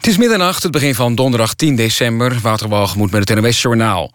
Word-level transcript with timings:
Het 0.00 0.08
is 0.08 0.16
middernacht, 0.16 0.62
het 0.62 0.72
begin 0.72 0.94
van 0.94 1.14
donderdag 1.14 1.54
10 1.54 1.76
december. 1.76 2.38
Wouter 2.42 2.68
Walgemoed 2.68 3.10
met 3.10 3.28
het 3.28 3.40
NOS 3.40 3.62
Journaal. 3.62 4.12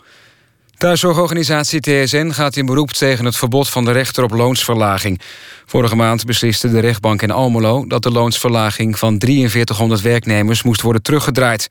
Thuiszorgorganisatie 0.77 1.79
TSN 1.79 2.29
gaat 2.29 2.55
in 2.55 2.65
beroep 2.65 2.91
tegen 2.91 3.25
het 3.25 3.35
verbod 3.35 3.69
van 3.69 3.85
de 3.85 3.91
rechter 3.91 4.23
op 4.23 4.31
loonsverlaging. 4.31 5.21
Vorige 5.65 5.95
maand 5.95 6.25
besliste 6.25 6.69
de 6.69 6.79
rechtbank 6.79 7.21
in 7.21 7.31
Almelo... 7.31 7.87
dat 7.87 8.03
de 8.03 8.11
loonsverlaging 8.11 8.99
van 8.99 9.15
4300 9.19 10.01
werknemers 10.01 10.63
moest 10.63 10.81
worden 10.81 11.01
teruggedraaid. 11.01 11.69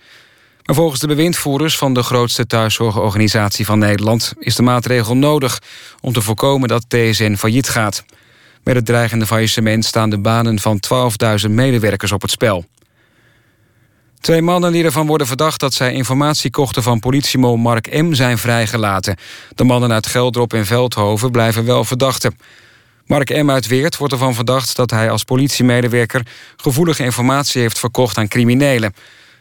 Maar 0.64 0.76
volgens 0.76 1.00
de 1.00 1.06
bewindvoerders 1.06 1.78
van 1.78 1.94
de 1.94 2.02
grootste 2.02 2.46
thuiszorgorganisatie 2.46 3.64
van 3.64 3.78
Nederland... 3.78 4.32
is 4.38 4.56
de 4.56 4.62
maatregel 4.62 5.16
nodig 5.16 5.62
om 6.00 6.12
te 6.12 6.22
voorkomen 6.22 6.68
dat 6.68 6.84
TSN 6.88 7.34
failliet 7.34 7.68
gaat. 7.68 8.04
Met 8.62 8.74
het 8.74 8.86
dreigende 8.86 9.26
faillissement 9.26 9.84
staan 9.84 10.10
de 10.10 10.18
banen 10.18 10.58
van 10.60 10.80
12.000 11.46 11.50
medewerkers 11.50 12.12
op 12.12 12.22
het 12.22 12.30
spel. 12.30 12.64
Twee 14.24 14.42
mannen 14.42 14.72
die 14.72 14.84
ervan 14.84 15.06
worden 15.06 15.26
verdacht 15.26 15.60
dat 15.60 15.74
zij 15.74 15.92
informatie 15.92 16.50
kochten 16.50 16.82
van 16.82 17.00
politiemol 17.00 17.56
Mark 17.56 18.02
M. 18.02 18.12
zijn 18.12 18.38
vrijgelaten. 18.38 19.16
De 19.54 19.64
mannen 19.64 19.92
uit 19.92 20.06
Geldrop 20.06 20.52
en 20.52 20.66
Veldhoven 20.66 21.30
blijven 21.30 21.64
wel 21.64 21.84
verdachten. 21.84 22.38
Mark 23.06 23.42
M. 23.42 23.50
uit 23.50 23.66
Weert 23.66 23.96
wordt 23.96 24.12
ervan 24.12 24.34
verdacht 24.34 24.76
dat 24.76 24.90
hij 24.90 25.10
als 25.10 25.24
politiemedewerker 25.24 26.26
gevoelige 26.56 27.04
informatie 27.04 27.60
heeft 27.60 27.78
verkocht 27.78 28.18
aan 28.18 28.28
criminelen. 28.28 28.94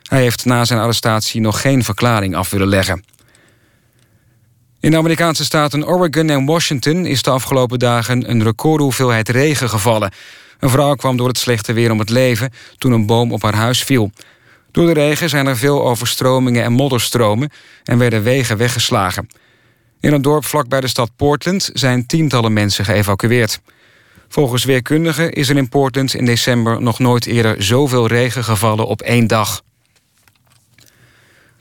Hij 0.04 0.21
heeft 0.21 0.45
na 0.45 0.66
zijn 0.66 0.80
arrestatie 0.80 1.41
nog 1.41 1.62
geen 1.62 1.84
verklaring 1.84 2.35
af 2.35 2.49
willen 2.49 2.68
leggen. 2.68 3.04
In 4.79 4.91
de 4.91 4.98
Amerikaanse 4.98 5.43
staten 5.43 5.88
Oregon 5.88 6.29
en 6.29 6.45
Washington 6.45 7.05
is 7.05 7.21
de 7.21 7.29
afgelopen 7.29 7.79
dagen 7.79 8.29
een 8.29 8.43
recordhoeveelheid 8.43 9.29
regen 9.29 9.70
gevallen. 9.70 10.12
Een 10.59 10.70
vrouw 10.70 10.95
kwam 10.95 11.18
door 11.18 11.27
het 11.27 11.38
slechte 11.38 11.73
weer 11.73 11.91
om 11.91 11.99
het 11.99 12.09
leven 12.09 12.52
toen 12.77 12.91
een 12.91 13.05
boom 13.05 13.31
op 13.31 13.41
haar 13.41 13.55
huis 13.55 13.84
viel. 13.84 14.12
Door 14.73 14.86
de 14.86 14.94
regen 14.94 15.30
zijn 15.30 15.48
er 15.48 15.58
veel 15.58 15.84
overstromingen 15.84 16.63
en 16.63 16.72
modderstromen 16.72 17.50
en 17.84 17.98
werden 17.98 18.24
wegen 18.24 18.57
weggeslagen. 18.57 19.27
In 19.99 20.13
een 20.13 20.21
dorp 20.21 20.46
vlakbij 20.46 20.82
de 20.82 20.88
stad 20.88 21.12
Portland 21.15 21.70
zijn 21.74 22.05
tientallen 22.05 22.54
mensen 22.54 22.85
geëvacueerd. 22.85 23.62
Volgens 24.27 24.63
weerkundigen 24.63 25.32
is 25.32 25.49
er 25.49 25.57
in 25.57 25.70
Portland 25.70 26.13
in 26.13 26.26
december 26.26 26.82
nog 26.82 26.99
nooit 26.99 27.26
eerder 27.26 27.63
zoveel 27.63 28.07
regen 28.07 28.43
gevallen 28.43 28.88
op 28.88 29.02
één 29.02 29.27
dag. 29.27 29.62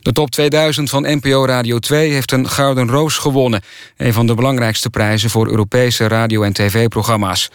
De 0.00 0.12
top 0.12 0.30
2000 0.30 0.90
van 0.90 1.02
NPO 1.02 1.44
Radio 1.46 1.78
2 1.78 2.10
heeft 2.10 2.32
een 2.32 2.48
Gouden 2.48 2.88
Roos 2.88 3.16
gewonnen. 3.16 3.62
Een 3.96 4.12
van 4.12 4.26
de 4.26 4.34
belangrijkste 4.34 4.90
prijzen 4.90 5.30
voor 5.30 5.48
Europese 5.48 6.08
radio- 6.08 6.42
en 6.42 6.52
tv-programma's. 6.52 7.50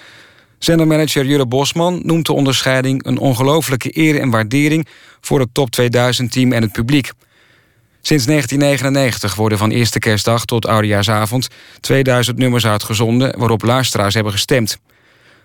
Zendermanager 0.60 1.26
Jure 1.26 1.46
Bosman 1.46 2.00
noemt 2.04 2.26
de 2.26 2.34
onderscheiding... 2.34 3.06
een 3.06 3.18
ongelooflijke 3.18 3.98
eer 3.98 4.20
en 4.20 4.30
waardering 4.30 4.88
voor 5.22 5.40
het 5.40 5.50
top 5.52 5.70
2000-team 5.82 6.52
en 6.52 6.62
het 6.62 6.72
publiek. 6.72 7.12
Sinds 8.02 8.26
1999 8.26 9.36
worden 9.36 9.58
van 9.58 9.72
eerste 9.72 10.00
kerstdag 10.00 10.46
tot 10.46 10.66
oudejaarsavond... 10.66 11.48
2000 11.80 12.38
nummers 12.38 12.66
uitgezonden 12.66 13.40
waarop 13.40 13.64
luisteraars 13.64 14.14
hebben 14.14 14.32
gestemd. 14.32 14.80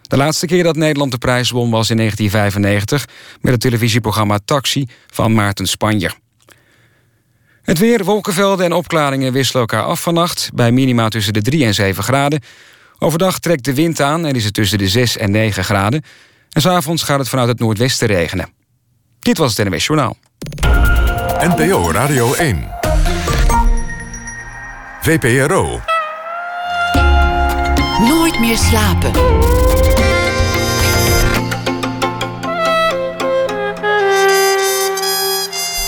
De 0.03 0.17
laatste 0.17 0.47
keer 0.47 0.63
dat 0.63 0.77
Nederland 0.77 1.11
de 1.11 1.19
prijs 1.19 1.51
won 1.51 1.71
was 1.71 1.91
in 1.91 1.97
1995... 1.97 3.15
met 3.41 3.53
het 3.53 3.61
televisieprogramma 3.61 4.39
Taxi 4.45 4.87
van 5.11 5.35
Maarten 5.35 5.67
Spanjer. 5.67 6.15
Het 7.63 7.79
weer, 7.79 8.05
wolkenvelden 8.05 8.67
en 8.67 8.73
opklaringen 8.73 9.33
wisselen 9.33 9.61
elkaar 9.61 9.85
af 9.85 10.01
vannacht... 10.01 10.51
bij 10.55 10.73
minima 10.73 11.09
tussen 11.09 11.33
de 11.33 11.43
3 11.43 11.65
en 11.65 11.75
7 11.75 12.03
graden. 12.03 12.41
Overdag 13.03 13.39
trekt 13.39 13.65
de 13.65 13.75
wind 13.75 14.01
aan 14.01 14.27
en 14.27 14.35
is 14.35 14.45
het 14.45 14.55
tussen 14.55 14.79
de 14.79 14.89
6 14.89 15.17
en 15.17 15.31
9 15.31 15.65
graden. 15.65 16.03
En 16.51 16.61
s'avonds 16.61 17.03
gaat 17.03 17.19
het 17.19 17.29
vanuit 17.29 17.49
het 17.49 17.59
noordwesten 17.59 18.07
regenen. 18.07 18.53
Dit 19.19 19.39
was 19.39 19.57
het 19.57 19.69
NWS 19.69 19.87
Journaal. 19.87 20.17
NPO 21.39 21.91
Radio 21.91 22.35
1. 22.35 22.69
VPRO. 25.01 25.81
Nooit 27.99 28.41
meer 28.41 28.57
slapen. 28.57 29.11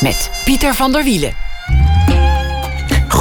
Met 0.02 0.30
Pieter 0.44 0.74
van 0.74 0.92
der 0.92 1.04
Wielen. 1.04 1.53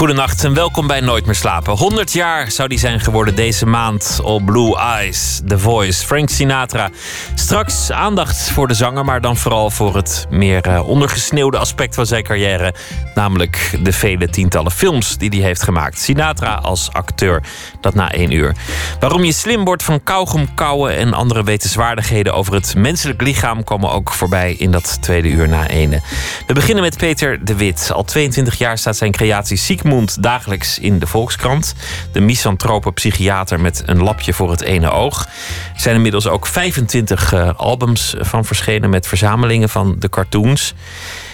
Goedenacht 0.04 0.44
en 0.44 0.54
welkom 0.54 0.88
bij 0.88 1.00
Nooit 1.00 1.26
meer 1.26 1.36
slapen. 1.36 1.78
100 1.78 2.14
jaar 2.14 2.52
zou 2.52 2.70
die 2.70 2.80
zijn 2.80 3.00
geworden 3.00 3.36
deze 3.36 3.66
maand 3.66 4.20
op 4.24 4.46
Blue 4.46 4.78
Eyes, 4.78 5.42
The 5.48 5.60
Voice, 5.60 6.06
Frank 6.06 6.30
Sinatra. 6.30 6.90
Straks 7.36 7.92
aandacht 7.92 8.50
voor 8.50 8.68
de 8.68 8.74
zanger, 8.74 9.06
maar 9.06 9.22
dan 9.22 9.38
vooral 9.38 9.70
voor 9.70 9.96
het 9.96 10.26
meer 10.30 10.68
uh, 10.68 10.88
ondergesneeuwde 10.88 11.58
aspect 11.58 11.96
van 11.96 12.06
zijn 12.06 12.24
carrière. 12.24 12.74
Namelijk 13.16 13.80
de 13.84 13.92
vele 13.92 14.30
tientallen 14.30 14.72
films 14.72 15.18
die 15.18 15.30
hij 15.30 15.40
heeft 15.40 15.64
gemaakt. 15.64 16.00
Sinatra 16.00 16.54
als 16.54 16.90
acteur, 16.92 17.44
dat 17.82 17.94
na 17.94 18.12
één 18.12 18.32
uur. 18.32 18.56
Waarom 19.00 19.24
je 19.24 19.32
slim 19.32 19.66
wordt 19.66 19.84
van 19.84 20.04
kauwgom 20.04 20.54
kauwen 20.54 20.98
en 20.98 21.14
andere 21.14 21.44
wetenswaardigheden 21.44 22.34
over 22.34 22.54
het 22.54 22.76
menselijk 22.76 23.22
lichaam 23.22 23.64
komen 23.64 23.92
ook 23.92 24.14
voorbij 24.14 24.54
in 24.54 24.72
dat 24.72 25.02
tweede 25.02 25.28
uur 25.28 25.48
na 25.48 25.68
ene. 25.68 26.02
We 26.48 26.54
beginnen 26.54 26.84
met 26.84 26.98
Peter 26.98 27.46
de 27.46 27.56
Wit. 27.56 27.92
Al 27.94 28.04
22 28.04 28.58
jaar 28.58 28.78
staat 28.78 28.98
zijn 28.98 29.12
creatie 29.12 29.58
Ziekmoed 29.58 29.92
dagelijks 30.02 30.80
in 30.80 31.00
de 31.00 31.08
Volkskrant. 31.08 31.74
De 32.12 32.22
misantrope 32.22 32.92
psychiater 32.92 33.60
met 33.60 33.84
een 33.86 34.04
lapje 34.04 34.34
voor 34.34 34.52
het 34.52 34.62
ene 34.62 34.92
oog. 34.92 35.26
Er 35.74 35.80
zijn 35.80 35.96
inmiddels 35.96 36.28
ook 36.28 36.48
25 36.48 37.34
uh, 37.34 37.50
albums 37.56 38.16
van 38.20 38.46
verschenen 38.46 38.90
met 38.90 39.08
verzamelingen 39.08 39.70
van 39.70 39.96
de 40.00 40.10
cartoons. 40.10 40.74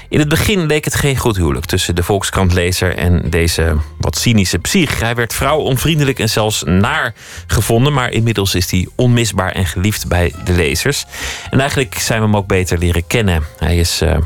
In 0.09 0.19
het 0.19 0.29
begin 0.29 0.65
leek 0.65 0.85
het 0.85 0.95
geen 0.95 1.17
goed 1.17 1.37
huwelijk 1.37 1.65
tussen 1.65 1.95
de 1.95 2.03
Volkskrantlezer 2.03 2.95
en 2.95 3.29
deze 3.29 3.77
wat 3.97 4.17
cynische 4.17 4.59
psych. 4.59 4.99
Hij 4.99 5.15
werd 5.15 5.33
vrouwonvriendelijk 5.33 6.19
en 6.19 6.29
zelfs 6.29 6.63
naar 6.63 7.13
gevonden, 7.47 7.93
maar 7.93 8.11
inmiddels 8.11 8.55
is 8.55 8.71
hij 8.71 8.87
onmisbaar 8.95 9.51
en 9.51 9.65
geliefd 9.65 10.07
bij 10.07 10.33
de 10.43 10.53
lezers. 10.53 11.05
En 11.49 11.59
eigenlijk 11.59 11.97
zijn 11.97 12.19
we 12.19 12.25
hem 12.25 12.35
ook 12.35 12.47
beter 12.47 12.77
leren 12.77 13.07
kennen. 13.07 13.43
Hij 13.57 13.77
is 13.77 14.01
uh, 14.01 14.17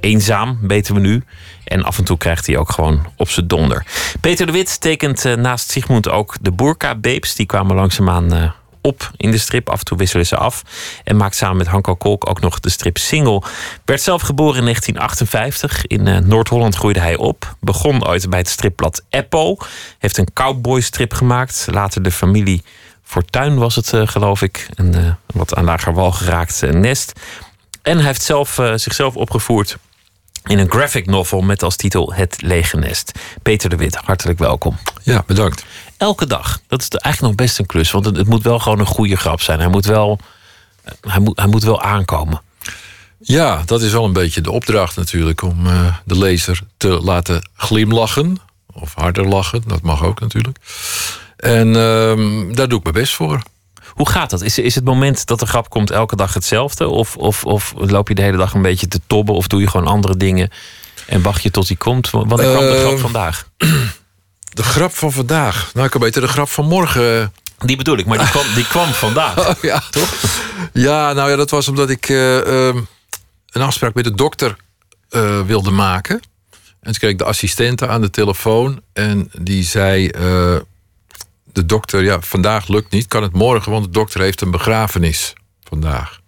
eenzaam, 0.00 0.58
weten 0.62 0.94
we 0.94 1.00
nu. 1.00 1.22
En 1.64 1.82
af 1.82 1.98
en 1.98 2.04
toe 2.04 2.18
krijgt 2.18 2.46
hij 2.46 2.56
ook 2.56 2.70
gewoon 2.70 3.06
op 3.16 3.28
zijn 3.28 3.46
donder. 3.46 3.86
Peter 4.20 4.46
de 4.46 4.52
Wit 4.52 4.80
tekent 4.80 5.24
uh, 5.24 5.34
naast 5.34 5.70
Sigmund 5.70 6.08
ook 6.08 6.36
de 6.40 6.52
Burka-babes. 6.52 7.34
Die 7.34 7.46
kwamen 7.46 7.76
langzaamaan 7.76 8.34
uh, 8.34 8.50
op 8.80 9.10
in 9.16 9.30
de 9.30 9.38
strip. 9.38 9.68
Af 9.68 9.78
en 9.78 9.84
toe 9.84 9.98
wisselen 9.98 10.26
ze 10.26 10.36
af. 10.36 10.62
En 11.04 11.16
maakt 11.16 11.36
samen 11.36 11.56
met 11.56 11.66
Hanko 11.66 11.94
Kolk 11.94 12.28
ook 12.28 12.40
nog 12.40 12.60
de 12.60 12.70
strip 12.70 12.98
Single. 12.98 13.42
Werd 13.84 14.02
zelf 14.02 14.22
geboren 14.22 14.56
in 14.58 14.62
1958. 14.64 15.86
In 15.86 16.06
uh, 16.06 16.18
Noord-Holland 16.18 16.74
groeide 16.74 17.00
hij 17.00 17.16
op. 17.16 17.56
Begon 17.60 18.06
ooit 18.06 18.30
bij 18.30 18.38
het 18.38 18.48
stripblad 18.48 19.02
Eppo. 19.08 19.56
Heeft 19.98 20.18
een 20.18 20.32
cowboy-strip 20.32 21.12
gemaakt. 21.12 21.66
Later 21.70 22.02
de 22.02 22.10
familie 22.10 22.62
Fortuin 23.02 23.58
was 23.58 23.76
het, 23.76 23.92
geloof 23.94 24.42
ik. 24.42 24.68
Een 24.74 25.16
wat 25.26 25.54
aan 25.54 25.64
lager 25.64 25.92
wal 25.94 26.12
geraakt 26.12 26.62
nest. 26.72 27.12
En 27.82 27.96
hij 27.96 28.06
heeft 28.06 28.22
zelf, 28.22 28.60
zichzelf 28.74 29.16
opgevoerd 29.16 29.76
in 30.44 30.58
een 30.58 30.70
graphic 30.70 31.06
novel 31.06 31.40
met 31.40 31.62
als 31.62 31.76
titel 31.76 32.12
Het 32.12 32.42
Lege 32.42 32.76
Nest. 32.76 33.12
Peter 33.42 33.70
de 33.70 33.76
Wit, 33.76 33.94
hartelijk 33.94 34.38
welkom. 34.38 34.78
Ja, 35.02 35.24
bedankt. 35.26 35.64
Elke 35.96 36.26
dag, 36.26 36.60
dat 36.66 36.80
is 36.80 36.88
eigenlijk 36.88 37.36
nog 37.36 37.46
best 37.46 37.58
een 37.58 37.66
klus, 37.66 37.90
want 37.90 38.04
het, 38.04 38.16
het 38.16 38.26
moet 38.26 38.42
wel 38.42 38.58
gewoon 38.58 38.78
een 38.78 38.86
goede 38.86 39.16
grap 39.16 39.40
zijn. 39.40 39.58
Hij 39.58 39.68
moet 39.68 39.86
wel, 39.86 40.18
hij 41.00 41.20
moet, 41.20 41.38
hij 41.38 41.48
moet 41.48 41.62
wel 41.62 41.82
aankomen. 41.82 42.42
Ja, 43.18 43.62
dat 43.64 43.82
is 43.82 43.92
wel 43.92 44.04
een 44.04 44.12
beetje 44.12 44.40
de 44.40 44.50
opdracht 44.50 44.96
natuurlijk 44.96 45.42
om 45.42 45.66
uh, 45.66 45.96
de 46.04 46.18
lezer 46.18 46.60
te 46.76 46.88
laten 46.88 47.48
glimlachen. 47.56 48.36
Of 48.72 48.94
harder 48.94 49.28
lachen, 49.28 49.62
dat 49.66 49.82
mag 49.82 50.04
ook 50.04 50.20
natuurlijk. 50.20 50.58
En 51.36 51.68
uh, 51.68 52.54
daar 52.54 52.68
doe 52.68 52.78
ik 52.78 52.82
mijn 52.82 52.94
best 52.94 53.14
voor. 53.14 53.42
Hoe 53.94 54.08
gaat 54.08 54.30
dat? 54.30 54.42
Is, 54.42 54.58
is 54.58 54.74
het 54.74 54.84
moment 54.84 55.26
dat 55.26 55.40
de 55.40 55.46
grap 55.46 55.70
komt 55.70 55.90
elke 55.90 56.16
dag 56.16 56.34
hetzelfde? 56.34 56.88
Of, 56.88 57.16
of, 57.16 57.44
of 57.44 57.74
loop 57.76 58.08
je 58.08 58.14
de 58.14 58.22
hele 58.22 58.36
dag 58.36 58.54
een 58.54 58.62
beetje 58.62 58.88
te 58.88 59.00
tobben? 59.06 59.34
Of 59.34 59.46
doe 59.46 59.60
je 59.60 59.68
gewoon 59.68 59.86
andere 59.86 60.16
dingen 60.16 60.50
en 61.06 61.22
wacht 61.22 61.42
je 61.42 61.50
tot 61.50 61.68
die 61.68 61.76
komt? 61.76 62.10
Wanneer 62.10 62.50
kwam 62.50 62.66
de 62.66 62.80
grap 62.80 62.98
vandaag? 62.98 63.48
De 64.54 64.62
grap 64.62 64.94
van 64.94 65.12
vandaag? 65.12 65.70
Nou, 65.72 65.84
ik 65.84 65.90
kan 65.90 66.00
beter 66.00 66.20
de 66.20 66.28
grap 66.28 66.48
van 66.48 66.66
morgen... 66.66 67.32
Die 67.58 67.76
bedoel 67.76 67.96
ik, 67.96 68.06
maar 68.06 68.18
die 68.18 68.28
kwam, 68.28 68.44
die 68.54 68.66
kwam 68.66 68.92
vandaag. 68.92 69.38
Oh, 69.48 69.62
ja. 69.62 69.82
Toch? 69.90 70.14
Ja, 70.72 71.12
nou 71.12 71.30
ja, 71.30 71.36
dat 71.36 71.50
was 71.50 71.68
omdat 71.68 71.90
ik 71.90 72.08
uh, 72.08 72.46
uh, 72.46 72.74
een 73.50 73.62
afspraak 73.62 73.94
met 73.94 74.04
de 74.04 74.14
dokter 74.14 74.56
uh, 75.10 75.40
wilde 75.40 75.70
maken. 75.70 76.14
En 76.54 76.60
toen 76.80 76.92
kreeg 76.92 77.10
ik 77.10 77.18
de 77.18 77.24
assistente 77.24 77.88
aan 77.88 78.00
de 78.00 78.10
telefoon. 78.10 78.80
En 78.92 79.30
die 79.38 79.64
zei 79.64 80.10
de 81.54 81.66
dokter, 81.66 82.02
ja, 82.02 82.20
vandaag 82.20 82.68
lukt 82.68 82.90
niet, 82.90 83.06
kan 83.06 83.22
het 83.22 83.32
morgen, 83.32 83.72
want 83.72 83.84
de 83.84 83.90
dokter 83.90 84.20
heeft 84.20 84.40
een 84.40 84.50
begrafenis 84.50 85.32
vandaag. 85.62 86.20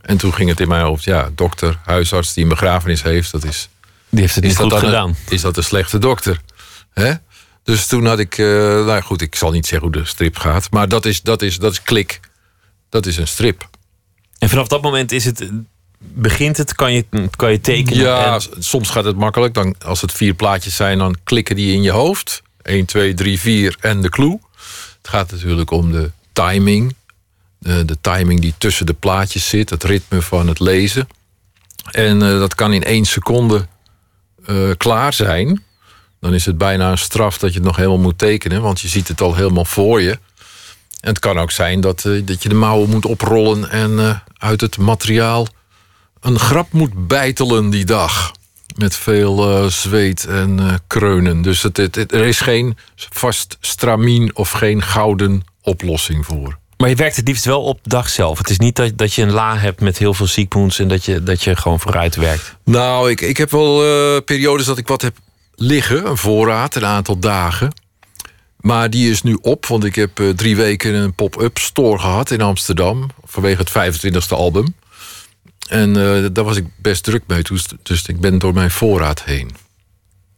En 0.00 0.16
toen 0.16 0.34
ging 0.34 0.48
het 0.48 0.60
in 0.60 0.68
mijn 0.68 0.84
hoofd, 0.84 1.04
ja, 1.04 1.30
dokter, 1.34 1.78
huisarts 1.84 2.34
die 2.34 2.42
een 2.42 2.48
begrafenis 2.48 3.02
heeft, 3.02 3.32
dat 3.32 3.44
is. 3.44 3.68
Die 4.08 4.20
heeft 4.20 4.34
het 4.34 4.44
niet 4.44 4.56
goed 4.56 4.74
gedaan. 4.74 5.08
Een, 5.08 5.16
is 5.28 5.40
dat 5.40 5.56
een 5.56 5.64
slechte 5.64 5.98
dokter? 5.98 6.40
Hè? 6.92 7.12
Dus 7.62 7.86
toen 7.86 8.06
had 8.06 8.18
ik, 8.18 8.38
uh, 8.38 8.46
nou 8.86 9.00
goed, 9.00 9.20
ik 9.20 9.34
zal 9.34 9.50
niet 9.50 9.66
zeggen 9.66 9.88
hoe 9.88 10.02
de 10.02 10.08
strip 10.08 10.36
gaat, 10.36 10.70
maar 10.70 10.88
dat 10.88 11.04
is, 11.04 11.22
dat 11.22 11.42
is, 11.42 11.58
dat 11.58 11.72
is 11.72 11.82
klik. 11.82 12.20
Dat 12.88 13.06
is 13.06 13.16
een 13.16 13.28
strip. 13.28 13.68
En 14.38 14.48
vanaf 14.48 14.68
dat 14.68 14.82
moment 14.82 15.12
is 15.12 15.24
het 15.24 15.50
begint 16.00 16.56
het? 16.56 16.74
Kan 16.74 16.92
je, 16.92 17.04
kan 17.36 17.50
je 17.50 17.60
tekenen? 17.60 17.98
Ja, 18.04 18.34
En- 18.34 18.62
soms 18.62 18.90
gaat 18.90 19.04
het 19.04 19.16
makkelijk. 19.16 19.54
Dan, 19.54 19.74
als 19.84 20.00
het 20.00 20.12
vier 20.12 20.34
plaatjes 20.34 20.76
zijn, 20.76 20.98
dan 20.98 21.16
klikken 21.24 21.56
die 21.56 21.74
in 21.74 21.82
je 21.82 21.90
hoofd. 21.90 22.42
1, 22.62 22.84
2, 22.84 23.14
3, 23.14 23.40
4 23.40 23.76
en 23.80 24.00
de 24.00 24.08
clue. 24.08 24.38
Gaat 25.10 25.30
natuurlijk 25.30 25.70
om 25.70 25.92
de 25.92 26.10
timing. 26.32 26.94
De, 27.58 27.84
de 27.84 27.96
timing 28.00 28.40
die 28.40 28.54
tussen 28.58 28.86
de 28.86 28.92
plaatjes 28.92 29.48
zit. 29.48 29.70
Het 29.70 29.84
ritme 29.84 30.22
van 30.22 30.48
het 30.48 30.60
lezen. 30.60 31.08
En 31.90 32.22
eh, 32.22 32.38
dat 32.38 32.54
kan 32.54 32.72
in 32.72 32.84
één 32.84 33.04
seconde 33.04 33.66
eh, 34.46 34.70
klaar 34.76 35.12
zijn. 35.12 35.62
Dan 36.20 36.34
is 36.34 36.46
het 36.46 36.58
bijna 36.58 36.90
een 36.90 36.98
straf 36.98 37.38
dat 37.38 37.50
je 37.50 37.56
het 37.56 37.66
nog 37.66 37.76
helemaal 37.76 37.98
moet 37.98 38.18
tekenen. 38.18 38.62
Want 38.62 38.80
je 38.80 38.88
ziet 38.88 39.08
het 39.08 39.20
al 39.20 39.34
helemaal 39.34 39.64
voor 39.64 40.00
je. 40.00 40.18
En 41.00 41.08
het 41.08 41.18
kan 41.18 41.38
ook 41.38 41.50
zijn 41.50 41.80
dat, 41.80 42.04
eh, 42.04 42.26
dat 42.26 42.42
je 42.42 42.48
de 42.48 42.54
mouwen 42.54 42.90
moet 42.90 43.04
oprollen... 43.04 43.70
en 43.70 43.98
eh, 43.98 44.16
uit 44.38 44.60
het 44.60 44.78
materiaal 44.78 45.46
een 46.20 46.38
grap 46.38 46.72
moet 46.72 47.06
bijtelen 47.06 47.70
die 47.70 47.84
dag. 47.84 48.32
Met 48.76 48.96
veel 48.96 49.50
eh, 49.50 49.66
zweet 49.66 50.24
en 50.26 50.58
eh, 50.60 50.74
kreunen. 50.86 51.42
Dus 51.42 51.62
het, 51.62 51.76
het- 51.76 51.94
het- 51.94 52.12
er 52.12 52.24
is 52.26 52.40
geen 52.40 52.76
vast 53.10 53.56
stramien 53.60 54.36
of 54.36 54.50
geen 54.50 54.82
gouden 54.82 55.42
oplossing 55.62 56.26
voor. 56.26 56.58
Maar 56.76 56.88
je 56.88 56.94
werkt 56.94 57.16
het 57.16 57.28
liefst 57.28 57.44
wel 57.44 57.62
op 57.62 57.78
de 57.82 57.88
dag 57.88 58.08
zelf. 58.08 58.38
Het 58.38 58.50
is 58.50 58.58
niet 58.58 58.76
dat, 58.76 58.98
dat 58.98 59.14
je 59.14 59.22
een 59.22 59.30
la 59.32 59.56
hebt 59.58 59.80
met 59.80 59.98
heel 59.98 60.14
veel 60.14 60.26
Sigmunds... 60.26 60.78
en 60.78 60.88
dat 60.88 61.04
je, 61.04 61.22
dat 61.22 61.42
je 61.42 61.56
gewoon 61.56 61.80
vooruit 61.80 62.16
werkt. 62.16 62.56
Nou, 62.64 63.10
ik, 63.10 63.20
ik 63.20 63.36
heb 63.36 63.50
wel 63.50 63.84
eh, 63.84 64.20
periodes 64.24 64.66
dat 64.66 64.78
ik 64.78 64.88
wat 64.88 65.02
heb 65.02 65.16
liggen. 65.54 66.06
Een 66.06 66.16
voorraad, 66.16 66.74
een 66.74 66.84
aantal 66.84 67.18
dagen. 67.18 67.72
Maar 68.60 68.90
die 68.90 69.10
is 69.10 69.22
nu 69.22 69.38
op, 69.42 69.66
want 69.66 69.84
ik 69.84 69.94
heb 69.94 70.22
drie 70.36 70.56
weken 70.56 70.94
een 70.94 71.14
pop-up 71.14 71.58
store 71.58 71.98
gehad 71.98 72.30
in 72.30 72.40
Amsterdam. 72.40 73.06
Vanwege 73.24 73.62
het 73.62 74.00
25e 74.14 74.28
album. 74.28 74.74
En 75.70 75.96
eh, 75.96 76.28
daar 76.32 76.44
was 76.44 76.56
ik 76.56 76.66
best 76.76 77.02
druk 77.04 77.22
mee. 77.26 77.42
Dus, 77.42 77.66
dus 77.82 78.06
ik 78.06 78.20
ben 78.20 78.38
door 78.38 78.54
mijn 78.54 78.70
voorraad 78.70 79.24
heen. 79.24 79.50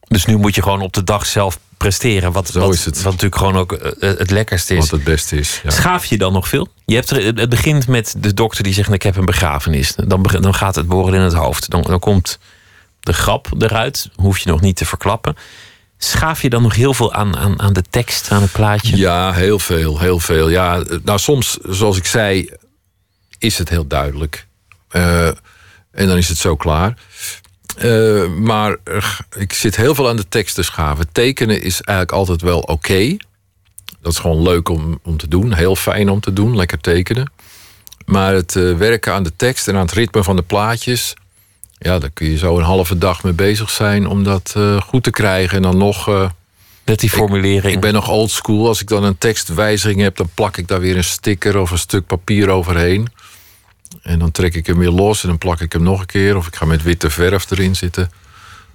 Dus 0.00 0.24
nu 0.24 0.36
moet 0.36 0.54
je 0.54 0.62
gewoon 0.62 0.80
op 0.80 0.92
de 0.92 1.04
dag 1.04 1.26
zelf 1.26 1.58
presteren. 1.76 2.32
Wat, 2.32 2.48
Zo 2.48 2.60
wat, 2.60 2.74
is 2.74 2.84
het. 2.84 2.96
wat 2.96 3.12
natuurlijk 3.12 3.36
gewoon 3.36 3.56
ook 3.56 3.72
eh, 3.72 4.18
het 4.18 4.30
lekkerste 4.30 4.74
is. 4.74 4.80
Wat 4.80 4.90
het 4.90 5.04
beste 5.04 5.36
is. 5.36 5.60
Ja. 5.62 5.70
Schaaf 5.70 6.04
je 6.04 6.18
dan 6.18 6.32
nog 6.32 6.48
veel? 6.48 6.68
Je 6.84 6.94
hebt 6.94 7.10
er, 7.10 7.24
het 7.24 7.48
begint 7.48 7.86
met 7.88 8.14
de 8.18 8.34
dokter 8.34 8.64
die 8.64 8.72
zegt: 8.72 8.92
Ik 8.92 9.02
heb 9.02 9.16
een 9.16 9.24
begrafenis. 9.24 9.94
Dan, 9.94 10.22
dan 10.22 10.54
gaat 10.54 10.74
het 10.74 10.86
boren 10.86 11.14
in 11.14 11.20
het 11.20 11.32
hoofd. 11.32 11.70
Dan, 11.70 11.82
dan 11.82 11.98
komt 11.98 12.38
de 13.00 13.12
grap 13.12 13.48
eruit. 13.58 14.08
Hoef 14.14 14.38
je 14.38 14.50
nog 14.50 14.60
niet 14.60 14.76
te 14.76 14.84
verklappen. 14.84 15.36
Schaaf 15.98 16.42
je 16.42 16.50
dan 16.50 16.62
nog 16.62 16.74
heel 16.74 16.94
veel 16.94 17.12
aan, 17.12 17.36
aan, 17.36 17.60
aan 17.60 17.72
de 17.72 17.84
tekst, 17.90 18.30
aan 18.30 18.42
het 18.42 18.52
plaatje? 18.52 18.96
Ja, 18.96 19.32
heel 19.32 19.58
veel, 19.58 19.98
heel 19.98 20.18
veel. 20.18 20.48
Ja, 20.48 20.82
nou 21.04 21.18
soms, 21.18 21.58
zoals 21.62 21.96
ik 21.96 22.06
zei, 22.06 22.50
is 23.38 23.58
het 23.58 23.68
heel 23.68 23.86
duidelijk. 23.86 24.46
Eh, 24.92 25.26
en 25.92 26.06
dan 26.06 26.16
is 26.16 26.28
het 26.28 26.38
zo 26.38 26.56
klaar. 26.56 26.94
Eh, 27.78 28.26
maar 28.28 28.76
er- 28.84 29.18
ik 29.36 29.52
zit 29.52 29.76
heel 29.76 29.94
veel 29.94 30.08
aan 30.08 30.16
de 30.16 30.28
tekst 30.28 30.54
te 30.54 30.62
schaven. 30.62 31.12
Tekenen 31.12 31.62
is 31.62 31.80
eigenlijk 31.80 32.12
altijd 32.18 32.42
wel 32.42 32.58
oké. 32.60 33.16
Dat 34.00 34.12
is 34.12 34.18
gewoon 34.18 34.42
leuk 34.42 34.68
om, 34.68 34.98
om 35.02 35.16
te 35.16 35.28
doen. 35.28 35.52
Heel 35.52 35.76
fijn 35.76 36.08
om 36.08 36.20
te 36.20 36.32
doen, 36.32 36.56
lekker 36.56 36.78
tekenen. 36.80 37.32
Maar 38.06 38.34
het 38.34 38.56
eh, 38.56 38.76
werken 38.76 39.12
aan 39.12 39.22
de 39.22 39.32
tekst 39.36 39.68
en 39.68 39.74
aan 39.74 39.80
het 39.86 39.92
ritme 39.92 40.22
van 40.22 40.36
de 40.36 40.42
plaatjes... 40.42 41.14
ja, 41.78 41.98
daar 41.98 42.10
kun 42.10 42.30
je 42.30 42.36
zo 42.38 42.58
een 42.58 42.64
halve 42.64 42.98
dag 42.98 43.22
mee 43.22 43.32
bezig 43.32 43.70
zijn... 43.70 44.06
om 44.06 44.24
dat 44.24 44.52
eh, 44.56 44.80
goed 44.80 45.02
te 45.02 45.10
krijgen. 45.10 45.56
En 45.56 45.62
dan 45.62 45.76
nog... 45.76 46.08
eh, 46.08 46.28
Met 46.84 47.00
die 47.00 47.10
formulering. 47.10 47.74
ik 47.74 47.80
ben 47.80 47.92
nog 47.92 48.08
old 48.08 48.30
school. 48.30 48.66
Als 48.66 48.80
ik 48.80 48.88
dan 48.88 49.04
een 49.04 49.18
tekstwijziging 49.18 50.00
heb, 50.00 50.16
dan 50.16 50.28
plak 50.34 50.56
ik 50.56 50.68
daar 50.68 50.80
weer 50.80 50.96
een 50.96 51.04
sticker 51.04 51.58
of 51.58 51.70
een 51.70 51.78
stuk 51.78 52.06
papier 52.06 52.48
overheen. 52.48 53.08
En 54.02 54.18
dan 54.18 54.30
trek 54.30 54.54
ik 54.54 54.66
hem 54.66 54.78
weer 54.78 54.90
los 54.90 55.22
en 55.22 55.28
dan 55.28 55.38
plak 55.38 55.60
ik 55.60 55.72
hem 55.72 55.82
nog 55.82 56.00
een 56.00 56.06
keer. 56.06 56.36
Of 56.36 56.46
ik 56.46 56.56
ga 56.56 56.64
met 56.64 56.82
witte 56.82 57.10
verf 57.10 57.50
erin 57.50 57.76
zitten. 57.76 58.10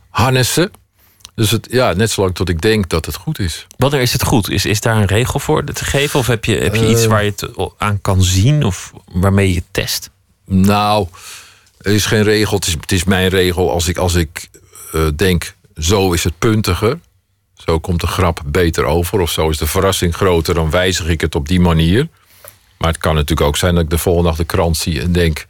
Harnessen. 0.10 0.72
Dus 1.36 1.52
het, 1.52 1.68
ja, 1.72 1.94
net 1.94 2.12
zolang 2.12 2.36
tot 2.36 2.50
ik 2.50 2.62
denk 2.62 2.90
dat 2.90 3.06
het 3.06 3.16
goed 3.16 3.40
is. 3.40 3.68
Wanneer 3.78 4.02
is 4.02 4.14
het 4.14 4.24
goed? 4.24 4.50
Is, 4.50 4.66
is 4.66 4.82
daar 4.82 4.96
een 4.96 5.06
regel 5.06 5.40
voor 5.40 5.64
te 5.64 5.86
geven? 5.86 6.20
Of 6.20 6.28
heb 6.28 6.46
je, 6.46 6.58
heb 6.58 6.76
je 6.76 6.90
iets 6.90 7.04
Eh. 7.04 7.10
waar 7.10 7.24
je 7.24 7.34
het 7.36 7.50
aan 7.78 8.02
kan 8.02 8.24
zien? 8.24 8.64
Of 8.64 8.92
waarmee 9.12 9.54
je 9.54 9.64
test? 9.72 10.10
Nou, 10.46 11.08
er 11.78 11.94
is 11.94 12.06
geen 12.06 12.24
regel. 12.24 12.56
Het 12.56 12.68
is, 12.68 12.74
het 12.74 12.92
is 12.92 13.04
mijn 13.04 13.28
regel. 13.30 13.72
Als 13.72 13.88
ik, 13.88 13.98
als 13.98 14.16
ik 14.16 14.50
eh, 14.94 15.08
denk, 15.16 15.56
zo 15.78 16.12
is 16.12 16.24
het 16.24 16.38
puntiger. 16.38 17.00
Zo 17.54 17.80
komt 17.80 18.02
de 18.02 18.08
grap 18.08 18.42
beter 18.46 18.84
over. 18.84 19.20
Of 19.20 19.32
zo 19.32 19.50
is 19.50 19.58
de 19.58 19.68
verrassing 19.68 20.16
groter. 20.16 20.54
Dan 20.54 20.70
wijzig 20.70 21.08
ik 21.08 21.22
het 21.22 21.36
op 21.36 21.48
die 21.48 21.60
manier. 21.60 22.08
Maar 22.78 22.90
het 22.90 22.98
kan 22.98 23.14
natuurlijk 23.16 23.48
ook 23.48 23.58
zijn 23.58 23.76
dat 23.76 23.84
ik 23.84 23.90
de 23.90 23.98
volgende 23.98 24.28
dag 24.30 24.38
de 24.38 24.44
krant 24.46 24.78
zie 24.78 25.02
en 25.02 25.12
denk... 25.12 25.46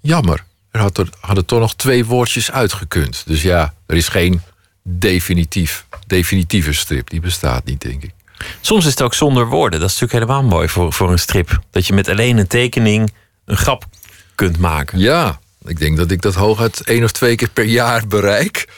jammer, 0.00 0.44
er 0.70 0.80
had 0.80 0.98
er, 0.98 1.08
hadden 1.20 1.44
toch 1.44 1.58
nog 1.60 1.74
twee 1.74 2.04
woordjes 2.04 2.50
uitgekund. 2.50 3.22
Dus 3.26 3.42
ja, 3.42 3.74
er 3.86 3.96
is 3.96 4.08
geen 4.08 4.40
definitief, 4.82 5.86
definitieve 6.06 6.72
strip. 6.72 7.10
Die 7.10 7.20
bestaat 7.20 7.64
niet, 7.64 7.80
denk 7.80 8.02
ik. 8.02 8.10
Soms 8.60 8.84
is 8.84 8.90
het 8.90 9.02
ook 9.02 9.14
zonder 9.14 9.46
woorden. 9.46 9.80
Dat 9.80 9.90
is 9.90 10.00
natuurlijk 10.00 10.28
helemaal 10.28 10.50
mooi 10.50 10.68
voor, 10.68 10.92
voor 10.92 11.10
een 11.12 11.18
strip. 11.18 11.58
Dat 11.70 11.86
je 11.86 11.92
met 11.92 12.08
alleen 12.08 12.36
een 12.38 12.46
tekening 12.46 13.12
een 13.44 13.56
grap 13.56 13.84
kunt 14.34 14.58
maken. 14.58 14.98
Ja, 14.98 15.38
ik 15.64 15.78
denk 15.78 15.96
dat 15.96 16.10
ik 16.10 16.22
dat 16.22 16.34
hooguit 16.34 16.80
één 16.84 17.04
of 17.04 17.12
twee 17.12 17.34
keer 17.34 17.48
per 17.50 17.64
jaar 17.64 18.06
bereik. 18.06 18.68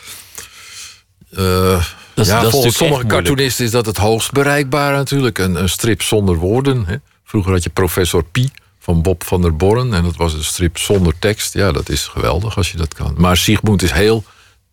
Dat 1.30 1.80
is- 2.14 2.26
ja, 2.26 2.40
dat 2.40 2.50
volgens 2.50 2.76
sommige 2.76 3.06
cartoonisten 3.06 3.64
is 3.64 3.70
dat 3.70 3.86
het 3.86 3.96
hoogst 3.96 4.32
bereikbaar 4.32 4.92
natuurlijk. 4.92 5.38
Een, 5.38 5.54
een 5.54 5.68
strip 5.68 6.02
zonder 6.02 6.36
woorden. 6.36 6.84
Hè. 6.86 6.96
Vroeger 7.28 7.52
had 7.52 7.62
je 7.62 7.70
professor 7.70 8.24
Pie 8.24 8.50
van 8.78 9.02
Bob 9.02 9.24
van 9.24 9.42
der 9.42 9.56
Borren. 9.56 9.94
En 9.94 10.02
dat 10.02 10.16
was 10.16 10.32
een 10.34 10.44
strip 10.44 10.78
zonder 10.78 11.18
tekst. 11.18 11.54
Ja, 11.54 11.72
dat 11.72 11.88
is 11.88 12.06
geweldig 12.06 12.56
als 12.56 12.70
je 12.70 12.76
dat 12.76 12.94
kan. 12.94 13.14
Maar 13.16 13.36
Sigmund 13.36 13.82
is 13.82 13.92
heel 13.92 14.24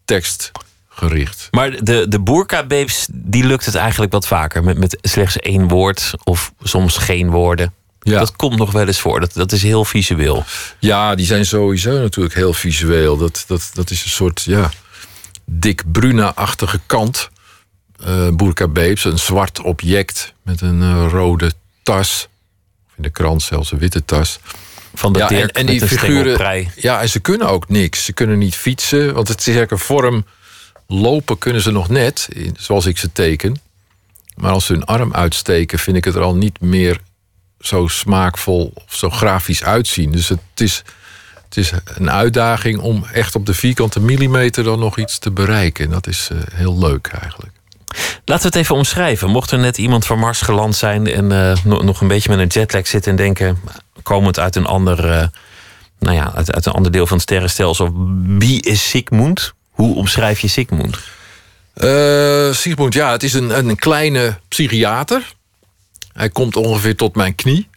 tekstgericht. 0.05 1.47
Maar 1.51 1.83
de, 1.83 2.05
de 2.09 2.19
boerka-babes, 2.19 3.07
die 3.11 3.43
lukt 3.43 3.65
het 3.65 3.75
eigenlijk 3.75 4.11
wat 4.11 4.27
vaker. 4.27 4.63
Met, 4.63 4.77
met 4.77 4.97
slechts 5.01 5.37
één 5.37 5.67
woord 5.67 6.13
of 6.23 6.53
soms 6.63 6.97
geen 6.97 7.29
woorden. 7.29 7.73
Ja. 7.99 8.19
Dat 8.19 8.35
komt 8.35 8.57
nog 8.57 8.71
wel 8.71 8.87
eens 8.87 8.99
voor. 8.99 9.19
Dat, 9.19 9.33
dat 9.33 9.51
is 9.51 9.63
heel 9.63 9.85
visueel. 9.85 10.43
Ja, 10.79 11.15
die 11.15 11.25
zijn 11.25 11.45
sowieso 11.45 11.99
natuurlijk 11.99 12.35
heel 12.35 12.53
visueel. 12.53 13.17
Dat, 13.17 13.43
dat, 13.47 13.69
dat 13.73 13.89
is 13.89 14.03
een 14.03 14.09
soort, 14.09 14.41
ja, 14.41 14.71
Dick 15.45 15.83
Bruna-achtige 15.91 16.79
kant. 16.85 17.29
Eh 18.03 18.29
Burka 18.29 18.67
Babes, 18.67 19.03
een 19.03 19.19
zwart 19.19 19.61
object 19.61 20.33
met 20.43 20.61
een 20.61 20.81
eh, 20.81 21.07
rode 21.09 21.51
tas. 21.83 22.27
In 22.97 23.03
de 23.03 23.09
krant 23.09 23.42
zelfs 23.42 23.71
een 23.71 23.77
witte 23.77 24.06
tas. 24.06 24.39
Van 24.94 25.13
de 25.13 25.19
ja, 25.19 25.30
en, 25.30 25.65
die 25.65 25.88
figuren. 25.88 26.71
Ja, 26.75 27.01
en 27.01 27.09
ze 27.09 27.19
kunnen 27.19 27.50
ook 27.50 27.69
niks. 27.69 28.06
Ze 28.06 28.13
kunnen 28.13 28.38
niet 28.38 28.56
fietsen, 28.56 29.13
want 29.13 29.27
het 29.27 29.39
is 29.39 29.45
eigenlijk 29.45 29.71
een 29.71 29.88
vorm. 29.88 30.25
Lopen 30.88 31.38
kunnen 31.38 31.62
ze 31.62 31.72
nog 31.72 31.89
net, 31.89 32.27
zoals 32.58 32.86
ik 32.86 32.98
ze 32.98 33.12
teken. 33.12 33.62
Maar 34.36 34.51
als 34.51 34.65
ze 34.65 34.74
hun 34.74 34.86
arm 34.86 35.13
uitsteken, 35.13 35.79
vind 35.79 35.98
ik 35.98 36.05
het 36.05 36.15
er 36.15 36.22
al 36.22 36.36
niet 36.36 36.62
meer 36.62 37.00
zo 37.60 37.88
smaakvol 37.88 38.74
of 38.75 38.96
zo 38.96 39.10
grafisch 39.10 39.63
uitzien. 39.63 40.12
Dus 40.12 40.29
het 40.29 40.39
is, 40.55 40.84
het 41.43 41.58
is 41.58 41.72
een 41.86 42.12
uitdaging 42.12 42.79
om 42.79 43.05
echt 43.13 43.36
op 43.36 43.46
de 43.46 43.53
vierkante 43.53 44.00
millimeter 44.00 44.63
dan 44.63 44.79
nog 44.79 44.98
iets 44.98 45.19
te 45.19 45.31
bereiken. 45.31 45.86
En 45.86 45.91
dat 45.91 46.08
is 46.08 46.29
eh, 46.31 46.38
heel 46.53 46.79
leuk 46.79 47.08
eigenlijk. 47.08 47.54
Laten 48.25 48.43
we 48.43 48.47
het 48.47 48.55
even 48.55 48.75
omschrijven. 48.75 49.29
Mocht 49.29 49.51
er 49.51 49.59
net 49.59 49.77
iemand 49.77 50.05
van 50.05 50.19
Mars 50.19 50.41
geland 50.41 50.75
zijn 50.75 51.07
en 51.07 51.31
eh, 51.31 51.57
no- 51.63 51.81
nog 51.81 52.01
een 52.01 52.07
beetje 52.07 52.29
met 52.29 52.39
een 52.39 52.47
jetlag 52.47 52.87
zitten 52.87 53.11
en 53.11 53.17
denken, 53.17 53.59
komend 54.03 54.39
uit 54.39 54.55
een 54.55 54.65
ander, 54.65 55.09
eh, 55.09 55.27
nou 55.99 56.15
ja, 56.15 56.33
uit, 56.35 56.65
een 56.65 56.73
ander 56.73 56.91
deel 56.91 57.07
van 57.07 57.17
het 57.17 57.25
sterrenstelsel, 57.25 57.93
wie 58.25 58.61
is 58.61 58.89
Sigmund? 58.89 59.53
Hoe 59.69 59.95
omschrijf 59.95 60.39
je 60.39 60.47
Sigmund? 60.47 60.97
Eh 61.73 62.51
Sigmund, 62.51 62.93
ja, 62.93 63.11
het 63.11 63.23
is 63.23 63.33
een, 63.33 63.57
een 63.57 63.75
kleine 63.75 64.39
psychiater. 64.47 65.33
Hij 66.13 66.29
komt 66.29 66.55
ongeveer 66.55 66.95
tot 66.95 67.15
mijn 67.15 67.35
knie. 67.35 67.67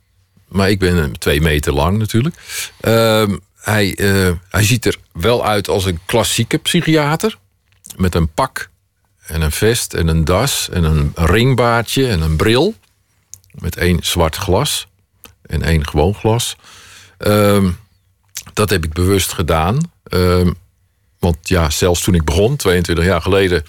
Maar 0.48 0.70
ik 0.70 0.78
ben 0.78 1.18
twee 1.18 1.40
meter 1.40 1.72
lang 1.72 1.98
natuurlijk. 1.98 2.36
Ehm, 2.80 3.36
hij, 3.60 3.98
hij 4.48 4.64
ziet 4.64 4.84
er 4.84 4.96
wel 5.12 5.46
uit 5.46 5.68
als 5.68 5.84
een 5.84 6.00
klassieke 6.06 6.58
psychiater. 6.58 7.38
Met 7.96 8.14
een 8.14 8.28
pak 8.28 8.70
en 9.28 9.40
een 9.40 9.52
vest 9.52 9.94
en 9.94 10.08
een 10.08 10.24
das 10.24 10.68
en 10.68 10.84
een 10.84 11.12
ringbaardje 11.14 12.08
en 12.08 12.20
een 12.20 12.36
bril. 12.36 12.74
Met 13.50 13.76
één 13.76 13.98
zwart 14.02 14.36
glas 14.36 14.86
en 15.42 15.62
één 15.62 15.88
gewoon 15.88 16.14
glas. 16.14 16.56
Ehm, 17.18 17.70
dat 18.52 18.70
heb 18.70 18.84
ik 18.84 18.92
bewust 18.92 19.32
gedaan. 19.32 19.92
Ehm, 20.04 20.52
want 21.18 21.48
ja, 21.48 21.70
zelfs 21.70 22.02
toen 22.02 22.14
ik 22.14 22.24
begon, 22.24 22.56
22 22.56 23.04
jaar 23.04 23.22
geleden, 23.22 23.64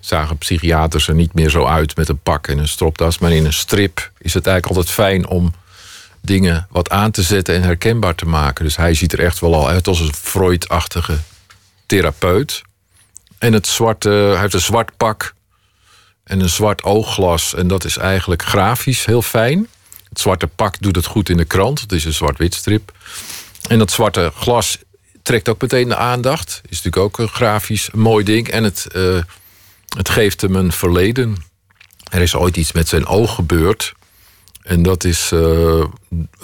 zagen 0.00 0.38
psychiaters 0.38 1.08
er 1.08 1.14
niet 1.14 1.34
meer 1.34 1.50
zo 1.50 1.64
uit 1.64 1.96
met 1.96 2.08
een 2.08 2.22
pak 2.22 2.48
en 2.48 2.58
een 2.58 2.68
stropdas. 2.68 3.18
Maar 3.18 3.32
in 3.32 3.44
een 3.44 3.52
strip 3.52 4.10
is 4.18 4.34
het 4.34 4.46
eigenlijk 4.46 4.76
altijd 4.76 4.94
fijn 4.94 5.26
om 5.26 5.54
dingen 6.20 6.66
wat 6.70 6.90
aan 6.90 7.10
te 7.10 7.22
zetten 7.22 7.54
en 7.54 7.62
herkenbaar 7.62 8.14
te 8.14 8.26
maken. 8.26 8.64
Dus 8.64 8.76
hij 8.76 8.94
ziet 8.94 9.12
er 9.12 9.20
echt 9.20 9.38
wel 9.38 9.54
al 9.54 9.68
uit 9.68 9.88
als 9.88 10.00
een 10.00 10.14
Freud-achtige 10.14 11.18
therapeut. 11.86 12.62
En 13.42 13.52
het 13.52 13.66
zwarte, 13.66 14.08
hij 14.08 14.40
heeft 14.40 14.54
een 14.54 14.60
zwart 14.60 14.96
pak 14.96 15.34
en 16.24 16.40
een 16.40 16.48
zwart 16.48 16.82
oogglas. 16.82 17.54
En 17.54 17.66
dat 17.66 17.84
is 17.84 17.96
eigenlijk 17.96 18.42
grafisch 18.42 19.04
heel 19.04 19.22
fijn. 19.22 19.68
Het 20.08 20.20
zwarte 20.20 20.46
pak 20.46 20.80
doet 20.80 20.96
het 20.96 21.06
goed 21.06 21.28
in 21.28 21.36
de 21.36 21.44
krant. 21.44 21.80
Het 21.80 21.92
is 21.92 22.04
een 22.04 22.12
zwart-wit 22.12 22.54
strip. 22.54 22.92
En 23.68 23.78
dat 23.78 23.90
zwarte 23.90 24.32
glas, 24.34 24.78
trekt 25.22 25.48
ook 25.48 25.60
meteen 25.60 25.88
de 25.88 25.96
aandacht. 25.96 26.60
Is 26.68 26.82
natuurlijk 26.82 26.96
ook 26.96 27.18
een 27.18 27.28
grafisch 27.28 27.88
een 27.92 28.00
mooi 28.00 28.24
ding. 28.24 28.48
En 28.48 28.64
het, 28.64 28.86
eh, 28.86 29.22
het 29.96 30.08
geeft 30.08 30.40
hem 30.40 30.56
een 30.56 30.72
verleden. 30.72 31.36
Er 32.10 32.20
is 32.20 32.34
ooit 32.34 32.56
iets 32.56 32.72
met 32.72 32.88
zijn 32.88 33.06
oog 33.06 33.34
gebeurd. 33.34 33.94
En 34.62 34.82
dat 34.82 35.04
is 35.04 35.32
eh, 35.32 35.84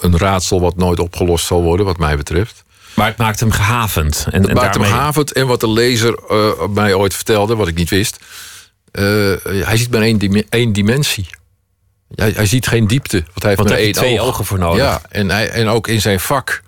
een 0.00 0.18
raadsel 0.18 0.60
wat 0.60 0.76
nooit 0.76 0.98
opgelost 0.98 1.46
zal 1.46 1.62
worden, 1.62 1.86
wat 1.86 1.98
mij 1.98 2.16
betreft. 2.16 2.64
Maar 2.98 3.06
het 3.08 3.16
maakt 3.16 3.40
hem 3.40 3.50
gehavend. 3.50 4.26
En, 4.30 4.40
Het 4.40 4.48
en 4.48 4.54
maakt 4.56 4.74
hem 4.74 4.82
daarmee- 4.82 5.00
havend. 5.00 5.32
En 5.32 5.46
wat 5.46 5.60
de 5.60 5.68
lezer 5.70 6.18
eh, 6.28 6.66
mij 6.68 6.94
ooit 6.94 7.14
vertelde, 7.14 7.56
wat 7.56 7.68
ik 7.68 7.74
niet 7.74 7.90
wist. 7.90 8.18
eh, 8.92 9.02
hij 9.42 9.76
ziet 9.76 9.90
maar 9.90 10.00
één, 10.02 10.18
dim- 10.18 10.42
één 10.48 10.72
dimensie. 10.72 11.28
Hij, 12.14 12.30
hij 12.36 12.46
ziet 12.46 12.66
geen 12.66 12.86
diepte. 12.86 13.16
Want 13.16 13.28
hij 13.34 13.46
heeft 13.48 13.56
Want 13.56 13.68
maar 13.70 13.78
één 13.78 13.92
twee 13.92 14.20
oog. 14.20 14.28
ogen 14.28 14.44
voor 14.44 14.58
nodig. 14.58 14.82
Ja, 14.84 15.00
en, 15.10 15.28
hij, 15.30 15.48
en 15.50 15.68
ook 15.68 15.88
in 15.88 16.00
zijn 16.00 16.20
vak 16.20 16.62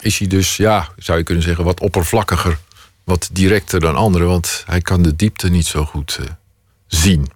is 0.00 0.18
hij 0.18 0.28
dus, 0.28 0.56
ja, 0.56 0.88
zou 0.96 1.18
je 1.18 1.24
kunnen 1.24 1.44
zeggen, 1.44 1.64
wat 1.64 1.80
oppervlakkiger. 1.80 2.58
Wat 3.04 3.28
directer 3.32 3.80
dan 3.80 3.96
anderen. 3.96 4.28
Want 4.28 4.62
hij 4.66 4.80
kan 4.80 5.02
de 5.02 5.16
diepte 5.16 5.48
niet 5.48 5.66
zo 5.66 5.84
goed 5.84 6.18
eh, 6.20 6.26
zien. 6.86 7.30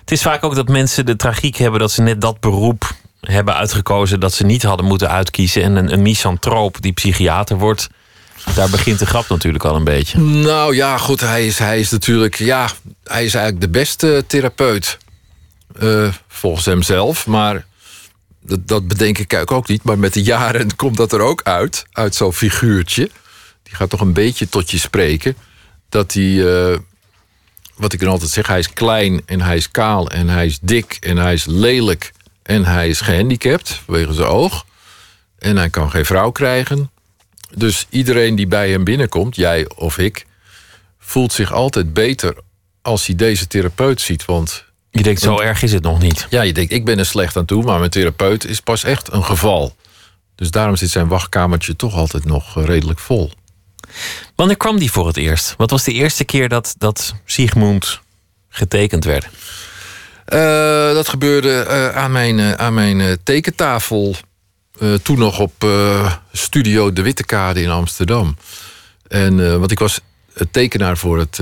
Het 0.00 0.10
is 0.10 0.22
vaak 0.22 0.44
ook 0.44 0.54
dat 0.54 0.68
mensen 0.68 1.06
de 1.06 1.16
tragiek 1.16 1.56
hebben 1.56 1.80
dat 1.80 1.90
ze 1.92 2.02
net 2.02 2.20
dat 2.20 2.40
beroep 2.40 2.94
hebben 3.30 3.54
uitgekozen 3.54 4.20
dat 4.20 4.32
ze 4.32 4.44
niet 4.44 4.62
hadden 4.62 4.86
moeten 4.86 5.10
uitkiezen. 5.10 5.62
En 5.62 5.76
een, 5.76 5.92
een 5.92 6.02
misantroop 6.02 6.82
die 6.82 6.92
psychiater 6.92 7.58
wordt, 7.58 7.88
daar 8.54 8.70
begint 8.70 8.98
de 8.98 9.06
grap 9.06 9.28
natuurlijk 9.28 9.64
al 9.64 9.76
een 9.76 9.84
beetje. 9.84 10.18
Nou 10.18 10.74
ja, 10.74 10.98
goed, 10.98 11.20
hij 11.20 11.46
is, 11.46 11.58
hij 11.58 11.80
is 11.80 11.90
natuurlijk, 11.90 12.34
ja, 12.34 12.68
hij 13.04 13.24
is 13.24 13.34
eigenlijk 13.34 13.64
de 13.64 13.78
beste 13.78 14.24
therapeut. 14.26 14.98
eh, 15.78 16.12
volgens 16.28 16.64
hemzelf. 16.64 17.26
Maar 17.26 17.64
dat, 18.42 18.68
dat 18.68 18.88
bedenk 18.88 19.18
ik 19.18 19.50
ook 19.52 19.68
niet. 19.68 19.82
Maar 19.82 19.98
met 19.98 20.12
de 20.14 20.22
jaren 20.22 20.76
komt 20.82 20.96
dat 20.96 21.12
er 21.12 21.20
ook 21.20 21.42
uit. 21.42 21.84
Uit 21.92 22.14
zo'n 22.14 22.32
figuurtje. 22.32 23.10
Die 23.62 23.74
gaat 23.74 23.90
toch 23.90 24.00
een 24.00 24.12
beetje 24.12 24.48
tot 24.48 24.70
je 24.70 24.78
spreken. 24.78 25.36
Dat 25.88 26.12
hij, 26.12 26.54
eh, 26.72 26.78
wat 27.76 27.92
ik 27.92 28.00
dan 28.00 28.08
altijd 28.08 28.30
zeg, 28.30 28.46
hij 28.46 28.58
is 28.58 28.72
klein 28.72 29.22
en 29.26 29.40
hij 29.40 29.56
is 29.56 29.70
kaal 29.70 30.10
en 30.10 30.28
hij 30.28 30.46
is 30.46 30.58
dik 30.62 30.96
en 31.00 31.16
hij 31.16 31.32
is 31.32 31.44
lelijk. 31.44 32.12
En 32.52 32.64
hij 32.64 32.88
is 32.88 33.00
gehandicapt 33.00 33.80
vanwege 33.84 34.12
zijn 34.12 34.28
oog. 34.28 34.64
En 35.38 35.56
hij 35.56 35.70
kan 35.70 35.90
geen 35.90 36.04
vrouw 36.04 36.30
krijgen. 36.30 36.90
Dus 37.54 37.86
iedereen 37.90 38.34
die 38.34 38.46
bij 38.46 38.70
hem 38.70 38.84
binnenkomt, 38.84 39.36
jij 39.36 39.68
of 39.74 39.98
ik, 39.98 40.26
voelt 40.98 41.32
zich 41.32 41.52
altijd 41.52 41.92
beter 41.92 42.34
als 42.82 43.06
hij 43.06 43.16
deze 43.16 43.46
therapeut 43.46 44.00
ziet. 44.00 44.24
Want 44.24 44.64
Je 44.90 45.02
denkt, 45.02 45.20
zo 45.20 45.40
erg 45.40 45.62
is 45.62 45.72
het 45.72 45.82
nog 45.82 46.00
niet. 46.00 46.26
ja, 46.30 46.42
je 46.42 46.52
denkt, 46.52 46.72
ik 46.72 46.84
ben 46.84 46.98
er 46.98 47.06
slecht 47.06 47.36
aan 47.36 47.44
toe, 47.44 47.62
maar 47.62 47.78
mijn 47.78 47.90
therapeut 47.90 48.44
is 48.44 48.60
pas 48.60 48.84
echt 48.84 49.12
een 49.12 49.24
geval. 49.24 49.76
Dus 50.34 50.50
daarom 50.50 50.76
zit 50.76 50.90
zijn 50.90 51.08
wachtkamertje 51.08 51.76
toch 51.76 51.94
altijd 51.94 52.24
nog 52.24 52.56
eh, 52.56 52.64
redelijk 52.64 52.98
vol. 52.98 53.32
Wanneer 54.34 54.56
kwam 54.56 54.78
die 54.78 54.92
voor 54.92 55.06
het 55.06 55.16
eerst? 55.16 55.54
Wat 55.56 55.70
was 55.70 55.84
de 55.84 55.92
eerste 55.92 56.24
keer 56.24 56.48
dat, 56.48 56.74
dat 56.78 57.14
Sigmund 57.24 58.00
getekend 58.48 59.04
werd? 59.04 59.28
Eh, 60.24 60.92
dat 60.92 61.08
gebeurde 61.08 61.62
eh, 61.62 61.96
aan 61.96 62.12
mijn, 62.12 62.38
eh, 62.38 62.52
aan 62.52 62.74
mijn 62.74 63.18
tekentafel. 63.22 64.16
toen 65.02 65.18
nog 65.18 65.38
op 65.38 65.66
Studio 66.32 66.92
De 66.92 67.02
Wittekade 67.02 67.62
in 67.62 67.70
Amsterdam. 67.70 68.36
En, 69.08 69.58
want 69.58 69.70
ik 69.70 69.78
was 69.78 70.00
tekenaar 70.50 70.96
voor 70.96 71.18
het 71.18 71.40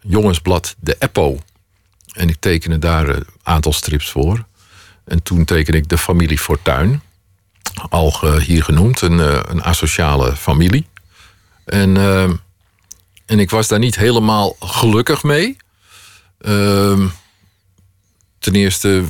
jongensblad 0.00 0.74
De 0.80 0.96
Eppo. 0.98 1.38
En 2.12 2.28
ik 2.28 2.36
tekende 2.38 2.78
daar 2.78 3.08
een 3.08 3.26
aantal 3.42 3.72
strips 3.72 4.10
voor. 4.10 4.44
En 5.04 5.22
toen 5.22 5.44
tekende 5.44 5.78
ik 5.78 5.88
de 5.88 5.98
familie 5.98 6.38
Fortuin. 6.38 7.02
Al 7.88 8.36
hier 8.38 8.64
genoemd, 8.64 9.00
een, 9.00 9.18
een 9.50 9.62
asociale 9.62 10.36
familie. 10.36 10.86
En, 11.64 11.96
en 13.26 13.38
ik 13.38 13.50
was 13.50 13.68
daar 13.68 13.78
niet 13.78 13.96
helemaal 13.96 14.56
gelukkig 14.60 15.22
mee. 15.22 15.56
Ehm, 16.38 17.06
ten 18.42 18.54
eerste 18.54 19.02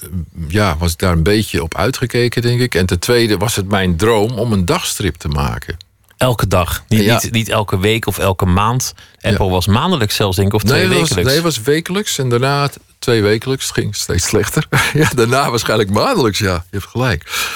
eh, 0.00 0.08
ja, 0.48 0.76
was 0.76 0.92
ik 0.92 0.98
daar 0.98 1.12
een 1.12 1.22
beetje 1.22 1.62
op 1.62 1.74
uitgekeken, 1.76 2.42
denk 2.42 2.60
ik. 2.60 2.74
En 2.74 2.86
ten 2.86 2.98
tweede 2.98 3.36
was 3.36 3.56
het 3.56 3.68
mijn 3.68 3.96
droom 3.96 4.30
om 4.38 4.52
een 4.52 4.64
dagstrip 4.64 5.14
te 5.16 5.28
maken. 5.28 5.76
Elke 6.16 6.46
dag. 6.48 6.84
Niet, 6.88 7.02
Ja. 7.04 7.20
niet, 7.22 7.32
niet 7.32 7.48
elke 7.48 7.78
week 7.78 8.06
of 8.06 8.18
elke 8.18 8.46
maand. 8.46 8.94
Apple 9.20 9.48
was 9.48 9.66
maandelijks 9.66 10.14
zelfs, 10.14 10.36
denk 10.36 10.48
ik, 10.48 10.54
of 10.54 10.62
twee 10.62 10.78
nee, 10.78 10.88
was, 10.88 10.98
wekelijks. 10.98 11.26
nee, 11.26 11.34
het 11.34 11.44
was 11.44 11.60
wekelijks 11.60 12.18
en 12.18 12.28
daarna 12.28 12.70
twee 12.98 13.22
wekelijks. 13.22 13.64
Het 13.66 13.74
ging 13.74 13.96
steeds 13.96 14.26
slechter. 14.26 14.66
ja, 14.92 15.08
daarna 15.14 15.50
waarschijnlijk 15.50 15.90
maandelijks, 15.90 16.38
ja. 16.38 16.52
Je 16.54 16.78
hebt 16.78 16.90
gelijk. 16.90 17.48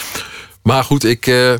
Maar 0.62 0.84
goed, 0.84 1.04
ik, 1.04 1.26
eh, 1.26 1.54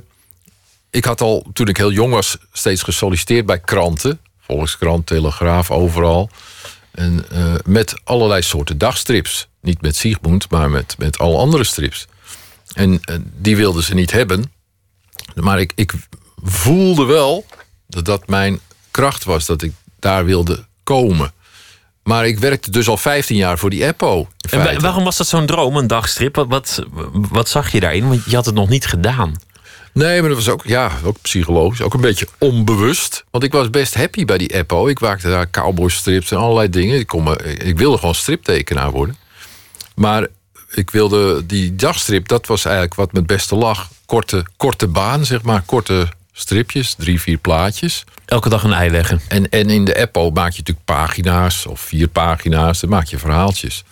ik 0.90 1.04
had 1.04 1.20
al 1.20 1.46
toen 1.52 1.68
ik 1.68 1.76
heel 1.76 1.92
jong 1.92 2.12
was 2.12 2.36
steeds 2.52 2.82
gesolliciteerd 2.82 3.46
bij 3.46 3.60
kranten. 3.60 4.20
Volkskrant, 4.40 5.06
Telegraaf, 5.06 5.70
overal. 5.70 6.30
En 6.90 7.24
eh, 7.30 7.54
met 7.64 8.00
allerlei 8.04 8.42
soorten 8.42 8.78
dagstrips. 8.78 9.48
Niet 9.60 9.82
met 9.82 9.96
Siegmund, 9.96 10.50
maar 10.50 10.70
met, 10.70 10.94
met 10.98 11.18
alle 11.18 11.36
andere 11.36 11.64
strips. 11.64 12.06
En 12.72 13.00
eh, 13.02 13.16
die 13.36 13.56
wilden 13.56 13.82
ze 13.82 13.94
niet 13.94 14.10
hebben. 14.10 14.52
Maar 15.34 15.60
ik, 15.60 15.72
ik 15.74 15.92
voelde 16.42 17.04
wel 17.04 17.46
dat 17.86 18.04
dat 18.04 18.26
mijn 18.28 18.60
kracht 18.90 19.24
was. 19.24 19.46
Dat 19.46 19.62
ik 19.62 19.72
daar 19.98 20.24
wilde 20.24 20.66
komen. 20.82 21.32
Maar 22.02 22.26
ik 22.26 22.38
werkte 22.38 22.70
dus 22.70 22.88
al 22.88 22.96
15 22.96 23.36
jaar 23.36 23.58
voor 23.58 23.70
die 23.70 23.84
Eppo. 23.84 24.28
in 24.50 24.60
En 24.60 24.80
waarom 24.80 25.04
was 25.04 25.16
dat 25.16 25.26
zo'n 25.26 25.46
droom, 25.46 25.76
een 25.76 25.86
dagstrip? 25.86 26.34
Wat, 26.34 26.48
wat, 26.48 26.84
wat 27.12 27.48
zag 27.48 27.72
je 27.72 27.80
daarin? 27.80 28.08
Want 28.08 28.24
je 28.24 28.34
had 28.36 28.46
het 28.46 28.54
nog 28.54 28.68
niet 28.68 28.86
gedaan. 28.86 29.36
Nee, 29.92 30.20
maar 30.20 30.28
dat 30.28 30.38
was 30.38 30.48
ook, 30.48 30.64
ja, 30.64 30.90
ook 31.04 31.16
psychologisch. 31.22 31.82
Ook 31.82 31.94
een 31.94 32.00
beetje 32.00 32.28
onbewust. 32.38 33.24
Want 33.30 33.44
ik 33.44 33.52
was 33.52 33.70
best 33.70 33.94
happy 33.94 34.24
bij 34.24 34.38
die 34.38 34.54
Eppo. 34.54 34.86
Ik 34.86 35.00
maakte 35.00 35.28
daar 35.28 35.50
cowboystrips 35.50 36.30
en 36.30 36.36
allerlei 36.36 36.70
dingen. 36.70 36.98
Ik, 36.98 37.06
kon 37.06 37.38
ik 37.58 37.78
wilde 37.78 37.98
gewoon 37.98 38.14
striptekenaar 38.14 38.90
worden. 38.90 39.16
Maar 39.94 40.26
ik 40.70 40.90
wilde 40.90 41.46
die 41.46 41.76
dagstrip, 41.76 42.28
dat 42.28 42.46
was 42.46 42.64
eigenlijk 42.64 42.94
wat 42.94 43.12
me 43.12 43.18
het 43.18 43.26
beste 43.26 43.54
lag. 43.54 43.88
Korte, 44.06 44.44
korte 44.56 44.86
baan, 44.86 45.24
zeg 45.24 45.42
maar. 45.42 45.62
Korte 45.62 46.08
stripjes, 46.32 46.94
drie, 46.94 47.20
vier 47.20 47.38
plaatjes. 47.38 48.04
Elke 48.24 48.48
dag 48.48 48.64
een 48.64 48.72
ei 48.72 48.90
leggen. 48.90 49.20
En, 49.28 49.48
en 49.48 49.70
in 49.70 49.84
de 49.84 49.94
Eppo 49.94 50.30
maak 50.30 50.52
je 50.52 50.58
natuurlijk 50.58 50.86
pagina's 50.86 51.66
of 51.66 51.80
vier 51.80 52.08
pagina's. 52.08 52.80
Dan 52.80 52.90
maak 52.90 53.06
je 53.06 53.18
verhaaltjes. 53.18 53.84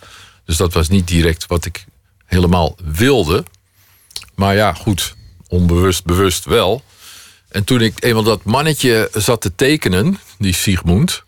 Dus 0.44 0.56
dat 0.56 0.72
was 0.72 0.88
niet 0.88 1.08
direct 1.08 1.46
wat 1.46 1.64
ik 1.64 1.84
helemaal 2.24 2.76
wilde. 2.84 3.44
Maar 4.34 4.54
ja, 4.54 4.72
goed, 4.72 5.16
onbewust, 5.48 6.04
bewust 6.04 6.44
wel. 6.44 6.82
En 7.48 7.64
toen 7.64 7.80
ik 7.80 8.04
eenmaal 8.04 8.22
dat 8.22 8.44
mannetje 8.44 9.10
zat 9.12 9.40
te 9.40 9.54
tekenen, 9.54 10.18
die 10.38 10.52
Siegmund... 10.52 11.22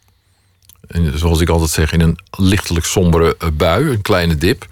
en 0.88 1.18
zoals 1.18 1.40
ik 1.40 1.48
altijd 1.48 1.70
zeg, 1.70 1.92
in 1.92 2.00
een 2.00 2.18
lichtelijk 2.30 2.86
sombere 2.86 3.36
eh, 3.38 3.48
bui, 3.52 3.90
een 3.90 4.02
kleine 4.02 4.36
dip... 4.36 4.66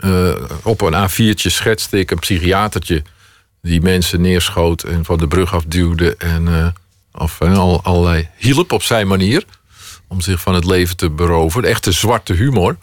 eh, 0.00 0.34
op 0.62 0.80
een 0.80 1.08
A4'tje 1.08 1.50
schetste 1.50 1.98
ik 1.98 2.10
een 2.10 2.18
psychiatertje... 2.18 3.02
die 3.62 3.80
mensen 3.80 4.20
neerschoot 4.20 4.82
en 4.82 5.04
van 5.04 5.18
de 5.18 5.28
brug 5.28 5.54
afduwde... 5.54 6.16
en 6.16 6.48
eh, 6.48 6.68
of, 7.12 7.40
al, 7.40 7.82
allerlei 7.82 8.28
hielp 8.36 8.72
op 8.72 8.82
zijn 8.82 9.06
manier... 9.06 9.44
om 10.06 10.20
zich 10.20 10.40
van 10.40 10.54
het 10.54 10.64
leven 10.64 10.96
te 10.96 11.10
beroven. 11.10 11.64
Echte 11.64 11.92
zwarte 11.92 12.32
humor. 12.32 12.76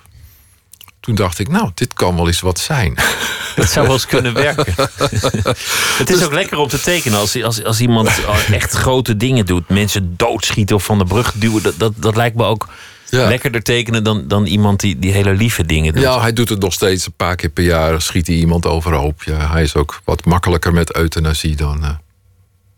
Toen 1.05 1.15
dacht 1.15 1.39
ik, 1.39 1.47
nou, 1.47 1.69
dit 1.73 1.93
kan 1.93 2.15
wel 2.15 2.27
eens 2.27 2.39
wat 2.41 2.59
zijn. 2.59 2.97
Het 3.55 3.69
zou 3.69 3.85
wel 3.85 3.95
eens 3.95 4.05
kunnen 4.05 4.33
werken. 4.33 4.73
het 6.01 6.09
is 6.09 6.23
ook 6.25 6.33
lekker 6.33 6.57
om 6.57 6.67
te 6.67 6.81
tekenen 6.81 7.19
als, 7.19 7.43
als, 7.43 7.63
als 7.63 7.79
iemand 7.79 8.09
echt 8.51 8.71
grote 8.73 9.17
dingen 9.17 9.45
doet. 9.45 9.69
Mensen 9.69 10.13
doodschieten 10.17 10.75
of 10.75 10.83
van 10.83 10.97
de 10.97 11.05
brug 11.05 11.33
duwen. 11.35 11.63
Dat, 11.63 11.73
dat, 11.77 11.93
dat 11.95 12.15
lijkt 12.15 12.35
me 12.35 12.43
ook 12.43 12.67
Ja. 13.09 13.27
lekkerder 13.27 13.61
tekenen 13.63 14.03
dan, 14.03 14.27
dan 14.27 14.45
iemand 14.45 14.79
die, 14.79 14.99
die 14.99 15.11
hele 15.11 15.33
lieve 15.33 15.65
dingen 15.65 15.93
doet. 15.93 16.03
Ja, 16.03 16.21
hij 16.21 16.33
doet 16.33 16.49
het 16.49 16.59
nog 16.59 16.73
steeds 16.73 17.05
een 17.05 17.13
paar 17.17 17.35
keer 17.35 17.49
per 17.49 17.63
jaar. 17.63 18.01
Schiet 18.01 18.27
hij 18.27 18.35
iemand 18.35 18.65
overhoop. 18.65 19.23
Ja, 19.23 19.51
hij 19.51 19.63
is 19.63 19.75
ook 19.75 20.01
wat 20.03 20.25
makkelijker 20.25 20.73
met 20.73 20.95
euthanasie 20.95 21.55
dan 21.55 21.83
eh 21.83 21.89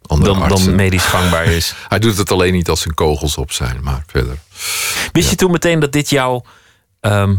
andere 0.07 0.33
dan, 0.33 0.41
artsen. 0.41 0.65
dan 0.67 0.75
medisch 0.75 1.03
gangbaar 1.05 1.45
is. 1.45 1.73
Hij 1.87 1.99
doet 1.99 2.17
het 2.17 2.31
alleen 2.31 2.53
niet 2.53 2.69
als 2.69 2.81
zijn 2.81 2.93
kogels 2.93 3.37
op 3.37 3.51
zijn, 3.51 3.77
maar 3.81 4.03
verder. 4.07 4.37
Wist 5.11 5.29
je 5.29 5.35
toen 5.35 5.51
meteen 5.51 5.79
dat 5.79 5.91
dit 5.91 6.09
jouw 6.09 6.43
ehm, 6.99 7.35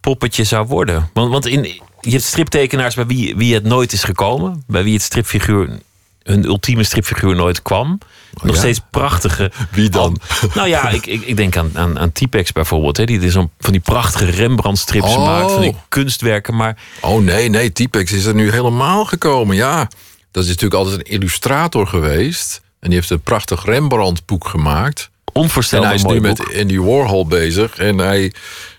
poppetje 0.00 0.44
zou 0.44 0.66
worden? 0.66 1.10
Want, 1.12 1.32
want 1.32 1.46
in, 1.46 1.62
je 2.00 2.10
hebt 2.10 2.22
striptekenaars 2.22 2.94
bij 2.94 3.06
wie, 3.06 3.36
wie 3.36 3.54
het 3.54 3.64
nooit 3.64 3.92
is 3.92 4.04
gekomen. 4.04 4.64
Bij 4.66 4.82
wie 4.84 4.92
het 4.92 5.02
stripfiguur, 5.02 5.78
hun 6.22 6.44
ultieme 6.44 6.84
stripfiguur 6.84 7.36
nooit 7.36 7.62
kwam. 7.62 7.98
Nog 8.42 8.54
ja? 8.54 8.60
steeds 8.60 8.80
prachtige. 8.90 9.52
Wie 9.70 9.88
dan? 9.88 10.20
Nou 10.54 10.68
ja, 10.68 10.88
ik, 10.88 11.06
ik, 11.06 11.22
ik 11.22 11.36
denk 11.36 11.56
aan, 11.56 11.70
aan, 11.74 11.98
aan 11.98 12.12
T-Pex 12.12 12.52
bijvoorbeeld. 12.52 12.96
Hè, 12.96 13.04
die 13.04 13.30
zo'n 13.30 13.50
van 13.58 13.72
die 13.72 13.80
prachtige 13.80 14.30
Rembrandt-strips 14.30 15.14
Oh. 15.14 15.26
maakt. 15.26 15.52
Van 15.52 15.60
die 15.60 15.76
kunstwerken. 15.88 16.56
Maar 16.56 16.76
Oh 17.00 17.22
nee, 17.22 17.48
nee, 17.48 17.72
T-Pex 17.72 18.12
is 18.12 18.24
er 18.24 18.34
nu 18.34 18.50
helemaal 18.50 19.04
gekomen. 19.04 19.56
Ja, 19.56 19.88
dat 20.30 20.42
is 20.42 20.48
natuurlijk 20.48 20.80
altijd 20.80 20.98
een 21.00 21.12
illustrator 21.12 21.86
geweest. 21.86 22.60
En 22.80 22.88
die 22.88 22.98
heeft 22.98 23.10
een 23.10 23.20
prachtig 23.20 23.64
Rembrandt-boek 23.64 24.48
gemaakt. 24.48 25.10
En 25.24 25.40
onvoorstelbaar 25.42 25.88
hij 25.88 25.96
is 25.96 26.04
nu 26.04 26.20
boek. 26.20 26.22
met 26.22 26.56
Andy 26.60 26.78
Warhol 26.78 27.26
bezig. 27.26 27.78
En, 27.78 27.98
hij, 27.98 28.32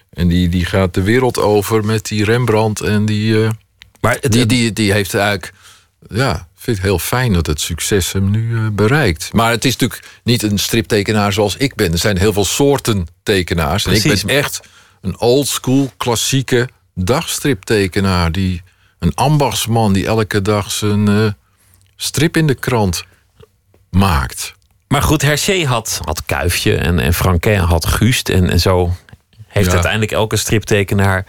en 0.10 0.28
die, 0.28 0.50
die 0.50 0.66
gaat 0.66 0.94
de 0.94 1.01
wereld 1.01 1.39
over 1.39 1.86
met 1.86 2.06
die 2.06 2.24
Rembrandt. 2.24 2.82
En 2.82 3.06
die, 3.06 3.44
eh, 3.44 3.50
Maar 4.01 4.18
het, 4.22 4.32
die, 4.32 4.46
die, 4.46 4.74
die 4.74 4.92
heeft 4.92 5.13
eigenlijk 5.13 5.54
ja, 6.10 6.48
vind 6.56 6.78
het 6.78 6.86
heel 6.86 7.00
fijn 7.00 7.34
dat 7.34 7.46
het 7.48 7.62
succes 7.62 8.12
hem 8.12 8.32
nu 8.32 8.58
eh, 8.58 8.68
bereikt. 8.72 9.34
Maar 9.34 9.51
het 9.51 9.66
is 9.66 9.78
natuurlijk 9.78 10.10
niet 10.24 10.44
een 10.44 10.58
striptekenaar 10.58 11.34
zoals 11.34 11.56
ik 11.56 11.75
ben. 11.75 11.92
Er 11.92 11.98
zijn 11.98 12.18
heel 12.18 12.34
veel 12.34 12.46
soorten 12.46 13.08
tekenaars. 13.24 13.86
En 13.86 13.94
ik 13.94 14.04
ben 14.04 14.36
echt 14.36 14.60
een 15.01 15.20
oldschool, 15.20 15.92
klassieke 15.98 16.70
dagstriptekenaar. 16.96 18.32
Die, 18.32 18.62
een 19.00 19.16
ambachtsman 19.16 19.94
die 19.94 20.06
elke 20.06 20.42
dag 20.42 20.72
zijn 20.72 21.08
eh, 21.08 21.32
strip 21.96 22.38
in 22.38 22.48
de 22.48 22.56
krant 22.56 23.04
maakt. 23.89 24.54
Maar 24.88 25.01
goed, 25.01 25.22
Hergé 25.22 25.66
had, 25.66 26.00
had 26.04 26.25
Kuifje 26.25 26.75
en, 26.75 27.00
en 27.00 27.13
Franquin 27.13 27.60
had 27.60 27.86
Guust. 27.86 28.30
En, 28.30 28.50
en 28.50 28.60
zo 28.60 28.96
heeft 29.50 29.65
Ja. 29.68 29.72
uiteindelijk 29.74 30.12
elke 30.12 30.38
striptekenaar 30.38 31.25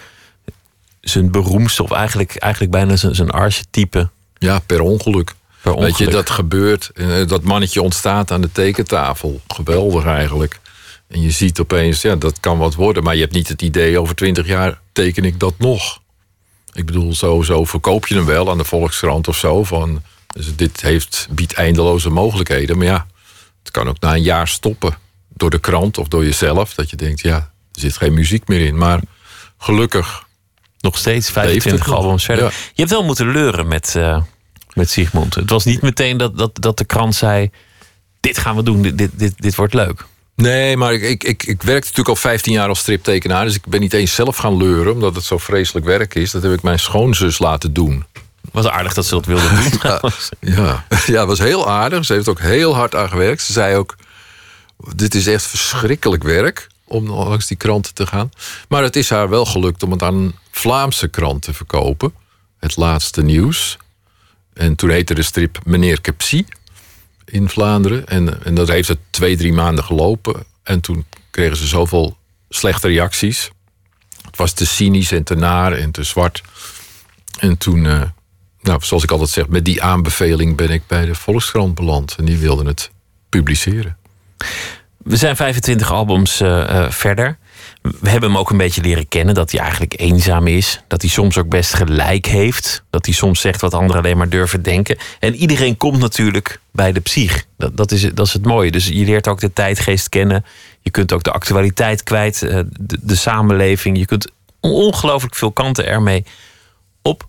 zijn 1.01 1.31
beroemdste... 1.31 1.83
of 1.83 1.91
eigenlijk, 1.91 2.37
eigenlijk 2.37 2.73
bijna 2.73 2.97
zijn, 2.97 3.15
zijn 3.15 3.31
archetype 3.31 4.09
Ja, 4.39 4.59
per 4.59 4.81
ongeluk. 4.81 5.35
per 5.63 5.73
Weet 5.75 5.81
je, 5.83 5.87
ongeluk. 5.89 6.13
dat 6.13 6.31
gebeurt. 6.31 6.91
Eh, 6.95 7.27
Dat 7.27 7.43
mannetje 7.43 7.83
ontstaat 7.83 8.31
aan 8.31 8.41
de 8.41 8.53
tekentafel. 8.53 9.41
Geweldig 9.49 10.05
eigenlijk. 10.05 10.59
En 11.09 11.21
je 11.23 11.31
ziet 11.31 11.61
opeens, 11.61 12.03
ja, 12.03 12.17
dat 12.17 12.41
kan 12.41 12.59
wat 12.59 12.75
worden. 12.75 13.03
Maar 13.03 13.15
je 13.15 13.21
hebt 13.21 13.33
niet 13.35 13.49
het 13.49 13.63
idee, 13.63 13.99
over 14.01 14.15
twintig 14.15 14.47
jaar 14.47 14.79
teken 14.93 15.25
ik 15.25 15.41
dat 15.41 15.55
nog. 15.59 16.01
Ik 16.73 16.87
bedoel, 16.87 17.15
zo, 17.15 17.43
zo 17.43 17.65
verkoop 17.65 18.07
je 18.07 18.15
hem 18.15 18.25
wel 18.25 18.51
aan 18.51 18.59
de 18.59 18.65
Volkskrant 18.65 19.29
of 19.29 19.37
zo. 19.37 19.65
Van, 19.65 20.03
dus 20.27 20.57
dit 20.57 20.81
heeft, 20.81 21.27
biedt 21.31 21.53
eindeloze 21.53 22.11
mogelijkheden. 22.11 22.77
Maar 22.79 22.87
ja, 22.87 23.07
het 23.63 23.71
kan 23.71 23.89
ook 23.89 24.01
na 24.01 24.15
een 24.15 24.23
jaar 24.23 24.49
stoppen. 24.49 24.95
Door 25.29 25.51
de 25.51 25.59
krant 25.61 25.99
of 25.99 26.09
door 26.09 26.25
jezelf. 26.25 26.75
Dat 26.75 26.91
je 26.91 26.97
denkt, 26.97 27.21
ja, 27.21 27.51
zit 27.81 27.97
geen 27.97 28.15
muziek 28.15 28.49
meer 28.49 28.61
in. 28.61 28.77
Maar 28.79 29.01
gelukkig, 29.59 30.25
Nog 30.81 30.99
steeds 30.99 31.27
Leeft 31.27 31.33
25 31.33 31.81
het 31.81 31.87
nog? 31.87 31.97
albums 31.97 32.25
verder. 32.25 32.45
Ja. 32.45 32.51
Je 32.51 32.81
hebt 32.83 32.91
wel 32.91 33.05
moeten 33.05 33.31
leuren 33.33 33.69
met, 33.69 33.95
eh 33.97 34.23
met 34.75 34.91
Sigmund. 34.91 35.35
Het 35.35 35.51
was 35.51 35.65
niet 35.65 35.83
meteen 35.83 36.17
dat, 36.17 36.39
dat, 36.39 36.51
dat 36.55 36.79
de 36.79 36.85
krant 36.85 37.15
zei... 37.15 37.51
dit 38.21 38.39
gaan 38.39 38.57
we 38.57 38.63
doen, 38.63 38.83
dit, 38.83 38.99
dit, 38.99 39.11
dit, 39.17 39.35
dit 39.37 39.55
wordt 39.55 39.75
leuk. 39.75 40.05
Nee, 40.35 40.77
maar 40.77 40.93
ik, 40.93 41.03
ik, 41.03 41.25
ik, 41.25 41.43
ik 41.43 41.63
werkte 41.63 41.89
natuurlijk 41.89 42.09
al 42.09 42.17
15 42.17 42.53
jaar 42.53 42.69
als 42.69 42.79
striptekenaar. 42.79 43.45
Dus 43.45 43.55
ik 43.55 43.67
ben 43.67 43.81
niet 43.81 43.93
eens 43.93 44.15
zelf 44.15 44.37
gaan 44.37 44.57
leuren, 44.57 44.93
omdat 44.93 45.15
het 45.15 45.25
zo 45.25 45.39
vreselijk 45.39 45.87
werk 45.87 46.15
is. 46.15 46.31
Dat 46.31 46.43
heb 46.43 46.53
ik 46.53 46.63
mijn 46.63 46.79
schoonzus 46.79 47.39
laten 47.39 47.73
doen. 47.73 48.05
was 48.53 48.67
aardig 48.67 48.95
dat 48.95 49.07
ze 49.07 49.15
dat 49.15 49.27
wilde 49.27 49.49
doen. 49.49 49.81
Ja, 50.41 50.85
ja 51.07 51.19
het 51.19 51.27
was 51.29 51.39
heel 51.39 51.69
aardig. 51.71 52.05
Ze 52.05 52.13
heeft 52.13 52.29
ook 52.29 52.41
heel 52.41 52.75
hard 52.75 52.95
aan 52.95 53.09
gewerkt. 53.09 53.43
Ze 53.43 53.53
zei 53.53 53.77
ook, 53.77 53.97
dit 54.95 55.15
is 55.15 55.27
echt 55.27 55.47
verschrikkelijk 55.47 56.23
werk 56.23 56.69
om 56.91 57.09
langs 57.09 57.47
die 57.47 57.57
kranten 57.57 57.95
te 57.95 58.07
gaan. 58.07 58.31
Maar 58.69 58.83
het 58.83 58.97
is 58.97 59.11
haar 59.11 59.29
wel 59.29 59.45
gelukt 59.45 59.83
om 59.83 59.91
het 59.91 60.03
aan 60.03 60.15
een 60.15 60.35
Vlaamse 60.51 61.09
krant 61.09 61.43
te 61.43 61.53
verkopen. 61.53 62.13
Het 62.59 62.77
laatste 62.77 63.23
nieuws. 63.23 63.77
En 64.53 64.75
toen 64.75 64.91
heette 64.91 65.15
de 65.15 65.23
strip 65.23 65.59
Meneer 65.65 66.01
Kepsi 66.01 66.47
in 67.25 67.49
Vlaanderen. 67.49 68.07
En, 68.07 68.45
en 68.45 68.55
dat 68.55 68.69
heeft 68.69 68.89
het 68.89 68.99
twee, 69.11 69.37
drie 69.37 69.53
maanden 69.53 69.85
gelopen. 69.85 70.45
En 70.63 70.81
toen 70.81 71.05
kregen 71.31 71.57
ze 71.57 71.67
zoveel 71.67 72.17
slechte 72.49 72.89
reacties. 72.89 73.51
Het 74.23 74.37
was 74.37 74.53
te 74.53 74.67
cynisch 74.67 75.13
en 75.13 75.25
te 75.25 75.35
naar 75.35 75.73
en 75.73 75.91
te 75.91 76.03
zwart. 76.03 76.43
En 77.39 77.59
toen, 77.59 77.87
eh, 77.87 78.03
nou, 78.61 78.81
zoals 78.83 79.03
ik 79.03 79.11
altijd 79.11 79.31
zeg, 79.31 79.49
met 79.49 79.65
die 79.65 79.83
aanbeveling 79.83 80.57
ben 80.57 80.71
ik 80.71 80.83
bij 80.87 81.05
de 81.05 81.15
Volkskrant 81.15 81.75
beland. 81.75 82.15
En 82.19 82.25
die 82.25 82.39
wilden 82.39 82.67
het 82.67 82.91
publiceren. 83.29 83.97
We 85.05 85.17
zijn 85.17 85.37
25 85.37 85.93
albums 85.93 86.41
eh, 86.41 86.85
eh, 86.85 86.91
verder. 86.91 87.39
We 87.83 88.09
hebben 88.11 88.31
hem 88.31 88.39
ook 88.39 88.51
een 88.51 88.57
beetje 88.57 88.83
leren 88.83 89.09
kennen 89.09 89.35
dat 89.35 89.51
hij 89.51 89.61
eigenlijk 89.61 90.01
eenzaam 90.01 90.47
is. 90.47 90.81
Dat 90.87 91.01
hij 91.03 91.11
soms 91.11 91.39
ook 91.39 91.49
best 91.49 91.75
gelijk 91.75 92.27
heeft. 92.27 92.83
Dat 92.91 93.05
hij 93.07 93.15
soms 93.15 93.41
zegt 93.41 93.61
wat 93.61 93.75
anderen 93.75 94.03
alleen 94.03 94.17
maar 94.17 94.29
durven 94.29 94.63
denken. 94.63 94.99
En 95.19 95.35
iedereen 95.35 95.77
komt 95.77 95.99
natuurlijk 95.99 96.61
bij 96.73 96.93
de 96.93 97.01
psych. 97.01 97.45
Dat, 97.57 97.77
dat, 97.77 97.91
is, 97.93 98.03
dat 98.15 98.27
is 98.27 98.33
het 98.33 98.45
mooie. 98.45 98.71
Dus 98.71 98.87
je 98.87 99.05
leert 99.05 99.29
ook 99.29 99.41
de 99.41 99.53
tijdgeest 99.53 100.09
kennen. 100.09 100.45
Je 100.81 100.91
kunt 100.91 101.13
ook 101.13 101.23
de 101.23 101.33
actualiteit 101.33 102.03
kwijt. 102.03 102.43
eh, 102.43 102.61
De, 102.81 102.99
de 103.01 103.17
samenleving. 103.17 103.99
Je 103.99 104.07
kunt 104.07 104.31
ongelooflijk 104.61 105.35
veel 105.35 105.53
kanten 105.53 105.87
ermee 105.87 106.25
op. 107.03 107.29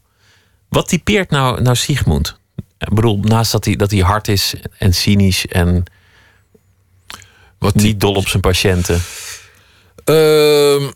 Wat 0.69 0.88
typeert 0.88 1.30
nou, 1.30 1.62
nou 1.62 1.76
Sigmund? 1.76 2.39
Ik 2.78 2.93
bedoel, 2.93 3.17
naast 3.19 3.52
dat 3.52 3.65
hij, 3.65 3.76
dat 3.76 3.91
hij 3.91 4.00
hard 4.00 4.28
is 4.28 4.54
en 4.78 4.93
cynisch 4.93 5.48
en 5.48 5.84
Wat 7.62 7.74
die, 7.74 7.84
niet 7.84 8.00
dol 8.00 8.13
op 8.13 8.28
zijn 8.28 8.41
patiënten. 8.41 9.02
Ehm, 10.04 10.91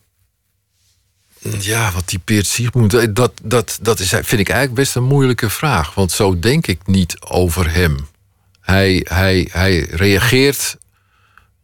ja, 1.60 1.91
wat 1.91 2.08
typeert 2.08 2.45
Sigmund? 2.45 2.93
Eh, 2.93 3.08
Dat, 3.13 3.32
dat, 3.43 3.80
dat 3.82 3.99
is, 3.99 4.10
vind 4.10 4.32
ik 4.32 4.49
eigenlijk 4.49 4.73
best 4.73 4.95
een 4.95 5.04
moeilijke 5.04 5.49
vraag. 5.49 5.93
Want 5.93 6.12
zo 6.12 6.39
denk 6.39 6.67
ik 6.67 6.88
niet 6.88 7.21
over 7.21 7.71
hem. 7.71 8.08
Hij, 8.62 9.06
hij, 9.10 9.49
hij 9.51 9.80
reageert 9.80 10.78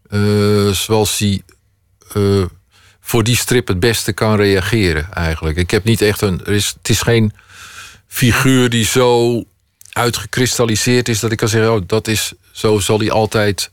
eh, 0.09 0.69
zoals 0.69 1.17
hij 1.17 1.41
eh, 2.13 2.43
voor 2.99 3.23
die 3.23 3.37
strip 3.37 3.67
het 3.67 3.79
beste 3.79 4.13
kan 4.13 4.35
reageren 4.35 5.13
eigenlijk. 5.13 5.57
Ik 5.57 5.71
heb 5.71 5.83
niet 5.83 6.01
echt 6.01 6.21
een... 6.21 6.45
Er 6.45 6.53
is, 6.53 6.67
het 6.67 6.89
is 6.89 7.01
geen 7.01 7.33
figuur 8.07 8.69
die 8.69 8.85
zo 8.85 9.43
uitgekristalliseerd 9.91 11.09
is... 11.09 11.19
dat 11.19 11.31
ik 11.31 11.37
kan 11.37 11.47
zeggen, 11.47 11.73
oh, 11.73 11.81
dat 11.85 12.07
is, 12.07 12.33
zo 12.51 12.79
zal 12.79 12.99
hij 12.99 13.11
altijd 13.11 13.71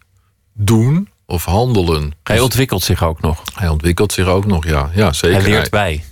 doen 0.53 1.09
of 1.31 1.45
handelen. 1.45 2.13
Hij 2.23 2.41
ontwikkelt 2.41 2.83
zich 2.83 3.05
ook 3.05 3.21
nog. 3.21 3.43
Hij 3.55 3.69
ontwikkelt 3.69 4.13
zich 4.13 4.27
ook 4.27 4.47
nog, 4.47 4.65
ja. 4.65 4.91
Ja, 4.95 5.13
zeker. 5.13 5.41
Hij 5.41 5.51
leert 5.51 5.71
bij. 5.71 6.05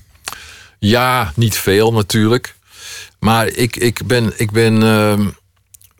Ja, 0.79 1.33
niet 1.35 1.57
veel 1.57 1.92
natuurlijk. 1.92 2.55
Maar 3.18 3.46
ik, 3.46 3.76
ik 3.76 4.07
ben, 4.07 4.33
ik 4.37 4.50
ben 4.50 4.83
ehm, 4.83 5.29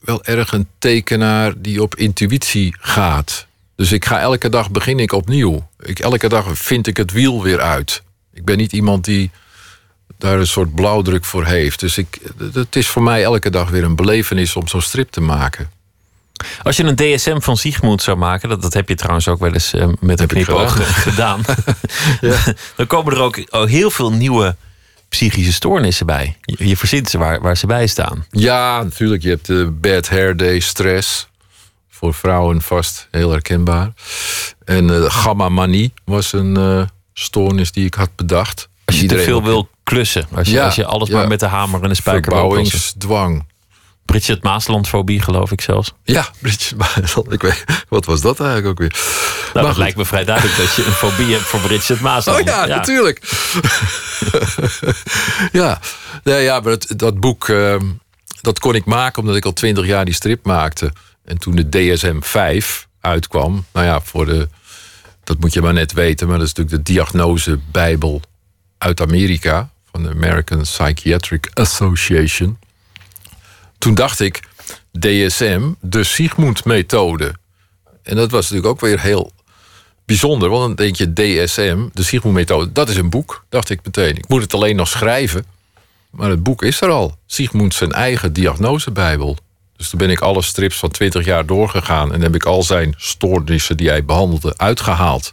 wel 0.00 0.24
erg 0.24 0.52
een 0.52 0.68
tekenaar 0.79 1.52
die 1.57 1.83
op 1.83 1.94
intuïtie 1.94 2.74
gaat. 2.79 3.46
Dus 3.76 3.92
ik 3.92 4.05
ga 4.05 4.20
elke 4.20 4.48
dag 4.48 4.70
begin 4.70 4.98
ik 4.98 5.12
opnieuw. 5.12 5.68
Ik, 5.79 5.98
elke 5.98 6.29
dag 6.29 6.59
vind 6.59 6.87
ik 6.87 6.96
het 6.96 7.12
wiel 7.12 7.42
weer 7.42 7.61
uit. 7.61 8.02
Ik 8.33 8.44
ben 8.44 8.57
niet 8.57 8.72
iemand 8.72 9.05
die 9.05 9.31
daar 10.18 10.38
een 10.38 10.46
soort 10.46 10.74
blauwdruk 10.74 11.24
voor 11.24 11.44
heeft. 11.44 11.81
Dus 11.81 11.98
ik, 11.98 12.18
het 12.52 12.76
is 12.76 12.88
voor 12.88 13.02
mij 13.02 13.22
elke 13.22 13.50
dag 13.50 13.70
weer 13.70 13.85
een 13.85 13.96
belevenis 13.96 14.57
om 14.57 14.68
zo'n 14.68 14.81
strip 14.81 15.11
te 15.11 15.20
maken. 15.20 15.70
Als 16.62 16.77
je 16.77 16.85
een 16.85 16.96
DSM 16.96 17.40
van 17.40 17.57
Sigmund 17.57 18.03
zou 18.03 18.16
maken, 18.16 18.49
dat, 18.49 18.62
dat 18.62 18.72
heb 18.72 18.88
je 18.88 18.94
trouwens 18.94 19.29
ook 19.29 19.38
wel 19.38 19.53
eens 19.53 19.72
eh, 19.72 19.88
met 20.01 20.20
een 20.20 20.27
knipoog 20.27 21.03
gedaan. 21.03 21.42
Dan 22.77 22.87
komen 22.87 23.12
er 23.12 23.20
ook 23.20 23.46
oh, 23.51 23.64
heel 23.64 23.90
veel 23.90 24.12
nieuwe 24.12 24.57
psychische 25.09 25.53
stoornissen 25.53 26.07
bij. 26.07 26.37
Je, 26.40 26.68
je 26.68 26.77
verzint 26.77 27.09
ze 27.11 27.18
waar, 27.18 27.40
waar 27.40 27.57
ze 27.57 27.66
bij 27.66 27.87
staan. 27.87 28.27
Ja, 28.31 28.83
natuurlijk. 28.83 29.22
Je 29.22 29.29
hebt 29.29 29.46
de 29.46 29.70
bad 29.81 30.09
hair 30.09 30.37
day 30.37 30.61
stress. 30.61 31.29
Voor 31.88 32.14
vrouwen 32.14 32.62
vast 32.62 33.09
heel 33.11 33.31
herkenbaar. 33.31 33.92
En 34.64 34.90
eh 34.90 35.11
gamma 35.11 35.49
manie 35.49 35.92
was 36.05 36.33
een 36.33 36.57
eh, 36.57 36.83
stoornis 37.12 37.72
die 37.72 37.87
ik 37.87 37.94
had 37.94 38.11
bedacht. 38.16 38.68
Als 38.85 38.96
je 38.96 39.03
Iedereen 39.03 39.25
te 39.25 39.31
veel 39.31 39.42
wil 39.42 39.68
klussen. 39.83 40.27
Als 40.35 40.49
je, 40.49 40.55
Ja, 40.55 40.64
als 40.64 40.75
je 40.75 40.85
alles 40.85 41.09
ja. 41.09 41.16
maar 41.16 41.29
met 41.29 41.40
de 41.40 41.46
hamer 41.46 41.83
en 41.83 41.88
de 41.88 41.94
spijker 41.94 42.31
wil. 42.31 42.40
Verbouwingsdwang. 42.40 43.44
Bridget 44.07 44.42
Maaslandfobie 44.42 45.21
geloof 45.21 45.53
ik 45.53 45.61
zelfs. 45.61 45.92
Ja, 46.05 46.29
Bridget 46.40 46.79
Maasland. 46.79 47.33
Ik 47.33 47.42
weet, 47.42 47.64
wat 47.88 48.05
was 48.05 48.21
dat 48.21 48.40
eigenlijk 48.40 48.69
ook 48.69 48.79
weer? 48.79 48.99
Nou, 49.53 49.66
Maar 49.66 49.75
goed. 49.75 49.83
lijkt 49.83 49.97
me 49.97 50.05
vrij 50.05 50.25
duidelijk 50.25 50.57
dat 50.57 50.75
je 50.75 50.85
een 50.85 50.92
fobie 50.92 51.33
hebt 51.33 51.45
voor 51.45 51.61
Bridget 51.61 52.01
Maasland. 52.01 52.40
Oh 52.40 52.47
ja, 52.47 52.66
natuurlijk. 52.66 53.23
ja. 55.53 55.81
Nee, 56.25 56.42
ja, 56.42 56.61
maar 56.61 56.73
het, 56.73 56.92
dat 56.97 57.21
boek 57.21 57.49
ehm, 57.49 57.85
dat 58.40 58.59
kon 58.59 58.75
ik 58.75 58.85
maken 58.85 59.21
omdat 59.23 59.37
ik 59.37 59.45
al 59.45 59.53
twintig 59.53 59.87
jaar 59.87 60.05
die 60.05 60.14
strip 60.14 60.45
maakte. 60.45 60.92
En 61.25 61.38
toen 61.38 61.57
de 61.57 61.69
DSM 61.69 62.21
5 62.21 62.87
uitkwam, 63.01 63.64
nou 63.73 63.87
ja, 63.87 64.01
voor 64.01 64.27
de, 64.27 64.49
dat 65.25 65.40
moet 65.40 65.53
je 65.53 65.62
maar 65.62 65.73
net 65.73 65.92
weten, 65.92 66.29
maar 66.29 66.38
dat 66.38 66.47
is 66.47 66.53
natuurlijk 66.55 66.85
de 66.85 66.92
diagnosebijbel 66.92 68.21
uit 68.79 69.01
Amerika 69.01 69.69
van 69.90 70.03
de 70.03 70.09
American 70.09 70.61
Psychiatric 70.61 71.51
Association. 71.55 72.59
Toen 73.79 73.95
dacht 73.95 74.21
ik, 74.21 74.43
DSM, 74.99 75.71
de 75.81 76.05
Sigmund-methode. 76.05 77.35
En 78.03 78.17
dat 78.17 78.31
was 78.31 78.43
natuurlijk 78.43 78.69
ook 78.69 78.81
weer 78.81 79.01
heel 79.01 79.33
bijzonder. 80.05 80.49
Want 80.49 80.62
dan 80.62 80.75
denk 80.75 80.97
je 80.97 81.12
DSM, 81.12 81.89
de 81.93 82.03
Sigmund-methode, 82.03 82.73
dat 82.73 82.89
is 82.89 82.97
een 82.97 83.11
boek, 83.11 83.45
dacht 83.49 83.71
ik 83.71 83.81
meteen. 83.85 84.17
Ik 84.17 84.29
moet 84.29 84.43
het 84.43 84.55
alleen 84.55 84.77
nog 84.77 84.89
schrijven. 84.89 85.45
Maar 86.11 86.31
het 86.31 86.43
boek 86.43 86.62
is 86.62 86.81
er 86.81 86.91
al. 86.91 87.19
Sigmund 87.27 87.75
zijn 87.75 87.93
eigen 87.93 88.33
diagnosebijbel. 88.33 89.37
Dus 89.77 89.89
toen 89.89 89.99
ben 89.99 90.11
ik 90.11 90.21
alle 90.21 90.43
strips 90.43 90.77
van 90.77 90.91
20 90.91 91.25
jaar 91.25 91.47
doorgegaan... 91.47 92.12
en 92.12 92.21
heb 92.21 92.35
ik 92.35 92.45
al 92.45 92.62
zijn 92.62 92.95
stoornissen 92.97 93.77
die 93.77 93.89
hij 93.89 94.05
behandelde 94.05 94.55
uitgehaald. 94.57 95.33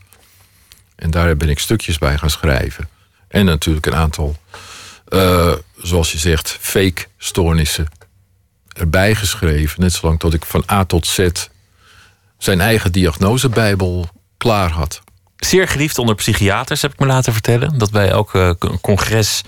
En 0.96 1.12
daar 1.12 1.38
ben 1.38 1.50
ik 1.50 1.60
stukjes 1.60 1.98
bij 1.98 2.18
gaan 2.18 2.30
schrijven. 2.30 2.90
En 3.28 3.46
natuurlijk 3.46 3.86
een 3.86 3.96
aantal, 3.96 4.36
eh, 5.08 5.54
zoals 5.82 6.12
je 6.12 6.18
zegt, 6.18 6.58
fake 6.60 7.06
stoornissen 7.18 7.88
erbij 8.74 9.16
geschreven. 9.16 9.82
Net 9.82 9.94
zolang 9.94 10.20
tot 10.20 10.34
ik 10.34 10.46
van 10.46 10.64
A 10.72 10.86
tot 10.86 11.08
Z 11.08 11.28
zijn 12.38 12.62
eigen 12.62 12.92
diagnosebijbel 12.92 14.08
klaar 14.38 14.70
had. 14.70 15.02
Zeer 15.38 15.68
geliefd 15.68 15.98
onder 15.98 16.16
psychiaters, 16.16 16.82
heb 16.82 16.94
ik 16.94 17.00
me 17.00 17.06
laten 17.06 17.34
vertellen. 17.34 17.78
Dat 17.78 17.92
bij 17.92 18.10
elk 18.10 18.34
eh, 18.36 18.50
congres 18.82 19.42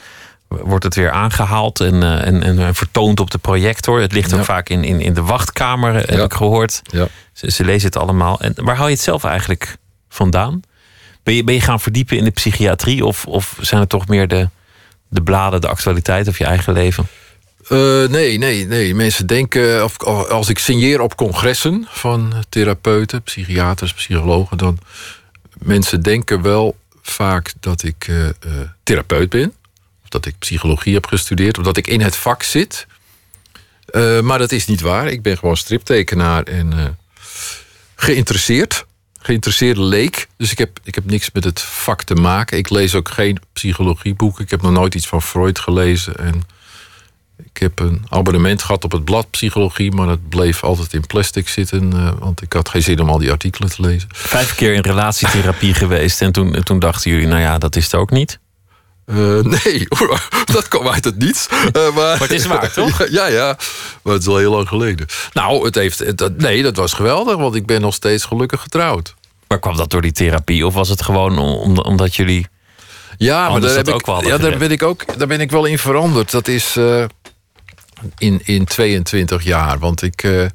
wordt 0.47 0.83
het 0.83 0.95
weer 0.95 1.11
aangehaald 1.11 1.79
en, 1.79 2.03
eh, 2.03 2.27
en, 2.27 2.43
en 2.43 2.75
vertoond 2.75 3.19
op 3.19 3.31
de 3.31 3.37
projector. 3.37 4.01
Het 4.01 4.11
ligt 4.11 4.33
ook 4.33 4.39
Ja. 4.39 4.45
vaak 4.45 4.69
in, 4.69 4.83
in, 4.83 5.01
in 5.01 5.13
de 5.13 5.21
wachtkamer, 5.21 5.93
heb 5.93 6.09
Ja. 6.09 6.23
ik 6.23 6.33
gehoord. 6.33 6.81
Ja. 6.83 7.07
Ze, 7.33 7.51
ze 7.51 7.65
lezen 7.65 7.85
het 7.87 7.97
allemaal. 7.97 8.39
En 8.39 8.53
waar 8.55 8.75
hou 8.75 8.87
je 8.89 8.95
het 8.95 9.03
zelf 9.03 9.23
eigenlijk 9.23 9.77
vandaan? 10.09 10.61
Ben 11.23 11.33
je, 11.33 11.43
ben 11.43 11.53
je 11.53 11.61
gaan 11.61 11.79
verdiepen 11.79 12.17
in 12.17 12.23
de 12.23 12.31
psychiatrie? 12.31 13.05
Of, 13.05 13.25
of 13.25 13.57
zijn 13.61 13.79
het 13.81 13.89
toch 13.89 14.07
meer 14.07 14.27
de, 14.27 14.49
de 15.09 15.21
bladen, 15.21 15.61
de 15.61 15.67
actualiteit 15.67 16.27
of 16.27 16.37
je 16.37 16.45
eigen 16.45 16.73
leven? 16.73 17.07
Eh, 17.67 18.07
nee, 18.07 18.37
nee, 18.37 18.65
nee. 18.65 18.95
Mensen 18.95 19.27
denken, 19.27 19.83
of, 19.83 20.03
als 20.03 20.49
ik 20.49 20.59
signeer 20.59 21.01
op 21.01 21.15
congressen 21.15 21.87
van 21.89 22.33
therapeuten, 22.49 23.21
psychiaters, 23.23 23.93
psychologen, 23.93 24.57
dan 24.57 24.79
mensen 25.57 26.01
denken 26.01 26.41
wel 26.41 26.77
vaak 27.01 27.53
dat 27.59 27.83
ik 27.83 28.07
eh, 28.07 28.27
eh, 28.27 28.33
therapeut 28.83 29.29
ben, 29.29 29.53
of 30.03 30.09
dat 30.09 30.25
ik 30.25 30.35
psychologie 30.39 30.93
heb 30.93 31.05
gestudeerd, 31.05 31.57
of 31.57 31.63
dat 31.63 31.77
ik 31.77 31.87
in 31.87 32.01
het 32.01 32.15
vak 32.15 32.43
zit. 32.43 32.87
Maar 34.21 34.37
dat 34.37 34.51
is 34.51 34.65
niet 34.65 34.81
waar. 34.81 35.07
Ik 35.07 35.21
ben 35.21 35.37
gewoon 35.37 35.57
striptekenaar 35.57 36.43
en 36.43 36.97
geïnteresseerd. 37.95 38.85
Geïnteresseerde 39.19 39.81
leek. 39.81 40.27
Dus 40.37 40.51
ik 40.51 40.57
heb, 40.57 40.79
ik 40.83 40.95
heb 40.95 41.05
niks 41.05 41.31
met 41.31 41.43
het 41.43 41.61
vak 41.61 42.03
te 42.03 42.15
maken. 42.15 42.57
Ik 42.57 42.69
lees 42.69 42.95
ook 42.95 43.09
geen 43.09 43.39
psychologieboeken. 43.53 44.43
Ik 44.43 44.49
heb 44.49 44.61
nog 44.61 44.71
nooit 44.71 44.95
iets 44.95 45.07
van 45.07 45.21
Freud 45.21 45.59
gelezen. 45.59 46.15
En 46.15 46.43
ik 47.43 47.61
heb 47.61 47.79
een 47.79 48.05
abonnement 48.09 48.63
gehad 48.63 48.83
op 48.83 48.91
het 48.91 49.05
blad 49.05 49.29
Psychologie, 49.29 49.91
maar 49.91 50.07
dat 50.07 50.29
bleef 50.29 50.63
altijd 50.63 50.93
in 50.93 51.07
plastic 51.07 51.47
zitten. 51.47 51.93
eh, 51.93 52.11
want 52.19 52.41
ik 52.41 52.53
had 52.53 52.69
geen 52.69 52.83
zin 52.83 52.99
om 52.99 53.09
al 53.09 53.17
die 53.17 53.31
artikelen 53.31 53.69
te 53.69 53.81
lezen. 53.81 54.09
Vijf 54.11 54.55
keer 54.55 54.73
in 54.73 54.81
relatietherapie 54.81 55.73
geweest. 55.83 56.21
En 56.21 56.31
toen, 56.31 56.63
toen 56.63 56.79
dachten 56.79 57.11
jullie, 57.11 57.27
nou 57.27 57.41
ja, 57.41 57.57
dat 57.57 57.75
is 57.75 57.83
het 57.83 57.95
ook 57.95 58.09
niet. 58.09 58.39
Eh, 59.05 59.39
nee, 59.39 59.87
dat 60.53 60.67
kwam 60.67 60.87
uit 60.87 61.05
het 61.05 61.17
niets. 61.17 61.47
Eh, 61.71 61.95
maar, 61.95 62.19
het 62.19 62.31
is 62.31 62.45
waar, 62.45 62.73
toch? 62.81 62.99
Ja, 62.99 63.05
ja, 63.09 63.27
ja, 63.27 63.57
maar 64.03 64.13
het 64.13 64.21
is 64.21 64.27
al 64.27 64.37
heel 64.37 64.51
lang 64.51 64.67
geleden. 64.67 65.07
Nou, 65.33 65.65
het 65.65 65.75
heeft, 65.75 65.99
het, 65.99 66.37
nee, 66.37 66.63
dat 66.63 66.75
was 66.75 66.93
geweldig, 66.93 67.35
want 67.35 67.55
ik 67.55 67.65
ben 67.65 67.81
nog 67.81 67.93
steeds 67.93 68.25
gelukkig 68.25 68.61
getrouwd. 68.61 69.15
Maar 69.47 69.59
kwam 69.59 69.77
dat 69.77 69.89
door 69.89 70.01
die 70.01 70.11
therapie? 70.11 70.65
Of 70.65 70.73
was 70.73 70.89
het 70.89 71.01
gewoon 71.01 71.37
om, 71.37 71.77
omdat 71.77 72.15
jullie... 72.15 72.47
Ja, 73.17 73.49
maar 73.49 73.61
daar, 73.61 73.75
dat 73.75 73.85
heb 73.85 73.95
ook 73.95 74.21
ik, 74.21 74.27
ja, 74.27 74.37
daar, 74.37 74.57
ben 74.57 74.71
ik 74.71 74.83
ook, 74.83 75.17
daar 75.17 75.27
ben 75.27 75.41
ik 75.41 75.51
wel 75.51 75.65
in 75.65 75.79
veranderd. 75.79 76.31
Dat 76.31 76.47
is 76.47 76.75
in, 78.17 78.41
in 78.43 78.65
22 78.65 79.43
jaar. 79.43 79.79
Want 79.79 80.01
ik, 80.01 80.23
eh, 80.23 80.45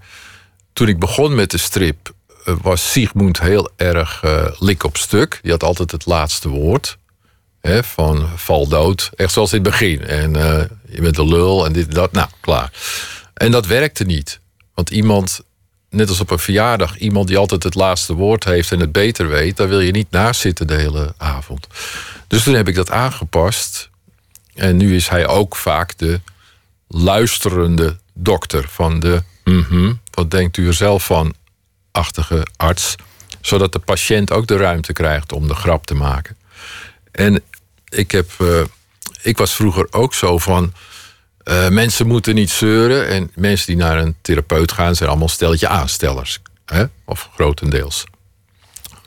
toen 0.73 0.89
ik 0.89 0.99
begon 0.99 1.35
met 1.35 1.51
de 1.51 1.59
strip, 1.59 2.13
eh, 2.45 2.55
was 2.63 2.91
Sigmund 2.91 3.41
heel 3.41 3.71
erg 3.77 4.23
eh, 4.23 4.47
lik 4.59 4.85
op 4.85 4.97
stuk. 4.97 5.39
Die 5.43 5.51
had 5.51 5.63
altijd 5.63 5.91
het 5.91 6.07
laatste 6.07 6.49
woord. 6.49 6.99
Hè, 7.61 7.85
van 7.85 8.29
val 8.37 8.69
dood. 8.69 9.11
Echt 9.17 9.33
zoals 9.33 9.53
in 9.53 9.61
het 9.63 9.71
begin. 9.71 10.05
En 10.05 10.33
je 10.89 11.01
bent 11.01 11.19
een 11.19 11.29
lul 11.29 11.67
en 11.67 11.73
dit 11.73 11.89
en 11.89 11.95
dat. 11.95 12.13
Nou, 12.13 12.29
klaar. 12.41 12.73
En 13.35 13.51
dat 13.51 13.67
werkte 13.67 14.05
niet. 14.05 14.41
Want 14.75 14.91
iemand, 14.91 15.41
net 15.91 16.09
als 16.09 16.21
op 16.21 16.31
een 16.31 16.39
verjaardag, 16.39 16.99
iemand 16.99 17.29
die 17.29 17.37
altijd 17.37 17.63
het 17.63 17.75
laatste 17.75 18.15
woord 18.15 18.45
heeft 18.45 18.73
en 18.73 18.81
het 18.81 18.93
beter 18.93 19.29
weet, 19.29 19.57
daar 19.57 19.69
wil 19.69 19.81
je 19.81 19.93
niet 19.93 20.11
naast 20.11 20.41
zitten 20.41 20.67
de 20.67 20.75
hele 20.75 21.15
avond. 21.17 21.67
Dus 22.27 22.43
toen 22.43 22.55
heb 22.55 22.69
ik 22.69 22.75
dat 22.75 22.91
aangepast. 22.91 23.91
En 24.55 24.77
nu 24.77 24.95
is 24.95 25.09
hij 25.09 25.27
ook 25.27 25.57
vaak 25.57 25.99
de 25.99 26.21
luisterende 26.93 27.97
dokter 28.15 28.69
van 28.69 29.01
de 29.01 29.23
mhm, 29.45 29.93
wat 30.11 30.31
denkt 30.31 30.57
u 30.57 30.67
er 30.67 30.75
zelf 30.75 31.05
van, 31.05 31.35
achtige 31.91 32.47
arts. 32.57 32.95
Zodat 33.41 33.73
de 33.73 33.79
patiënt 33.79 34.33
ook 34.33 34.47
de 34.47 34.57
ruimte 34.57 34.93
krijgt 34.93 35.33
om 35.33 35.49
de 35.49 35.55
grap 35.55 35.87
te 35.87 35.95
maken. 35.95 36.37
En 37.13 37.43
ik, 37.89 38.11
heb, 38.11 38.31
eh, 38.39 38.63
ik 39.23 39.37
was 39.39 39.55
vroeger 39.55 39.87
ook 39.91 40.15
zo 40.15 40.39
van. 40.39 40.73
eh, 41.41 41.69
mensen 41.69 42.07
moeten 42.07 42.35
niet 42.35 42.51
zeuren. 42.51 43.09
En 43.09 43.31
mensen 43.35 43.67
die 43.67 43.77
naar 43.77 43.99
een 43.99 44.15
therapeut 44.21 44.73
gaan, 44.73 44.95
zijn 44.95 45.09
allemaal 45.09 45.29
stelletje 45.29 45.69
aanstellers. 45.69 46.39
Hè? 46.65 46.85
Of 47.05 47.31
grotendeels. 47.35 48.05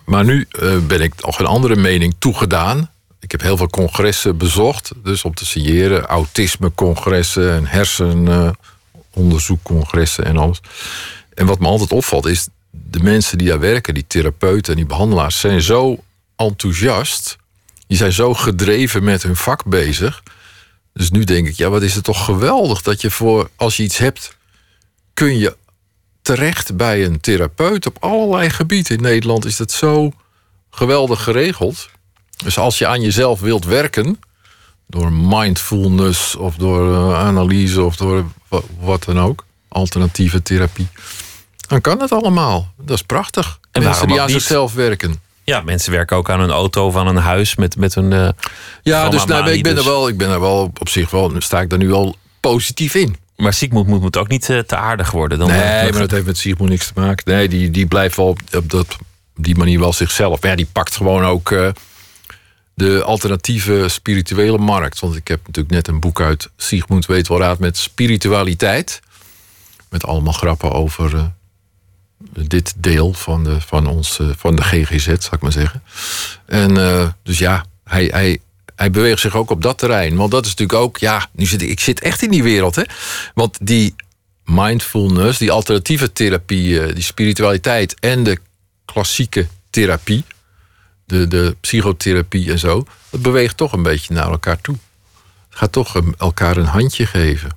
Maar 0.06 0.24
nu 0.26 0.46
eh, 0.50 0.78
ben 0.78 1.02
ik 1.02 1.14
nog 1.22 1.40
een 1.40 1.46
andere 1.46 1.76
mening 1.76 2.16
toegedaan. 2.20 2.92
Ik 3.24 3.32
heb 3.32 3.42
heel 3.42 3.58
veel 3.58 3.70
congressen 3.70 4.38
bezocht. 4.38 4.92
Dus 5.04 5.24
om 5.24 5.34
te 5.34 5.46
signeren. 5.46 6.06
Autisme-congressen 6.06 7.52
en 7.52 7.66
hersenonderzoekcongressen 7.66 10.26
en 10.26 10.38
alles. 10.38 10.62
En 11.34 11.46
wat 11.46 11.60
me 11.60 11.68
altijd 11.68 11.92
opvalt 11.92 12.26
is... 12.26 12.48
de 12.72 13.00
mensen 13.00 13.38
die 13.38 13.48
daar 13.48 13.60
werken, 13.60 13.94
die 13.94 14.08
therapeuten 14.08 14.72
en 14.72 14.78
die 14.78 14.88
behandelaars... 14.88 15.40
zijn 15.40 15.62
zo 15.62 16.04
enthousiast. 16.36 17.38
Die 17.88 17.98
zijn 17.98 18.14
zo 18.14 18.34
gedreven 18.34 19.04
met 19.04 19.24
hun 19.24 19.36
vak 19.36 19.66
bezig. 19.66 20.24
Dus 20.94 21.12
nu 21.12 21.24
denk 21.24 21.48
ik, 21.48 21.56
ja, 21.56 21.70
wat 21.70 21.82
is 21.82 21.96
het 21.96 22.04
toch 22.04 22.26
geweldig... 22.26 22.82
dat 22.82 23.02
je 23.02 23.12
voor, 23.12 23.50
als 23.56 23.78
je 23.78 23.84
iets 23.84 23.98
hebt... 23.98 24.36
kun 25.14 25.38
je 25.38 25.58
terecht 26.22 26.76
bij 26.76 27.06
een 27.06 27.20
therapeut 27.20 27.86
op 27.86 27.98
allerlei 28.00 28.50
gebieden. 28.50 28.98
In 28.98 29.04
Nederland 29.04 29.46
is 29.46 29.58
dat 29.58 29.72
zo 29.72 30.12
geweldig 30.70 31.24
geregeld. 31.24 31.90
Dus 32.44 32.58
als 32.58 32.78
je 32.78 32.88
aan 32.88 33.02
jezelf 33.02 33.40
wilt 33.40 33.66
werken, 33.66 34.20
door 34.88 35.12
mindfulness 35.12 36.36
of 36.36 36.56
door 36.56 36.94
eh, 36.94 37.20
analyse 37.20 37.82
of 37.84 37.96
door 37.96 38.26
wa- 38.48 38.62
wat 38.80 39.04
dan 39.04 39.20
ook, 39.20 39.46
alternatieve 39.68 40.42
therapie, 40.42 40.88
dan 41.68 41.82
kan 41.82 42.02
het 42.02 42.12
allemaal. 42.12 42.74
Dat 42.78 42.96
is 42.96 43.02
prachtig. 43.04 43.60
En 43.72 43.84
Mensen 43.84 44.08
die 44.08 44.20
aan 44.22 44.28
niet? 44.28 44.36
zichzelf 44.36 44.74
werken. 44.74 45.22
Ja, 45.44 45.62
mensen 45.62 45.92
werken 45.92 46.18
ook 46.18 46.30
aan 46.30 46.40
een 46.40 46.52
auto 46.52 46.86
of 46.86 46.96
aan 46.96 47.08
een 47.08 47.16
huis 47.18 47.56
met, 47.56 47.78
met 47.78 47.96
hun... 47.96 48.14
eh, 48.14 48.30
Ja, 48.84 49.10
dus 49.10 49.26
nou, 49.26 49.50
ik, 49.52 49.64
ben 49.64 49.72
er 49.72 49.78
dus- 49.78 49.86
wel, 49.86 50.08
ik 50.08 50.18
ben 50.18 50.30
er 50.30 50.40
wel 50.40 50.72
op 50.80 50.90
zich 50.90 51.10
wel, 51.12 51.32
sta 51.38 51.62
ik 51.62 51.70
daar 51.70 51.80
nu 51.80 51.92
al 51.92 52.16
positief 52.40 52.96
in. 52.96 53.16
Maar 53.36 53.54
Sigmund 53.54 53.88
moet, 53.88 54.02
moet 54.02 54.18
ook 54.18 54.28
niet 54.28 54.50
eh, 54.50 54.60
te 54.60 54.76
aardig 54.76 55.12
worden. 55.12 55.40
Dan, 55.40 55.48
Nee, 55.48 55.92
maar 55.92 56.00
dat 56.02 56.12
heeft 56.12 56.26
met 56.26 56.38
Sigmund 56.38 56.70
niks 56.70 56.88
te 56.88 57.00
maken. 57.00 57.34
Nee, 57.34 57.50
die, 57.50 57.72
die 57.72 57.86
blijft 57.86 58.16
wel 58.16 58.28
op, 58.28 58.40
op, 58.54 58.70
dat, 58.70 58.88
op 59.38 59.44
die 59.44 59.56
manier 59.56 59.80
wel 59.80 59.94
zichzelf. 59.94 60.42
Maar 60.42 60.50
ja, 60.50 60.56
die 60.58 60.68
pakt 60.72 60.96
gewoon 60.96 61.24
ook 61.26 61.52
de 62.74 63.04
alternatieve 63.04 63.86
spirituele 63.88 64.58
markt. 64.58 65.00
Want 65.00 65.16
ik 65.16 65.28
heb 65.28 65.40
natuurlijk 65.46 65.76
net 65.76 65.88
een 65.88 66.00
boek 66.00 66.22
uit 66.22 66.50
Sigmund 66.58 67.06
weet 67.06 67.28
wel 67.28 67.40
raad 67.40 67.60
met 67.60 67.78
spiritualiteit. 67.78 69.02
Met 69.90 70.06
allemaal 70.06 70.34
grappen 70.34 70.72
over 70.72 71.16
eh, 71.16 71.26
dit 72.48 72.74
deel 72.78 73.14
van 73.14 73.44
de, 73.44 73.62
van 73.62 73.88
ons, 73.88 74.20
eh, 74.20 74.28
van 74.38 74.56
de 74.56 74.64
GGZ, 74.64 75.06
zal 75.06 75.34
ik 75.34 75.42
maar 75.42 75.52
zeggen. 75.52 75.84
En 76.46 76.78
eh, 76.78 77.08
dus 77.24 77.38
ja, 77.38 77.66
hij, 77.84 78.06
hij, 78.06 78.40
hij 78.76 78.92
beweegt 78.92 79.20
zich 79.20 79.36
ook 79.36 79.50
op 79.50 79.62
dat 79.62 79.78
terrein. 79.78 80.16
Want 80.16 80.32
dat 80.32 80.46
is 80.46 80.50
natuurlijk 80.50 80.80
ook, 80.80 80.98
ja, 80.98 81.30
nu 81.32 81.46
zit 81.46 81.62
ik, 81.62 81.70
ik 81.70 81.80
zit 81.80 82.00
echt 82.00 82.22
in 82.22 82.30
die 82.30 82.44
wereld, 82.44 82.76
hè. 82.76 82.84
Want 83.34 83.58
die 83.62 83.96
mindfulness, 84.46 85.38
die 85.38 85.52
alternatieve 85.52 86.14
therapie, 86.14 86.94
die 86.94 87.04
spiritualiteit 87.04 88.00
en 88.00 88.24
de 88.24 88.40
klassieke 88.86 89.48
therapie, 89.70 90.24
de, 91.06 91.28
de 91.28 91.56
psychotherapie 91.62 92.52
en 92.52 92.60
zo, 92.60 92.86
dat 93.10 93.22
beweegt 93.22 93.58
toch 93.58 93.72
een 93.72 93.84
beetje 93.84 94.14
naar 94.14 94.30
elkaar 94.30 94.62
toe. 94.62 94.76
Het 95.50 95.58
gaat 95.58 95.72
toch 95.72 95.96
eh, 95.96 96.02
elkaar 96.18 96.58
een 96.58 96.66
handje 96.66 97.06
geven. 97.06 97.50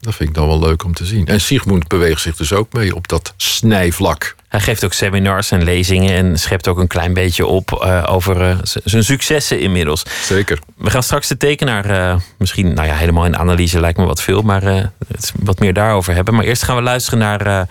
Dat 0.00 0.14
vind 0.14 0.28
ik 0.28 0.34
dan 0.34 0.46
wel 0.46 0.58
leuk 0.58 0.84
om 0.84 0.94
te 0.94 1.04
zien. 1.04 1.26
En 1.26 1.40
Sigmund 1.40 1.88
beweegt 1.88 2.20
zich 2.20 2.36
dus 2.36 2.52
ook 2.52 2.72
mee 2.72 2.94
op 2.94 3.08
dat 3.08 3.34
snijvlak. 3.36 4.34
Hij 4.48 4.60
geeft 4.60 4.84
ook 4.84 4.92
seminars 4.92 5.50
en 5.50 5.64
lezingen 5.64 6.14
en 6.14 6.38
schept 6.38 6.68
ook 6.68 6.78
een 6.78 6.86
klein 6.86 7.14
beetje 7.14 7.46
op 7.46 7.72
eh, 7.72 8.04
over 8.08 8.42
eh, 8.42 8.58
zijn 8.84 9.04
successen 9.04 9.60
inmiddels. 9.60 10.04
Zeker. 10.22 10.58
We 10.76 10.90
gaan 10.90 11.02
straks 11.02 11.28
de 11.28 11.36
tekenaar 11.36 11.84
eh, 11.84 12.16
misschien, 12.38 12.74
nou 12.74 12.88
ja, 12.88 12.94
helemaal 12.94 13.24
in 13.24 13.36
analyse 13.36 13.80
lijkt 13.80 13.98
me 13.98 14.04
wat 14.04 14.22
veel, 14.22 14.42
maar 14.42 14.62
het, 15.08 15.32
wat 15.38 15.58
meer 15.58 15.72
daarover 15.72 16.14
hebben. 16.14 16.34
Maar 16.34 16.44
eerst 16.44 16.62
gaan 16.62 16.76
we 16.76 16.82
luisteren 16.82 17.18
naar 17.18 17.68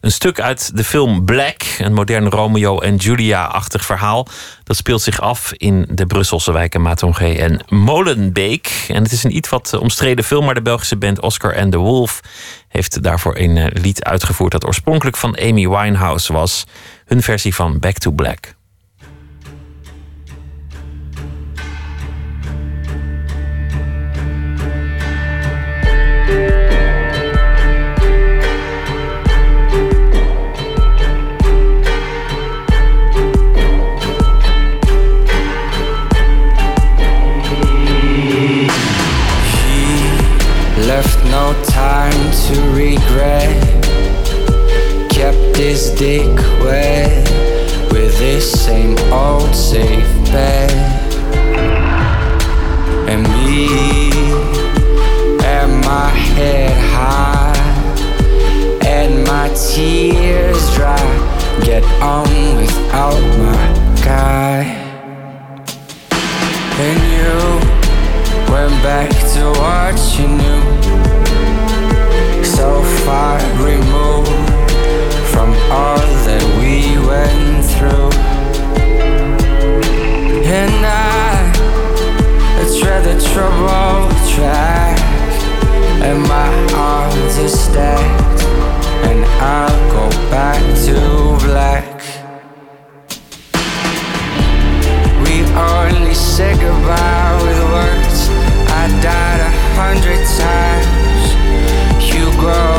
een 0.00 0.12
stuk 0.12 0.40
uit 0.40 0.76
de 0.76 0.84
film 0.84 1.24
Black, 1.24 1.62
een 1.78 1.92
modern 1.92 2.28
Romeo 2.28 2.80
en 2.80 2.96
Julia-achtig 2.96 3.84
verhaal. 3.84 4.26
Dat 4.64 4.76
speelt 4.76 5.02
zich 5.02 5.20
af 5.20 5.52
in 5.52 5.86
de 5.90 6.06
Brusselse 6.06 6.52
wijken 6.52 6.82
Matonge 6.82 7.38
en 7.38 7.60
Molenbeek. 7.68 8.84
En 8.88 9.02
het 9.02 9.12
is 9.12 9.24
een 9.24 9.36
iets 9.36 9.48
wat 9.48 9.78
omstreden 9.78 10.24
film, 10.24 10.44
maar 10.44 10.54
de 10.54 10.62
Belgische 10.62 10.96
band 10.96 11.20
Oscar 11.20 11.56
and 11.56 11.72
the 11.72 11.78
Wolf 11.78 12.20
heeft 12.68 13.02
daarvoor 13.02 13.36
een 13.36 13.56
eh, 13.56 13.82
lied 13.82 14.04
uitgevoerd 14.04 14.52
dat 14.52 14.66
oorspronkelijk 14.66 15.16
van 15.16 15.38
Amy 15.38 15.68
Winehouse 15.68 16.32
was. 16.32 16.64
Hun 17.04 17.22
versie 17.22 17.54
van 17.54 17.78
Back 17.78 17.98
to 17.98 18.10
Black. 18.10 18.56
regret. 43.18 45.10
Kept 45.10 45.56
his 45.56 45.90
dick 45.90 46.36
wet 46.62 47.28
with 47.90 48.16
this 48.18 48.50
same 48.64 48.96
old 49.12 49.54
safe 49.54 50.08
bed, 50.30 50.70
And 53.08 53.22
me 53.44 54.10
and 55.44 55.84
my 55.84 56.10
head 56.36 56.76
high 56.94 57.54
and 58.86 59.24
my 59.24 59.48
tears 59.54 60.74
dry. 60.74 61.06
Get 61.64 61.84
on 62.00 62.28
without 62.56 63.20
my 63.38 63.64
guy. 64.04 64.62
And 66.80 66.98
you 67.14 67.34
went 68.52 68.82
back 68.82 69.10
to 69.34 69.42
what 69.60 69.96
you 70.18 70.28
knew. 70.28 71.27
So 72.58 72.82
far 73.06 73.38
removed 73.62 74.28
from 75.30 75.50
all 75.70 76.02
that 76.26 76.42
we 76.58 76.98
went 77.06 77.64
through. 77.70 78.10
And 80.42 80.74
I, 80.84 81.52
I 82.58 82.64
tread 82.80 83.04
the 83.04 83.14
troubled 83.30 84.10
track, 84.34 84.98
and 86.02 86.20
my 86.26 86.50
arms 86.74 87.38
are 87.38 87.48
stacked, 87.48 88.42
and 89.06 89.24
I'll 89.40 89.92
go 89.92 90.10
back 90.28 90.60
to 90.86 91.46
black. 91.46 92.02
We 95.22 95.44
only 95.54 96.14
say 96.14 96.54
goodbye 96.54 97.38
with 97.44 97.62
words. 97.70 98.28
I 98.68 98.88
died 99.00 99.40
a 99.46 99.50
hundred 99.78 100.26
times. 100.36 100.97
You 102.48 102.77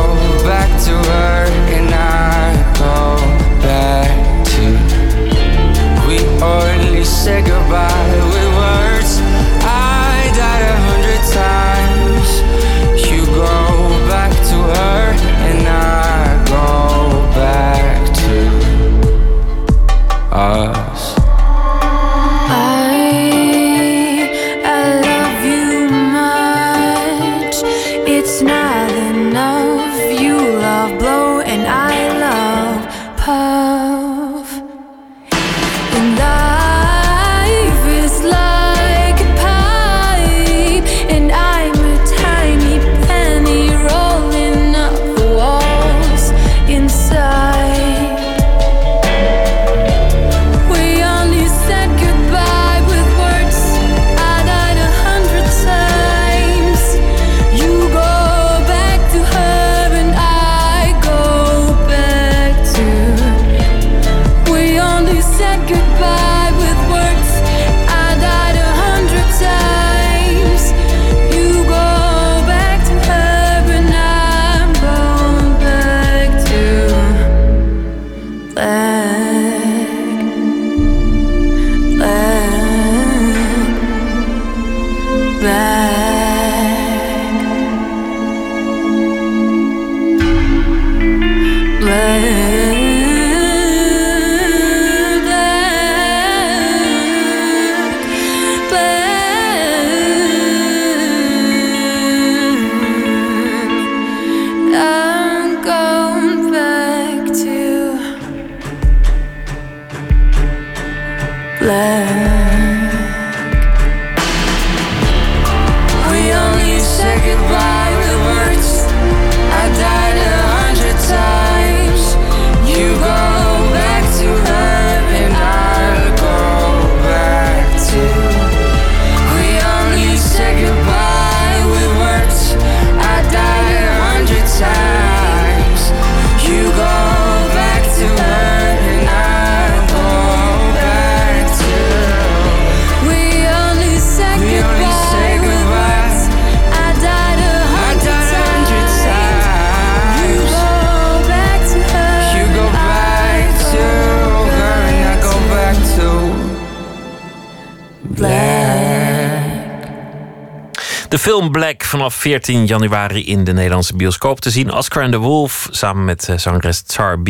film 161.29 161.51
Black 161.51 161.83
vanaf 161.83 162.15
14 162.15 162.65
januari 162.65 163.25
in 163.25 163.43
de 163.43 163.53
Nederlandse 163.53 163.95
bioscoop 163.95 164.39
te 164.39 164.49
zien. 164.49 164.73
Oscar 164.73 165.03
and 165.03 165.11
the 165.11 165.17
Wolf 165.17 165.67
samen 165.71 166.05
met 166.05 166.29
eh, 166.29 166.37
zangeres 166.37 166.83
Char 166.87 167.19
B, 167.19 167.29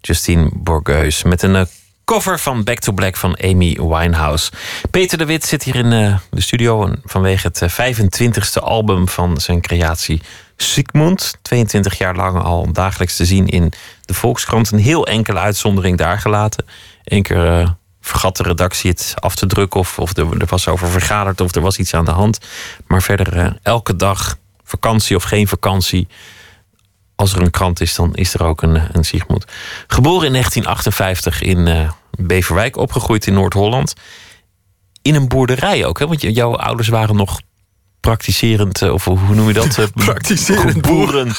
Justine 0.00 0.50
Borgeus. 0.54 1.22
Met 1.22 1.42
een 1.42 1.56
eh, 1.56 1.62
cover 2.04 2.38
van 2.38 2.64
Back 2.64 2.78
to 2.78 2.92
Black 2.92 3.16
van 3.16 3.38
Amy 3.42 3.78
Winehouse. 3.80 4.50
Peter 4.90 5.18
de 5.18 5.24
Wit 5.24 5.44
zit 5.44 5.62
hier 5.62 5.74
in 5.74 5.92
eh, 5.92 6.16
de 6.30 6.40
studio 6.40 6.94
vanwege 7.04 7.46
het 7.46 7.62
eh, 7.62 7.94
25e 7.94 8.62
album 8.62 9.08
van 9.08 9.40
zijn 9.40 9.60
creatie 9.60 10.22
Sigmund. 10.56 11.38
22 11.42 11.98
jaar 11.98 12.16
lang 12.16 12.42
al 12.42 12.72
dagelijks 12.72 13.16
te 13.16 13.24
zien 13.24 13.46
in 13.46 13.72
de 14.04 14.14
Volkskrant. 14.14 14.70
Een 14.70 14.78
heel 14.78 15.06
enkele 15.06 15.38
uitzondering 15.38 15.98
daar 15.98 16.18
gelaten. 16.18 16.64
Eén 17.04 17.22
keer 17.22 17.76
vergat 18.02 18.36
de 18.36 18.42
redactie 18.42 18.90
het 18.90 19.14
af 19.18 19.34
te 19.34 19.46
drukken 19.46 19.80
of, 19.80 19.98
of 19.98 20.16
er, 20.16 20.40
er 20.40 20.46
was 20.46 20.68
over 20.68 20.88
vergaderd 20.88 21.40
of 21.40 21.54
er 21.54 21.62
was 21.62 21.78
iets 21.78 21.94
aan 21.94 22.04
de 22.04 22.10
hand. 22.10 22.38
Maar 22.86 23.02
verder 23.02 23.36
eh, 23.36 23.50
elke 23.62 23.96
dag, 23.96 24.36
vakantie 24.64 25.16
of 25.16 25.22
geen 25.22 25.48
vakantie, 25.48 26.08
als 27.16 27.32
er 27.32 27.40
een 27.40 27.50
krant 27.50 27.80
is, 27.80 27.94
dan 27.94 28.14
is 28.14 28.34
er 28.34 28.44
ook 28.44 28.62
een, 28.62 28.82
een 28.92 29.04
Sigmund. 29.04 29.44
Geboren 29.86 30.26
in 30.26 30.32
1958 30.32 31.42
in 31.42 31.66
eh, 31.68 31.90
Beverwijk, 32.18 32.76
opgegroeid 32.76 33.26
in 33.26 33.34
Noord-Holland. 33.34 33.94
In 35.02 35.14
een 35.14 35.28
boerderij 35.28 35.84
ook, 35.84 35.98
hè? 35.98 36.06
want 36.06 36.20
jouw 36.20 36.56
ouders 36.56 36.88
waren 36.88 37.16
nog 37.16 37.40
praktiserend, 38.06 38.82
eh, 38.82 38.92
of 38.92 39.04
hoe 39.04 39.34
noem 39.34 39.46
je 39.48 39.52
dat? 39.52 39.78
eh, 39.78 39.86
Praktiserend 39.94 40.80
boeren. 40.82 41.32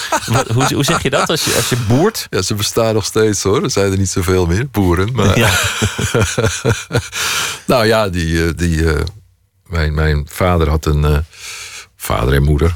Hoe, 0.53 0.73
hoe 0.73 0.83
zeg 0.83 1.03
je 1.03 1.09
dat 1.09 1.29
als 1.29 1.43
je, 1.45 1.53
als 1.55 1.69
je 1.69 1.75
boert? 1.87 2.27
Ja, 2.29 2.41
ze 2.41 2.53
bestaan 2.55 2.93
nog 2.93 3.05
steeds 3.05 3.43
hoor. 3.43 3.63
Er 3.63 3.71
zijn 3.71 3.91
er 3.91 3.97
niet 3.97 4.09
zoveel 4.09 4.45
meer, 4.45 4.67
boeren. 4.71 5.11
Maar, 5.13 5.37
Ja. 5.37 5.49
nou 7.67 7.85
ja, 7.85 8.09
die, 8.09 8.45
eh, 8.45 8.51
die, 8.55 8.83
mijn, 9.65 9.93
mijn 9.93 10.27
vader 10.29 10.69
had 10.69 10.85
een... 10.85 11.25
vader 11.95 12.33
en 12.33 12.43
moeder. 12.43 12.75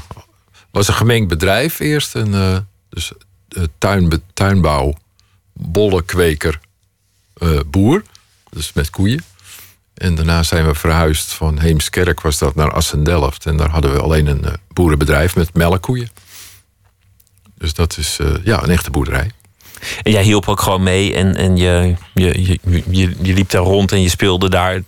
was 0.70 0.88
een 0.88 0.94
gemengd 0.94 1.28
bedrijf 1.28 1.78
eerst. 1.80 2.14
Een, 2.14 2.34
eh, 2.34 2.56
dus 2.90 3.12
tuinbe- 3.78 4.20
tuinbouw, 4.34 4.94
bollenkweker, 5.52 6.60
boer. 7.66 8.02
Dus 8.50 8.72
met 8.72 8.90
koeien. 8.90 9.24
En 9.98 10.14
daarna 10.14 10.42
zijn 10.42 10.66
we 10.66 10.74
verhuisd 10.74 11.32
van 11.32 11.58
Heemskerk, 11.58 12.20
was 12.20 12.38
dat, 12.38 12.54
naar 12.54 12.72
Assendelft. 12.72 13.46
En 13.46 13.56
daar 13.56 13.68
hadden 13.70 13.92
we 13.92 14.00
alleen 14.00 14.26
een 14.26 14.44
eh, 14.44 14.52
boerenbedrijf 14.72 15.36
met 15.36 15.54
melkkoeien. 15.54 16.08
Dus 17.58 17.74
dat 17.74 17.96
is 17.98 18.18
eh, 18.20 18.26
ja, 18.44 18.62
een 18.62 18.70
echte 18.70 18.90
boerderij. 18.90 19.30
En 20.02 20.12
jij 20.12 20.22
hielp 20.22 20.48
ook 20.48 20.60
gewoon 20.60 20.82
mee 20.82 21.14
en, 21.14 21.36
en 21.36 21.56
je, 21.56 21.94
je, 22.14 22.42
je, 22.42 22.58
je, 22.90 23.14
je 23.22 23.34
liep 23.34 23.50
daar 23.50 23.62
rond 23.62 23.92
en 23.92 24.02
je 24.02 24.08
speelde 24.08 24.50
daar. 24.50 24.82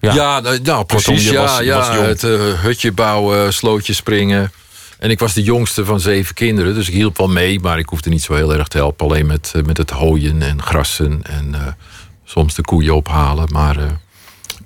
Ja. 0.00 0.14
Ja, 0.14 0.40
nou, 0.62 0.84
precies. 0.84 1.24
je 1.24 1.32
ja, 1.32 1.40
was- 1.42 1.58
ja 1.60 1.76
was 1.76 2.06
het 2.06 2.24
eh, 2.24 2.60
hutje 2.60 2.92
bouwen, 2.92 3.52
slootje 3.52 3.92
springen. 3.92 4.52
En 4.98 5.10
ik 5.10 5.18
was 5.18 5.32
de 5.34 5.42
jongste 5.42 5.84
van 5.84 6.00
zeven 6.00 6.34
kinderen, 6.34 6.74
dus 6.74 6.88
ik 6.88 6.94
hielp 6.94 7.16
wel 7.16 7.28
mee, 7.28 7.60
maar 7.60 7.78
ik 7.78 7.88
hoefde 7.88 8.10
niet 8.10 8.22
zo 8.22 8.34
heel 8.34 8.54
erg 8.54 8.68
te 8.68 8.76
helpen. 8.76 9.06
Alleen 9.06 9.26
met, 9.26 9.52
met 9.66 9.76
het 9.76 9.90
hooien 9.90 10.42
en 10.42 10.62
grassen 10.62 11.22
en 11.22 11.76
soms 12.24 12.54
de 12.54 12.62
koeien 12.62 12.94
ophalen. 12.94 13.48
Maar 13.52 13.76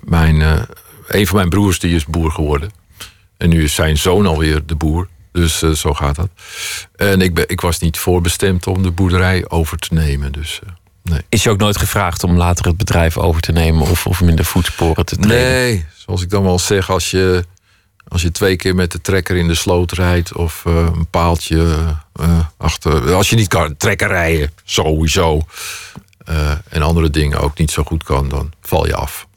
mijn, 0.05 0.41
eh, 0.41 0.61
een 1.07 1.27
van 1.27 1.35
mijn 1.35 1.49
broers 1.49 1.79
die 1.79 1.95
is 1.95 2.05
boer 2.05 2.31
geworden. 2.31 2.71
En 3.37 3.49
nu 3.49 3.63
is 3.63 3.73
zijn 3.73 3.97
zoon 3.97 4.25
alweer 4.25 4.65
de 4.65 4.75
boer. 4.75 5.07
Dus 5.31 5.61
eh, 5.61 5.69
zo 5.69 5.93
gaat 5.93 6.15
dat. 6.15 6.29
En 6.95 7.21
ik, 7.21 7.33
ben, 7.33 7.49
ik 7.49 7.61
was 7.61 7.79
niet 7.79 7.97
voorbestemd 7.97 8.67
om 8.67 8.83
de 8.83 8.91
boerderij 8.91 9.49
over 9.49 9.77
te 9.77 9.93
nemen. 9.93 10.31
Dus 10.31 10.59
eh, 10.63 10.71
nee. 11.03 11.21
Is 11.29 11.43
je 11.43 11.49
ook 11.49 11.57
nooit 11.57 11.77
gevraagd 11.77 12.23
om 12.23 12.37
later 12.37 12.65
het 12.65 12.77
bedrijf 12.77 13.17
over 13.17 13.41
te 13.41 13.51
nemen 13.51 13.81
of, 13.81 14.07
of 14.07 14.21
minder 14.21 14.45
voetsporen 14.45 15.05
te 15.05 15.17
treden? 15.17 15.37
Nee, 15.37 15.85
zoals 15.95 16.21
ik 16.21 16.29
dan 16.29 16.43
wel 16.43 16.59
zeg, 16.59 16.89
als 16.89 17.11
je, 17.11 17.45
als 18.07 18.21
je 18.21 18.31
twee 18.31 18.55
keer 18.55 18.75
met 18.75 18.91
de 18.91 19.01
trekker 19.01 19.35
in 19.35 19.47
de 19.47 19.55
sloot 19.55 19.91
rijdt 19.91 20.35
of 20.35 20.65
een 20.65 21.07
paaltje 21.09 21.77
achter. 22.57 23.13
Als 23.13 23.29
je 23.29 23.35
niet 23.35 23.47
kan 23.47 23.77
trekker 23.77 24.07
rijden, 24.07 24.51
sowieso. 24.63 25.41
en 26.69 26.81
andere 26.81 27.09
dingen 27.09 27.39
ook 27.39 27.57
niet 27.57 27.71
zo 27.71 27.83
goed 27.83 28.03
kan, 28.03 28.29
dan 28.29 28.51
val 28.61 28.87
je 28.87 28.95
af. 28.95 29.27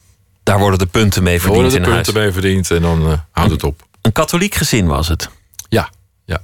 Daar 0.46 0.58
worden 0.58 0.78
de 0.78 0.86
punten 0.86 1.22
mee 1.22 1.34
Er 1.34 1.40
verdiend 1.40 1.62
worden 1.62 1.82
de 1.82 1.88
in 1.88 1.94
punten 1.94 2.14
huis. 2.14 2.24
mee 2.24 2.32
verdiend 2.32 2.70
en 2.70 2.82
dan 2.82 3.10
eh, 3.10 3.18
houdt 3.30 3.52
het 3.52 3.64
op. 3.64 3.86
Een 4.02 4.12
katholiek 4.12 4.54
gezin 4.54 4.86
was 4.86 5.08
het. 5.08 5.28
Ja, 5.68 5.90
ja. 6.24 6.42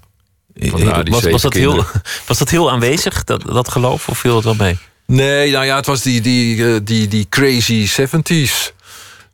Die 0.54 0.70
Was, 0.70 1.24
was, 1.24 1.42
dat 1.42 1.52
heel, 1.54 1.84
was 2.26 2.38
dat 2.38 2.48
heel 2.50 2.70
aanwezig, 2.70 3.24
dat, 3.24 3.42
dat 3.42 3.68
geloof, 3.68 4.08
of 4.08 4.18
viel 4.18 4.34
het 4.34 4.44
wel 4.44 4.54
mee? 4.54 4.78
Nee, 5.06 5.50
nou 5.50 5.64
ja, 5.64 5.76
het 5.76 5.86
was 5.86 6.02
die, 6.02 6.20
die, 6.20 6.74
eh, 6.74 6.80
die, 6.84 7.08
die 7.08 7.26
crazy 7.28 7.88
70s. 8.00 8.74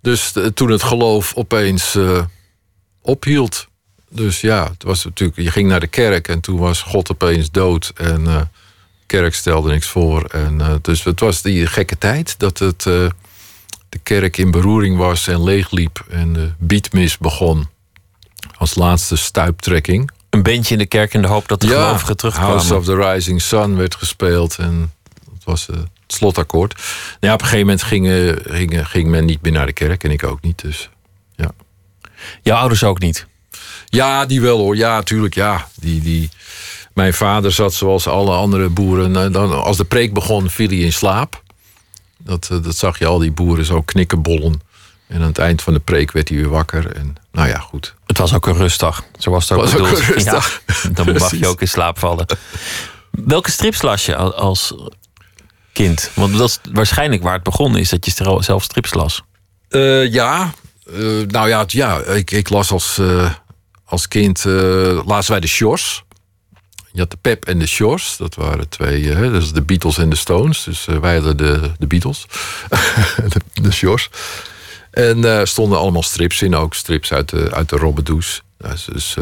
Dus 0.00 0.32
eh, 0.32 0.44
toen 0.46 0.70
het 0.70 0.82
geloof 0.82 1.34
opeens 1.34 1.94
eh, 1.94 2.24
ophield. 3.02 3.66
Dus 4.10 4.40
ja, 4.40 4.68
het 4.72 4.82
was 4.82 5.04
natuurlijk, 5.04 5.38
je 5.40 5.50
ging 5.50 5.68
naar 5.68 5.80
de 5.80 5.86
kerk 5.86 6.28
en 6.28 6.40
toen 6.40 6.58
was 6.58 6.82
God 6.82 7.10
opeens 7.10 7.50
dood. 7.50 7.92
En 7.96 8.26
eh, 8.26 8.36
de 8.36 8.46
kerk 9.06 9.34
stelde 9.34 9.70
niks 9.70 9.86
voor. 9.86 10.24
En, 10.24 10.60
eh, 10.60 10.74
dus 10.82 11.04
het 11.04 11.20
was 11.20 11.42
die 11.42 11.66
gekke 11.66 11.98
tijd 11.98 12.38
dat 12.38 12.58
het, 12.58 12.86
eh, 12.86 13.06
de 13.88 13.98
kerk 14.02 14.36
in 14.36 14.50
beroering 14.50 14.96
was 14.96 15.26
en 15.26 15.42
leegliep. 15.44 16.04
En 16.10 16.32
de 16.32 16.52
beatmis 16.58 17.18
begon 17.18 17.68
als 18.56 18.74
laatste 18.74 19.16
stuiptrekking. 19.16 20.10
Een 20.30 20.42
bandje 20.42 20.72
in 20.72 20.78
de 20.78 20.86
kerk 20.86 21.14
in 21.14 21.22
de 21.22 21.28
hoop 21.28 21.48
dat 21.48 21.60
de 21.60 21.66
gelovigen 21.66 22.16
terugkwamen. 22.16 22.52
House 22.52 22.74
of 22.76 22.84
the 22.84 22.94
Rising 22.96 23.42
Sun 23.42 23.76
werd 23.76 23.94
gespeeld. 23.94 24.56
En 24.58 24.92
dat 25.24 25.44
was 25.44 25.68
eh, 25.68 25.76
het 25.76 25.86
slotakkoord. 26.06 26.74
Nou 26.74 26.84
ja, 27.20 27.32
op 27.32 27.40
een 27.40 27.46
gegeven 27.46 27.66
moment 27.66 27.82
ging, 27.82 28.34
ging, 28.46 28.88
ging 28.88 29.08
men 29.08 29.24
niet 29.24 29.42
meer 29.42 29.52
naar 29.52 29.66
de 29.66 29.72
kerk. 29.72 30.04
En 30.04 30.10
ik 30.10 30.24
ook 30.24 30.40
niet. 30.42 30.62
Dus 30.62 30.90
ja. 31.36 31.50
Jouw 32.42 32.56
ouders 32.58 32.84
ook 32.84 32.98
niet? 32.98 33.26
Ja, 33.86 34.26
die 34.26 34.40
wel 34.40 34.58
hoor. 34.58 34.76
Ja, 34.76 35.02
tuurlijk. 35.02 35.34
Ja. 35.34 35.68
Die, 35.74 36.00
die... 36.00 36.30
Mijn 36.94 37.14
vader 37.14 37.52
zat 37.52 37.74
zoals 37.74 38.06
alle 38.06 38.34
andere 38.34 38.68
boeren. 38.68 39.16
eh, 39.16 39.32
Dan, 39.32 39.62
als 39.62 39.76
de 39.76 39.84
preek 39.84 40.12
begon, 40.14 40.50
viel 40.50 40.68
hij 40.68 40.76
in 40.76 40.92
slaap. 40.92 41.42
Dat, 42.28 42.48
eh, 42.52 42.62
dat 42.62 42.76
zag 42.76 42.98
je 42.98 43.06
al 43.06 43.18
die 43.18 43.32
boeren 43.32 43.64
zo 43.64 43.82
knikkenbollen. 43.82 44.60
En 45.06 45.20
aan 45.20 45.26
het 45.26 45.38
eind 45.38 45.62
van 45.62 45.72
de 45.72 45.78
preek 45.80 46.12
werd 46.12 46.28
hij 46.28 46.38
weer 46.38 46.48
wakker. 46.48 46.96
En 46.96 47.14
nou 47.32 47.48
ja, 47.48 47.58
goed. 47.58 47.94
Het 48.06 48.18
was 48.18 48.34
ook 48.34 48.46
een 48.46 48.56
rustdag. 48.56 49.04
Zo 49.18 49.30
was 49.30 49.48
het 49.48 49.58
ook 49.58 49.64
Was 49.64 49.74
ook 49.74 49.86
een 49.86 50.04
rustdag. 50.14 50.60
Ja, 50.66 50.90
dan 51.04 51.12
mag 51.12 51.34
je 51.34 51.46
ook 51.46 51.60
in 51.60 51.68
slaap 51.68 51.98
vallen. 51.98 52.26
Welke 53.10 53.50
strips 53.50 53.82
las 53.82 54.06
je 54.06 54.16
al- 54.16 54.34
als 54.34 54.74
kind? 55.72 56.10
Want 56.14 56.36
dat 56.38 56.48
is 56.48 56.58
waarschijnlijk 56.72 57.22
waar 57.22 57.34
het 57.34 57.42
begonnen 57.42 57.80
is, 57.80 57.88
dat 57.88 58.04
je 58.04 58.38
zelf 58.40 58.62
strips 58.62 58.94
las. 58.94 59.22
Eh, 59.68 60.12
ja, 60.12 60.52
Eh, 60.92 60.96
nou 61.26 61.48
ja, 61.48 61.64
ja 61.66 61.98
ik, 62.00 62.30
ik 62.30 62.48
las 62.48 62.70
als, 62.70 63.00
als 63.84 64.08
kind, 64.08 64.44
lazen 65.04 65.30
wij 65.30 65.40
de 65.40 65.46
Shores. 65.46 66.02
Je 66.98 67.04
had 67.04 67.12
de 67.12 67.30
Pep 67.30 67.44
en 67.44 67.58
de 67.58 67.66
Shores, 67.66 68.16
dat 68.16 68.34
waren 68.34 68.68
twee, 68.68 69.12
eh, 69.12 69.20
dus 69.20 69.52
de 69.52 69.62
Beatles 69.62 69.98
en 69.98 70.08
de 70.08 70.16
Stones. 70.16 70.64
Dus 70.64 70.86
eh, 70.86 70.98
wij 70.98 71.14
hadden 71.14 71.36
de, 71.36 71.70
de 71.78 71.86
Beatles, 71.86 72.26
de, 73.32 73.40
de 73.62 73.72
Shores. 73.72 74.10
En 74.90 75.24
er 75.24 75.46
stonden 75.46 75.78
allemaal 75.78 76.02
strips 76.02 76.42
in, 76.42 76.54
ook 76.54 76.74
strips 76.74 77.12
uit 77.12 77.28
de, 77.28 77.50
uit 77.52 77.68
de 77.68 77.76
Robbedoes. 77.76 78.42
Dus, 78.56 78.84
dus, 78.84 79.16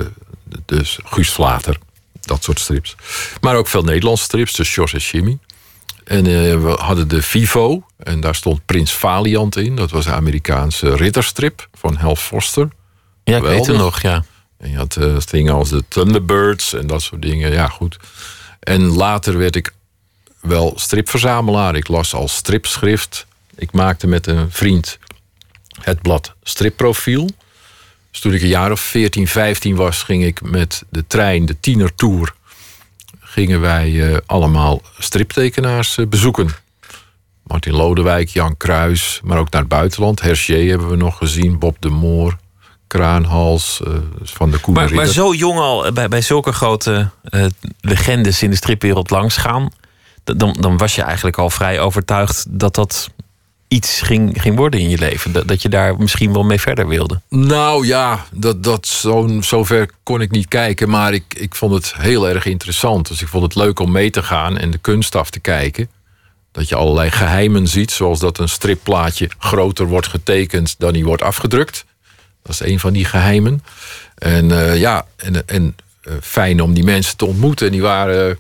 dus 0.65 0.99
Guus 1.05 1.31
Vlater, 1.31 1.79
dat 2.21 2.45
soort 2.45 2.61
strips. 2.61 2.95
Maar 3.41 3.57
ook 3.57 3.69
veel 3.69 3.83
Nederlandse 3.83 4.25
strips, 4.25 4.53
dus 4.53 4.69
Shores 4.69 4.93
en 4.93 5.01
Jimmy. 5.01 5.39
En 6.05 6.25
we 6.63 6.77
hadden 6.79 7.09
de 7.09 7.23
Vivo. 7.23 7.87
En 7.99 8.21
daar 8.21 8.35
stond 8.35 8.67
Prins 8.67 8.93
Valiant 8.93 9.57
in. 9.57 9.77
Dat 9.77 9.91
was 9.91 10.07
een 10.07 10.13
Amerikaanse 10.13 10.97
ridderstrip 10.97 11.69
van 11.75 11.95
Hal 11.97 12.17
Foster. 12.17 12.69
Ja, 13.25 13.37
ik 13.37 13.43
weet 13.43 13.67
het 13.67 13.77
nog, 13.77 14.01
ja. 14.03 14.25
En 14.59 14.71
je 14.71 14.77
had 14.77 14.97
eh, 14.97 15.17
dingen 15.31 15.55
als 15.55 15.69
de 15.69 15.85
Thunderbirds 15.89 16.73
en 16.73 16.87
dat 16.87 17.03
soort 17.03 17.23
dingen. 17.23 17.53
Ja, 17.53 17.69
goed. 17.69 17.97
En 18.61 18.83
later 18.83 19.39
werd 19.39 19.57
ik 19.57 19.75
wel 20.41 20.73
stripverzamelaar. 20.77 21.77
Ik 21.77 21.89
las 21.89 22.15
als 22.15 22.35
stripschrift. 22.35 23.27
Ik 23.55 23.73
maakte 23.73 24.07
met 24.07 24.27
een 24.27 24.51
vriend 24.51 24.99
het 25.81 26.03
blad 26.03 26.35
Stripprofiel. 26.43 27.31
Dus 28.11 28.21
toen 28.21 28.33
ik 28.33 28.43
een 28.43 28.49
jaar 28.49 28.73
of 28.73 28.81
14, 28.81 29.29
15 29.29 29.77
was, 29.77 30.03
ging 30.03 30.25
ik 30.25 30.43
met 30.43 30.85
de 30.89 31.07
trein, 31.07 31.47
de 31.47 31.61
tienertour, 31.61 32.35
gingen 33.21 33.61
wij 33.61 34.13
eh, 34.13 34.19
allemaal 34.27 34.83
striptekenaars 34.99 35.97
eh, 35.97 36.07
bezoeken. 36.07 36.49
Martin 37.43 37.73
Lodewijk, 37.73 38.29
Jan 38.29 38.57
Kruis, 38.57 39.21
maar 39.25 39.39
ook 39.39 39.51
naar 39.51 39.61
het 39.61 39.71
buitenland. 39.71 40.21
Hergé 40.21 40.59
hebben 40.59 40.89
we 40.89 40.97
nog 40.97 41.19
gezien, 41.19 41.59
Bob 41.59 41.77
de 41.81 41.89
Moor, 41.89 42.37
Kraanhals, 42.87 43.81
eh, 43.85 43.93
van 44.23 44.51
de 44.51 44.59
Koene 44.59 44.95
Maar, 44.95 45.07
zo 45.07 45.35
jong 45.35 45.59
al 45.59 45.87
eh, 45.87 45.93
bij, 45.93 46.09
bij 46.09 46.21
zulke 46.21 46.53
grote 46.53 47.11
eh, 47.23 47.45
legendes 47.81 48.43
in 48.43 48.51
de 48.51 48.57
stripwereld 48.57 49.11
langsgaan... 49.11 49.69
Dan, 50.37 50.57
dan 50.61 50.77
was 50.77 50.95
je 50.95 51.03
eigenlijk 51.03 51.39
al 51.39 51.51
vrij 51.51 51.81
overtuigd 51.81 52.47
dat 52.49 52.75
dat 52.75 53.11
iets 53.69 54.01
ging, 54.01 54.43
ging 54.43 54.57
worden 54.57 54.81
in 54.81 54.89
je 54.89 54.99
leven. 54.99 55.33
Dat, 55.33 55.49
dat 55.49 55.63
je 55.63 55.69
daar 55.69 55.97
misschien 55.97 56.33
wel 56.33 56.45
mee 56.45 56.61
verder 56.61 56.89
wilde. 56.89 57.21
Nou 57.29 57.87
ja, 57.87 58.27
dat, 58.33 58.63
dat 58.63 58.87
zo, 58.87 59.39
zover 59.41 59.91
kon 60.03 60.21
ik 60.21 60.31
niet 60.31 60.49
kijken. 60.49 60.89
Maar 60.89 61.13
ik, 61.13 61.35
ik 61.39 61.55
vond 61.55 61.75
het 61.75 61.95
heel 61.97 62.29
erg 62.29 62.47
interessant. 62.47 63.09
Dus 63.09 63.23
ik 63.23 63.29
vond 63.29 63.43
het 63.43 63.55
leuk 63.55 63.81
om 63.81 63.93
mee 63.93 64.11
te 64.11 64.23
gaan 64.23 64.59
en 64.59 64.71
de 64.71 64.79
kunst 64.79 65.17
af 65.17 65.31
te 65.31 65.41
kijken. 65.41 65.91
Dat 66.53 66.69
je 66.69 66.75
allerlei 66.75 67.11
geheimen 67.11 67.69
ziet. 67.69 67.91
Zoals 67.91 68.19
dat 68.19 68.39
een 68.39 68.49
stripplaatje 68.49 69.31
groter 69.39 69.87
wordt 69.87 70.07
getekend 70.07 70.75
dan 70.79 70.93
die 70.93 71.05
wordt 71.05 71.23
afgedrukt. 71.23 71.85
Dat 72.47 72.61
is 72.61 72.71
een 72.73 72.81
van 72.81 72.93
die 72.93 73.05
geheimen. 73.05 73.63
En 74.15 74.51
eh, 74.71 74.81
ja, 74.81 75.07
en, 75.17 75.49
en 75.49 75.77
eh, 76.03 76.13
fijn 76.23 76.61
om 76.63 76.75
die 76.75 76.85
mensen 76.85 77.17
te 77.17 77.27
ontmoeten. 77.27 77.67
En 77.67 77.73
die 77.73 77.83
waren... 77.83 78.31
eh, 78.31 78.37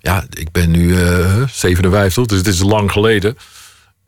ja, 0.00 0.24
ik 0.30 0.50
ben 0.52 0.70
nu 0.70 1.00
eh 1.02 1.42
57, 1.52 2.26
dus 2.26 2.38
het 2.38 2.46
is 2.46 2.60
lang 2.62 2.92
geleden. 2.92 3.38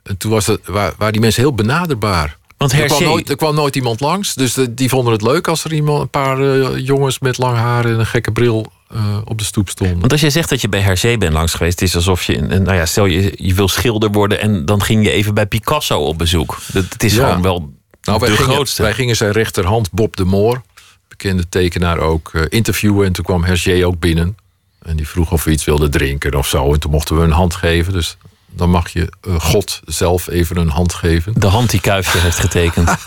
En 0.02 0.16
toen 0.16 0.30
was 0.30 0.46
het, 0.46 0.60
wa- 0.66 0.92
waren 0.96 1.12
die 1.12 1.20
mensen 1.22 1.42
heel 1.42 1.54
benaderbaar. 1.54 2.36
Want 2.56 2.72
Er 2.72 2.84
kwam, 2.86 3.02
nooit, 3.02 3.30
er 3.30 3.36
kwam 3.36 3.54
nooit 3.54 3.76
iemand 3.76 4.00
langs. 4.00 4.34
Dus 4.34 4.52
de- 4.54 4.74
die 4.74 4.88
vonden 4.88 5.12
het 5.12 5.22
leuk 5.22 5.48
als 5.48 5.64
er 5.64 5.72
iemand, 5.72 6.00
een 6.02 6.08
paar 6.10 6.40
eh, 6.40 6.78
jongens 6.86 7.18
met 7.18 7.38
lang 7.38 7.56
haar 7.56 7.84
en 7.84 7.98
een 7.98 8.06
gekke 8.06 8.32
bril 8.32 8.72
eh, 8.90 9.16
op 9.24 9.38
de 9.38 9.44
stoep 9.44 9.68
stonden. 9.68 9.98
Want 10.00 10.12
als 10.12 10.20
je 10.20 10.30
zegt 10.30 10.48
dat 10.48 10.60
je 10.60 10.68
bij 10.68 10.80
Hergé 10.80 11.16
bent 11.18 11.32
langs 11.32 11.54
geweest, 11.54 11.80
het 11.80 11.88
is 11.88 11.94
alsof 11.96 12.22
je, 12.22 12.36
een- 12.38 12.62
nou 12.62 12.76
ja, 12.76 12.86
stel 12.86 13.04
je, 13.06 13.32
je 13.36 13.54
wil 13.54 13.68
schilder 13.68 14.10
worden 14.10 14.40
en 14.40 14.64
dan 14.64 14.82
ging 14.82 15.04
je 15.04 15.10
even 15.10 15.34
bij 15.34 15.46
Picasso 15.46 15.98
op 15.98 16.18
bezoek. 16.18 16.58
Dat, 16.72 16.84
het 16.88 17.02
is 17.04 17.14
Ja. 17.14 17.26
gewoon 17.26 17.42
wel 17.42 17.72
Nou, 18.08 18.20
wij 18.20 18.28
de 18.28 18.36
gingen, 18.36 18.52
grootste. 18.52 18.82
wij 18.82 18.94
gingen 18.94 19.16
zijn 19.16 19.32
rechterhand, 19.32 19.90
Bob 19.90 20.16
de 20.16 20.24
Moor, 20.24 20.62
bekende 21.08 21.48
tekenaar, 21.48 21.98
ook 21.98 22.30
eh, 22.32 22.42
interviewen. 22.48 23.06
En 23.06 23.12
toen 23.12 23.24
kwam 23.24 23.44
Hergé 23.44 23.86
ook 23.86 23.98
binnen. 23.98 24.36
En 24.82 24.96
die 24.96 25.08
vroeg 25.08 25.32
of 25.32 25.44
we 25.44 25.50
iets 25.50 25.64
wilden 25.64 25.90
drinken 25.90 26.34
of 26.34 26.48
zo. 26.48 26.72
En 26.72 26.80
toen 26.80 26.90
mochten 26.90 27.18
we 27.18 27.22
een 27.24 27.30
hand 27.30 27.54
geven. 27.54 27.92
Dus 27.92 28.16
dan 28.46 28.70
mag 28.70 28.88
je 28.88 29.12
eh, 29.20 29.40
God 29.40 29.80
zelf 29.84 30.28
even 30.28 30.56
een 30.56 30.68
hand 30.68 30.94
geven. 30.94 31.32
De 31.36 31.46
hand 31.46 31.70
die 31.70 31.80
Kuifje 31.80 32.18
heeft 32.18 32.38
getekend. 32.38 32.90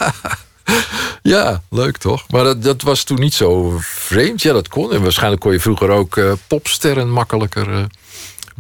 Ja, 1.24 1.62
leuk 1.70 1.98
toch? 1.98 2.26
Maar 2.30 2.44
dat, 2.44 2.64
dat 2.64 2.82
was 2.82 3.04
toen 3.04 3.20
niet 3.20 3.34
zo 3.34 3.78
vreemd. 3.82 4.42
Ja, 4.42 4.54
dat 4.54 4.68
kon. 4.68 4.94
En 4.94 5.02
waarschijnlijk 5.02 5.42
kon 5.42 5.52
je 5.52 5.60
vroeger 5.60 5.90
ook 5.90 6.18
eh, 6.18 6.32
popsterren 6.48 7.10
makkelijker 7.10 7.88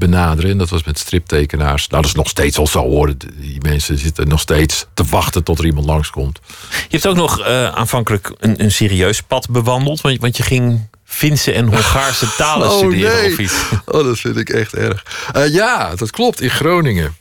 benaderen. 0.09 0.51
En 0.51 0.57
dat 0.57 0.69
was 0.69 0.83
met 0.83 0.99
striptekenaars. 0.99 1.87
Nou, 1.87 2.01
dat 2.01 2.11
is 2.11 2.17
nog 2.17 2.29
steeds 2.29 2.57
al 2.57 2.67
zo 2.67 2.79
hoor. 2.79 3.13
Die 3.17 3.61
mensen 3.61 3.97
zitten 3.97 4.27
nog 4.27 4.39
steeds 4.39 4.85
te 4.93 5.03
wachten 5.09 5.43
tot 5.43 5.59
er 5.59 5.65
iemand 5.65 5.85
langskomt. 5.85 6.39
Je 6.69 6.75
hebt 6.89 7.07
ook 7.07 7.15
nog 7.15 7.39
eh, 7.39 7.67
aanvankelijk 7.67 8.31
een, 8.39 8.63
een 8.63 8.71
serieus 8.71 9.21
pad 9.21 9.49
bewandeld. 9.49 10.01
Want, 10.01 10.19
want 10.19 10.37
je 10.37 10.43
ging 10.43 10.87
Finse 11.05 11.51
en 11.51 11.67
Hongaarse 11.67 12.35
talen 12.37 12.71
studeren 12.71 13.25
of 13.31 13.37
iets. 13.37 13.53
Oh, 13.85 14.03
dat 14.03 14.19
vind 14.19 14.37
ik 14.37 14.49
echt 14.49 14.73
erg. 14.73 15.05
Eh, 15.33 15.53
ja, 15.53 15.95
dat 15.95 16.11
klopt. 16.11 16.41
In 16.41 16.49
Groningen. 16.49 17.15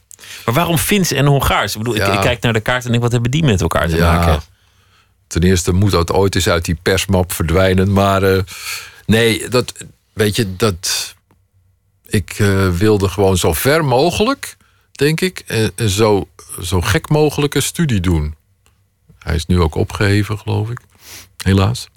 Maar 0.45 0.55
waarom 0.55 0.79
Fins 0.79 1.13
en 1.13 1.27
Hongaars? 1.27 1.73
Ik 1.73 1.79
bedoel, 1.79 1.95
ik, 1.95 2.01
Ja. 2.07 2.13
ik 2.13 2.21
kijk 2.21 2.43
naar 2.43 2.53
de 2.53 2.61
kaart 2.61 2.85
en 2.85 2.91
denk, 2.91 3.03
wat 3.03 3.13
hebben 3.13 3.31
die 3.31 3.45
met 3.45 3.61
elkaar 3.61 3.89
te 3.89 3.97
Ja, 3.97 4.13
maken? 4.17 4.43
ten 5.27 5.43
eerste 5.43 5.73
moet 5.73 5.91
dat 5.91 6.13
ooit 6.13 6.35
eens 6.35 6.49
uit 6.49 6.65
die 6.65 6.79
persmap 6.83 7.33
verdwijnen. 7.33 7.93
Maar 7.93 8.23
eh, 8.23 8.43
nee, 9.07 9.49
dat, 9.49 9.73
weet 10.13 10.37
je, 10.37 10.57
dat. 10.57 11.15
Ik 12.11 12.37
eh, 12.39 12.69
wilde 12.69 13.09
gewoon 13.09 13.37
zo 13.37 13.53
ver 13.53 13.85
mogelijk, 13.85 14.57
denk 14.93 15.21
ik, 15.21 15.43
en, 15.47 15.73
en 15.75 15.89
zo, 15.89 16.29
zo 16.63 16.81
gek 16.81 17.09
mogelijke 17.09 17.61
studie 17.61 18.01
doen. 18.01 18.35
Hij 19.19 19.35
is 19.35 19.47
nu 19.47 19.61
ook 19.61 19.75
opgeheven, 19.75 20.39
geloof 20.39 20.71
ik. 20.71 20.81
Helaas. 21.45 21.89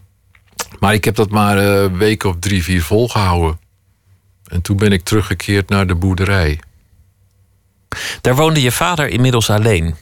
Maar 0.80 0.94
ik 0.94 1.06
heb 1.06 1.16
dat 1.16 1.30
maar 1.30 1.58
eh, 1.58 1.82
een 1.82 1.98
week 1.98 2.24
of 2.24 2.36
drie, 2.40 2.64
vier 2.64 2.84
volgehouden. 2.84 3.60
En 4.48 4.62
toen 4.62 4.78
ben 4.78 4.92
ik 4.92 5.04
teruggekeerd 5.04 5.70
naar 5.70 5.88
de 5.88 5.96
boerderij. 5.96 6.60
Daar 8.22 8.36
woonde 8.36 8.62
je 8.62 8.72
vader 8.72 9.08
inmiddels 9.10 9.50
alleen. 9.50 9.96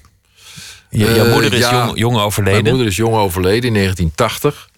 Je, 0.89 1.13
jouw 1.13 1.25
Eh, 1.25 1.31
moeder 1.31 1.53
is 1.53 1.59
ja. 1.59 1.85
jong, 1.85 1.99
jong 1.99 2.17
overleden. 2.17 2.61
Mijn 2.63 2.75
moeder 2.75 2.91
is 2.91 2.97
jong 2.97 3.15
overleden 3.15 3.67
in 3.67 3.73
1980. 3.73 4.69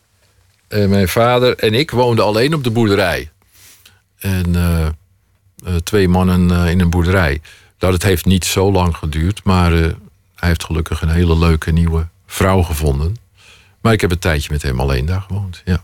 En 0.67 0.89
mijn 0.89 1.07
vader 1.07 1.57
en 1.57 1.73
ik 1.73 1.91
woonden 1.91 2.25
alleen 2.25 2.53
op 2.53 2.63
de 2.63 2.71
boerderij. 2.71 3.31
En 4.19 4.55
eh, 4.55 4.85
eh, 4.85 4.91
twee 5.83 6.07
mannen 6.07 6.51
eh, 6.51 6.69
in 6.69 6.79
een 6.79 6.89
boerderij. 6.89 7.41
Nou, 7.79 7.91
dat 7.91 8.03
heeft 8.03 8.25
niet 8.25 8.45
zo 8.45 8.71
lang 8.71 8.97
geduurd. 8.97 9.43
Maar 9.43 9.73
eh, 9.73 9.79
hij 10.35 10.49
heeft 10.49 10.63
gelukkig 10.63 11.01
een 11.01 11.09
hele 11.09 11.37
leuke 11.37 11.71
nieuwe 11.71 12.07
vrouw 12.25 12.61
gevonden. 12.61 13.17
Maar 13.81 13.93
ik 13.93 14.01
heb 14.01 14.11
een 14.11 14.19
tijdje 14.19 14.51
met 14.51 14.61
hem 14.61 14.79
alleen 14.79 15.05
daar 15.05 15.21
gewoond. 15.21 15.61
Ja. 15.65 15.83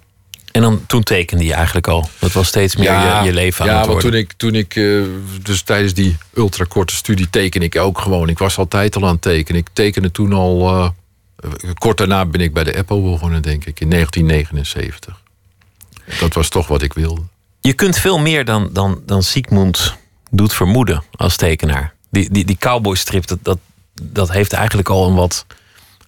En 0.51 0.61
dan, 0.61 0.85
toen 0.85 1.03
tekende 1.03 1.43
je 1.43 1.53
eigenlijk 1.53 1.87
al. 1.87 2.09
Dat 2.19 2.31
was 2.31 2.47
steeds 2.47 2.75
meer 2.75 2.91
je, 2.91 3.21
je 3.23 3.33
leven 3.33 3.65
aan 3.65 3.71
ja, 3.71 3.77
het 3.77 3.85
worden. 3.85 4.11
toen 4.11 4.19
ik, 4.19 4.33
toen 4.33 4.55
ik 4.55 4.75
eh, 4.75 5.01
dus 5.41 5.61
tijdens 5.61 5.93
die 5.93 6.17
ultrakorte 6.33 6.95
studie 6.95 7.29
teken 7.29 7.61
ik 7.61 7.75
ook 7.75 7.99
gewoon. 7.99 8.29
Ik 8.29 8.37
was 8.37 8.57
altijd 8.57 8.95
al 8.95 9.05
aan 9.05 9.11
het 9.13 9.21
tekenen. 9.21 9.61
Ik 9.61 9.67
tekende 9.73 10.11
toen 10.11 10.33
al. 10.33 10.67
eh, 10.69 10.89
eh, 11.35 11.73
kort 11.73 11.97
daarna 11.97 12.25
ben 12.25 12.41
ik 12.41 12.53
bij 12.53 12.63
de 12.63 12.77
Apple 12.77 13.01
begonnen, 13.01 13.41
denk 13.41 13.65
ik, 13.65 13.79
in 13.79 13.89
1979. 13.89 15.21
Dat 16.19 16.33
was 16.33 16.49
toch 16.49 16.67
wat 16.67 16.81
ik 16.81 16.93
wilde. 16.93 17.21
Je 17.59 17.73
kunt 17.73 17.97
veel 17.97 18.19
meer 18.19 18.45
dan, 18.45 18.69
dan, 18.73 19.01
dan 19.05 19.23
Sigmund 19.23 19.95
doet 20.31 20.53
vermoeden 20.53 21.03
als 21.11 21.35
tekenaar. 21.35 21.93
Die, 22.11 22.29
die, 22.31 22.45
die 22.45 22.57
cowboystrip, 22.57 23.27
dat, 23.27 23.39
dat, 23.41 23.57
dat 24.01 24.31
heeft 24.31 24.53
eigenlijk 24.53 24.89
al 24.89 25.07
een 25.07 25.15
wat 25.15 25.45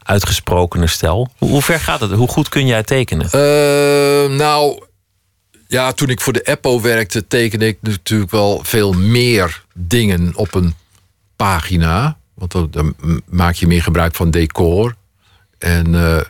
uitgesprokener 0.03 0.89
stijl. 0.89 1.31
Hoe, 1.37 1.61
ver 1.61 1.79
gaat 1.79 1.99
het? 1.99 2.11
Hoe 2.11 2.27
goed 2.27 2.49
kun 2.49 2.65
jij 2.65 2.83
tekenen? 2.83 3.25
Eh, 3.25 4.37
nou, 4.37 4.83
ja, 5.67 5.91
toen 5.91 6.09
ik 6.09 6.21
voor 6.21 6.33
de 6.33 6.45
Apple 6.45 6.81
werkte, 6.81 7.27
tekende 7.27 7.67
ik 7.67 7.77
natuurlijk 7.81 8.31
wel 8.31 8.59
veel 8.63 8.93
meer 8.93 9.63
dingen 9.73 10.35
op 10.35 10.53
een 10.53 10.75
pagina. 11.35 12.17
Want 12.33 12.51
dan, 12.51 12.67
dan 12.71 12.95
maak 13.29 13.55
je 13.55 13.67
meer 13.67 13.83
gebruik 13.83 14.15
van 14.15 14.31
decor. 14.31 14.95
En 15.57 15.95
eh, 15.95 16.21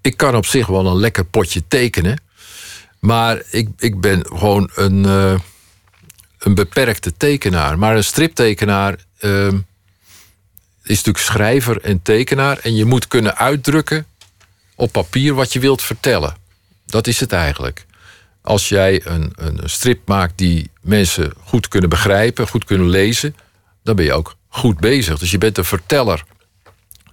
ik 0.00 0.16
kan 0.16 0.36
op 0.36 0.46
zich 0.46 0.66
wel 0.66 0.86
een 0.86 0.96
lekker 0.96 1.24
potje 1.24 1.62
tekenen. 1.68 2.20
Maar 3.06 3.42
ik, 3.50 3.68
ik 3.78 4.00
ben 4.00 4.26
gewoon 4.26 4.70
een, 4.74 5.04
eh, 5.04 5.38
een 6.38 6.54
beperkte 6.54 7.16
tekenaar. 7.16 7.78
Maar 7.78 7.96
een 7.96 8.04
striptekenaar 8.04 8.96
eh, 9.18 9.46
is 10.82 10.96
natuurlijk 10.96 11.18
schrijver 11.18 11.80
en 11.80 12.02
tekenaar. 12.02 12.58
En 12.58 12.74
je 12.74 12.84
moet 12.84 13.08
kunnen 13.08 13.36
uitdrukken 13.36 14.06
op 14.74 14.92
papier 14.92 15.34
wat 15.34 15.52
je 15.52 15.60
wilt 15.60 15.82
vertellen. 15.82 16.36
Dat 16.86 17.06
is 17.06 17.20
het 17.20 17.32
eigenlijk. 17.32 17.86
Als 18.42 18.68
jij 18.68 19.06
een, 19.06 19.32
een 19.36 19.60
strip 19.64 20.08
maakt 20.08 20.38
die 20.38 20.70
mensen 20.80 21.32
goed 21.44 21.68
kunnen 21.68 21.90
begrijpen, 21.90 22.48
goed 22.48 22.64
kunnen 22.64 22.88
lezen, 22.88 23.36
dan 23.82 23.96
ben 23.96 24.04
je 24.04 24.12
ook 24.12 24.36
goed 24.48 24.76
bezig. 24.76 25.18
Dus 25.18 25.30
je 25.30 25.38
bent 25.38 25.58
een 25.58 25.64
verteller. 25.64 26.24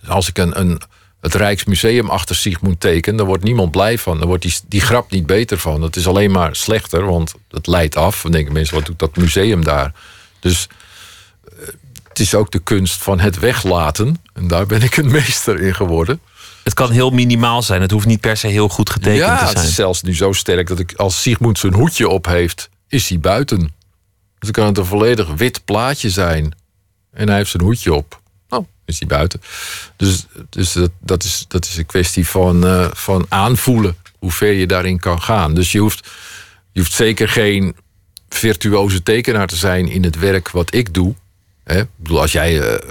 Als 0.08 0.30
ik 0.30 0.38
een, 0.38 0.60
een, 0.60 0.82
het 1.24 1.36
Rijksmuseum 1.36 2.10
achter 2.10 2.36
Sigmund 2.36 2.80
teken, 2.80 3.16
dan 3.16 3.26
wordt 3.26 3.44
niemand 3.44 3.72
blij 3.72 3.98
van. 3.98 4.18
Dan 4.18 4.28
wordt 4.28 4.44
die, 4.44 4.56
die 4.68 4.82
grap 4.82 5.12
niet 5.12 5.26
beter 5.26 5.58
van. 5.58 5.82
Dat 5.82 5.96
is 5.96 6.08
alleen 6.08 6.32
maar 6.32 6.56
slechter, 6.56 7.06
want 7.06 7.34
het 7.50 7.68
leidt 7.68 7.96
af. 7.96 8.22
Dan 8.22 8.32
denken 8.32 8.54
mensen, 8.54 8.76
wat 8.76 8.86
doet 8.86 9.00
dat 9.00 9.16
museum 9.16 9.64
daar? 9.64 9.94
Dus 10.40 10.68
eh, 11.44 11.68
het 12.08 12.20
is 12.20 12.36
ook 12.36 12.52
de 12.52 12.60
kunst 12.60 13.04
van 13.04 13.20
het 13.20 13.40
weglaten. 13.40 14.22
En 14.34 14.48
daar 14.48 14.66
ben 14.66 14.82
ik 14.82 14.98
een 14.98 15.12
meester 15.12 15.62
in 15.62 15.76
geworden. 15.76 16.20
Het 16.64 16.74
kan 16.74 16.92
heel 16.92 17.10
minimaal 17.10 17.62
zijn. 17.62 17.82
Het 17.82 17.92
hoeft 17.92 18.06
niet 18.06 18.22
per 18.22 18.38
se 18.38 18.48
heel 18.48 18.70
goed 18.70 18.90
getekend 18.90 19.18
ja, 19.18 19.38
te 19.38 19.44
het 19.44 19.58
zijn. 19.58 19.68
is 19.68 19.76
zelfs 19.76 20.02
nu 20.02 20.16
zo 20.16 20.32
sterk 20.32 20.68
dat 20.68 20.80
ik 20.80 20.94
als 20.96 21.22
Sigmund 21.22 21.60
zijn 21.60 21.74
hoedje 21.74 22.08
op 22.08 22.26
heeft, 22.26 22.70
is 22.88 23.10
hij 23.10 23.20
buiten. 23.20 23.60
Dus 23.60 23.70
dan 24.40 24.52
kan 24.52 24.66
het 24.66 24.78
een 24.78 24.86
volledig 24.86 25.28
wit 25.28 25.66
plaatje 25.66 26.10
zijn. 26.10 26.56
En 27.14 27.28
hij 27.28 27.38
heeft 27.38 27.50
zijn 27.50 27.64
hoedje 27.64 27.94
op. 27.94 28.22
Is 28.86 29.00
hij 29.00 29.08
buiten. 29.08 29.42
Dus, 29.98 30.26
dus 30.50 30.74
dat, 30.74 30.92
dat, 31.00 31.24
is, 31.24 31.46
dat 31.48 31.66
is 31.66 31.78
een 31.78 31.86
kwestie 31.86 32.28
van, 32.28 32.66
eh, 32.66 32.88
van 32.94 33.26
aanvoelen 33.30 33.96
hoe 34.20 34.32
ver 34.32 34.52
je 34.52 34.68
daarin 34.68 35.00
kan 35.00 35.22
gaan. 35.22 35.54
Dus 35.54 35.72
je 35.72 35.80
hoeft, 35.80 36.10
je 36.72 36.80
hoeft 36.80 36.94
zeker 36.94 37.30
geen 37.30 37.76
virtuoze 38.30 39.04
tekenaar 39.04 39.48
te 39.48 39.56
zijn 39.56 39.88
in 39.88 40.04
het 40.04 40.20
werk 40.20 40.50
wat 40.50 40.74
ik 40.74 40.94
doe. 40.94 41.16
Hè? 41.64 41.80
Ik 41.80 41.88
bedoel, 41.96 42.22
als 42.22 42.32
jij 42.32 42.62
eh, 42.62 42.90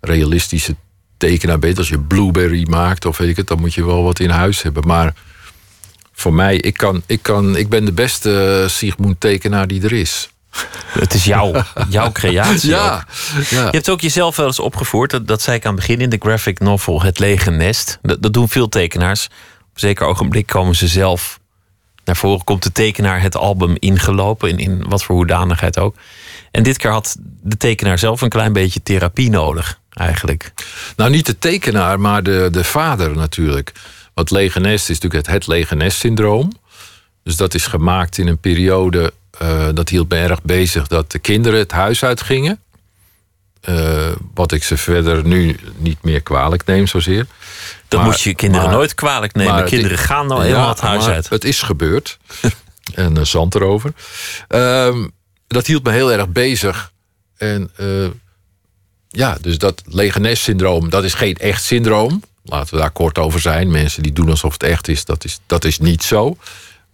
realistische 0.00 0.76
tekenaar 1.16 1.58
bent, 1.58 1.78
als 1.78 1.88
je 1.88 1.98
Blueberry 1.98 2.66
maakt 2.68 3.04
of 3.04 3.16
weet 3.16 3.28
ik 3.28 3.36
het, 3.36 3.46
dan 3.46 3.60
moet 3.60 3.74
je 3.74 3.84
wel 3.84 4.02
wat 4.02 4.20
in 4.20 4.30
huis 4.30 4.62
hebben. 4.62 4.86
Maar 4.86 5.14
voor 6.12 6.34
mij, 6.34 6.56
ik, 6.56 6.74
kan, 6.74 7.02
ik, 7.06 7.22
kan, 7.22 7.56
ik 7.56 7.68
ben 7.68 7.84
de 7.84 7.92
beste 7.92 8.60
eh, 8.62 8.68
Sigmund 8.68 9.20
tekenaar 9.20 9.66
die 9.66 9.82
er 9.82 9.92
is. 9.92 10.30
Het 10.86 11.14
is 11.14 11.24
jouw, 11.24 11.52
jouw 11.88 12.12
creatie. 12.12 12.70
ja. 12.70 13.06
Je 13.50 13.68
hebt 13.70 13.90
ook 13.90 14.00
jezelf 14.00 14.36
wel 14.36 14.46
eens 14.46 14.60
opgevoerd. 14.60 15.10
Dat, 15.10 15.26
dat 15.26 15.42
zei 15.42 15.56
ik 15.56 15.64
aan 15.64 15.74
het 15.74 15.80
begin 15.80 16.00
in 16.00 16.10
de 16.10 16.16
graphic 16.20 16.58
novel 16.58 17.02
Het 17.02 17.18
Lege 17.18 17.50
Nest. 17.50 17.98
Dat, 18.02 18.22
dat 18.22 18.32
doen 18.32 18.48
veel 18.48 18.68
tekenaars. 18.68 19.24
Op 19.26 19.32
een 19.32 19.80
zeker 19.80 20.06
ogenblik 20.06 20.46
komen 20.46 20.76
ze 20.76 20.88
zelf 20.88 21.40
naar 22.04 22.16
voren. 22.16 22.44
Komt 22.44 22.62
de 22.62 22.72
tekenaar 22.72 23.20
het 23.22 23.36
album 23.36 23.76
ingelopen. 23.78 24.48
In, 24.48 24.58
in 24.58 24.88
wat 24.88 25.04
voor 25.04 25.14
hoedanigheid 25.14 25.78
ook. 25.78 25.96
En 26.50 26.62
dit 26.62 26.76
keer 26.76 26.90
had 26.90 27.16
de 27.20 27.56
tekenaar 27.56 27.98
zelf 27.98 28.20
een 28.20 28.28
klein 28.28 28.52
beetje 28.52 28.82
therapie 28.82 29.30
nodig. 29.30 29.80
Eigenlijk. 29.90 30.52
Nou, 30.96 31.10
niet 31.10 31.26
de 31.26 31.38
tekenaar, 31.38 32.00
maar 32.00 32.22
de, 32.22 32.48
de 32.52 32.64
vader 32.64 33.16
natuurlijk. 33.16 33.72
Want 34.14 34.30
lege 34.30 34.60
nest 34.60 34.88
is 34.88 35.00
natuurlijk 35.00 35.26
het, 35.26 35.34
het 35.34 35.46
lege 35.46 35.74
nest 35.74 35.98
syndroom. 35.98 36.52
Dus 37.22 37.36
dat 37.36 37.54
is 37.54 37.66
gemaakt 37.66 38.18
in 38.18 38.26
een 38.26 38.38
periode, 38.38 39.12
eh, 39.38 39.68
dat 39.74 39.88
hield 39.88 40.08
me 40.08 40.16
erg 40.16 40.42
bezig, 40.42 40.86
dat 40.86 41.10
de 41.12 41.18
kinderen 41.18 41.58
het 41.58 41.72
huis 41.72 42.04
uitgingen. 42.04 42.60
Eh, 43.60 44.08
wat 44.34 44.52
ik 44.52 44.64
ze 44.64 44.76
verder 44.76 45.24
nu 45.24 45.56
niet 45.76 46.02
meer 46.02 46.20
kwalijk 46.22 46.64
neem 46.64 46.86
zozeer. 46.86 47.26
Dat 47.88 48.00
Maar- 48.00 48.08
moet 48.08 48.20
je 48.20 48.34
kinderen 48.34 48.66
maar- 48.66 48.74
nooit 48.76 48.94
kwalijk 48.94 49.34
nemen. 49.34 49.54
maar 49.54 49.64
kinderen 49.64 49.96
het- 49.96 50.06
gaan 50.06 50.26
nou 50.26 50.42
Ja, 50.44 50.48
eenmaal 50.48 50.68
het 50.68 50.80
huis 50.80 51.06
uit. 51.06 51.28
Het 51.28 51.44
is 51.44 51.62
gebeurd. 51.62 52.18
en 52.94 53.16
uh, 53.16 53.24
zand 53.24 53.54
erover. 53.54 53.92
Ehm, 54.48 55.06
dat 55.46 55.66
hield 55.66 55.82
me 55.84 55.90
heel 55.90 56.12
erg 56.12 56.28
bezig. 56.28 56.92
En 57.36 57.70
eh, 57.76 58.06
ja, 59.08 59.36
dus 59.40 59.58
dat 59.58 59.82
lege 59.86 60.20
nest 60.20 60.42
syndroom, 60.42 60.90
dat 60.90 61.04
is 61.04 61.14
geen 61.14 61.34
echt 61.36 61.62
syndroom. 61.64 62.22
Laten 62.44 62.74
we 62.74 62.80
daar 62.80 62.90
kort 62.90 63.18
over 63.18 63.40
zijn. 63.40 63.70
Mensen 63.70 64.02
die 64.02 64.12
doen 64.12 64.30
alsof 64.30 64.52
het 64.52 64.62
echt 64.62 64.88
is, 64.88 65.04
dat 65.04 65.24
is, 65.24 65.40
dat 65.46 65.64
is 65.64 65.78
niet 65.78 66.02
zo. 66.02 66.36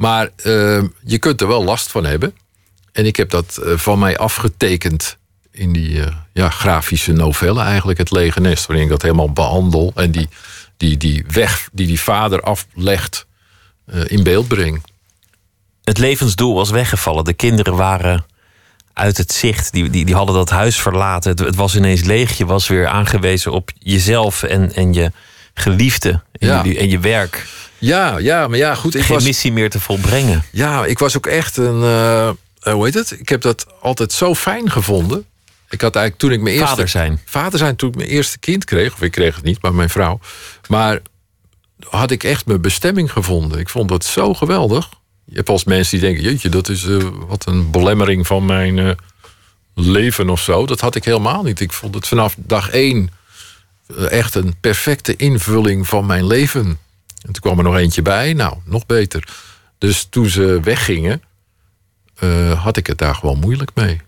Maar 0.03 0.28
ehm, 0.36 0.86
je 1.05 1.18
kunt 1.18 1.40
er 1.40 1.46
wel 1.48 1.64
last 1.64 1.90
van 1.90 2.05
hebben. 2.05 2.34
En 2.92 3.07
ik 3.07 3.16
heb 3.16 3.30
dat 3.30 3.57
eh, 3.57 3.76
van 3.76 3.98
mij 3.98 4.18
afgetekend 4.18 5.16
in 5.50 5.72
die 5.72 6.05
eh, 6.05 6.14
ja, 6.32 6.50
grafische 6.50 7.12
novelle 7.12 7.62
eigenlijk, 7.62 7.98
het 7.98 8.11
lege 8.11 8.40
nest. 8.40 8.66
Waarin 8.66 8.84
ik 8.84 8.90
dat 8.90 9.03
helemaal 9.03 9.32
behandel. 9.32 9.92
En 9.94 10.11
die, 10.11 10.28
die, 10.76 10.96
die 10.96 11.24
weg 11.28 11.68
die 11.72 11.86
die 11.86 12.00
vader 12.00 12.40
aflegt 12.40 13.26
eh, 13.86 14.00
in 14.07 14.22
beeld 14.22 14.48
breng. 14.48 14.82
Het 15.84 15.98
levensdoel 15.98 16.55
was 16.55 16.70
weggevallen. 16.70 17.24
De 17.24 17.32
kinderen 17.34 17.76
waren 17.76 18.24
uit 18.92 19.16
het 19.16 19.32
zicht. 19.32 19.72
Die, 19.72 19.90
die, 19.90 20.05
die 20.05 20.14
hadden 20.14 20.34
dat 20.34 20.50
huis 20.50 20.80
verlaten. 20.80 21.30
Het, 21.30 21.38
het 21.38 21.57
was 21.57 21.76
ineens 21.76 22.03
leeg. 22.03 22.38
Je 22.38 22.46
was 22.46 22.68
weer 22.68 22.86
aangewezen 22.86 23.53
op 23.53 23.70
jezelf 23.78 24.42
en, 24.42 24.72
en 24.74 24.92
je 24.92 25.12
geliefde 25.55 26.22
en, 26.32 26.48
Ja. 26.48 26.64
je, 26.64 26.78
en 26.78 26.88
je 26.88 26.98
werk. 26.98 27.46
Ja, 27.83 28.18
ja, 28.18 28.49
maar 28.49 28.59
ja, 28.59 28.74
goed. 28.74 28.95
Ik 28.95 29.03
Geen 29.03 29.14
was, 29.14 29.24
missie 29.24 29.53
meer 29.53 29.70
te 29.70 29.80
volbrengen. 29.80 30.43
ja, 30.51 30.85
ik 30.85 30.99
was 30.99 31.16
ook 31.16 31.26
echt 31.26 31.57
een. 31.57 31.83
eh, 31.83 32.28
eh, 32.28 32.35
hoe 32.72 32.85
heet 32.85 32.95
het? 32.95 33.11
Ik 33.20 33.28
heb 33.28 33.41
dat 33.41 33.66
altijd 33.80 34.12
zo 34.12 34.35
fijn 34.35 34.70
gevonden. 34.70 35.24
Ik 35.70 35.80
had 35.80 35.97
eigenlijk 35.97 36.18
toen 36.18 36.33
ik 36.33 36.41
mijn 36.41 36.55
eerste. 36.55 36.68
Vader 36.70 36.89
zijn. 36.89 37.20
Vader 37.24 37.59
zijn 37.59 37.76
toen 37.76 37.89
ik 37.89 37.95
mijn 37.97 38.09
eerste 38.09 38.39
kind 38.39 38.64
kreeg. 38.64 38.93
Of 38.93 39.03
ik 39.03 39.11
kreeg 39.11 39.35
het 39.35 39.45
niet, 39.45 39.62
maar 39.62 39.74
mijn 39.74 39.91
vrouw. 39.91 40.20
Maar 40.68 41.01
had 41.89 42.11
ik 42.11 42.24
echt 42.24 42.47
mijn 42.47 42.61
bestemming 42.61 43.12
gevonden. 43.12 43.59
Ik 43.59 43.68
vond 43.68 43.89
dat 43.89 44.05
zo 44.05 44.35
geweldig. 44.35 44.89
Je 45.24 45.37
hebt 45.37 45.49
als 45.49 45.64
mensen 45.64 45.99
die 45.99 46.09
denken: 46.09 46.24
jeetje, 46.30 46.49
dat 46.49 46.68
is 46.68 46.85
eh, 46.85 46.97
wat 47.28 47.47
een 47.47 47.70
belemmering 47.70 48.26
van 48.26 48.45
mijn 48.45 48.97
leven 49.74 50.28
of 50.30 50.41
zo. 50.41 50.66
Dat 50.66 50.80
had 50.80 50.95
ik 50.95 51.05
helemaal 51.05 51.43
niet. 51.43 51.61
Ik 51.61 51.72
vond 51.72 51.95
het 51.95 52.09
vanaf 52.09 52.35
dag 52.39 52.70
één 52.70 53.11
echt 54.09 54.35
een 54.35 54.55
perfecte 54.61 55.16
invulling 55.16 55.89
van 55.89 56.07
mijn 56.07 56.26
leven. 56.26 56.78
En 57.23 57.33
toen 57.33 57.43
kwam 57.43 57.59
er 57.59 57.64
nog 57.64 57.77
eentje 57.77 58.03
bij. 58.03 58.33
Nou, 58.33 58.57
nog 58.64 58.87
beter. 58.87 59.29
Dus 59.79 60.07
toen 60.11 60.29
ze 60.29 60.61
weggingen, 60.62 61.23
eh, 62.14 62.62
had 62.62 62.77
ik 62.77 62.87
het 62.87 62.99
daar 62.99 63.14
gewoon 63.14 63.39
moeilijk 63.39 63.70
mee. 63.75 64.01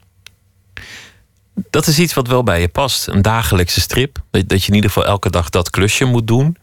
Dat 1.71 1.87
is 1.87 1.99
iets 1.99 2.15
wat 2.15 2.29
wel 2.29 2.43
bij 2.43 2.61
je 2.61 2.69
past. 2.69 3.07
Een 3.07 3.23
dagelijkse 3.23 3.81
strip. 3.81 4.19
Dat, 4.31 4.63
je 4.63 4.69
in 4.69 4.75
ieder 4.75 4.91
geval 4.91 5.07
elke 5.07 5.31
dag 5.31 5.51
dat 5.51 5.71
klusje 5.71 6.05
moet 6.05 6.27
doen. 6.27 6.57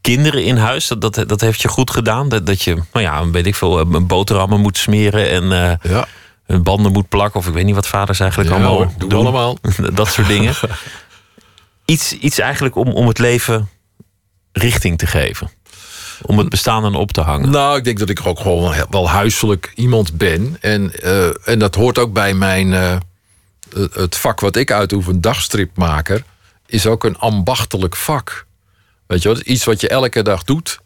Kinderen 0.00 0.44
in 0.44 0.56
huis, 0.56 0.86
dat, 0.86 1.00
dat, 1.00 1.28
dat 1.28 1.40
heeft 1.40 1.62
je 1.62 1.68
goed 1.68 1.90
gedaan. 1.90 2.28
Dat, 2.28 2.46
dat 2.46 2.62
je, 2.62 2.74
nou 2.74 3.04
ja, 3.04 3.30
weet 3.30 3.46
ik 3.46 3.54
veel, 3.54 3.80
een 3.80 4.06
boterhammen 4.06 4.60
moet 4.60 4.76
smeren 4.76 5.30
en 5.30 5.42
eh, 5.52 5.90
Ja, 5.92 6.06
een 6.46 6.62
banden 6.62 6.92
moet 6.92 7.08
plakken. 7.08 7.40
Of 7.40 7.46
ik 7.46 7.52
weet 7.52 7.64
niet 7.64 7.74
wat 7.74 7.86
vaders 7.86 8.20
eigenlijk 8.20 8.50
ja 8.50 8.56
allemaal 8.56 8.76
hoor, 8.76 8.92
doen. 8.98 9.12
allemaal. 9.12 9.58
dat 9.92 10.08
soort 10.08 10.28
dingen. 10.28 10.54
Iets, 11.84 12.12
iets 12.12 12.38
eigenlijk 12.38 12.76
om, 12.76 12.88
om 12.88 13.08
het 13.08 13.18
leven 13.18 13.68
richting 14.52 14.98
te 14.98 15.06
geven. 15.06 15.50
om 16.22 16.38
het 16.38 16.48
bestaan 16.48 16.84
aan 16.84 16.94
op 16.94 17.12
te 17.12 17.20
hangen? 17.20 17.50
Nou, 17.50 17.76
ik 17.78 17.84
denk 17.84 17.98
dat 17.98 18.08
ik 18.08 18.26
ook 18.26 18.40
gewoon 18.40 18.74
wel 18.90 19.08
huiselijk 19.08 19.72
iemand 19.74 20.16
ben. 20.16 20.56
En, 20.60 20.92
eh, 21.02 21.48
en 21.48 21.58
dat 21.58 21.74
hoort 21.74 21.98
ook 21.98 22.12
bij 22.12 22.34
mijn. 22.34 22.72
eh, 22.72 22.96
het- 23.92 24.16
vak 24.16 24.40
wat 24.40 24.56
ik 24.56 24.70
uitoefen, 24.72 25.20
dagstripmaker, 25.20 26.24
is 26.66 26.86
ook 26.86 27.04
een 27.04 27.18
ambachtelijk 27.18 27.96
vak. 27.96 28.46
Weet 29.06 29.22
je 29.22 29.28
wat? 29.28 29.38
Iets 29.38 29.64
wat 29.64 29.80
je 29.80 29.88
elke 29.88 30.22
dag 30.22 30.44
doet. 30.44 30.78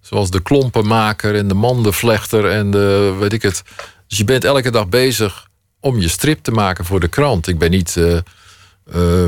Zoals 0.00 0.30
de 0.30 0.40
klompenmaker 0.42 1.34
en 1.36 1.48
de 1.48 1.54
mandenvlechter 1.54 2.50
en 2.50 2.70
de 2.70 3.16
weet 3.18 3.32
ik 3.32 3.42
het. 3.42 3.62
Dus 4.08 4.18
je 4.18 4.24
bent 4.24 4.44
elke 4.44 4.70
dag 4.70 4.88
bezig 4.88 5.48
om 5.80 6.00
je 6.00 6.08
strip 6.08 6.42
te 6.42 6.50
maken 6.50 6.84
voor 6.84 7.00
de 7.00 7.08
krant. 7.08 7.46
Ik 7.48 7.58
ben 7.58 7.70
niet 7.70 7.96
eh, 7.96 9.26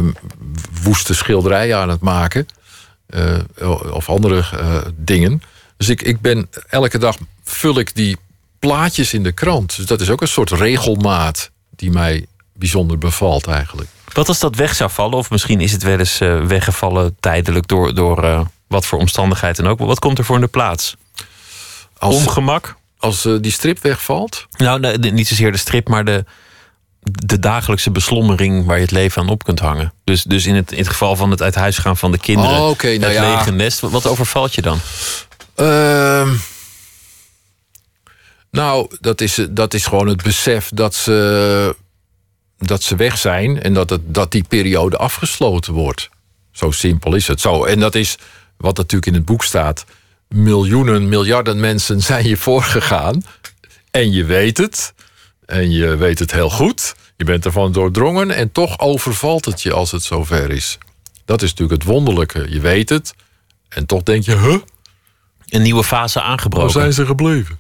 woeste 0.82 1.14
schilderijen 1.14 1.78
aan 1.78 1.88
het 1.88 2.00
maken 2.00 2.46
of 3.90 4.08
andere 4.08 4.38
eh, 4.38 4.78
dingen. 4.96 5.42
Dus 5.76 5.88
ik, 5.88 6.02
ik 6.02 6.20
ben 6.20 6.48
elke 6.68 6.98
dag 6.98 7.16
vul 7.44 7.78
ik 7.78 7.94
die 7.94 8.16
plaatjes 8.58 9.14
in 9.14 9.22
de 9.22 9.32
krant. 9.32 9.76
Dus 9.76 9.86
dat 9.86 10.00
is 10.00 10.10
ook 10.10 10.20
een 10.20 10.28
soort 10.28 10.50
regelmaat 10.50 11.50
die 11.70 11.90
mij 11.90 12.26
bijzonder 12.52 12.98
bevalt 12.98 13.46
eigenlijk. 13.46 13.88
Wat 14.12 14.28
als 14.28 14.38
dat 14.38 14.56
weg 14.56 14.74
zou 14.74 14.90
vallen? 14.90 15.18
Of 15.18 15.30
misschien 15.30 15.60
is 15.60 15.72
het 15.72 15.82
wel 15.82 15.98
eens 15.98 16.20
eh, 16.20 16.44
weggevallen 16.44 17.16
tijdelijk 17.20 17.68
door, 17.68 17.94
door 17.94 18.24
eh, 18.24 18.40
wat 18.66 18.86
voor 18.86 18.98
omstandigheid 18.98 19.56
dan 19.56 19.66
ook. 19.66 19.78
Wat 19.78 19.98
komt 19.98 20.18
er 20.18 20.24
voor 20.24 20.34
in 20.34 20.40
de 20.40 20.46
plaats? 20.46 20.96
Als, 21.98 22.14
Ongemak? 22.14 22.76
als 22.98 23.24
eh, 23.24 23.32
die 23.40 23.52
strip 23.52 23.82
wegvalt. 23.82 24.46
Nou, 24.56 24.80
nee, 24.80 25.12
niet 25.12 25.28
zozeer 25.28 25.52
de 25.52 25.58
strip, 25.58 25.88
maar 25.88 26.04
de, 26.04 26.24
de 27.12 27.38
dagelijkse 27.38 27.90
beslommering 27.90 28.64
waar 28.64 28.76
je 28.76 28.82
het 28.82 28.90
leven 28.90 29.22
aan 29.22 29.28
op 29.28 29.44
kunt 29.44 29.58
hangen. 29.58 29.92
Dus, 30.04 30.22
dus 30.22 30.46
in, 30.46 30.54
het, 30.54 30.72
in 30.72 30.78
het 30.78 30.88
geval 30.88 31.16
van 31.16 31.30
het 31.30 31.42
uit 31.42 31.54
huis 31.54 31.78
gaan 31.78 31.96
van 31.96 32.12
de 32.12 32.18
kinderen, 32.18 32.58
Oh, 32.58 32.68
oké, 32.68 32.86
nou 32.86 33.12
het 33.12 33.12
ja. 33.12 33.36
lege 33.36 33.52
nest. 33.52 33.80
Wat, 33.80 33.90
wat 33.90 34.06
overvalt 34.06 34.54
je 34.54 34.62
dan? 34.62 34.78
Ehm, 35.54 36.34
nou, 38.50 38.96
dat 39.00 39.20
is, 39.20 39.46
dat 39.50 39.74
is 39.74 39.86
gewoon 39.86 40.08
het 40.08 40.22
besef 40.22 40.70
dat 40.74 40.94
ze, 40.94 41.76
dat 42.58 42.82
ze 42.82 42.96
weg 42.96 43.18
zijn 43.18 43.62
en 43.62 43.74
dat, 43.74 43.90
het, 43.90 44.00
dat 44.04 44.32
die 44.32 44.44
periode 44.48 44.96
afgesloten 44.96 45.72
wordt. 45.72 46.08
Zo 46.52 46.70
simpel 46.70 47.14
is 47.14 47.26
het. 47.28 47.40
Zo. 47.40 47.64
En 47.64 47.80
dat 47.80 47.94
is 47.94 48.16
wat 48.56 48.76
natuurlijk 48.76 49.06
in 49.06 49.14
het 49.14 49.24
boek 49.24 49.44
staat. 49.44 49.84
Miljoenen, 50.28 51.08
miljarden 51.08 51.60
mensen 51.60 52.00
zijn 52.10 52.28
je 52.28 52.36
voorgegaan. 52.36 53.22
En 53.90 54.12
je 54.12 54.24
weet 54.24 54.58
het. 54.58 54.94
En 55.46 55.70
je 55.70 55.96
weet 55.96 56.18
het 56.18 56.32
heel 56.32 56.50
goed. 56.50 56.94
Je 57.16 57.24
bent 57.24 57.44
ervan 57.44 57.72
doordrongen. 57.72 58.30
En 58.30 58.52
toch 58.52 58.78
overvalt 58.78 59.44
het 59.44 59.62
je 59.62 59.72
als 59.72 59.90
het 59.90 60.02
zover 60.02 60.50
is. 60.50 60.78
Dat 61.24 61.42
is 61.42 61.50
natuurlijk 61.50 61.82
het 61.82 61.92
wonderlijke. 61.92 62.46
Je 62.50 62.60
weet 62.60 62.88
het. 62.88 63.14
En 63.68 63.86
toch 63.86 64.02
denk 64.02 64.24
je, 64.24 64.36
huh? 64.36 64.56
Een 65.46 65.62
nieuwe 65.62 65.84
fase 65.84 66.18
Waar 66.18 66.28
aangebroken. 66.28 66.70
zijn 66.70 66.92
ze 66.92 67.06
gebleven? 67.06 67.58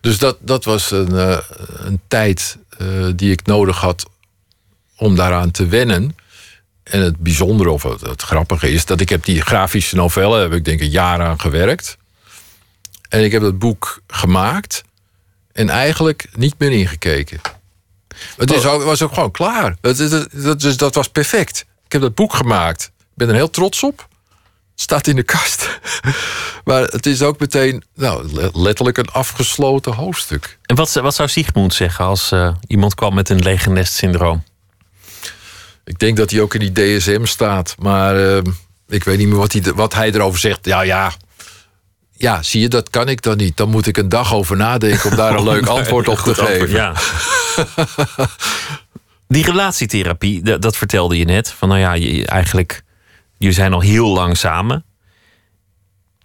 Dus 0.00 0.18
dat, 0.18 0.36
dat 0.40 0.64
was 0.64 0.90
een, 0.90 1.16
eh, 1.16 1.38
een 1.76 2.00
tijd 2.08 2.58
eh, 2.78 2.86
die 3.16 3.32
ik 3.32 3.46
nodig 3.46 3.80
had 3.80 4.10
om 4.96 5.16
daaraan 5.16 5.50
te 5.50 5.66
wennen. 5.66 6.16
En 6.82 7.00
het 7.00 7.18
bijzondere 7.18 7.70
of 7.70 7.82
het, 7.82 8.00
het 8.00 8.22
grappige 8.22 8.72
is 8.72 8.84
dat 8.84 9.00
ik 9.00 9.08
heb 9.08 9.24
die 9.24 9.40
grafische 9.40 9.96
novelle, 9.96 10.40
heb 10.40 10.52
ik 10.52 10.64
denk 10.64 10.80
een 10.80 10.90
jaar 10.90 11.20
aan 11.20 11.40
gewerkt. 11.40 11.96
En 13.08 13.24
ik 13.24 13.32
heb 13.32 13.42
dat 13.42 13.58
boek 13.58 14.02
gemaakt 14.06 14.84
en 15.54 15.68
eigenlijk 15.70 16.26
niet 16.32 16.54
meer 16.58 16.72
ingekeken. 16.72 17.40
Het 18.36 18.52
is 18.52 18.64
ook, 18.66 18.82
was 18.82 19.02
ook 19.02 19.12
gewoon 19.14 19.30
klaar. 19.30 19.76
Het, 19.80 19.98
het, 19.98 20.10
het- 20.10 20.28
dat, 20.42 20.60
dus 20.60 20.76
dat 20.76 20.94
was 20.94 21.08
perfect. 21.08 21.64
Ik 21.84 21.92
heb 21.92 22.00
dat 22.00 22.14
boek 22.14 22.34
gemaakt. 22.34 22.84
Ik 22.98 23.14
ben 23.14 23.28
er 23.28 23.34
heel 23.34 23.50
trots 23.50 23.82
op. 23.82 24.08
Het 24.70 24.80
staat 24.82 25.06
in 25.06 25.16
de 25.16 25.22
kast. 25.22 25.80
maar 26.64 26.82
het 26.82 27.06
is 27.06 27.22
ook 27.22 27.38
meteen 27.40 27.84
nou, 27.94 28.32
le- 28.32 28.50
letterlijk 28.52 28.98
een 28.98 29.08
afgesloten 29.10 29.92
hoofdstuk. 29.94 30.58
En 30.62 30.76
wat, 30.76 30.92
wat 30.92 31.14
zou 31.14 31.28
Sigmund 31.28 31.74
zeggen 31.74 32.04
als 32.04 32.32
eh, 32.32 32.54
iemand 32.66 32.94
kwam 32.94 33.14
met 33.14 33.28
een 33.28 33.38
lege 33.42 33.70
nest 33.70 33.92
syndroom? 33.94 34.44
Ik 35.84 35.98
denk 35.98 36.16
dat 36.16 36.30
hij 36.30 36.40
ook 36.40 36.54
in 36.54 36.72
die 36.72 36.98
DSM 36.98 37.24
staat. 37.24 37.74
Maar 37.78 38.36
eh, 38.36 38.42
ik 38.88 39.04
weet 39.04 39.18
niet 39.18 39.28
meer 39.28 39.36
wat 39.38 39.52
hij, 39.52 39.62
wat 39.74 39.94
hij 39.94 40.12
erover 40.12 40.38
zegt. 40.40 40.64
Ja, 40.66 40.80
ja. 40.80 41.12
Ja, 42.16 42.42
zie 42.42 42.60
je, 42.60 42.68
dat 42.68 42.90
kan 42.90 43.08
ik 43.08 43.22
dan 43.22 43.36
niet. 43.36 43.56
Dan 43.56 43.68
moet 43.68 43.86
ik 43.86 43.96
een 43.96 44.08
dag 44.08 44.34
over 44.34 44.56
nadenken 44.56 45.10
om 45.10 45.16
daar 45.16 45.34
een 45.34 45.44
leuk 45.52 45.66
antwoord 45.66 46.08
op 46.08 46.18
te 46.18 46.34
geven. 46.34 46.70
Ja. 46.70 46.92
Die 49.28 49.44
relatietherapie, 49.44 50.42
dat, 50.42 50.62
dat 50.62 50.76
vertelde 50.76 51.18
je 51.18 51.24
net. 51.24 51.50
Van 51.50 51.68
nou 51.68 51.80
ja, 51.80 51.92
je, 51.92 52.26
eigenlijk, 52.26 52.82
jullie 53.38 53.54
zijn 53.54 53.72
al 53.72 53.80
heel 53.80 54.08
lang 54.08 54.36
samen. 54.36 54.84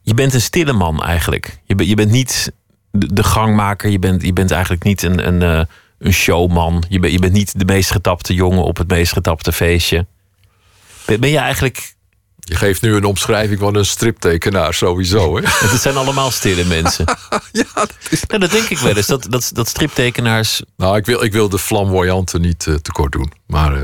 Je 0.01 0.13
bent 0.13 0.33
een 0.33 0.41
stille 0.41 0.73
man 0.73 1.03
eigenlijk. 1.03 1.59
Je, 1.63 1.75
bent 1.75 1.89
je 1.89 1.95
bent 1.95 2.11
niet 2.11 2.51
de, 2.91 3.13
de 3.13 3.23
gangmaker. 3.23 3.89
Je 3.89 3.99
bent, 3.99 4.21
je 4.21 4.33
bent 4.33 4.51
eigenlijk 4.51 4.83
niet 4.83 5.01
een, 5.01 5.27
een, 5.27 5.41
eh, 5.41 5.65
een 5.99 6.13
showman. 6.13 6.83
Je, 6.89 6.99
bent 6.99 7.13
je 7.13 7.19
bent 7.19 7.33
niet 7.33 7.59
de 7.59 7.65
meest 7.65 7.91
getapte 7.91 8.33
jongen 8.33 8.63
op 8.63 8.77
het 8.77 8.87
meest 8.87 9.13
getapte 9.13 9.51
feestje. 9.51 10.05
Ben, 11.05 11.19
ben 11.19 11.29
je 11.29 11.37
eigenlijk... 11.37 11.97
Je 12.49 12.55
geeft 12.55 12.81
nu 12.81 12.95
een 12.95 13.05
omschrijving 13.05 13.59
van 13.59 13.75
een 13.75 13.85
striptekenaar 13.85 14.73
sowieso. 14.73 15.37
Hè? 15.37 15.43
Het 15.69 15.81
zijn 15.81 15.95
allemaal 15.95 16.31
stille 16.31 16.65
mensen. 16.65 17.05
ja, 17.51 17.63
dat 17.73 17.93
is... 18.09 18.23
Ja, 18.27 18.37
dat 18.37 18.51
denk 18.51 18.69
ik 18.69 18.77
wel 18.77 18.95
eens. 18.95 19.07
Dat, 19.07 19.25
dat, 19.29 19.51
dat 19.53 19.67
striptekenaars 19.67 20.61
Nou, 20.77 20.97
ik 20.97 21.05
wil, 21.05 21.23
ik 21.23 21.31
wil 21.31 21.49
de 21.49 21.59
flamboyante 21.59 22.39
niet 22.39 22.67
eh, 22.67 22.73
tekort 22.73 23.11
doen. 23.11 23.31
Maar 23.45 23.75
eh, 23.75 23.81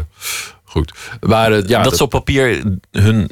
goed. 0.63 0.93
Maar 1.21 1.51
eh, 1.51 1.67
ja, 1.67 1.83
dat, 1.83 1.97
ze 1.97 2.03
op 2.03 2.09
papier 2.09 2.63
hun, 2.91 3.29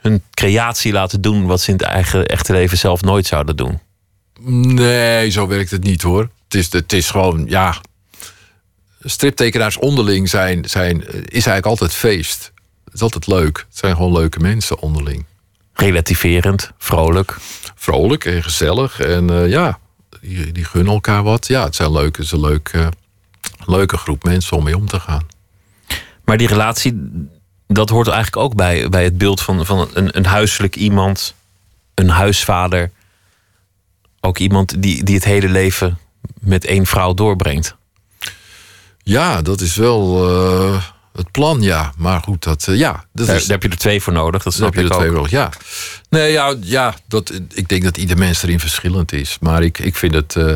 hun 0.00 0.22
creatie 0.30 0.92
laten 0.92 1.20
doen 1.20 1.46
wat 1.46 1.60
ze 1.60 1.70
in 1.70 1.76
het 1.76 1.86
eigen 1.86 2.26
echte 2.26 2.52
leven 2.52 2.78
zelf 2.78 3.02
nooit 3.02 3.26
zouden 3.26 3.56
doen. 3.56 3.80
Nee, 4.74 5.30
zo 5.30 5.46
werkt 5.46 5.70
het 5.70 5.84
niet 5.84 6.02
hoor. 6.02 6.30
Het 6.44 6.54
is, 6.54 6.72
het 6.72 6.92
is 6.92 7.10
gewoon, 7.10 7.44
ja. 7.48 7.80
Striptekenaars 9.00 9.76
onderling 9.76 10.28
zijn, 10.28 10.64
zijn, 10.68 11.00
is 11.10 11.32
eigenlijk 11.32 11.66
altijd 11.66 11.92
feest. 11.92 12.51
Het 12.92 13.00
is 13.00 13.06
altijd 13.06 13.26
leuk. 13.26 13.56
Het 13.68 13.78
zijn 13.78 13.96
gewoon 13.96 14.12
leuke 14.12 14.38
mensen 14.38 14.78
onderling. 14.78 15.24
Relativerend, 15.72 16.72
vrolijk. 16.78 17.36
Vrolijk 17.74 18.24
en 18.24 18.42
gezellig. 18.42 19.00
En 19.00 19.30
eh, 19.30 19.48
ja, 19.48 19.78
die, 20.20 20.52
die 20.52 20.64
gunnen 20.64 20.92
elkaar 20.92 21.22
wat. 21.22 21.46
Ja, 21.46 21.64
het 21.64 21.74
zijn 21.74 21.92
leuke, 21.92 22.22
is 22.22 22.32
een 22.32 22.40
leuk, 22.40 22.68
eh, 22.68 22.86
leuke 23.66 23.96
groep 23.96 24.24
mensen 24.24 24.56
om 24.56 24.64
mee 24.64 24.76
om 24.76 24.86
te 24.86 25.00
gaan. 25.00 25.26
Maar 26.24 26.36
die 26.36 26.48
relatie, 26.48 27.10
dat 27.66 27.88
hoort 27.88 28.08
eigenlijk 28.08 28.42
ook 28.42 28.54
bij, 28.54 28.88
bij 28.88 29.04
het 29.04 29.18
beeld 29.18 29.40
van, 29.40 29.66
van 29.66 29.88
een, 29.92 30.16
een 30.16 30.26
huiselijk 30.26 30.76
iemand, 30.76 31.34
een 31.94 32.08
huisvader. 32.08 32.90
Ook 34.20 34.38
iemand 34.38 34.82
die, 34.82 35.04
die 35.04 35.14
het 35.14 35.24
hele 35.24 35.48
leven 35.48 35.98
met 36.40 36.64
één 36.64 36.86
vrouw 36.86 37.14
doorbrengt. 37.14 37.76
Ja, 39.02 39.42
dat 39.42 39.60
is 39.60 39.76
wel 39.76 40.28
eh, 40.28 40.82
het 41.12 41.30
plan, 41.30 41.62
ja. 41.62 41.92
Maar 41.96 42.20
goed, 42.20 42.42
dat, 42.42 42.66
eh, 42.68 42.76
ja. 42.76 43.04
Dat 43.12 43.26
Daar, 43.26 43.36
is, 43.36 43.42
daar 43.42 43.50
heb 43.52 43.62
je 43.62 43.68
er 43.68 43.76
twee 43.78 44.02
voor 44.02 44.12
nodig, 44.12 44.42
dat 44.42 44.52
Dan 44.56 44.62
heb 44.64 44.72
snap 44.72 44.82
je 44.84 44.88
ik 44.88 44.92
er 44.94 44.96
twee 44.98 45.08
ook. 45.10 45.16
nodig, 45.16 45.30
ja. 45.30 45.50
Nee, 46.10 46.32
ja, 46.32 46.54
ja 46.60 46.94
dat, 47.08 47.32
ik 47.54 47.68
denk 47.68 47.82
dat 47.82 47.96
ieder 47.96 48.18
mens 48.18 48.42
erin 48.42 48.60
verschillend 48.60 49.12
is. 49.12 49.36
Maar 49.40 49.62
ik, 49.62 49.78
ik, 49.78 49.96
vind 49.96 50.14
het, 50.14 50.36
eh, 50.36 50.54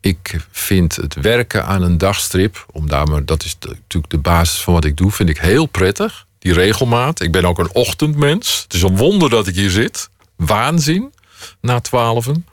ik 0.00 0.36
vind 0.50 0.96
het 0.96 1.14
werken 1.14 1.64
aan 1.66 1.82
een 1.82 1.98
dagstrip... 1.98 2.66
Om 2.72 2.88
daar 2.88 3.06
maar, 3.08 3.24
dat 3.24 3.44
is 3.44 3.56
de- 3.58 3.68
natuurlijk 3.68 4.12
de 4.12 4.18
basis 4.18 4.60
van 4.60 4.72
wat 4.74 4.84
ik 4.84 4.96
doe... 4.96 5.10
vind 5.10 5.28
ik 5.28 5.38
heel 5.38 5.66
prettig, 5.66 6.26
die 6.38 6.52
regelmaat. 6.52 7.20
Ik 7.20 7.32
ben 7.32 7.44
ook 7.44 7.58
een 7.58 7.70
ochtendmens. 7.74 8.60
Het 8.62 8.74
is 8.74 8.82
een 8.82 8.96
wonder 8.96 9.30
dat 9.30 9.46
ik 9.46 9.54
hier 9.54 9.70
zit. 9.70 10.08
Waanzin, 10.36 11.12
na 11.60 11.80
twaalfen. 11.80 12.46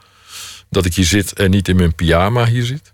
Dat 0.70 0.86
ik 0.86 0.96
hier 0.96 1.06
zit 1.06 1.34
en 1.34 1.50
niet 1.52 1.68
in 1.68 1.76
mijn 1.76 1.96
pyjama 1.96 2.46
hier 2.46 2.66
zit. 2.66 2.94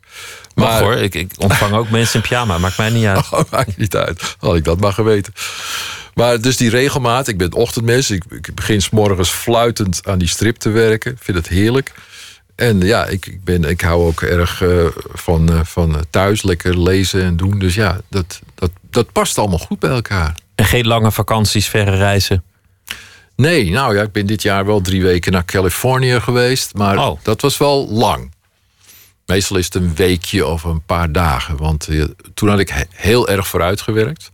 Mag 0.62 0.80
hoor, 0.80 0.96
ik, 0.96 1.16
ik 1.16 1.32
ontvang 1.38 1.74
ook 1.74 1.90
mensen 1.90 2.16
in 2.16 2.22
pyjama, 2.28 2.58
maakt 2.58 2.78
mij 2.78 2.90
niet 2.90 3.06
uit. 3.06 3.30
Oh, 3.32 3.42
maakt 3.52 3.78
niet 3.78 3.96
uit. 3.96 4.36
Had 4.40 4.56
ik 4.56 4.64
dat 4.64 4.80
maar 4.80 4.94
geweten. 4.94 5.34
Maar 6.14 6.42
dus 6.42 6.58
die 6.58 6.70
regelmaat. 6.70 7.28
Ik 7.28 7.38
ben 7.38 7.54
ochtendmens. 7.54 8.10
Ik, 8.12 8.24
ik 8.30 8.56
begin 8.56 8.82
's 8.82 8.90
morgens 8.90 9.30
fluitend 9.30 10.08
aan 10.08 10.18
die 10.20 10.28
strip 10.28 10.56
te 10.56 10.70
werken. 10.70 11.12
Ik 11.12 11.18
vind 11.22 11.38
het 11.38 11.48
heerlijk. 11.48 11.92
En 12.56 12.80
ja, 12.80 13.06
ik, 13.06 13.26
ik, 13.26 13.44
ben, 13.44 13.64
ik 13.64 13.82
hou 13.82 14.06
ook 14.06 14.22
erg 14.22 14.62
eh, 14.62 14.86
van, 15.14 15.52
eh, 15.52 15.60
van 15.64 15.96
eh, 15.96 16.02
thuis 16.10 16.44
lekker 16.44 16.82
lezen 16.82 17.24
en 17.24 17.38
doen. 17.38 17.60
Dus 17.60 17.76
ja, 17.76 17.98
dat, 18.10 18.40
dat, 18.56 18.72
dat 18.90 19.12
past 19.12 19.38
allemaal 19.38 19.58
goed 19.58 19.80
bij 19.80 19.90
elkaar. 19.90 20.36
En 20.56 20.66
geen 20.66 20.88
lange 20.88 21.12
vakanties, 21.12 21.68
verre 21.68 21.96
reizen. 21.98 22.44
Nee, 23.36 23.72
nou 23.72 23.96
ja, 23.96 24.02
ik 24.02 24.12
ben 24.12 24.26
dit 24.26 24.42
jaar 24.42 24.66
wel 24.66 24.82
drie 24.82 25.04
weken 25.04 25.32
naar 25.32 25.46
Californië 25.46 26.20
geweest. 26.20 26.74
Maar 26.74 26.98
Oh. 26.98 27.20
dat 27.24 27.42
was 27.42 27.58
wel 27.58 27.88
lang. 27.90 28.32
Meestal 29.32 29.58
is 29.58 29.66
het 29.66 29.76
een 29.76 29.96
weekje 29.96 30.46
of 30.48 30.64
een 30.64 30.84
paar 30.86 31.12
dagen. 31.12 31.58
Want 31.58 31.88
eh, 31.88 32.04
toen 32.34 32.50
had 32.50 32.60
ik 32.60 32.70
he- 32.70 32.84
heel 32.90 33.28
erg 33.30 33.48
vooruit 33.48 33.82
gewerkt. 33.82 34.32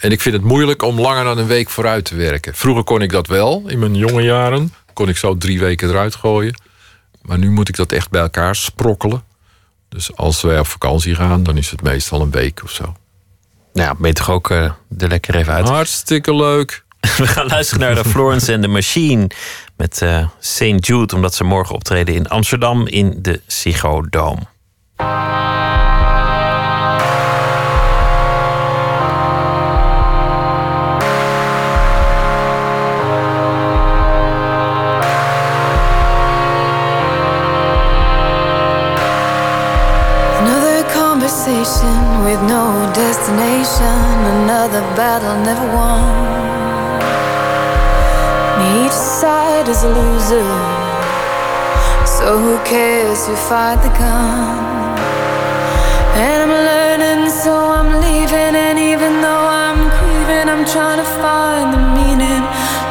En 0.00 0.10
ik 0.10 0.20
vind 0.20 0.34
het 0.34 0.44
moeilijk 0.44 0.82
om 0.82 1.00
langer 1.00 1.24
dan 1.24 1.38
een 1.38 1.46
week 1.46 1.70
vooruit 1.70 2.04
te 2.04 2.14
werken. 2.14 2.54
Vroeger 2.54 2.84
kon 2.84 3.02
ik 3.02 3.10
dat 3.10 3.26
wel, 3.26 3.62
in 3.66 3.78
mijn 3.78 3.94
jonge 3.94 4.22
jaren. 4.22 4.72
Kon 4.92 5.08
ik 5.08 5.16
zo 5.16 5.36
drie 5.36 5.58
weken 5.58 5.88
eruit 5.88 6.14
gooien. 6.14 6.60
Maar 7.22 7.38
nu 7.38 7.50
moet 7.50 7.68
ik 7.68 7.76
dat 7.76 7.92
echt 7.92 8.10
bij 8.10 8.20
elkaar 8.20 8.56
sprokkelen. 8.56 9.24
Dus 9.88 10.16
als 10.16 10.42
wij 10.42 10.58
op 10.58 10.66
vakantie 10.66 11.14
gaan, 11.14 11.42
dan 11.42 11.56
is 11.56 11.70
het 11.70 11.82
meestal 11.82 12.20
een 12.20 12.30
week 12.30 12.60
of 12.64 12.70
zo. 12.70 12.82
Nou 13.72 13.88
ja, 13.88 13.94
ben 13.94 14.08
je 14.08 14.12
toch 14.14 14.30
ook 14.30 14.50
eh, 14.50 14.62
er 14.98 15.08
lekker 15.08 15.34
even 15.34 15.52
uit. 15.52 15.68
Hartstikke 15.68 16.34
leuk. 16.34 16.84
We 17.16 17.26
gaan 17.26 17.46
luisteren 17.46 17.80
naar 17.94 18.02
de 18.02 18.08
Florence 18.10 18.52
and 18.52 18.62
the 18.62 18.68
Machine 18.68 19.30
met 19.76 20.02
eh 20.02 20.28
St. 20.38 20.86
Jude, 20.86 21.14
omdat 21.14 21.34
ze 21.34 21.44
morgen 21.44 21.74
optreden 21.74 22.14
in 22.14 22.28
Amsterdam 22.28 22.86
in 22.86 23.18
de 23.22 23.40
Ziggo 23.46 24.02
Dome. 24.10 24.52
With 42.24 42.40
no 42.48 42.90
destination, 42.94 43.98
another 44.34 44.80
battle 44.96 45.36
never 45.44 45.66
won. 45.72 46.13
Side 49.64 49.70
is 49.70 49.84
a 49.84 49.88
loser, 49.88 50.44
so 52.06 52.38
who 52.38 52.58
cares 52.64 53.26
who 53.26 53.36
fight 53.36 53.76
the 53.82 53.88
gun? 53.98 54.98
And 56.16 56.42
I'm 56.42 56.50
learning, 56.50 57.30
so 57.30 57.52
I'm 57.52 58.00
leaving, 58.00 58.54
and 58.56 58.78
even 58.78 59.20
though 59.20 59.46
I'm 59.64 59.90
grieving, 59.98 60.48
I'm 60.48 60.64
trying 60.64 60.98
to 60.98 61.08
find 61.22 61.72
the 61.72 61.78
meaning. 61.96 62.42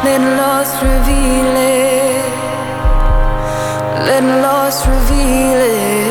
Letting 0.03 0.37
lost 0.37 0.81
reveal 0.81 1.55
it. 1.55 2.31
Letting 4.05 4.41
lost 4.41 4.85
reveal 4.87 5.59
it. 5.61 6.03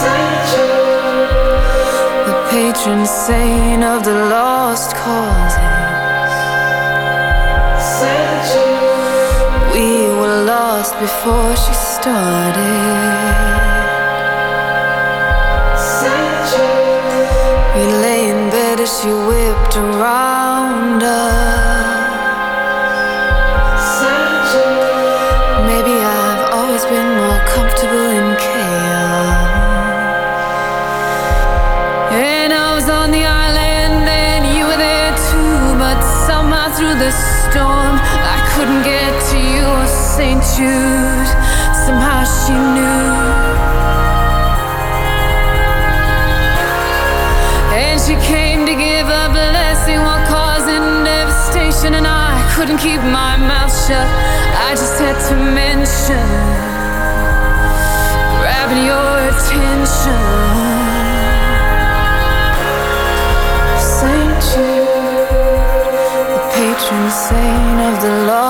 Saint, 0.00 0.50
The 2.26 2.36
patron 2.50 3.06
saint 3.06 3.84
of 3.84 4.04
the 4.04 4.16
lost 4.30 4.96
causes. 4.96 5.49
Before 11.00 11.56
she 11.56 11.72
started. 11.72 13.40
We 17.76 17.86
lay 17.86 18.28
in 18.28 18.50
bed 18.50 18.80
as 18.80 19.00
she 19.00 19.08
whipped 19.08 19.76
around 19.76 21.02
us. 21.02 21.69
St. 40.50 40.58
Jude. 40.58 41.28
Somehow 41.86 42.24
she 42.24 42.52
knew. 42.52 43.10
And 47.74 48.00
she 48.00 48.14
came 48.26 48.66
to 48.66 48.74
give 48.74 49.06
a 49.06 49.28
blessing 49.30 50.00
while 50.00 50.26
causing 50.26 51.04
devastation. 51.04 51.94
And 51.94 52.06
I 52.06 52.34
couldn't 52.54 52.78
keep 52.78 53.00
my 53.00 53.36
mouth 53.36 53.72
shut. 53.86 54.06
I 54.68 54.70
just 54.72 54.98
had 54.98 55.18
to 55.28 55.36
mention 55.36 56.28
grabbing 58.38 58.84
your 58.90 59.12
attention. 59.30 60.20
Saint 63.78 64.38
Jude, 64.50 64.88
the 66.32 66.40
patron 66.54 67.10
saint 67.10 67.80
of 67.88 68.02
the 68.02 68.26
lost 68.26 68.49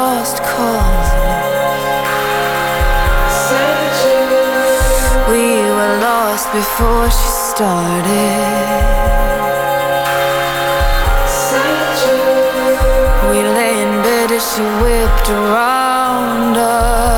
before 6.52 7.08
she 7.10 7.28
started. 7.28 8.80
We 13.30 13.42
lay 13.42 13.82
in 13.82 14.02
bed 14.02 14.32
as 14.32 14.42
she 14.52 14.62
whipped 14.82 15.30
around 15.30 16.56
us. 16.56 17.09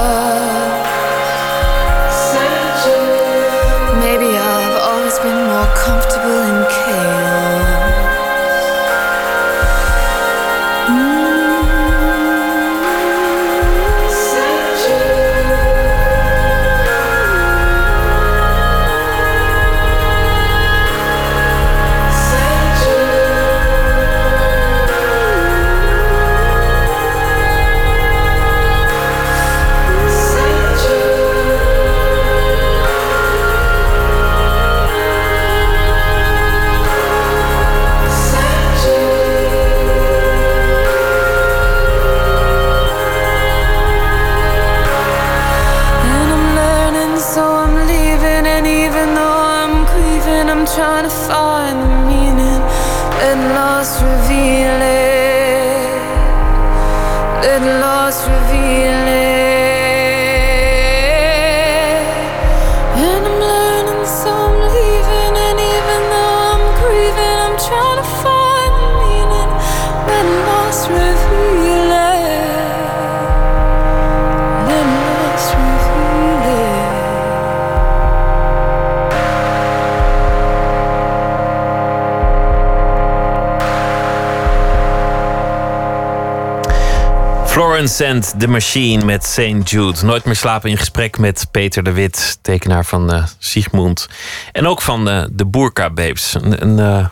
Florence 87.73 88.07
and 88.07 88.41
the 88.41 88.49
Machine 88.49 89.05
met 89.05 89.25
St. 89.25 89.71
Jude. 89.71 90.05
Nooit 90.05 90.25
meer 90.25 90.37
slapen 90.37 90.71
in 90.71 90.77
gesprek 90.77 91.19
met 91.19 91.47
Peter 91.51 91.83
de 91.83 91.93
Wit, 91.93 92.39
tekenaar 92.43 92.85
van 92.85 93.13
eh 93.13 93.27
Sigmund. 93.39 94.09
En 94.53 94.67
ook 94.67 94.83
van 94.83 95.09
eh, 95.09 95.25
de 95.31 95.45
Boerka 95.45 95.91
Babes. 95.91 96.35
Een, 96.41 96.79
eh, 96.79 97.07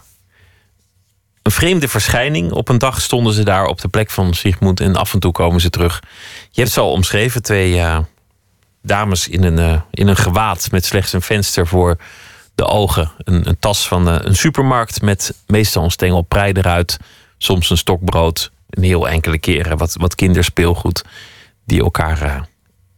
een 1.42 1.52
vreemde 1.52 1.88
verschijning. 1.88 2.52
Op 2.52 2.68
een 2.68 2.78
dag 2.78 3.00
stonden 3.00 3.32
ze 3.32 3.44
daar 3.44 3.66
op 3.66 3.80
de 3.80 3.88
plek 3.88 4.11
van 4.11 4.34
Sigmund 4.34 4.80
en 4.80 4.96
af 4.96 5.12
en 5.12 5.20
toe 5.20 5.32
komen 5.32 5.61
ze 5.61 5.70
terug. 5.70 6.02
Je 6.50 6.62
hebt 6.62 6.78
al 6.78 6.92
omschreven, 6.92 7.42
twee 7.42 7.82
dames 8.82 9.28
in 9.28 9.44
een, 9.44 9.82
in 9.90 10.08
een 10.08 10.16
gewaad 10.16 10.70
met 10.70 10.84
slechts 10.84 11.12
een 11.12 11.22
venster 11.22 11.66
voor 11.66 11.96
de 12.54 12.64
ogen. 12.64 13.11
Een, 13.18 13.48
een 13.48 13.58
tas 13.58 13.88
van 13.88 14.06
een 14.06 14.36
supermarkt 14.36 15.02
met 15.02 15.34
meestal 15.46 15.84
een 15.84 15.90
stengel 15.90 16.22
prei 16.22 16.52
eruit. 16.52 16.98
Soms 17.38 17.70
een 17.70 17.76
stokbrood. 17.76 18.50
Een 18.70 18.82
heel 18.82 19.08
enkele 19.08 19.38
keren 19.38 19.76
wat, 19.76 19.94
wat 19.98 20.14
kinderspeelgoed. 20.14 21.04
Die 21.64 21.80
elkaar 21.82 22.22
eh, 22.22 22.42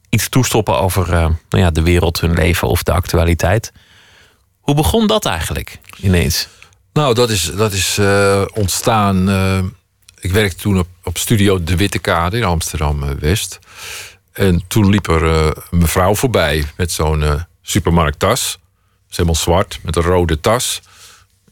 iets 0.08 0.28
toestoppen 0.28 0.78
over 0.78 1.12
eh, 1.12 1.20
nou 1.48 1.62
ja, 1.62 1.70
de 1.70 1.82
wereld, 1.82 2.20
hun 2.20 2.34
leven 2.34 2.68
of 2.68 2.82
de 2.82 2.92
actualiteit. 2.92 3.72
Hoe 4.60 4.74
begon 4.74 5.06
dat 5.06 5.26
eigenlijk 5.26 5.78
ineens? 6.00 6.48
Nou, 6.92 7.14
dat 7.14 7.30
is, 7.30 7.54
dat 7.54 7.72
is 7.72 7.98
eh, 7.98 8.44
ontstaan. 8.54 9.28
ik 10.20 10.32
werkte 10.32 10.56
toen 10.56 10.78
op, 10.78 10.86
op 11.02 11.18
studio 11.18 11.64
De 11.64 11.76
Witte 11.76 11.98
Kade 11.98 12.36
in 12.36 12.44
Amsterdam-West. 12.44 13.58
En 14.32 14.62
toen 14.68 14.88
liep 14.88 15.08
er 15.08 15.22
een 15.22 15.54
mevrouw 15.70 16.14
voorbij 16.14 16.64
met 16.76 16.92
zo'n 16.92 17.44
supermarkttas. 17.62 18.58
Is 19.10 19.16
helemaal 19.16 19.40
zwart, 19.40 19.78
met 19.82 19.96
een 19.96 20.02
rode 20.02 20.40
tas. 20.40 20.82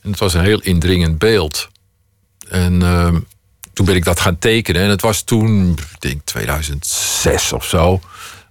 En 0.02 0.10
het 0.10 0.18
was 0.18 0.34
een 0.34 0.44
heel 0.44 0.60
indringend 0.60 1.18
beeld. 1.18 1.68
En 2.48 2.82
toen 3.72 3.86
ben 3.86 3.94
ik 3.94 4.04
dat 4.04 4.20
gaan 4.20 4.38
tekenen. 4.38 4.82
En 4.82 4.88
het 4.88 5.02
was 5.02 5.22
toen, 5.22 5.70
ik 5.70 6.00
denk 6.00 6.20
2006 6.24 7.52
of 7.52 7.64
zo, 7.64 8.00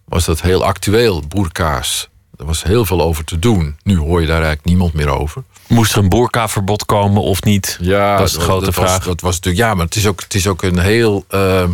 was 0.06 0.26
dat 0.26 0.42
heel 0.42 0.66
actueel, 0.66 1.24
boerkaas. 1.28 2.10
Er 2.38 2.46
was 2.46 2.64
heel 2.64 2.86
veel 2.86 3.02
over 3.02 3.24
te 3.24 3.40
doen. 3.40 3.78
Nu 3.84 3.98
hoor 3.98 4.22
je 4.22 4.28
daar 4.28 4.36
eigenlijk 4.36 4.66
niemand 4.66 4.94
meer 4.94 5.10
over. 5.10 5.44
Moest 5.68 5.92
er 5.92 5.98
een 5.98 6.10
boerkaverbod 6.10 6.86
komen 6.86 7.22
of 7.22 7.44
niet? 7.44 7.78
Ja, 7.82 8.18
dat 8.18 8.28
is 8.28 8.34
de 8.34 8.40
grote 8.40 8.66
dat 8.66 8.74
vraag. 8.74 8.98
Was, 8.98 9.06
dat 9.06 9.22
was 9.22 9.36
natuurlijk, 9.36 9.64
ja, 9.64 9.74
maar 9.74 9.86
het 9.86 9.96
is 9.96 10.08
ook, 10.08 10.22
het 10.22 10.34
is 10.34 10.48
ook 10.48 10.64
een 10.64 10.80
heel, 10.80 11.26
eh, 11.28 11.70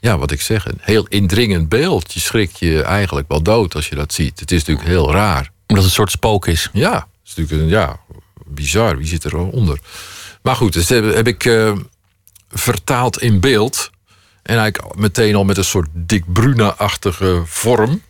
ja, 0.00 0.18
wat 0.18 0.30
ik 0.30 0.40
zeg, 0.40 0.66
een 0.66 0.78
heel 0.80 1.06
indringend 1.08 1.68
beeld. 1.68 2.12
Je 2.12 2.20
schrikt 2.20 2.58
je 2.58 2.82
eigenlijk 2.82 3.28
wel 3.28 3.42
dood 3.42 3.74
als 3.74 3.88
je 3.88 3.94
dat 3.94 4.12
ziet. 4.12 4.40
Het 4.40 4.50
is 4.50 4.58
natuurlijk 4.58 4.88
heel 4.88 5.12
raar. 5.12 5.50
Omdat 5.66 5.76
het 5.76 5.84
een 5.84 5.90
soort 5.90 6.10
spook 6.10 6.46
is. 6.46 6.70
Ja, 6.72 6.94
het 6.94 7.06
is 7.24 7.34
natuurlijk 7.34 7.62
een, 7.62 7.68
ja, 7.68 8.00
bizar. 8.44 8.96
Wie 8.96 9.06
zit 9.06 9.24
eronder? 9.24 9.78
Maar 10.42 10.56
goed, 10.56 10.72
dus 10.72 10.88
heb, 10.88 11.14
heb 11.14 11.26
ik 11.26 11.44
eh, 11.44 11.72
vertaald 12.54 13.22
in 13.22 13.40
beeld. 13.40 13.90
En 14.42 14.58
eigenlijk 14.58 14.96
meteen 14.96 15.34
al 15.34 15.44
met 15.44 15.56
een 15.56 15.64
soort 15.64 15.88
Dick 15.92 16.32
Bruna-achtige 16.32 17.42
vorm. 17.46 18.02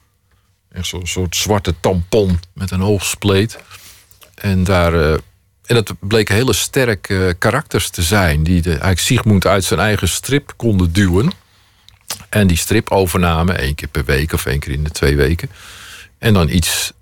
Echt 0.73 0.87
zo'n 0.87 1.07
soort 1.07 1.37
zwarte 1.37 1.75
tampon 1.81 2.41
met 2.53 2.71
een 2.71 2.81
hoogspleet. 2.81 3.59
En 4.35 4.65
daar... 4.65 4.95
eh, 4.95 5.19
en 5.65 5.75
dat 5.75 5.95
bleken 6.01 6.35
hele 6.35 6.53
sterke 6.53 7.27
eh, 7.27 7.35
karakters 7.39 7.91
te 7.91 8.03
zijn... 8.03 8.43
die 8.43 8.63
de, 8.63 8.71
eigenlijk 8.71 9.01
Sigmund 9.01 9.47
uit 9.47 9.65
zijn 9.65 9.81
eigen 9.81 10.09
strip 10.09 10.53
konden 10.57 10.93
duwen. 10.93 11.33
En 12.29 12.47
die 12.47 12.57
strip 12.57 12.91
overnamen, 12.91 13.59
één 13.59 13.75
keer 13.75 13.89
per 13.89 14.05
week 14.05 14.33
of 14.33 14.47
één 14.47 14.59
keer 14.59 14.73
in 14.73 14.85
de 14.85 14.91
twee 14.91 15.17
weken. 15.17 15.51
En 16.19 16.35
dan 16.35 16.49
iets 16.49 16.93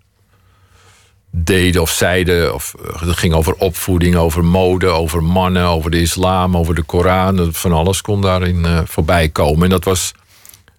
deden 1.35 1.83
of 1.83 1.91
zeiden. 1.91 2.55
Of, 2.55 2.75
eh, 2.85 3.01
het 3.01 3.17
ging 3.17 3.35
over 3.35 3.55
opvoeding, 3.55 4.17
over 4.17 4.45
mode, 4.45 4.87
over 4.87 5.23
mannen, 5.23 5.65
over 5.65 5.91
de 5.91 6.01
islam, 6.01 6.57
over 6.57 6.75
de 6.75 6.83
Koran. 6.83 7.55
Van 7.55 7.73
alles 7.73 8.01
kon 8.01 8.21
daarin 8.21 8.65
eh, 8.65 8.81
voorbij 8.85 9.29
komen. 9.29 9.65
En 9.65 9.71
dat 9.71 9.85
was 9.85 10.13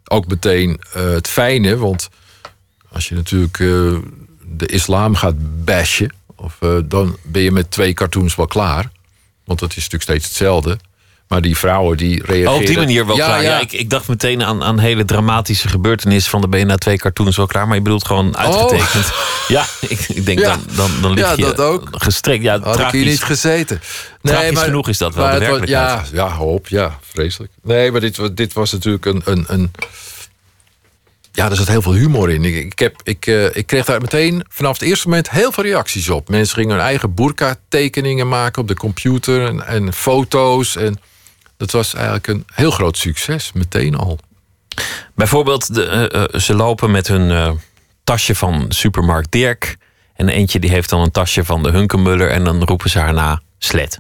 ook 0.08 0.28
meteen 0.28 0.82
eh, 0.94 1.10
het 1.10 1.28
fijne, 1.28 1.78
want 1.78 2.10
als 2.92 3.10
je 3.10 3.16
natuurlijk 3.16 3.58
de 4.58 4.66
islam 4.66 5.16
gaat 5.16 5.66
bashen, 5.66 6.14
of, 6.36 6.58
dan 6.86 7.18
ben 7.24 7.42
je 7.42 7.52
met 7.52 7.72
twee 7.72 7.94
cartoons 7.94 8.36
wel 8.36 8.48
klaar. 8.48 8.92
Want 9.46 9.60
dat 9.60 9.70
is 9.70 9.76
natuurlijk 9.76 10.04
steeds 10.04 10.26
hetzelfde. 10.26 10.80
Maar 11.34 11.42
die 11.42 11.58
vrouwen 11.58 11.98
die 11.98 12.24
reageren... 12.26 12.52
Oh, 12.52 12.56
op 12.60 12.66
die 12.66 12.78
manier 12.78 13.06
wel 13.06 13.16
Ja, 13.16 13.26
klaar. 13.26 13.44
Ja, 13.44 13.50
ja. 13.50 13.60
ik, 13.60 13.72
ik 13.72 13.90
dacht 13.90 14.08
meteen 14.08 14.44
aan, 14.44 14.64
aan 14.64 14.80
hele 14.80 15.06
dramatische 15.06 15.68
gebeurtenissen 15.68 16.32
van 16.32 16.42
de 16.42 16.48
BNA 16.48 16.76
2 16.76 16.98
cartoons 16.98 17.38
wel 17.38 17.46
klaar. 17.46 17.68
Maar 17.68 17.76
je 17.76 17.82
bedoelt 17.82 18.06
gewoon 18.06 18.38
uitgetekend. 18.38 19.12
Ja, 19.48 19.66
ik, 19.80 20.00
ik 20.00 20.26
denk 20.26 20.40
Oh. 20.40 20.46
Ja. 20.46 20.52
dan, 20.52 20.76
dan, 20.76 20.92
dan 21.02 21.14
lig 21.14 21.24
Ja, 21.26 21.32
je 21.36 21.42
dat 21.44 21.60
ook. 21.60 21.88
gestrekt. 21.92 22.44
Ja, 22.44 22.52
Had 22.52 22.62
ik 22.62 22.66
hier 22.74 22.76
tragisch. 22.76 23.06
niet 23.06 23.24
gezeten. 23.24 23.82
Tragisch 24.22 24.60
genoeg 24.60 24.88
is 24.90 24.98
dat 24.98 25.16
wel, 25.16 25.26
maar 25.26 25.40
de 25.40 25.48
was- 25.48 25.70
ja, 25.70 26.04
ja, 26.14 26.30
hoop, 26.32 26.68
ja, 26.68 27.00
vreselijk. 27.12 27.52
Nee, 27.64 27.92
maar 27.92 28.02
dit, 28.02 28.38
dit 28.38 28.54
was 28.54 28.72
natuurlijk 28.72 29.06
een, 29.06 29.22
een, 29.26 29.44
een... 29.48 29.72
Ja, 31.32 31.50
er 31.50 31.56
zat 31.56 31.68
heel 31.68 31.82
veel 31.82 31.94
humor 31.94 32.30
in. 32.32 32.44
Ik, 32.46 32.56
ik, 32.56 32.80
heb, 32.80 32.96
ik, 33.04 33.26
eh, 33.28 33.56
ik 33.56 33.68
kreeg 33.68 33.86
daar 33.86 34.02
meteen 34.02 34.44
vanaf 34.50 34.74
het 34.80 34.88
eerste 34.88 35.08
moment 35.08 35.30
heel 35.30 35.52
veel 35.52 35.64
reacties 35.64 36.10
op. 36.10 36.30
Mensen 36.30 36.56
gingen 36.56 36.76
hun 36.76 36.86
eigen 36.86 37.14
burka-tekeningen 37.14 38.28
maken 38.28 38.62
op 38.62 38.68
de 38.68 38.76
computer 38.76 39.46
en, 39.48 39.68
en 39.68 39.94
foto's. 39.94 40.76
En 40.76 41.00
dat 41.64 41.72
was 41.72 41.94
eigenlijk 41.94 42.28
een 42.28 42.46
heel 42.54 42.72
groot 42.72 42.98
succes, 42.98 43.52
meteen 43.54 43.96
al. 43.96 44.20
Bijvoorbeeld, 45.16 45.74
de, 45.76 45.86
eh, 45.86 46.24
eh, 46.24 46.40
ze 46.40 46.56
lopen 46.56 46.92
met 46.92 47.08
hun 47.08 47.32
eh, 47.32 47.52
tasje 48.04 48.36
van 48.36 48.66
supermarkt 48.70 49.32
Dirk. 49.32 49.78
En 50.16 50.30
eentje 50.30 50.60
die 50.60 50.70
heeft 50.70 50.90
dan 50.90 51.02
een 51.02 51.12
tasje 51.12 51.46
van 51.46 51.64
de 51.64 51.70
Hunkemuller. 51.70 52.30
En 52.30 52.44
dan 52.44 52.64
roepen 52.64 52.90
ze 52.90 53.00
haar 53.00 53.14
na 53.14 53.42
slet. 53.58 54.00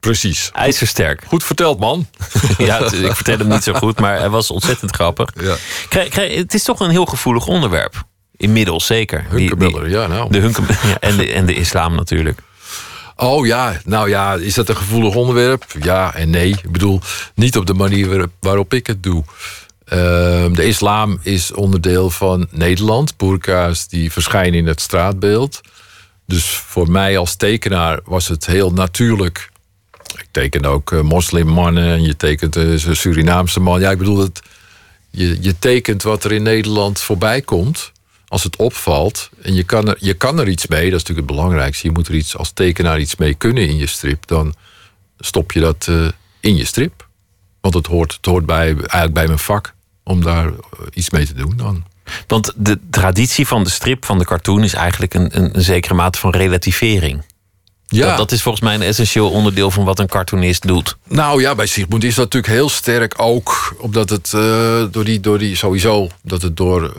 Precies. 0.00 0.50
IJzersterk. 0.52 1.22
Goed 1.26 1.44
verteld, 1.44 1.78
man. 1.78 2.06
ja, 2.58 2.82
het- 2.84 2.92
ik 2.92 3.14
vertel 3.14 3.38
hem 3.38 3.48
niet 3.48 3.62
zo 3.62 3.72
goed, 3.72 4.00
maar 4.00 4.18
hij 4.18 4.28
was 4.28 4.50
ontzettend 4.50 4.94
grappig. 4.94 5.28
Ja. 5.40 5.56
Het 6.20 6.54
is 6.54 6.62
toch 6.62 6.80
een 6.80 6.90
heel 6.90 7.04
gevoelig 7.06 7.46
onderwerp. 7.46 8.02
Inmiddels 8.36 8.86
zeker. 8.86 9.24
Hunkemuller, 9.28 9.88
ja, 9.88 10.06
nou. 10.06 10.30
De 10.30 10.38
Hunkemuller 10.38 10.78
ja, 10.88 10.98
en, 11.00 11.16
de, 11.16 11.32
en 11.32 11.46
de 11.46 11.54
islam 11.54 11.94
natuurlijk. 11.94 12.40
Oh 13.16 13.46
ja, 13.46 13.80
nou 13.84 14.08
ja, 14.08 14.34
is 14.34 14.54
dat 14.54 14.68
een 14.68 14.76
gevoelig 14.76 15.14
onderwerp? 15.14 15.64
Ja 15.80 16.14
en 16.14 16.30
nee. 16.30 16.48
Ik 16.48 16.70
bedoel, 16.70 17.00
niet 17.34 17.56
op 17.56 17.66
de 17.66 17.74
manier 17.74 18.28
waarop, 18.40 18.74
ik 18.74 18.86
het 18.86 19.02
doe. 19.02 19.24
Ehm, 19.84 20.52
de 20.52 20.66
islam 20.66 21.18
is 21.22 21.52
onderdeel 21.52 22.10
van 22.10 22.46
Nederland. 22.50 23.16
Burka's 23.16 23.88
die 23.88 24.12
verschijnen 24.12 24.58
in 24.58 24.66
het 24.66 24.80
straatbeeld. 24.80 25.60
Dus 26.26 26.44
voor 26.44 26.90
mij 26.90 27.18
als 27.18 27.34
tekenaar 27.34 28.00
was 28.04 28.28
het 28.28 28.46
heel 28.46 28.72
natuurlijk. 28.72 29.50
Ik 30.16 30.28
teken 30.30 30.64
ook 30.64 30.92
eh, 30.92 31.00
moslimmannen 31.00 31.84
en 31.84 32.02
je 32.02 32.16
tekent 32.16 32.56
eh, 32.56 32.70
een 32.70 32.96
Surinaamse 32.96 33.60
man. 33.60 33.80
Ja, 33.80 33.90
ik 33.90 33.98
bedoel, 33.98 34.18
het, 34.18 34.42
je, 35.10 35.38
je 35.40 35.58
tekent 35.58 36.02
wat 36.02 36.24
er 36.24 36.32
in 36.32 36.42
Nederland 36.42 37.00
voorbij 37.00 37.40
komt. 37.40 37.92
Als 38.34 38.44
het 38.44 38.56
opvalt 38.56 39.30
en 39.42 39.54
je 39.54 39.62
kan, 39.62 39.88
er, 39.88 39.96
je 39.98 40.14
kan 40.14 40.38
er 40.38 40.48
iets 40.48 40.66
mee, 40.66 40.90
dat 40.90 41.00
is 41.00 41.04
natuurlijk 41.04 41.28
het 41.28 41.36
belangrijkste. 41.36 41.86
Je 41.86 41.92
moet 41.92 42.08
er 42.08 42.14
iets, 42.14 42.36
als 42.36 42.50
tekenaar 42.50 43.00
iets 43.00 43.16
mee 43.16 43.34
kunnen 43.34 43.68
in 43.68 43.76
je 43.76 43.86
strip. 43.86 44.26
Dan 44.26 44.54
stop 45.18 45.52
je 45.52 45.60
dat 45.60 45.86
eh, 45.88 46.06
in 46.40 46.56
je 46.56 46.64
strip. 46.64 47.08
Want 47.60 47.74
het 47.74 47.86
hoort, 47.86 48.14
het 48.14 48.26
hoort 48.26 48.46
bij, 48.46 48.66
eigenlijk 48.66 49.14
bij 49.14 49.26
mijn 49.26 49.38
vak 49.38 49.74
om 50.04 50.22
daar 50.22 50.46
eh, 50.46 50.52
iets 50.92 51.10
mee 51.10 51.26
te 51.26 51.34
doen 51.34 51.56
dan. 51.56 51.84
Want 52.26 52.52
de 52.56 52.78
traditie 52.90 53.46
van 53.46 53.64
de 53.64 53.70
strip, 53.70 54.04
van 54.04 54.18
de 54.18 54.24
cartoon, 54.24 54.64
is 54.64 54.74
eigenlijk 54.74 55.14
een, 55.14 55.36
een, 55.36 55.56
een 55.56 55.62
zekere 55.62 55.94
mate 55.94 56.18
van 56.18 56.30
relativering. 56.30 57.24
Ja. 57.86 58.06
Dat, 58.06 58.16
dat 58.16 58.32
is 58.32 58.42
volgens 58.42 58.64
mij 58.64 58.74
een 58.74 58.82
essentieel 58.82 59.30
onderdeel 59.30 59.70
van 59.70 59.84
wat 59.84 59.98
een 59.98 60.08
cartoonist 60.08 60.66
doet. 60.66 60.96
Nou 61.08 61.40
ja, 61.40 61.54
bij 61.54 61.66
Sigmund 61.66 62.04
is 62.04 62.14
dat 62.14 62.24
natuurlijk 62.24 62.52
heel 62.52 62.68
sterk 62.68 63.14
ook. 63.16 63.76
Omdat 63.78 64.10
het 64.10 64.32
eh, 64.34 64.84
door, 64.90 65.04
die, 65.04 65.20
door 65.20 65.38
die 65.38 65.56
sowieso 65.56 66.08
dat 66.22 66.42
het 66.42 66.56
door 66.56 66.94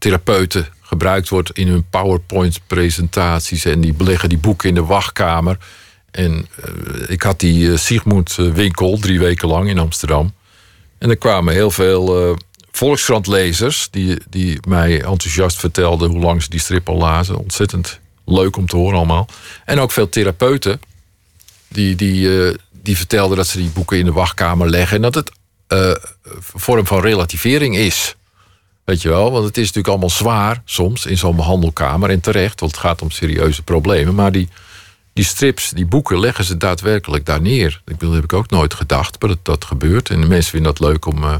therapeuten 0.00 0.68
gebruikt 0.80 1.28
wordt 1.28 1.50
in 1.50 1.68
hun 1.68 1.84
PowerPoint-presentaties. 1.90 3.64
En 3.64 3.80
die 3.80 3.94
beleggen 3.94 4.28
die 4.28 4.38
boeken 4.38 4.68
in 4.68 4.74
de 4.74 4.84
wachtkamer. 4.84 5.58
En 6.10 6.46
eh, 6.62 6.72
ik 7.08 7.22
had 7.22 7.40
die 7.40 7.72
eh, 7.72 7.78
Sigmund-winkel 7.78 8.98
drie 8.98 9.18
weken 9.18 9.48
lang 9.48 9.68
in 9.68 9.78
Amsterdam. 9.78 10.32
En 10.98 11.10
er 11.10 11.16
kwamen 11.16 11.54
heel 11.54 11.70
veel 11.70 12.30
eh 12.30 12.36
Volkskrant-lezers 12.72 13.88
die, 13.90 14.18
die 14.28 14.58
mij 14.68 15.02
enthousiast 15.02 15.58
vertelden 15.58 16.10
hoe 16.10 16.20
lang 16.20 16.42
ze 16.42 16.50
die 16.50 16.60
strip 16.60 16.88
al 16.88 16.96
lazen. 16.96 17.38
Ontzettend 17.38 18.00
leuk 18.24 18.56
om 18.56 18.66
te 18.66 18.76
horen 18.76 18.96
allemaal. 18.96 19.28
En 19.64 19.78
ook 19.78 19.90
veel 19.90 20.08
therapeuten 20.08 20.80
die, 21.68 21.94
die, 21.94 22.46
eh, 22.46 22.54
die 22.70 22.96
vertelden 22.96 23.36
dat 23.36 23.46
ze 23.46 23.58
die 23.58 23.70
boeken 23.70 23.98
in 23.98 24.04
de 24.04 24.12
wachtkamer 24.12 24.70
leggen. 24.70 24.96
En 24.96 25.02
dat 25.02 25.14
het 25.14 25.30
eh, 25.66 25.78
een 26.22 26.42
vorm 26.42 26.86
van 26.86 27.00
relativering 27.00 27.76
is. 27.76 28.16
Weet 28.90 29.02
je 29.02 29.08
wel, 29.08 29.30
want 29.30 29.44
het 29.44 29.56
is 29.56 29.62
natuurlijk 29.62 29.88
allemaal 29.88 30.10
zwaar 30.10 30.62
soms 30.64 31.06
in 31.06 31.18
zo'n 31.18 31.36
behandelkamer. 31.36 32.10
En 32.10 32.20
terecht, 32.20 32.60
want 32.60 32.72
het 32.72 32.80
gaat 32.80 33.02
om 33.02 33.10
serieuze 33.10 33.62
problemen. 33.62 34.14
Maar 34.14 34.32
die, 34.32 34.48
die 35.12 35.24
strips, 35.24 35.70
die 35.70 35.86
boeken, 35.86 36.20
leggen 36.20 36.44
ze 36.44 36.56
daadwerkelijk 36.56 37.26
daar 37.26 37.40
neer. 37.40 37.82
Ik 37.86 38.00
dat 38.00 38.12
heb 38.12 38.24
ik 38.24 38.32
ook 38.32 38.50
nooit 38.50 38.74
gedacht, 38.74 39.20
maar 39.20 39.28
dat, 39.28 39.38
dat 39.42 39.64
gebeurt. 39.64 40.10
En 40.10 40.20
de 40.20 40.26
mensen 40.26 40.50
vinden 40.50 40.74
dat 40.74 40.88
leuk 40.88 41.06
om, 41.06 41.24
eh, 41.24 41.34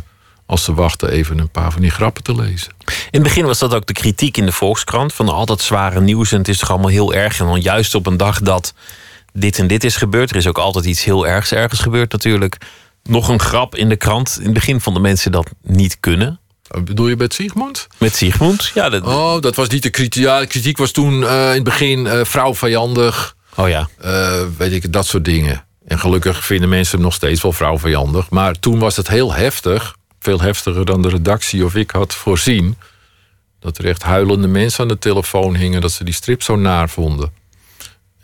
als 0.47 0.65
ze 0.65 0.75
wachten, 0.75 1.11
even 1.11 1.39
een 1.39 1.51
paar 1.51 1.73
van 1.73 1.81
die 1.81 1.91
grappen 1.91 2.23
te 2.23 2.35
lezen. 2.35 2.73
In 2.87 2.95
het 3.11 3.23
begin 3.23 3.45
was 3.45 3.59
dat 3.59 3.75
ook 3.75 3.87
de 3.87 3.93
kritiek 3.93 4.37
in 4.37 4.47
de 4.47 4.53
Volkskrant. 4.53 5.13
Van 5.13 5.29
al 5.29 5.47
dat 5.47 5.61
zware 5.61 6.01
nieuws 6.01 6.33
en 6.33 6.39
het 6.39 6.49
is 6.49 6.59
toch 6.59 6.71
allemaal 6.71 6.91
heel 6.91 7.15
erg. 7.15 7.41
En 7.41 7.47
dan 7.47 7.61
juist 7.61 7.95
op 7.95 8.07
een 8.07 8.17
dag 8.17 8.41
dat 8.41 8.75
dit 9.33 9.59
en 9.59 9.67
dit 9.67 9.85
is 9.85 9.97
gebeurd. 9.97 10.31
Er 10.31 10.37
is 10.37 10.47
ook 10.47 10.59
altijd 10.59 10.85
iets 10.85 11.05
heel 11.05 11.27
ergs 11.27 11.53
ergens 11.53 11.81
gebeurd 11.81 12.13
natuurlijk. 12.13 12.57
Nog 13.03 13.29
een 13.29 13.41
grap 13.41 13.75
in 13.75 13.89
de 13.89 13.97
krant. 13.97 14.37
In 14.39 14.45
het 14.45 14.55
begin 14.55 14.81
vonden 14.81 15.03
mensen 15.03 15.33
dat 15.33 15.51
niet 15.63 16.01
kunnen. 16.01 16.40
Wat 16.71 16.85
Bedoel 16.85 17.09
je 17.09 17.17
met 17.17 17.35
Sigmund? 17.35 17.87
Met 17.99 18.15
Sigmund. 18.17 18.71
Ja, 18.75 18.89
dat, 18.89 19.03
Oh, 19.03 19.41
dat 19.41 19.55
was 19.55 19.69
niet 19.69 19.83
de 19.83 19.91
kritiek. 19.91 20.23
Ja, 20.23 20.41
de 20.41 20.47
kritiek 20.47 20.79
was 20.79 20.91
toen 20.91 21.25
eh, 21.27 21.49
in 21.49 21.55
het 21.55 21.65
begin 21.65 22.07
eh 22.07 22.25
vrouwvijandig. 22.25 23.37
oh 23.57 23.69
ja. 23.69 23.89
eh, 24.01 24.43
weet 24.59 24.73
ik, 24.73 24.93
dat 24.93 25.07
soort 25.07 25.25
dingen. 25.25 25.65
En 25.87 25.99
gelukkig 25.99 26.45
vinden 26.45 26.69
mensen 26.69 26.95
hem 26.95 27.05
nog 27.05 27.15
steeds 27.15 27.43
wel 27.43 27.53
vrouwvijandig. 27.53 28.31
Maar 28.31 28.59
toen 28.59 28.79
was 28.79 28.97
het 28.97 29.09
heel 29.09 29.33
heftig. 29.33 29.95
Veel 30.21 30.41
heftiger 30.41 30.85
dan 30.85 31.03
de 31.03 31.09
redactie 31.09 31.65
of 31.65 31.75
ik 31.75 31.91
had 31.91 32.15
voorzien. 32.15 32.77
Dat 33.61 33.79
er 33.79 33.87
echt 33.87 34.03
huilende 34.03 34.49
mensen 34.49 34.83
aan 34.83 34.89
de 34.89 34.99
telefoon 34.99 35.55
hingen... 35.55 35.81
dat 35.81 35.93
ze 35.93 36.05
die 36.05 36.15
strip 36.15 36.43
zo 36.43 36.57
naar 36.57 36.89
vonden. 36.89 37.33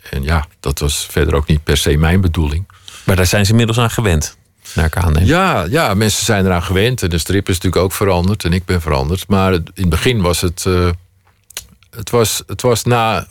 En 0.09 0.23
ja, 0.23 0.47
dat 0.59 0.79
was 0.79 1.07
verder 1.09 1.35
ook 1.35 1.47
niet 1.47 1.63
per 1.63 1.77
se 1.77 1.97
mijn 1.97 2.21
bedoeling. 2.21 2.67
Maar 3.03 3.15
daar 3.15 3.25
zijn 3.25 3.45
ze 3.45 3.51
inmiddels 3.51 3.77
aan 3.79 3.89
gewend. 3.89 4.37
Naar 4.73 4.85
ik 4.85 4.97
aanneem. 4.97 5.25
Ja, 5.25 5.63
ja, 5.69 5.93
mensen 5.93 6.25
zijn 6.25 6.45
eraan 6.45 6.63
gewend. 6.63 7.03
En 7.03 7.09
de 7.09 7.17
strip 7.17 7.49
is 7.49 7.55
natuurlijk 7.55 7.83
ook 7.83 7.93
veranderd. 7.93 8.43
En 8.43 8.53
ik 8.53 8.65
ben 8.65 8.81
veranderd. 8.81 9.27
Maar 9.27 9.53
in 9.53 9.63
het 9.73 9.89
begin 9.89 10.21
was 10.21 10.41
het... 10.41 10.65
eh, 10.65 10.89
het, 11.89 12.09
was, 12.09 12.43
het 12.47 12.61
was 12.61 12.83
na 12.83 13.27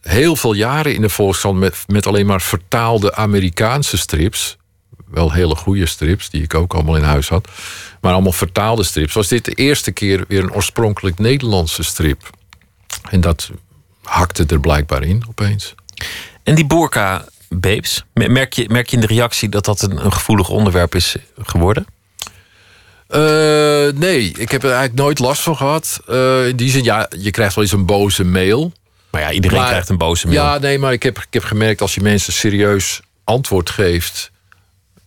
heel 0.00 0.36
veel 0.36 0.52
jaren 0.52 0.94
in 0.94 1.00
de 1.00 1.08
Volkskrant... 1.08 1.58
Met, 1.58 1.84
met 1.86 2.06
alleen 2.06 2.26
maar 2.26 2.42
vertaalde 2.42 3.14
Amerikaanse 3.14 3.96
strips... 3.98 4.56
wel 5.06 5.32
hele 5.32 5.54
goede 5.54 5.86
strips, 5.86 6.30
die 6.30 6.42
ik 6.42 6.54
ook 6.54 6.74
allemaal 6.74 6.96
in 6.96 7.02
huis 7.02 7.28
had... 7.28 7.48
maar 8.00 8.12
allemaal 8.12 8.32
vertaalde 8.32 8.82
strips... 8.82 9.14
was 9.14 9.28
dit 9.28 9.44
de 9.44 9.54
eerste 9.54 9.92
keer 9.92 10.24
weer 10.28 10.42
een 10.42 10.52
oorspronkelijk 10.52 11.18
Nederlandse 11.18 11.82
strip. 11.82 12.30
En 13.10 13.20
dat 13.20 13.50
hakte 14.02 14.44
er 14.46 14.60
blijkbaar 14.60 15.02
in 15.02 15.24
opeens. 15.28 15.74
En 16.42 16.54
die 16.54 16.66
burka 16.66 17.24
babes. 17.54 18.04
Merk 18.14 18.52
je, 18.52 18.64
merk 18.68 18.88
je 18.88 18.94
in 18.96 19.00
de 19.00 19.06
reactie 19.14 19.48
dat 19.48 19.64
dat 19.64 19.82
een, 19.82 20.04
een 20.04 20.12
gevoelig 20.12 20.48
onderwerp 20.48 20.94
is 20.94 21.16
geworden? 21.42 21.86
Eh, 23.06 23.20
nee, 23.94 24.32
ik 24.38 24.50
heb 24.50 24.62
er 24.62 24.70
eigenlijk 24.70 24.94
nooit 25.00 25.18
last 25.18 25.42
van 25.42 25.56
gehad. 25.56 26.00
Eh, 26.08 26.48
in 26.48 26.56
die 26.56 26.70
zin, 26.70 26.84
ja, 26.84 27.08
je 27.18 27.30
krijgt 27.30 27.54
wel 27.54 27.64
eens 27.64 27.72
een 27.72 27.86
boze 27.86 28.24
mail. 28.24 28.72
Maar 29.10 29.20
ja, 29.20 29.30
iedereen 29.32 29.58
Maar- 29.58 29.68
krijgt 29.68 29.88
een 29.88 29.98
boze 29.98 30.26
mail. 30.26 30.38
Ja, 30.42 30.58
nee, 30.58 30.78
maar 30.78 30.92
ik 30.92 31.02
heb, 31.02 31.18
ik 31.18 31.26
heb 31.30 31.44
gemerkt 31.44 31.80
als 31.80 31.94
je 31.94 32.00
mensen 32.00 32.32
serieus 32.32 33.00
antwoord 33.24 33.70
geeft... 33.70 34.30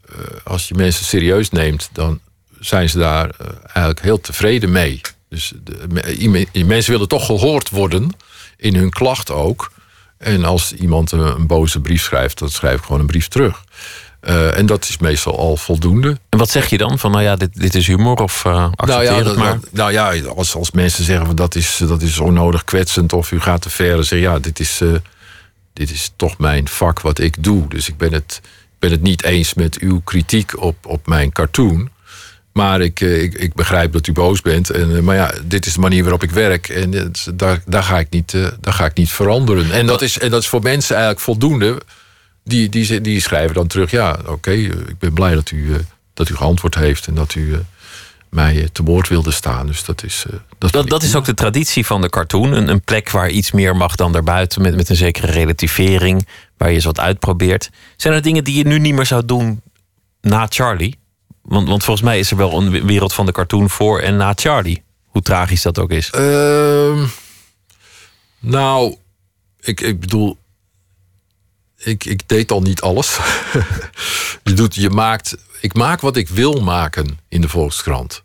eh, 0.10 0.16
als 0.44 0.68
je 0.68 0.76
mensen 0.76 1.06
serieus 1.06 1.50
neemt, 1.50 1.90
dan 1.92 2.20
zijn 2.60 2.90
ze 2.90 2.98
daar 2.98 3.30
eh, 3.30 3.48
eigenlijk 3.64 4.02
heel 4.02 4.22
tevreden 4.22 4.72
mee. 4.72 5.02
Dus 5.30 5.54
de, 5.64 6.64
mensen 6.66 6.92
willen 6.92 7.08
toch 7.08 7.26
gehoord 7.26 7.70
worden, 7.70 8.16
in 8.58 8.76
hun 8.76 8.90
klacht 8.90 9.32
ook. 9.32 9.72
En 10.24 10.46
als 10.46 10.74
iemand 10.74 11.12
een, 11.12 11.20
een 11.20 11.48
boze 11.48 11.80
brief 11.80 12.02
schrijft, 12.04 12.40
dan 12.40 12.50
schrijf 12.50 12.78
ik 12.78 12.84
gewoon 12.86 13.00
een 13.02 13.06
brief 13.08 13.28
terug. 13.28 13.64
Eh, 14.20 14.58
en 14.58 14.66
dat 14.66 14.84
is 14.90 14.98
meestal 14.98 15.38
al 15.38 15.58
voldoende. 15.58 16.18
En 16.30 16.38
wat 16.38 16.50
zeg 16.50 16.70
je 16.70 16.78
dan? 16.78 17.00
Van 17.00 17.12
nou 17.12 17.24
ja, 17.24 17.36
dit, 17.36 17.50
dit 17.60 17.76
is 17.76 17.88
humor 17.88 18.16
of 18.22 18.46
eh 18.46 18.64
accepteer 18.76 18.88
Nou 18.88 19.24
ja, 19.24 19.30
het 19.30 19.38
maar. 19.38 19.60
dat- 19.60 19.70
nou 19.72 19.92
ja 19.92 20.16
als, 20.36 20.56
als 20.56 20.72
mensen 20.72 21.04
zeggen 21.04 21.26
van 21.26 21.36
dat 21.36 21.56
is, 21.56 21.82
dat 21.88 22.02
is 22.02 22.20
onnodig 22.20 22.64
kwetsend 22.64 23.14
of 23.14 23.32
u 23.32 23.40
gaat 23.40 23.62
te 23.62 23.70
ver, 23.70 23.96
dan 23.96 24.04
zeg 24.04 24.20
ja, 24.20 24.40
dit 24.40 24.60
is, 24.60 24.82
eh, 24.82 24.90
dit 25.74 25.92
is 25.92 26.12
toch 26.16 26.38
mijn 26.38 26.68
vak 26.68 27.02
wat 27.02 27.20
ik 27.20 27.44
doe. 27.44 27.68
Dus 27.68 27.88
ik 27.90 27.98
ben 27.98 28.14
het, 28.14 28.42
ben 28.80 28.92
het 28.92 29.02
niet 29.02 29.24
eens 29.24 29.54
met 29.54 29.80
uw 29.80 30.02
kritiek 30.04 30.62
op, 30.62 30.86
op 30.86 31.08
mijn 31.08 31.32
cartoon. 31.32 31.90
Maar 32.54 32.82
ik, 32.82 33.02
eh, 33.02 33.22
ik, 33.22 33.34
ik 33.34 33.54
begrijp 33.54 33.92
dat 33.94 34.08
u 34.08 34.12
boos 34.12 34.42
bent. 34.42 34.70
En, 34.70 34.96
eh, 34.96 35.02
maar 35.02 35.16
ja, 35.16 35.34
dit 35.46 35.66
is 35.66 35.74
de 35.74 35.80
manier 35.80 36.02
waarop 36.02 36.24
ik 36.24 36.32
werk. 36.32 36.70
En 36.70 36.92
het- 36.92 37.28
daar, 37.34 37.62
daar, 37.66 37.84
ga 37.84 38.00
ik 38.00 38.10
niet, 38.10 38.34
eh, 38.34 38.48
daar 38.62 38.74
ga 38.74 38.86
ik 38.86 38.96
niet 38.98 39.10
veranderen. 39.12 39.72
En 39.72 39.86
dat, 39.86 40.02
is, 40.02 40.20
en 40.20 40.30
dat 40.30 40.42
is 40.42 40.48
voor 40.48 40.62
mensen 40.62 40.96
eigenlijk 40.96 41.24
voldoende. 41.26 41.82
Die, 42.44 42.70
die, 42.70 43.02
die 43.02 43.22
schrijven 43.22 43.56
dan 43.56 43.68
terug: 43.68 43.92
ja, 43.92 44.20
oké, 44.28 44.52
eh, 44.52 44.64
ik 44.64 44.98
ben 45.00 45.14
blij 45.14 45.34
dat 45.34 45.52
u, 45.52 45.74
eh, 45.74 45.80
dat 46.14 46.30
u 46.30 46.36
geantwoord 46.36 46.76
heeft. 46.76 47.08
En 47.08 47.14
dat 47.16 47.36
u 47.36 47.54
eh, 47.54 47.60
mij 48.30 48.58
eh, 48.62 48.68
te 48.72 48.84
woord 48.84 49.08
wilde 49.08 49.32
staan. 49.32 49.68
Dus 49.68 49.84
dat 49.86 50.04
is. 50.04 50.26
eh, 50.28 50.34
dat, 50.58 50.72
Dat, 50.72 50.90
dat 50.90 51.04
is 51.04 51.16
ook 51.16 51.26
de 51.26 51.34
traditie 51.34 51.86
van 51.86 52.02
de 52.02 52.10
cartoon. 52.10 52.52
Een, 52.54 52.68
een 52.68 52.82
plek 52.82 53.10
waar 53.10 53.30
iets 53.30 53.52
meer 53.52 53.76
mag 53.76 53.96
dan 53.96 54.12
daarbuiten. 54.12 54.62
Met, 54.62 54.76
met 54.76 54.90
een 54.90 54.96
zekere 54.96 55.32
relativering. 55.32 56.28
Waar 56.58 56.70
je 56.70 56.76
eens 56.76 56.86
wat 56.86 57.00
uitprobeert. 57.00 57.70
Zijn 57.98 58.14
er 58.14 58.22
dingen 58.22 58.44
die 58.44 58.58
je 58.58 58.64
nu 58.64 58.80
niet 58.80 58.94
meer 58.94 59.06
zou 59.06 59.26
doen 59.26 59.62
na 60.22 60.46
Charlie? 60.50 60.98
Want, 61.44 61.68
want 61.68 61.84
volgens 61.84 62.06
mij 62.06 62.20
is 62.20 62.32
er 62.32 62.38
wel 62.38 62.62
een 62.62 62.86
wereld 62.86 63.14
van 63.14 63.26
de 63.26 63.32
cartoon 63.32 63.70
voor 63.70 64.00
en 64.00 64.16
na 64.16 64.34
Charlie. 64.36 64.84
Hoe 65.06 65.22
tragisch 65.22 65.62
dat 65.62 65.80
ook 65.80 65.92
is. 65.92 66.10
Ehm, 66.10 67.06
nou, 68.40 68.96
ik, 69.60 69.82
ik 69.82 70.00
bedoel, 70.00 70.38
ik, 71.78 72.06
ik 72.06 72.28
deed 72.28 72.52
al 72.52 72.62
niet 72.62 72.82
alles. 72.82 73.18
je 74.44 74.54
doet, 74.54 74.76
je 74.76 74.90
maakt, 74.90 75.36
ik 75.60 75.74
maak 75.74 76.02
wat 76.02 76.16
ik 76.16 76.30
wil 76.30 76.62
maken 76.62 77.20
in 77.28 77.42
de 77.42 77.50
Volkskrant. 77.50 78.24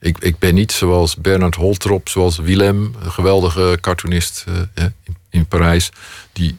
Ik, 0.00 0.18
ik 0.18 0.38
ben 0.38 0.54
niet 0.54 0.72
zoals 0.72 1.16
Bernard 1.16 1.54
Holtrop, 1.54 2.08
zoals 2.08 2.36
Willem, 2.36 2.94
een 3.00 3.12
geweldige 3.12 3.78
cartoonist 3.80 4.44
eh, 4.74 4.84
in, 5.04 5.16
in 5.30 5.46
Parijs, 5.46 5.90
die 6.32 6.56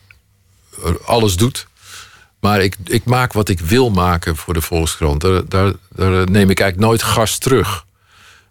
alles 1.05 1.35
doet. 1.35 1.67
Maar 2.39 2.61
ik, 2.61 2.75
ik 2.83 3.05
maak 3.05 3.33
wat 3.33 3.49
ik 3.49 3.59
wil 3.59 3.89
maken 3.89 4.35
voor 4.35 4.53
de 4.53 4.61
Volkskrant. 4.61 5.21
Daar, 5.21 5.47
daar, 5.47 5.73
daar 5.95 6.31
neem 6.31 6.49
ik 6.49 6.59
eigenlijk 6.59 6.89
nooit 6.89 7.03
gas 7.03 7.37
terug. 7.37 7.85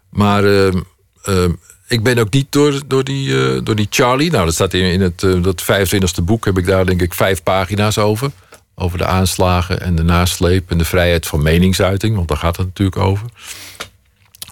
Maar 0.09 0.43
ehm, 0.43 0.81
ehm, 1.23 1.51
ik 1.87 2.03
ben 2.03 2.17
ook 2.17 2.31
niet 2.31 2.51
door, 2.51 2.81
door, 2.87 3.03
die, 3.03 3.53
eh, 3.53 3.59
door 3.63 3.75
die 3.75 3.87
Charlie. 3.89 4.31
Nou, 4.31 4.45
dat 4.45 4.53
staat 4.53 4.73
in, 4.73 4.91
in 4.91 5.01
het 5.01 5.23
eh, 5.23 5.43
dat 5.43 5.63
25e 5.63 6.23
boek. 6.23 6.45
Heb 6.45 6.57
ik 6.57 6.65
daar 6.65 6.85
denk 6.85 7.01
ik 7.01 7.13
vijf 7.13 7.43
pagina's 7.43 7.97
over. 7.97 8.31
Over 8.75 8.97
de 8.97 9.05
aanslagen 9.05 9.81
en 9.81 9.95
de 9.95 10.03
nasleep 10.03 10.71
en 10.71 10.77
de 10.77 10.85
vrijheid 10.85 11.27
van 11.27 11.41
meningsuiting. 11.41 12.15
Want 12.15 12.27
daar 12.27 12.37
gaat 12.37 12.57
het 12.57 12.65
natuurlijk 12.65 12.97
over. 12.97 13.27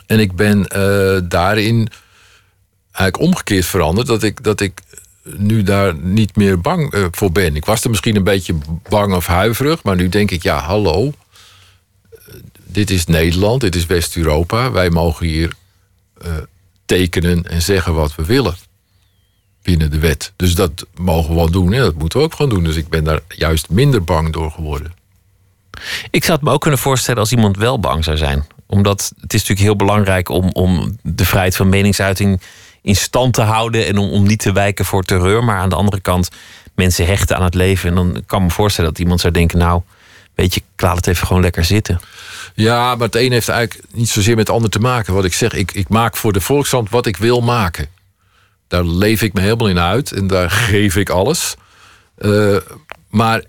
En 0.05 0.19
ik 0.19 0.35
ben 0.35 0.67
eh, 0.67 1.19
daarin 1.23 1.89
eigenlijk 2.91 3.19
omgekeerd 3.19 3.65
veranderd. 3.65 4.07
Dat 4.07 4.23
ik, 4.23 4.43
dat 4.43 4.61
ik 4.61 4.81
nu 5.25 5.63
daar 5.63 5.95
niet 5.95 6.35
meer 6.35 6.61
bang 6.61 6.93
eh, 6.93 7.05
voor 7.11 7.31
ben. 7.31 7.55
Ik 7.55 7.65
was 7.65 7.83
er 7.83 7.89
misschien 7.89 8.15
een 8.15 8.23
beetje 8.23 8.55
bang 8.89 9.13
of 9.13 9.25
huiverig. 9.25 9.83
Maar 9.83 9.95
nu 9.95 10.09
denk 10.09 10.31
ik, 10.31 10.43
ja, 10.43 10.59
hallo. 10.59 11.11
Eh, 12.11 12.33
dit 12.65 12.89
is 12.89 13.05
Nederland, 13.05 13.61
dit 13.61 13.75
is 13.75 13.85
West-Europa. 13.85 14.71
Wij 14.71 14.89
mogen 14.89 15.25
hier 15.25 15.53
eh, 16.17 16.31
tekenen 16.85 17.49
en 17.49 17.61
zeggen 17.61 17.93
wat 17.93 18.15
we 18.15 18.25
willen. 18.25 18.55
Binnen 19.61 19.91
de 19.91 19.99
wet. 19.99 20.33
Dus 20.35 20.55
dat 20.55 20.85
mogen 20.95 21.29
we 21.29 21.35
wel 21.35 21.51
doen. 21.51 21.73
En 21.73 21.79
dat 21.79 21.95
moeten 21.95 22.19
we 22.19 22.25
ook 22.25 22.35
gewoon 22.35 22.51
doen. 22.51 22.63
Dus 22.63 22.75
ik 22.75 22.89
ben 22.89 23.03
daar 23.03 23.19
juist 23.27 23.69
minder 23.69 24.03
bang 24.03 24.33
door 24.33 24.51
geworden. 24.51 24.93
Ik 26.09 26.23
zou 26.23 26.37
het 26.37 26.47
me 26.47 26.53
ook 26.53 26.61
kunnen 26.61 26.79
voorstellen 26.79 27.19
als 27.19 27.31
iemand 27.31 27.57
wel 27.57 27.79
bang 27.79 28.03
zou 28.03 28.17
zijn. 28.17 28.47
Omdat 28.65 29.11
het 29.21 29.33
is 29.33 29.39
natuurlijk 29.39 29.67
heel 29.67 29.75
belangrijk 29.75 30.29
om, 30.29 30.49
om 30.49 30.97
de 31.01 31.25
vrijheid 31.25 31.55
van 31.55 31.69
meningsuiting 31.69 32.41
in 32.85 32.95
stand 32.95 33.33
te 33.33 33.41
houden. 33.41 33.85
En 33.85 33.97
om, 33.97 34.09
om 34.09 34.23
niet 34.23 34.39
te 34.39 34.51
wijken 34.51 34.85
voor 34.85 35.03
terreur. 35.03 35.43
Maar 35.43 35.57
aan 35.57 35.69
de 35.69 35.75
andere 35.75 35.99
kant 35.99 36.29
mensen 36.75 37.05
hechten 37.05 37.35
aan 37.35 37.43
het 37.43 37.53
leven. 37.53 37.89
En 37.89 37.95
dan 37.95 38.23
kan 38.25 38.39
ik 38.39 38.45
me 38.45 38.51
voorstellen 38.51 38.89
dat 38.89 38.99
iemand 38.99 39.19
zou 39.19 39.33
denken... 39.33 39.57
nou, 39.57 39.81
weet 40.35 40.53
je, 40.53 40.61
ik 40.75 40.81
laat 40.81 40.95
het 40.95 41.07
even 41.07 41.27
gewoon 41.27 41.41
lekker 41.41 41.65
zitten. 41.65 41.99
Ja, 42.53 42.95
maar 42.95 43.05
het 43.05 43.15
een 43.15 43.31
heeft 43.31 43.49
eigenlijk 43.49 43.87
niet 43.91 44.09
zozeer 44.09 44.35
met 44.35 44.47
het 44.47 44.55
ander 44.55 44.69
te 44.69 44.79
maken. 44.79 45.13
Wat 45.13 45.25
ik 45.25 45.33
zeg, 45.33 45.53
ik, 45.53 45.71
ik 45.71 45.89
maak 45.89 46.17
voor 46.17 46.33
de 46.33 46.41
Volkskrant 46.41 46.89
wat 46.89 47.05
ik 47.05 47.17
wil 47.17 47.41
maken. 47.41 47.87
Daar 48.67 48.83
leef 48.83 49.21
ik 49.21 49.33
me 49.33 49.41
helemaal 49.41 49.69
in 49.69 49.79
uit 49.79 50.11
en 50.11 50.27
daar 50.27 50.51
geef 50.69 50.95
ik 50.95 51.09
alles. 51.09 51.55
Eh, 52.17 52.57
maar 53.09 53.43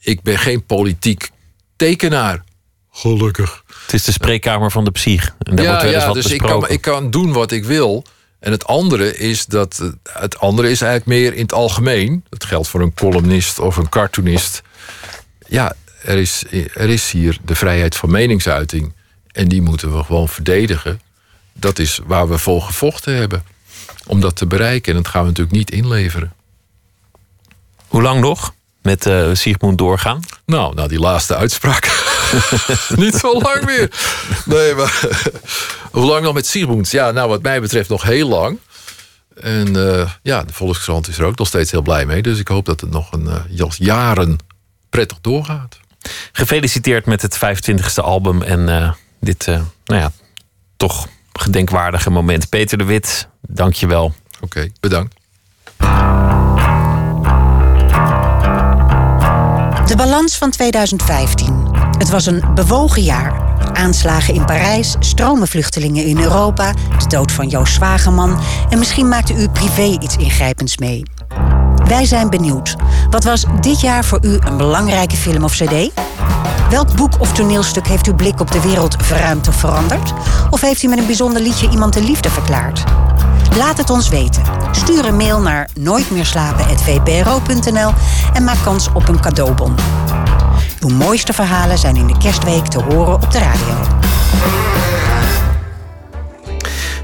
ik 0.00 0.22
ben 0.22 0.38
geen 0.38 0.64
politiek 0.64 1.30
tekenaar. 1.76 2.44
Gelukkig. 2.90 3.64
Het 3.82 3.94
is 3.94 4.04
de 4.04 4.12
spreekkamer 4.12 4.70
van 4.70 4.84
de 4.84 4.90
psych. 4.90 5.34
En 5.38 5.56
daar 5.56 5.66
wordt 5.66 5.82
wel 5.82 5.92
eens 5.92 6.04
wat 6.04 6.14
dus 6.14 6.26
ik 6.26 6.40
kan, 6.40 6.68
ik 6.68 6.80
kan 6.80 7.10
doen 7.10 7.32
wat 7.32 7.50
ik 7.50 7.64
wil. 7.64 8.04
En 8.46 8.52
het 8.52 8.66
andere 8.66 9.16
is 9.16 9.46
dat. 9.46 9.78
eh, 9.80 10.20
Het 10.22 10.38
andere 10.38 10.70
is 10.70 10.80
eigenlijk 10.80 11.20
meer 11.20 11.34
in 11.34 11.42
het 11.42 11.52
algemeen. 11.52 12.24
Dat 12.28 12.44
geldt 12.44 12.68
voor 12.68 12.80
een 12.80 12.94
columnist 12.94 13.58
of 13.58 13.76
een 13.76 13.88
cartoonist. 13.88 14.62
Ja, 15.46 15.74
er 16.02 16.18
is, 16.18 16.44
er 16.74 16.88
is 16.88 17.10
hier 17.10 17.38
de 17.44 17.54
vrijheid 17.54 17.96
van 17.96 18.10
meningsuiting. 18.10 18.92
En 19.32 19.48
die 19.48 19.62
moeten 19.62 19.96
we 19.96 20.04
gewoon 20.04 20.28
verdedigen. 20.28 21.00
Dat 21.52 21.78
is 21.78 22.00
waar 22.06 22.28
we 22.28 22.38
voor 22.38 22.62
gevochten 22.62 23.14
hebben. 23.16 23.44
Om 24.06 24.20
dat 24.20 24.36
te 24.36 24.46
bereiken. 24.46 24.94
En 24.96 25.02
dat 25.02 25.10
gaan 25.10 25.22
we 25.22 25.28
natuurlijk 25.28 25.56
niet 25.56 25.70
inleveren. 25.70 26.32
Hoe 27.86 28.02
lang 28.02 28.20
nog 28.20 28.54
met 28.86 29.06
eh 29.06 29.28
Sigmund 29.32 29.78
doorgaan? 29.78 30.20
Nou, 30.46 30.74
nou 30.74 30.88
die 30.88 30.98
laatste 30.98 31.36
uitspraak. 31.36 31.84
Niet 32.96 33.14
zo 33.14 33.40
lang 33.40 33.64
meer. 33.64 33.90
Nee, 34.44 34.74
maar 34.74 35.00
hoe 35.96 36.04
lang 36.04 36.22
nog 36.22 36.34
met 36.34 36.46
Sigmund? 36.46 36.90
Ja, 36.90 37.10
nou, 37.10 37.28
wat 37.28 37.42
mij 37.42 37.60
betreft 37.60 37.88
nog 37.88 38.02
heel 38.02 38.28
lang. 38.28 38.58
En 39.40 39.90
eh, 39.98 40.10
ja, 40.22 40.42
de 40.42 40.52
Volkskrant 40.52 41.08
is 41.08 41.18
er 41.18 41.24
ook 41.24 41.38
nog 41.38 41.46
steeds 41.46 41.70
heel 41.70 41.82
blij 41.82 42.06
mee. 42.06 42.22
Dus 42.22 42.38
ik 42.38 42.48
hoop 42.48 42.64
dat 42.64 42.80
het 42.80 42.90
nog 42.90 43.12
een 43.12 43.60
als 43.60 43.76
jaren 43.76 44.38
prettig 44.90 45.18
doorgaat. 45.20 45.78
Gefeliciteerd 46.32 47.06
met 47.06 47.22
het 47.22 47.38
25e 47.38 47.94
album 47.94 48.42
en 48.42 48.96
dit, 49.20 49.46
nou 49.84 50.00
ja, 50.00 50.12
toch 50.76 51.08
gedenkwaardige 51.32 52.10
moment. 52.10 52.48
Peter 52.48 52.78
de 52.78 52.84
Wit, 52.84 53.28
dank 53.40 53.74
je 53.74 53.86
wel. 53.86 54.14
Oké, 54.40 54.70
bedankt. 54.80 55.14
Balans 59.96 60.38
van 60.38 60.50
2015. 60.50 61.68
Het 61.98 62.10
was 62.10 62.26
een 62.26 62.44
bewogen 62.54 63.02
jaar. 63.02 63.56
Aanslagen 63.72 64.34
in 64.34 64.44
Parijs, 64.44 64.96
stromen 64.98 65.48
vluchtelingen 65.48 66.04
in 66.04 66.20
Europa, 66.20 66.72
de 66.72 67.06
dood 67.06 67.32
van 67.32 67.48
Joost 67.48 67.74
Zwageman 67.74 68.38
en 68.70 68.78
misschien 68.78 69.08
maakte 69.08 69.34
u 69.34 69.48
privé 69.48 69.82
iets 69.82 70.16
ingrijpends 70.16 70.78
mee. 70.78 71.02
Wij 71.88 72.04
zijn 72.04 72.30
benieuwd. 72.30 72.76
Wat 73.10 73.24
was 73.24 73.44
dit 73.60 73.80
jaar 73.80 74.04
voor 74.04 74.18
u 74.22 74.38
een 74.40 74.56
belangrijke 74.56 75.16
film 75.16 75.44
of 75.44 75.52
cd? 75.52 75.92
Welk 76.70 76.96
boek 76.96 77.20
of 77.20 77.32
toneelstuk 77.32 77.86
heeft 77.86 78.06
uw 78.06 78.14
blik 78.14 78.40
op 78.40 78.52
de 78.52 78.60
wereld 78.60 78.96
verruimd 79.02 79.48
of 79.48 79.54
veranderd? 79.54 80.12
Of 80.50 80.60
heeft 80.60 80.82
u 80.82 80.88
met 80.88 80.98
een 80.98 81.06
bijzonder 81.06 81.42
liedje 81.42 81.70
iemand 81.70 81.92
de 81.92 82.02
liefde 82.02 82.30
verklaard? 82.30 82.84
Laat 83.56 83.78
het 83.78 83.90
ons 83.90 84.08
weten. 84.08 84.42
Stuur 84.70 85.04
een 85.04 85.16
mail 85.16 85.40
naar 85.40 85.68
nooitmeerslapen.vpro.nl 85.74 87.92
en 88.32 88.44
maak 88.44 88.62
kans 88.62 88.88
op 88.94 89.08
een 89.08 89.20
cadeaubon. 89.20 89.74
Uw 90.80 90.88
mooiste 90.88 91.32
verhalen 91.32 91.78
zijn 91.78 91.96
in 91.96 92.06
de 92.06 92.18
kerstweek 92.18 92.66
te 92.66 92.82
horen 92.82 93.14
op 93.14 93.30
de 93.30 93.38
radio. 93.38 93.74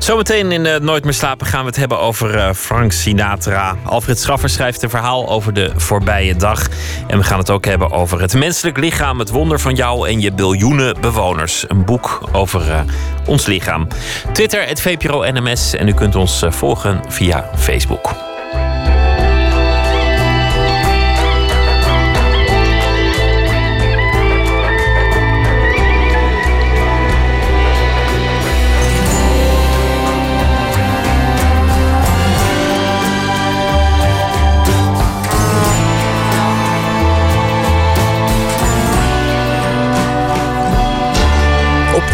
Zometeen 0.03 0.53
in 0.53 0.67
eh, 0.67 0.81
Nooit 0.81 1.05
meer 1.05 1.13
slapen 1.13 1.47
gaan 1.47 1.61
we 1.61 1.67
het 1.67 1.77
hebben 1.77 1.99
over 1.99 2.37
eh, 2.37 2.55
Frank 2.55 2.93
Sinatra. 2.93 3.77
Alfred 3.85 4.21
Schaffer 4.21 4.49
schrijft 4.49 4.83
een 4.83 4.91
verhaal 4.91 5.29
over 5.29 5.53
de 5.53 5.71
voorbije 5.77 6.37
dag. 6.37 6.69
En 7.07 7.19
we 7.19 7.25
gaan 7.25 7.39
het 7.39 7.51
ook 7.51 7.65
hebben 7.65 7.91
over 7.91 8.21
het 8.21 8.35
menselijk 8.35 8.77
lichaam, 8.77 9.19
het 9.19 9.31
wonder 9.31 9.61
van 9.61 9.75
jou 9.75 10.09
en 10.09 10.21
je 10.21 10.33
biljoenen 10.33 11.01
bewoners. 11.01 11.65
Een 11.69 11.85
boek 11.85 12.29
over 12.33 12.71
eh, 12.71 12.81
ons 13.27 13.47
lichaam. 13.47 13.87
Twitter, 14.33 14.67
het 14.67 14.81
VPRO 14.81 15.31
NMS. 15.31 15.75
En 15.75 15.89
u 15.89 15.93
kunt 15.93 16.17
ons 16.17 16.45
volgen 16.49 17.01
via 17.09 17.51
Facebook. 17.57 18.32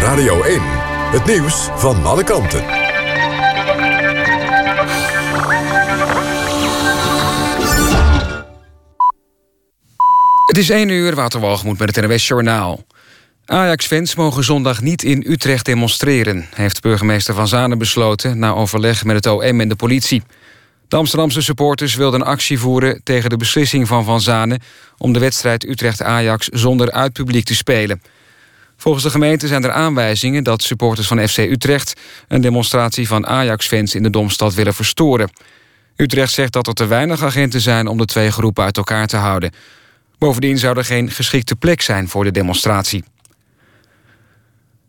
Radio 0.01 0.41
1. 0.41 0.61
Het 1.11 1.25
nieuws 1.25 1.69
van 1.75 2.05
alle 2.05 2.23
kanten. 2.23 2.63
Het 10.45 10.57
is 10.57 10.69
1 10.69 10.89
uur, 10.89 11.15
Waterwalgemoed 11.15 11.79
met 11.79 11.95
het 11.95 12.05
NWS 12.05 12.27
Journaal. 12.27 12.83
Ajax-fans 13.45 14.15
mogen 14.15 14.43
zondag 14.43 14.81
niet 14.81 15.03
in 15.03 15.23
Utrecht 15.27 15.65
demonstreren... 15.65 16.47
heeft 16.55 16.81
burgemeester 16.81 17.33
Van 17.33 17.47
Zanen 17.47 17.77
besloten... 17.77 18.39
na 18.39 18.53
overleg 18.53 19.03
met 19.03 19.15
het 19.15 19.27
OM 19.27 19.61
en 19.61 19.69
de 19.69 19.75
politie. 19.75 20.23
De 20.87 20.95
Amsterdamse 20.95 21.41
supporters 21.41 21.95
wilden 21.95 22.23
actie 22.23 22.59
voeren... 22.59 23.01
tegen 23.03 23.29
de 23.29 23.37
beslissing 23.37 23.87
van 23.87 24.03
Van 24.03 24.21
Zanen... 24.21 24.61
om 24.97 25.13
de 25.13 25.19
wedstrijd 25.19 25.67
Utrecht-Ajax 25.67 26.47
zonder 26.47 26.91
uitpubliek 26.91 27.45
te 27.45 27.55
spelen. 27.55 28.01
Volgens 28.79 29.03
de 29.03 29.09
gemeente 29.09 29.47
zijn 29.47 29.63
er 29.63 29.71
aanwijzingen... 29.71 30.43
dat 30.43 30.63
supporters 30.63 31.07
van 31.07 31.27
FC 31.27 31.37
Utrecht... 31.37 31.93
een 32.27 32.41
demonstratie 32.41 33.07
van 33.07 33.27
Ajax-fans 33.27 33.95
in 33.95 34.03
de 34.03 34.09
Domstad 34.09 34.53
willen 34.53 34.73
verstoren. 34.73 35.29
Utrecht 35.95 36.33
zegt 36.33 36.53
dat 36.53 36.67
er 36.67 36.73
te 36.73 36.85
weinig 36.85 37.23
agenten 37.23 37.61
zijn... 37.61 37.87
om 37.87 37.97
de 37.97 38.05
twee 38.05 38.31
groepen 38.31 38.63
uit 38.63 38.77
elkaar 38.77 39.07
te 39.07 39.17
houden... 39.17 39.51
Bovendien 40.17 40.57
zou 40.57 40.77
er 40.77 40.85
geen 40.85 41.11
geschikte 41.11 41.55
plek 41.55 41.81
zijn 41.81 42.07
voor 42.07 42.23
de 42.23 42.31
demonstratie. 42.31 43.03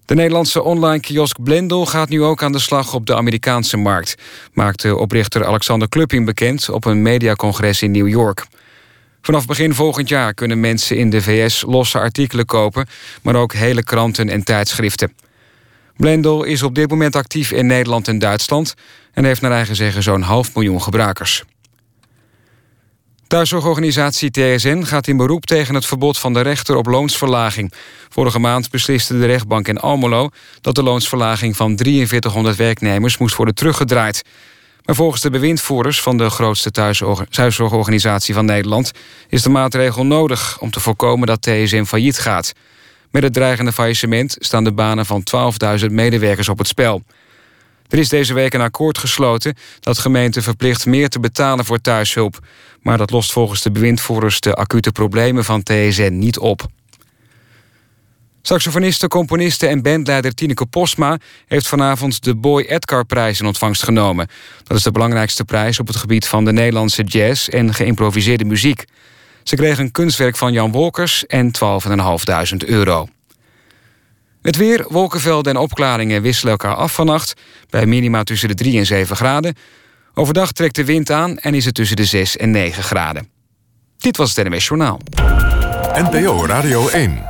De 0.05 0.15
Nederlandse 0.15 0.63
online 0.63 1.01
kiosk 1.01 1.43
Blendel 1.43 1.87
gaat 1.87 2.09
nu 2.09 2.23
ook 2.23 2.43
aan 2.43 2.53
de 2.53 2.59
slag 2.59 2.95
op 2.95 3.07
de 3.07 3.17
Amerikaanse 3.17 3.77
markt, 3.77 4.15
maakte 4.53 4.97
oprichter 4.97 5.47
Alexander 5.47 5.89
Klupping 5.89 6.27
bekend 6.27 6.69
op 6.69 6.85
een 6.85 7.03
mediacongres 7.03 7.83
in 7.83 7.91
New 7.91 8.09
York. 8.09 8.47
Vanaf 9.23 9.47
begin 9.47 9.75
volgend 9.75 10.09
jaar 10.09 10.35
kunnen 10.35 10.61
mensen 10.61 10.97
in 10.97 11.11
de 11.11 11.23
VS 11.23 11.65
losse 11.67 11.99
artikelen 11.99 12.47
kopen, 12.47 12.87
maar 13.23 13.35
ook 13.35 13.53
hele 13.53 13.83
kranten 13.83 14.29
en 14.29 14.45
tijdschriften. 14.45 15.13
Blendel 15.97 16.45
is 16.45 16.63
op 16.63 16.75
dit 16.75 16.91
moment 16.91 17.17
actief 17.17 17.53
in 17.53 17.67
Nederland 17.67 18.09
en 18.09 18.19
Duitsland 18.19 18.75
en 19.13 19.25
heeft 19.25 19.41
naar 19.41 19.53
eigen 19.53 19.77
zeggen 19.77 20.03
zo'n 20.03 20.23
half 20.23 20.55
miljoen 20.55 20.83
gebruikers. 20.83 21.45
Thuiszorgorganisatie 23.27 24.31
TSN 24.31 24.83
gaat 24.83 25.07
in 25.07 25.17
beroep 25.17 25.47
tegen 25.47 25.75
het 25.75 25.87
verbod 25.87 26.19
van 26.19 26.33
de 26.33 26.41
rechter 26.41 26.77
op 26.77 26.87
loonsverlaging. 26.87 27.73
Vorige 28.09 28.39
maand 28.39 28.71
besliste 28.71 29.19
de 29.19 29.27
rechtbank 29.27 29.69
in 29.69 29.79
Almelo 29.79 30.31
dat 30.61 30.75
de 30.75 30.83
loonsverlaging 30.83 31.57
van 31.57 31.77
4300 31.77 32.57
werknemers 32.57 33.19
moest 33.19 33.37
worden 33.37 33.55
teruggedraaid. 33.55 34.23
Volgens 34.95 35.23
de 35.23 35.31
bewindvoerders 35.31 36.01
van 36.01 36.17
de 36.17 36.31
grootste 36.31 36.71
thuiszorgorganisatie 37.31 38.35
van 38.35 38.45
Nederland 38.45 38.93
is 39.29 39.43
de 39.43 39.49
maatregel 39.49 40.07
nodig 40.07 40.59
om 40.61 40.71
te 40.71 40.81
voorkomen 40.81 41.27
dat 41.27 41.43
TSN 41.43 41.85
failliet 41.85 42.19
gaat. 42.19 42.53
Met 43.11 43.23
het 43.23 43.33
dreigende 43.33 43.73
faillissement 43.73 44.37
staan 44.39 44.65
de 44.65 44.73
banen 44.73 45.07
van 45.07 45.23
12.000 45.81 45.87
medewerkers 45.87 46.49
op 46.49 46.59
het 46.59 46.67
spel. 46.67 47.03
Er 47.89 47.99
is 47.99 48.09
deze 48.09 48.35
week 48.35 48.55
een 48.55 48.61
akkoord 48.61 48.99
gesloten 48.99 49.55
dat 49.81 49.99
gemeenten 49.99 50.43
verplicht 50.43 50.87
meer 50.87 51.09
te 51.09 51.21
betalen 51.21 51.65
voor 51.65 51.81
thuishulp. 51.81 52.39
Maar 52.83 52.99
dat 52.99 53.11
lost 53.11 53.33
volgens 53.33 53.63
de 53.63 53.71
bewindvoerders 53.71 54.41
de 54.41 54.55
acute 54.55 54.93
problemen 54.93 55.45
van 55.45 55.63
TSN 55.63 56.19
niet 56.19 56.39
op. 56.39 56.67
Saxofoniste, 58.43 59.09
componiste 59.09 59.67
en 59.67 59.83
bandleider 59.83 60.35
Tineke 60.35 60.67
Postma... 60.67 61.19
heeft 61.47 61.67
vanavond 61.69 62.25
de 62.25 62.37
Boy 62.37 62.63
Edgar-prijs 62.63 63.41
in 63.41 63.47
ontvangst 63.47 63.83
genomen. 63.83 64.29
Dat 64.63 64.77
is 64.77 64.83
de 64.83 64.91
belangrijkste 64.91 65.45
prijs 65.45 65.79
op 65.81 65.87
het 65.87 65.97
gebied 65.97 66.27
van 66.27 66.45
de 66.45 66.53
Nederlandse 66.53 67.03
jazz... 67.03 67.49
en 67.49 67.75
geïmproviseerde 67.75 68.45
muziek. 68.45 68.85
Ze 69.43 69.57
kreeg 69.57 69.79
een 69.79 69.93
kunstwerk 69.93 70.37
van 70.37 70.53
Jan 70.53 70.73
Wolkers 70.73 71.27
en 71.27 71.51
12.500 72.63 72.69
euro. 72.69 73.09
Het 74.43 74.57
weer, 74.57 74.85
wolkenvelden 74.89 75.55
en 75.55 75.61
opklaringen 75.61 76.23
wisselen 76.23 76.53
elkaar 76.53 76.75
af 76.75 76.95
vannacht... 76.95 77.35
bij 77.71 77.87
minima 77.87 78.23
tussen 78.23 78.49
de 78.49 78.55
3 78.55 78.79
en 78.79 78.87
7 78.87 79.17
graden. 79.17 79.55
Overdag 80.15 80.53
trekt 80.53 80.75
de 80.75 80.85
wind 80.85 81.11
aan 81.11 81.39
en 81.39 81.55
is 81.55 81.65
het 81.65 81.75
tussen 81.75 81.97
de 81.97 82.05
6 82.05 82.37
en 82.37 82.51
9 82.51 82.83
graden. 82.83 83.29
Dit 83.99 84.17
was 84.17 84.37
het 84.37 84.49
NMS 84.49 84.67
Journaal. 84.67 85.01
NPO 85.95 86.47
Radio 86.47 86.89
1. 86.89 87.30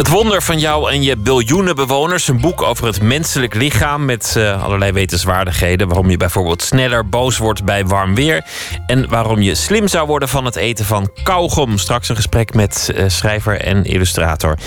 Het 0.00 0.08
wonder 0.08 0.42
van 0.42 0.58
jou 0.58 0.90
en 0.90 1.02
je 1.02 1.16
biljoenen 1.16 1.74
bewoners. 1.74 2.28
Een 2.28 2.40
boek 2.40 2.62
over 2.62 2.86
het 2.86 3.02
menselijk 3.02 3.54
lichaam 3.54 4.04
met 4.04 4.34
uh, 4.36 4.64
allerlei 4.64 4.92
wetenswaardigheden. 4.92 5.86
Waarom 5.86 6.10
je 6.10 6.16
bijvoorbeeld 6.16 6.62
sneller 6.62 7.08
boos 7.08 7.38
wordt 7.38 7.64
bij 7.64 7.86
warm 7.86 8.14
weer. 8.14 8.44
En 8.86 9.08
waarom 9.08 9.40
je 9.40 9.54
slim 9.54 9.88
zou 9.88 10.06
worden 10.06 10.28
van 10.28 10.44
het 10.44 10.56
eten 10.56 10.84
van 10.84 11.10
kauwgom. 11.22 11.78
Straks 11.78 12.08
een 12.08 12.16
gesprek 12.16 12.54
met 12.54 12.92
uh, 12.94 13.04
schrijver 13.08 13.60
en 13.60 13.84
illustrator. 13.84 14.58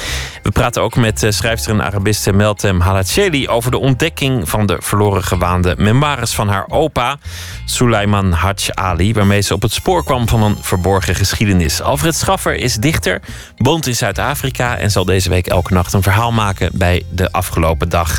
We 0.43 0.51
praten 0.51 0.81
ook 0.81 0.95
met 0.95 1.23
uh, 1.23 1.31
schrijfster 1.31 1.73
en 1.73 1.84
Arabiste 1.84 2.34
Meltem 2.34 2.79
Halacheli... 2.79 3.47
over 3.47 3.71
de 3.71 3.79
ontdekking 3.79 4.49
van 4.49 4.65
de 4.65 4.77
verloren 4.79 5.23
gewaande 5.23 5.75
memoires 5.77 6.34
van 6.34 6.47
haar 6.47 6.65
opa... 6.69 7.17
Sulaiman 7.65 8.31
Haj 8.31 8.55
Ali, 8.73 9.13
waarmee 9.13 9.41
ze 9.41 9.53
op 9.53 9.61
het 9.61 9.73
spoor 9.73 10.03
kwam 10.03 10.27
van 10.27 10.43
een 10.43 10.57
verborgen 10.61 11.15
geschiedenis. 11.15 11.81
Alfred 11.81 12.15
Schaffer 12.15 12.55
is 12.55 12.75
dichter, 12.75 13.21
woont 13.57 13.88
in 13.88 13.95
Zuid-Afrika... 13.95 14.77
en 14.77 14.91
zal 14.91 15.05
deze 15.05 15.22
deze 15.24 15.41
week 15.41 15.53
elke 15.53 15.74
nacht 15.74 15.93
een 15.93 16.01
verhaal 16.01 16.32
maken 16.32 16.69
bij 16.74 17.03
de 17.11 17.32
afgelopen 17.32 17.89
dag. 17.89 18.09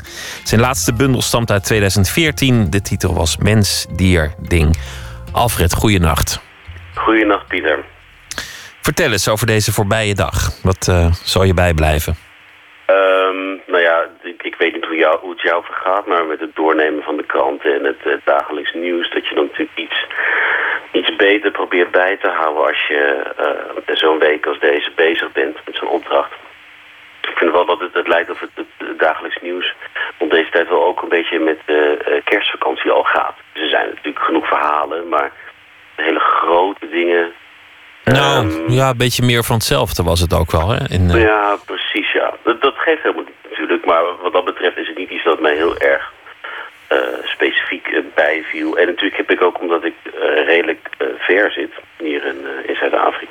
Zijn 0.45 0.61
laatste 0.61 0.95
bundel 0.95 1.23
stamt 1.23 1.51
uit 1.51 1.65
2014. 1.65 2.71
De 2.71 2.81
titel 2.81 3.15
was 3.15 3.37
Mens, 3.37 3.87
Dier, 3.97 4.35
Ding. 4.49 4.77
Alfred, 5.33 5.75
goeienacht. 5.75 6.41
Goeienacht, 6.95 7.47
Pieter. 7.47 7.85
Vertel 8.81 9.11
eens 9.13 9.29
over 9.29 9.47
deze 9.47 9.73
voorbije 9.73 10.15
dag. 10.15 10.37
Wat 10.63 10.87
uh, 10.91 11.13
zal 11.13 11.45
je 11.45 11.55
bijblijven? 11.55 12.15
Um, 12.87 13.61
nou 13.67 13.83
ja, 13.83 14.07
ik, 14.23 14.43
ik 14.43 14.55
weet 14.59 14.75
niet 14.75 14.85
hoe, 14.85 14.97
jou, 14.97 15.19
hoe, 15.21 15.31
het 15.31 15.41
jou 15.41 15.65
vergaat, 15.65 16.07
maar 16.07 16.25
met 16.25 16.41
het 16.41 16.55
doornemen 16.57 17.03
van 17.03 17.17
de 17.17 17.27
kranten 17.27 17.75
en 17.75 17.85
het, 17.85 18.01
het 18.03 18.21
dagelijks 18.25 18.73
nieuws, 18.75 19.11
dat 19.11 19.29
je 19.29 19.35
dan 19.35 19.45
natuurlijk 19.45 19.79
iets, 19.79 20.07
iets 20.93 21.17
beter 21.17 21.51
probeert 21.51 21.91
bij 21.91 22.17
te 22.17 22.29
houden 22.29 22.67
als 22.67 22.87
je 22.87 23.03
uh, 23.89 23.97
zo'n 23.97 24.19
week 24.19 24.47
als 24.47 24.61
deze 24.61 24.91
bezig 24.97 25.33
bent 25.33 25.57
met 25.67 25.77
zo'n 25.77 25.89
opdracht. 25.89 26.33
Ik 27.29 27.37
vind 27.37 27.53
wel 27.53 27.67
dat 27.67 27.81
het, 27.81 27.95
het 27.95 28.09
lijkt 28.09 28.31
of 28.31 28.41
het, 28.41 28.51
het, 28.55 28.99
dagelijks 28.99 29.39
nieuws 29.43 29.75
rond 30.19 30.31
deze 30.31 30.51
tijd 30.51 30.69
wel 30.69 30.85
ook 30.85 31.03
een 31.03 31.09
beetje 31.09 31.39
met 31.39 31.59
de 31.67 31.99
uh, 32.09 32.21
kerstvakantie 32.25 32.91
al 32.91 33.03
gaat. 33.03 33.35
Dus 33.53 33.63
er 33.63 33.69
zijn 33.69 33.89
natuurlijk 33.89 34.25
genoeg 34.25 34.49
verhalen, 34.49 35.09
maar 35.09 35.31
hele 35.95 36.19
grote 36.21 36.89
dingen. 36.89 37.33
Nou, 38.05 38.47
um, 38.47 38.69
ja, 38.69 38.89
een 38.89 38.97
beetje 38.97 39.25
meer 39.25 39.45
van 39.45 39.57
hetzelfde 39.57 40.03
was 40.03 40.21
het 40.21 40.35
ook 40.35 40.51
wel, 40.51 40.69
hè? 40.69 40.89
In, 40.89 41.11
uh... 41.11 41.23
Ja, 41.23 41.57
precies, 41.67 42.13
ja. 42.13 42.35
Dat, 42.43 42.61
dat 42.61 42.75
geeft 42.77 43.03
helemaal 43.03 43.25
niet 43.25 43.51
natuurlijk, 43.51 43.85
maar 43.85 44.03
wat 44.23 44.33
dat 44.33 44.45
betreft 44.45 44.77
is 44.77 44.87
het 44.87 44.97
niet 44.97 45.11
iets 45.11 45.25
dat 45.25 45.41
mij 45.41 45.55
heel 45.55 45.77
erg 45.79 46.13
uh, 46.93 46.99
specifiek 47.25 48.03
bijviel. 48.15 48.77
En 48.79 48.87
natuurlijk 48.87 49.17
heb 49.17 49.31
ik 49.31 49.43
ook, 49.43 49.61
omdat 49.61 49.85
ik 49.85 49.95
redelijk 50.47 50.89
ver 51.19 51.53
zit, 51.53 51.73
hier 51.99 52.25
in, 52.25 52.47
in 52.67 52.77
Zuid-Afrika 52.77 53.24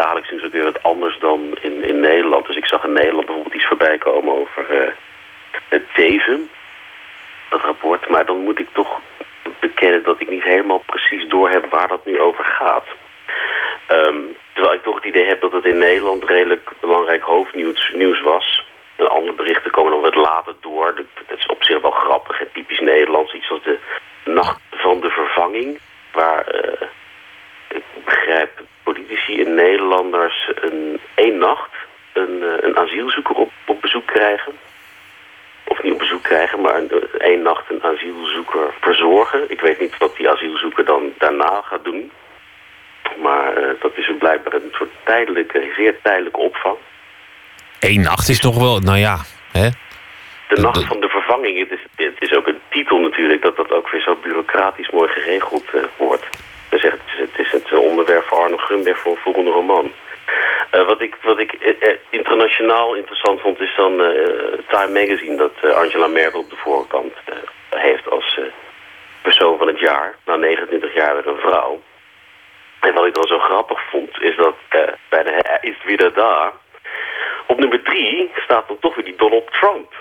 is 0.00 0.06
het 0.06 0.14
dagelijks 0.14 0.30
natuurlijk 0.30 0.54
weer 0.54 0.72
wat 0.72 0.82
anders 0.82 1.18
dan 1.18 1.56
in, 1.60 1.84
in 1.84 2.00
Nederland. 2.00 2.46
Dus 2.46 2.56
ik 2.56 2.66
zag 2.66 2.84
in 2.84 2.92
Nederland 2.92 3.26
bijvoorbeeld 3.26 3.54
iets 3.54 3.66
voorbij 3.66 3.98
komen 3.98 4.34
over 4.34 4.66
uh, 4.70 4.90
het 5.68 5.82
Teven, 5.94 6.50
dat 7.50 7.60
rapport. 7.60 8.08
Maar 8.08 8.26
dan 8.26 8.38
moet 8.38 8.60
ik 8.60 8.68
toch 8.72 9.00
bekennen 9.60 10.02
dat 10.02 10.20
ik 10.20 10.30
niet 10.30 10.42
helemaal 10.42 10.82
precies 10.86 11.28
doorheb 11.28 11.70
waar 11.70 11.88
dat 11.88 12.06
nu 12.06 12.20
over 12.20 12.44
gaat. 12.44 12.86
Um, 13.90 14.36
terwijl 14.52 14.74
ik 14.74 14.82
toch 14.82 14.94
het 14.94 15.04
idee 15.04 15.26
heb 15.26 15.40
dat 15.40 15.52
het 15.52 15.64
in 15.64 15.78
Nederland 15.78 16.24
redelijk 16.24 16.70
belangrijk 16.80 17.22
hoofdnieuws 17.22 17.92
nieuws 17.94 18.20
was. 18.20 18.68
Andere 18.96 19.32
berichten 19.32 19.70
komen 19.70 19.92
dan 19.92 20.00
wat 20.00 20.14
later 20.14 20.54
door. 20.60 20.94
Dat 20.94 21.38
is 21.38 21.46
op 21.46 21.62
zich 21.62 21.80
wel 21.80 21.90
grappig 21.90 22.40
en 22.40 22.48
typisch 22.52 22.80
Nederlands. 22.80 23.34
Iets 23.34 23.50
als 23.50 23.62
de 23.62 23.78
nacht 24.24 24.60
van 24.70 25.00
de 25.00 25.10
vervanging. 25.10 25.78
Waar, 26.12 26.54
uh, 26.54 26.88
ik 27.68 27.82
begrijp, 28.04 28.59
politici 29.10 29.42
en 29.42 29.54
Nederlanders 29.54 30.50
een 30.54 31.00
één 31.14 31.38
nacht 31.38 31.70
een, 32.12 32.42
een 32.60 32.76
asielzoeker 32.76 33.34
op, 33.34 33.50
op 33.66 33.80
bezoek 33.80 34.06
krijgen. 34.06 34.52
Of 35.64 35.82
niet 35.82 35.92
op 35.92 35.98
bezoek 35.98 36.22
krijgen, 36.22 36.60
maar 36.60 36.74
een, 36.74 36.90
één 37.18 37.42
nacht 37.42 37.70
een 37.70 37.82
asielzoeker 37.82 38.74
verzorgen. 38.80 39.50
Ik 39.50 39.60
weet 39.60 39.80
niet 39.80 39.98
wat 39.98 40.16
die 40.16 40.30
asielzoeker 40.30 40.84
dan 40.84 41.02
daarna 41.18 41.60
gaat 41.64 41.84
doen. 41.84 42.10
Maar 43.22 43.58
uh, 43.58 43.80
dat 43.80 43.92
is 43.96 44.08
een 44.08 44.18
blijkbaar 44.18 44.54
een 44.54 44.72
soort 44.72 44.90
tijdelijke, 45.04 45.72
zeer 45.76 46.00
tijdelijke 46.02 46.38
opvang. 46.38 46.76
Eén 47.80 48.00
nacht 48.00 48.28
is 48.28 48.40
toch 48.40 48.58
wel, 48.58 48.78
nou 48.78 48.98
ja, 48.98 49.16
hè? 49.52 49.68
De 50.48 50.60
nacht 50.60 50.84
van 50.84 51.00
de 51.00 51.08
vervanging, 51.08 51.58
het 51.58 51.70
is, 51.70 52.06
het 52.06 52.22
is 52.22 52.34
ook 52.34 52.46
een 52.46 52.60
titel 52.68 52.98
natuurlijk, 52.98 53.42
dat 53.42 53.56
dat 53.56 53.70
ook 53.70 53.90
weer 53.90 54.00
zo 54.00 54.16
bureaucratisch 54.22 54.90
mooi 54.90 55.08
geregeld 55.08 55.64
uh, 55.74 55.82
wordt. 55.96 56.26
Dus 56.70 56.82
het 56.82 57.00
is, 57.36 57.50
het 57.52 57.70
het 57.70 57.78
onderwerp 57.78 58.24
voor 58.24 58.38
Arno 58.38 58.56
Grunberg 58.56 58.98
voor 58.98 59.12
een 59.12 59.22
volgende 59.22 59.50
roman. 59.50 59.92
Eh, 60.70 60.86
wat 60.86 61.00
ik, 61.00 61.16
wat 61.22 61.38
ik 61.38 61.52
eh, 61.52 61.90
eh, 61.90 61.98
internationaal 62.10 62.94
interessant 62.94 63.40
vond 63.40 63.60
is 63.60 63.74
dan 63.76 64.00
eh, 64.00 64.58
Time 64.68 65.00
Magazine 65.00 65.36
dat 65.36 65.52
eh, 65.62 65.70
Angela 65.70 66.06
Merkel 66.06 66.40
op 66.40 66.50
de 66.50 66.56
voorkant 66.56 67.12
eh, 67.24 67.34
heeft 67.80 68.10
als 68.10 68.38
eh, 68.38 68.44
persoon 69.22 69.58
van 69.58 69.66
het 69.66 69.78
jaar. 69.78 70.14
Na 70.24 70.36
29 70.36 70.94
jaar 70.94 71.14
weer 71.14 71.26
een 71.26 71.40
vrouw. 71.40 71.80
En 72.80 72.94
wat 72.94 73.06
ik 73.06 73.14
dan 73.14 73.26
zo 73.26 73.38
grappig 73.38 73.82
vond 73.90 74.20
is 74.20 74.36
dat 74.36 74.56
eh, 74.68 74.80
bij 75.08 75.22
de 75.22 75.58
is 75.60 75.76
weer 75.84 76.12
daar. 76.12 76.52
Op 77.46 77.58
nummer 77.58 77.82
drie 77.82 78.30
staat 78.36 78.68
dan 78.68 78.78
toch 78.78 78.94
weer 78.94 79.04
die 79.04 79.16
Donald 79.16 79.52
Trump. 79.52 79.92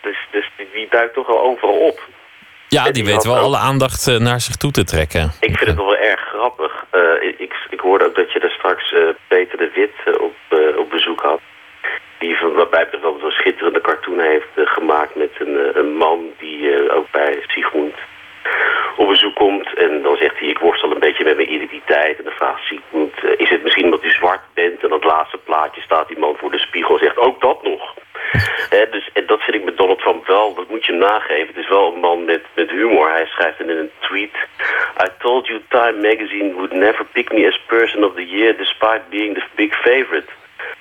Dus, 0.00 0.16
dus 0.30 0.50
die, 0.56 0.68
die 0.72 0.88
duikt 0.90 1.14
toch 1.14 1.26
wel 1.26 1.40
overal 1.40 1.78
op. 1.78 2.00
Ja, 2.78 2.90
die 2.90 3.04
weet 3.04 3.24
wel 3.24 3.36
alle 3.36 3.58
aandacht 3.58 4.06
eh, 4.06 4.16
naar 4.16 4.40
zich 4.40 4.56
toe 4.56 4.70
te 4.70 4.84
trekken. 4.84 5.32
Ik 5.40 5.58
vind 5.58 5.70
het 5.70 5.76
wel 5.76 5.96
erg 5.96 6.20
grappig. 6.20 6.84
Eh, 6.90 7.00
ik, 7.38 7.54
ik 7.70 7.80
hoorde 7.80 8.04
ook 8.04 8.14
dat 8.14 8.32
je 8.32 8.40
daar 8.40 8.50
straks 8.50 8.92
eh, 8.92 9.00
Peter 9.28 9.58
de 9.58 9.70
Wit 9.74 10.20
op, 10.20 10.36
op 10.76 10.90
bezoek 10.90 11.20
had. 11.20 11.40
Die 12.18 12.36
betreft 12.54 13.00
wel 13.00 13.18
een 13.22 13.30
schitterende 13.30 13.80
cartoon 13.80 14.20
heeft 14.20 14.54
gemaakt 14.54 15.14
met 15.14 15.30
een, 15.38 15.78
een 15.78 15.96
man 15.96 16.18
die 16.38 16.92
ook 16.92 17.10
bij 17.10 17.44
Sigmund 17.46 17.94
op 18.96 19.08
bezoek 19.08 19.34
komt. 19.34 19.74
En 19.74 20.02
dan 20.02 20.16
zegt 20.16 20.38
hij, 20.38 20.48
ik 20.48 20.58
worstel 20.58 20.90
een 20.90 20.98
beetje 20.98 21.24
met 21.24 21.36
mijn 21.36 21.52
identiteit. 21.52 22.18
En 22.18 22.24
dan 22.24 22.32
vraagt 22.32 22.62
Sigmund, 22.62 23.14
eh, 23.24 23.30
is 23.36 23.48
het 23.48 23.62
misschien 23.62 23.84
omdat 23.84 24.04
u 24.04 24.10
zwart 24.10 24.40
bent? 24.54 24.82
En 24.84 24.92
het 24.92 25.04
laatste 25.04 25.38
plaatje 25.38 25.80
staat 25.80 26.08
die 26.08 26.18
man 26.18 26.36
voor 26.36 26.50
de 26.50 26.58
spiegel 26.58 26.98
zegt, 26.98 27.16
ook 27.16 27.40
dat 27.40 27.62
nog. 27.62 27.94
Hè, 28.68 28.88
dus, 28.90 29.10
en 29.12 29.26
dat 29.26 29.42
vind 29.42 29.56
ik 29.56 29.64
met 29.64 29.76
Donald 29.76 29.98
Trump 29.98 30.26
wel, 30.26 30.54
dat 30.54 30.68
moet 30.68 30.84
je 30.84 30.92
hem 30.92 31.00
nageven. 31.00 31.46
Het 31.46 31.64
is 31.64 31.68
wel 31.68 31.92
een 31.92 32.00
man 32.00 32.24
met, 32.24 32.42
met 32.54 32.70
humor. 32.70 33.10
Hij 33.10 33.26
schrijft 33.26 33.60
in 33.60 33.68
een 33.68 33.90
tweet... 34.00 34.36
I 35.04 35.08
told 35.18 35.46
you 35.46 35.60
Time 35.68 36.00
Magazine 36.00 36.52
would 36.52 36.72
never 36.72 37.04
pick 37.04 37.32
me 37.32 37.46
as 37.46 37.60
person 37.66 38.04
of 38.04 38.14
the 38.14 38.26
year... 38.26 38.56
despite 38.56 39.02
being 39.10 39.34
the 39.34 39.44
big 39.54 39.74
favorite. 39.74 40.28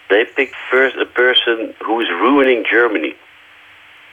They 0.08 0.26
picked 0.26 0.56
first 0.70 0.96
a 0.98 1.06
person 1.06 1.76
who 1.80 2.00
is 2.00 2.10
ruining 2.10 2.68
Germany. 2.68 3.16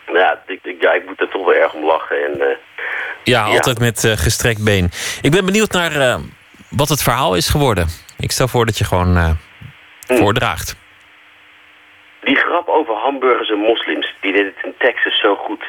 Nou 0.09 0.18
Ja, 0.18 0.42
ik, 0.46 0.59
ik- 0.62 0.82
ja, 0.82 0.92
ik 0.92 1.06
moet 1.06 1.20
er 1.20 1.28
toch 1.28 1.44
wel 1.44 1.54
erg 1.54 1.72
om 1.72 1.84
lachen. 1.84 2.24
En, 2.24 2.40
eh, 2.40 2.56
Ja, 3.24 3.46
Ja. 3.46 3.52
altijd 3.54 3.78
met 3.78 4.04
eh, 4.04 4.12
gestrekt 4.12 4.64
been. 4.64 4.90
Ik 5.22 5.30
ben 5.30 5.44
benieuwd 5.44 5.72
naar 5.72 5.92
eh, 6.00 6.16
wat 6.70 6.88
het 6.88 7.02
verhaal 7.02 7.34
is 7.36 7.48
geworden. 7.48 7.86
Ik 8.18 8.30
stel 8.30 8.48
voor 8.48 8.66
dat 8.66 8.78
je 8.78 8.84
gewoon 8.84 9.16
eh, 9.16 9.30
voordraagt. 10.06 10.76
Die 12.20 12.36
grap 12.36 12.68
over 12.68 12.94
hamburgers 12.94 13.50
en 13.50 13.59
moslims, 13.59 14.14
die 14.20 14.32
deed 14.32 14.44
het 14.44 14.64
in 14.64 14.74
Texas 14.78 15.20
zo 15.20 15.36
goed. 15.36 15.64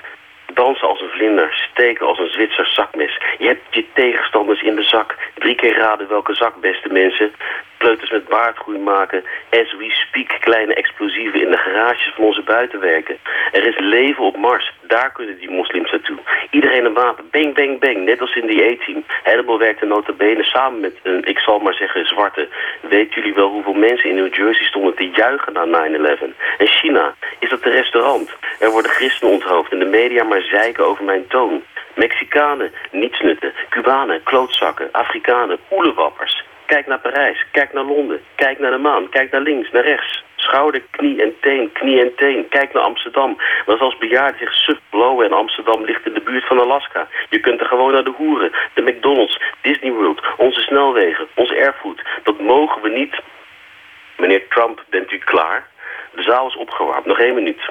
Dansen 0.54 0.88
als 0.88 1.02
een 1.02 1.10
vlinder, 1.10 1.68
steken 1.72 2.08
als 2.08 2.20
een 2.20 2.30
Zwitser 2.30 2.68
zakmes. 2.68 3.22
Je 3.38 3.48
hebt 3.48 3.62
je 3.76 3.86
tegenstanders 3.94 4.62
in 4.62 4.76
de 4.76 4.84
zak. 4.84 5.16
Drie 5.36 5.56
keer 5.56 5.78
raden 5.78 6.08
welke 6.08 6.34
zak, 6.36 6.62
beste 6.62 6.90
mensen. 6.90 7.32
Pleuters 7.80 8.12
met 8.12 8.28
baardgroei 8.28 8.80
maken. 8.80 9.24
As 9.50 9.74
we 9.78 9.90
speak, 9.90 10.38
kleine 10.40 10.74
explosieven 10.74 11.42
in 11.42 11.52
de 11.52 11.58
garages 11.58 12.14
van 12.16 12.24
onze 12.24 12.42
buitenwerken. 12.42 13.18
Er 13.52 13.68
is 13.68 13.80
leven 13.80 14.24
op 14.24 14.38
Mars. 14.38 14.74
Daar 14.82 15.12
kunnen 15.12 15.38
die 15.40 15.50
moslims 15.50 15.92
naartoe. 15.92 16.18
Iedereen 16.52 16.86
een 16.86 16.94
wapen. 16.94 17.28
Bang, 17.32 17.54
bang, 17.54 17.80
bang. 17.80 17.98
Net 18.06 18.22
als 18.22 18.36
in 18.36 18.48
die 18.48 18.64
A-team. 18.64 19.04
Hannibal 19.24 19.58
werkte 19.60 19.86
nota 19.86 20.12
bene 20.12 20.44
samen 20.44 20.80
met 20.80 20.96
een, 21.04 21.26
ik 21.26 21.40
zal 21.40 21.60
maar 21.60 21.74
zeggen, 21.74 22.06
zwarte. 22.06 22.48
Weet 22.82 23.14
jullie 23.14 23.34
wel 23.34 23.50
hoeveel 23.50 23.74
mensen 23.74 24.10
in 24.10 24.16
New 24.16 24.36
Jersey 24.36 24.66
stonden 24.66 24.96
te 24.96 25.10
juichen 25.10 25.54
na 25.54 25.66
9-11? 25.66 26.24
En 26.58 26.68
China, 26.68 27.16
is 27.40 27.50
dat 27.50 27.66
een 27.66 27.72
restaurant? 27.72 28.36
Er 28.60 28.72
worden 28.72 28.92
christenen 28.92 29.34
onthoofd 29.34 29.72
en 29.72 29.80
de 29.80 29.86
media 29.86 30.24
maar 30.24 30.42
zeiken 30.42 30.86
over 30.86 31.04
mijn 31.04 31.28
toon. 31.28 31.64
Mexicanen, 31.96 32.72
nietsnutten. 32.92 33.54
Cubanen, 33.70 34.24
klootzakken. 34.24 34.90
Afrikanen, 34.92 35.60
oelewappers. 35.72 36.44
Kijk 36.74 36.88
naar 36.88 37.00
Parijs, 37.00 37.46
kijk 37.52 37.74
naar 37.74 37.84
Londen, 37.84 38.22
kijk 38.36 38.60
naar 38.60 38.72
de 38.72 38.78
maan, 38.78 39.10
kijk 39.10 39.32
naar 39.32 39.42
links, 39.42 39.72
naar 39.72 39.84
rechts. 39.84 40.24
Schouder, 40.36 40.82
knie 40.92 41.22
en 41.22 41.34
teen, 41.42 41.72
knie 41.72 42.02
en 42.02 42.16
teen. 42.16 42.48
Kijk 42.50 42.74
naar 42.74 42.84
Amsterdam. 42.84 43.38
Maar 43.66 43.78
als 43.78 43.98
bejaarden 43.98 44.40
zich 44.40 44.54
suf 44.54 44.80
blowen 44.90 45.26
en 45.26 45.34
Amsterdam 45.34 45.84
ligt 45.84 46.06
in 46.06 46.14
de 46.14 46.22
buurt 46.22 46.46
van 46.46 46.60
Alaska. 46.60 47.08
Je 47.30 47.40
kunt 47.40 47.60
er 47.60 47.66
gewoon 47.66 47.94
naar 47.94 48.04
de 48.04 48.14
hoeren, 48.18 48.52
de 48.74 48.82
McDonald's, 48.82 49.42
Disney 49.62 49.92
World, 49.92 50.22
onze 50.38 50.62
snelwegen, 50.62 51.28
ons 51.36 51.52
erfgoed. 51.52 52.02
Dat 52.24 52.40
mogen 52.40 52.82
we 52.82 52.90
niet. 52.90 53.22
Meneer 54.18 54.48
Trump, 54.48 54.84
bent 54.90 55.12
u 55.12 55.18
klaar? 55.18 55.68
De 56.12 56.22
zaal 56.22 56.48
is 56.48 56.56
opgewarmd. 56.56 57.06
Nog 57.06 57.20
één 57.20 57.36
minuut. 57.36 57.62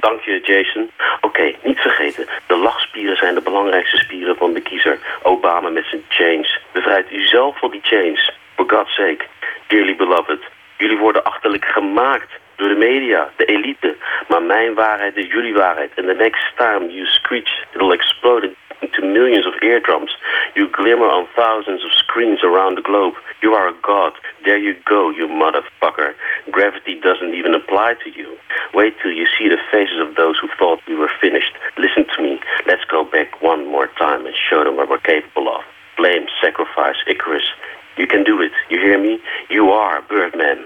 Dank 0.00 0.20
je, 0.20 0.40
Jason. 0.40 0.90
Oké, 1.20 1.54
niet 1.62 1.78
vergeten. 1.78 2.26
De 2.46 2.56
lachspieren 2.56 3.16
zijn 3.16 3.34
de 3.34 3.40
belangrijkste 3.40 3.96
spieren 3.96 4.36
van 4.36 4.52
de 4.52 4.60
kiezer. 4.60 4.98
Obama 5.22 5.68
met 5.68 5.84
zijn 5.84 6.04
chains. 6.08 6.60
Bevrijd 6.72 7.12
u 7.12 7.26
zelf 7.26 7.58
van 7.58 7.70
die 7.70 7.80
chains. 7.82 8.32
For 8.54 8.64
God's 8.68 8.94
sake. 8.94 9.24
Dearly 9.66 9.96
beloved. 9.96 10.40
Jullie 10.76 10.98
worden 10.98 11.24
achterlijk 11.24 11.64
gemaakt 11.64 12.30
door 12.56 12.68
de 12.68 12.74
media, 12.74 13.30
de 13.36 13.44
elite. 13.44 13.96
Maar 14.28 14.42
mijn 14.42 14.74
waarheid 14.74 15.16
is 15.16 15.26
jullie 15.26 15.54
waarheid. 15.54 15.90
And 15.96 16.06
the 16.06 16.14
next 16.14 16.56
time 16.56 16.92
you 16.92 17.06
screech, 17.06 17.64
it'll 17.74 17.92
explode 17.92 18.54
into 18.80 19.06
millions 19.06 19.46
of 19.46 19.60
eardrums. 19.60 20.18
You 20.54 20.68
glimmer 20.70 21.10
on 21.10 21.26
thousands 21.34 21.84
of 21.84 21.92
screens 21.92 22.42
around 22.42 22.76
the 22.76 22.82
globe. 22.82 23.16
You 23.40 23.54
are 23.54 23.68
a 23.68 23.74
god. 23.80 24.12
There 24.42 24.58
you 24.58 24.76
go, 24.84 25.10
you 25.10 25.28
motherfucker. 25.28 26.14
Gravity 26.50 26.94
doesn't 27.00 27.34
even 27.34 27.54
apply 27.54 27.94
to 28.04 28.10
you. 28.10 28.36
Wait 28.74 28.94
till 29.00 29.12
you 29.12 29.26
see 29.38 29.48
the 29.48 29.58
faces 29.70 30.00
of 30.00 30.16
those 30.16 30.36
who 30.40 30.48
thought 30.58 30.80
we 30.88 30.94
were 30.94 31.10
finished. 31.20 31.54
Listen 31.76 32.06
to 32.16 32.22
me. 32.22 32.40
Let's 32.66 32.84
go 32.84 33.04
back 33.04 33.42
one 33.42 33.66
more 33.66 33.88
time 33.98 34.26
and 34.26 34.34
show 34.34 34.64
them 34.64 34.76
what 34.76 34.88
we're 34.88 34.98
capable 34.98 35.48
of. 35.48 35.62
Blame, 35.96 36.26
sacrifice, 36.40 36.96
Icarus. 37.06 37.48
You 37.96 38.06
can 38.06 38.24
do 38.24 38.40
it. 38.40 38.52
You 38.70 38.78
hear 38.78 38.98
me? 38.98 39.20
You 39.48 39.70
are 39.72 40.02
Birdman. 40.08 40.58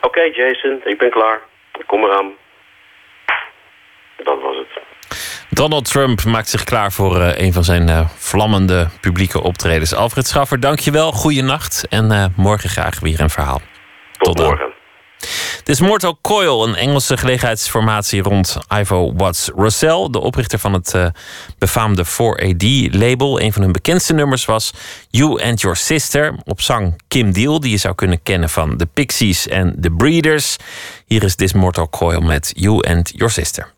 Oké, 0.00 0.20
Jason, 0.20 0.80
ik 0.84 0.98
ben 0.98 1.10
klaar. 1.10 1.40
Kom 1.86 2.04
eraan. 2.04 2.32
Dat 4.16 4.40
was 4.40 4.56
het. 4.56 4.82
Donald 5.50 5.90
Trump 5.90 6.24
maakt 6.24 6.48
zich 6.48 6.64
klaar 6.64 6.92
voor 6.92 7.20
eh, 7.20 7.46
een 7.46 7.52
van 7.52 7.64
zijn 7.64 7.88
eh, 7.88 8.08
vlammende 8.16 8.88
publieke 9.00 9.42
optredens. 9.42 9.94
Alfred 9.94 10.26
Schaffer, 10.26 10.60
dankjewel. 10.60 11.12
Goeienacht. 11.12 11.86
En 11.88 12.12
eh, 12.12 12.24
morgen 12.36 12.70
graag 12.70 13.00
weer 13.00 13.20
een 13.20 13.30
verhaal. 13.30 13.60
Tot, 14.18 14.36
dan. 14.36 14.46
morgen. 14.46 14.72
Het 15.58 15.68
is 15.68 15.80
Mortal 15.80 16.18
Coil, 16.22 16.68
een 16.68 16.74
Engelse 16.74 17.16
gelegenheidsformatie 17.16 18.22
rond 18.22 18.58
Ivo 18.80 19.12
Watts 19.16 19.50
Russell, 19.56 20.08
de 20.10 20.20
oprichter 20.20 20.58
van 20.58 20.72
het 20.72 20.94
eh, 20.94 21.06
befaamde 21.58 22.04
4AD-label. 22.06 23.40
Een 23.40 23.52
van 23.52 23.62
hun 23.62 23.72
bekendste 23.72 24.14
nummers 24.14 24.44
was 24.44 24.72
You 25.10 25.42
and 25.42 25.60
Your 25.60 25.76
Sister, 25.76 26.34
op 26.44 26.60
zang 26.60 27.02
Kim 27.08 27.32
Deal, 27.32 27.60
die 27.60 27.70
je 27.70 27.76
zou 27.76 27.94
kunnen 27.94 28.22
kennen 28.22 28.48
van 28.48 28.76
The 28.76 28.86
Pixies 28.86 29.48
en 29.48 29.76
The 29.80 29.90
Breeders. 29.90 30.56
Hier 31.06 31.22
is 31.22 31.34
This 31.34 31.52
Mortal 31.52 31.88
Coil 31.88 32.20
met 32.20 32.52
You 32.56 32.88
and 32.88 33.12
Your 33.14 33.32
Sister. 33.32 33.72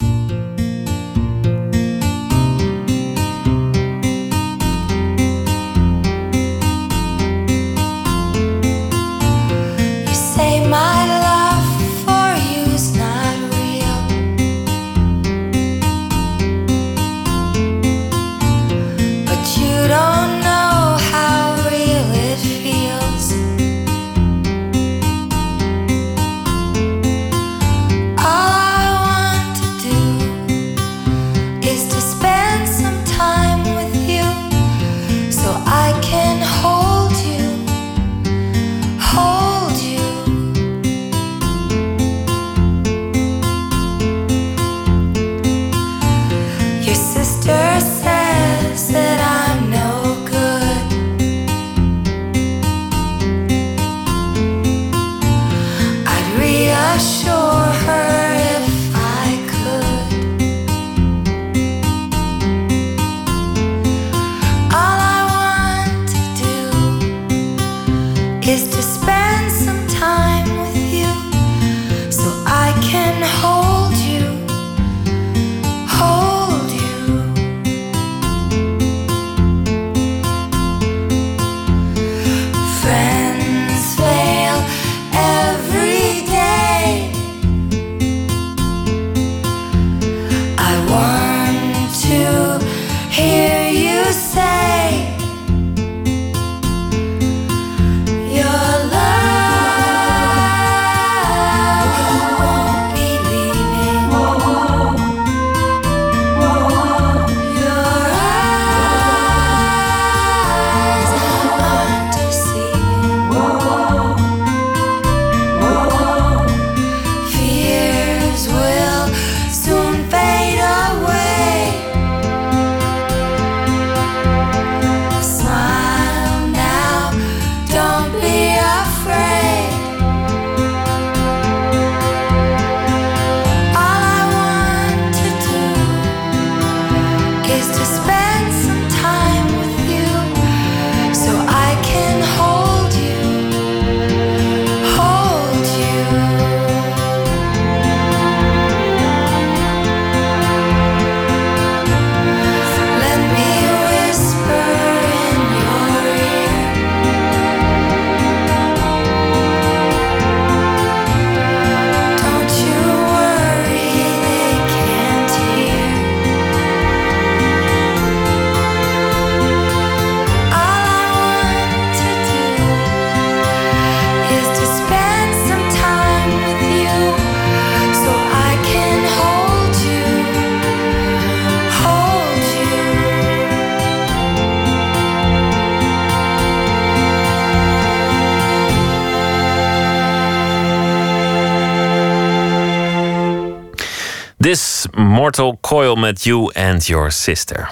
Mortal 194.97 195.59
Coil 195.61 195.97
met 195.97 196.23
You 196.23 196.51
and 196.51 196.87
Your 196.87 197.11
Sister. 197.11 197.71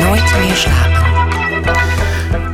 Nooit 0.00 0.38
meer 0.38 0.56
slapen. 0.56 1.07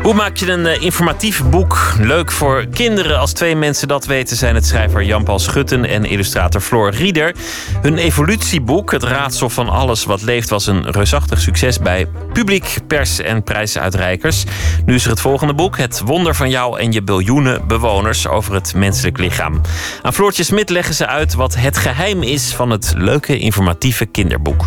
Hoe 0.04 0.14
maak 0.14 0.36
je 0.36 0.50
een 0.50 0.66
eh, 0.66 0.82
informatief 0.82 1.44
boek 1.44 1.94
leuk 1.98 2.32
voor 2.32 2.66
kinderen? 2.66 3.18
Als 3.18 3.32
twee 3.32 3.56
mensen 3.56 3.88
dat 3.88 4.06
weten, 4.06 4.36
zijn 4.36 4.54
het 4.54 4.66
schrijver 4.66 5.02
Jan-Paul 5.02 5.38
Schutten 5.38 5.84
en 5.84 6.04
illustrator 6.04 6.60
Floor 6.60 6.90
Rieder. 6.90 7.34
Hun 7.82 7.98
evolutieboek, 7.98 8.92
Het 8.92 9.02
Raadsel 9.02 9.48
van 9.48 9.68
Alles 9.68 10.04
wat 10.04 10.22
Leeft, 10.22 10.48
was 10.48 10.66
een 10.66 10.90
reusachtig 10.90 11.40
succes 11.40 11.78
bij 11.78 12.06
publiek, 12.32 12.78
pers 12.86 13.18
en 13.20 13.42
prijsuitreikers. 13.42 14.44
Nu 14.86 14.94
is 14.94 15.04
er 15.04 15.10
het 15.10 15.20
volgende 15.20 15.54
boek, 15.54 15.78
Het 15.78 16.00
Wonder 16.04 16.34
van 16.34 16.50
jou 16.50 16.80
en 16.80 16.92
je 16.92 17.02
biljoenen 17.02 17.66
bewoners 17.66 18.26
over 18.26 18.54
het 18.54 18.74
menselijk 18.74 19.18
lichaam. 19.18 19.60
Aan 20.02 20.14
Floortje 20.14 20.42
Smit 20.42 20.70
leggen 20.70 20.94
ze 20.94 21.06
uit 21.06 21.34
wat 21.34 21.54
het 21.54 21.76
geheim 21.76 22.22
is 22.22 22.54
van 22.54 22.70
het 22.70 22.92
leuke 22.96 23.38
informatieve 23.38 24.06
kinderboek. 24.06 24.64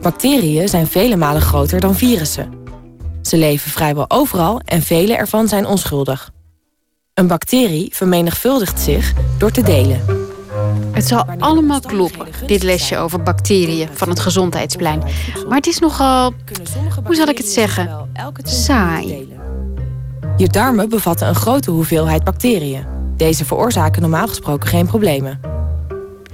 Bacteriën 0.00 0.68
zijn 0.68 0.86
vele 0.86 1.16
malen 1.16 1.42
groter 1.42 1.80
dan 1.80 1.94
virussen. 1.94 2.61
Ze 3.22 3.36
leven 3.36 3.70
vrijwel 3.70 4.10
overal 4.10 4.60
en 4.64 4.82
vele 4.82 5.16
ervan 5.16 5.48
zijn 5.48 5.66
onschuldig. 5.66 6.30
Een 7.14 7.26
bacterie 7.26 7.94
vermenigvuldigt 7.94 8.80
zich 8.80 9.12
door 9.38 9.50
te 9.50 9.62
delen. 9.62 10.04
Het 10.92 11.06
zal 11.06 11.24
allemaal 11.38 11.80
kloppen, 11.80 12.26
dit 12.46 12.62
lesje 12.62 12.96
over 12.96 13.22
bacteriën 13.22 13.88
van 13.92 14.08
het 14.08 14.20
gezondheidsplein. 14.20 15.02
Maar 15.48 15.56
het 15.56 15.66
is 15.66 15.78
nogal, 15.78 16.32
hoe 17.04 17.14
zal 17.14 17.26
ik 17.26 17.38
het 17.38 17.46
zeggen, 17.46 18.08
saai. 18.42 19.28
Je 20.36 20.48
darmen 20.48 20.88
bevatten 20.88 21.28
een 21.28 21.34
grote 21.34 21.70
hoeveelheid 21.70 22.24
bacteriën. 22.24 22.86
Deze 23.16 23.44
veroorzaken 23.44 24.02
normaal 24.02 24.28
gesproken 24.28 24.68
geen 24.68 24.86
problemen. 24.86 25.40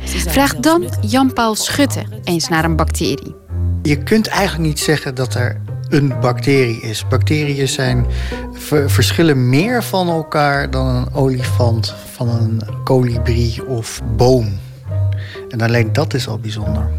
Vraag 0.04 0.56
dan 0.56 0.84
Jan-Paul 1.00 1.54
Schutte 1.54 2.04
eens 2.24 2.48
naar 2.48 2.64
een 2.64 2.76
bacterie. 2.76 3.36
Je 3.82 4.02
kunt 4.02 4.26
eigenlijk 4.26 4.68
niet 4.68 4.80
zeggen 4.80 5.14
dat 5.14 5.34
er 5.34 5.60
een 5.88 6.14
bacterie 6.20 6.80
is. 6.80 7.08
Bacteriën 7.08 7.68
zijn, 7.68 8.06
ver- 8.52 8.90
verschillen 8.90 9.48
meer 9.48 9.82
van 9.84 10.08
elkaar 10.08 10.70
dan 10.70 10.86
een 10.86 11.14
olifant 11.14 11.94
van 12.14 12.28
een 12.28 12.62
kolibrie 12.84 13.66
of 13.66 14.00
boom. 14.16 14.58
En 15.48 15.60
alleen 15.60 15.92
dat 15.92 16.14
is 16.14 16.28
al 16.28 16.38
bijzonder. 16.38 16.90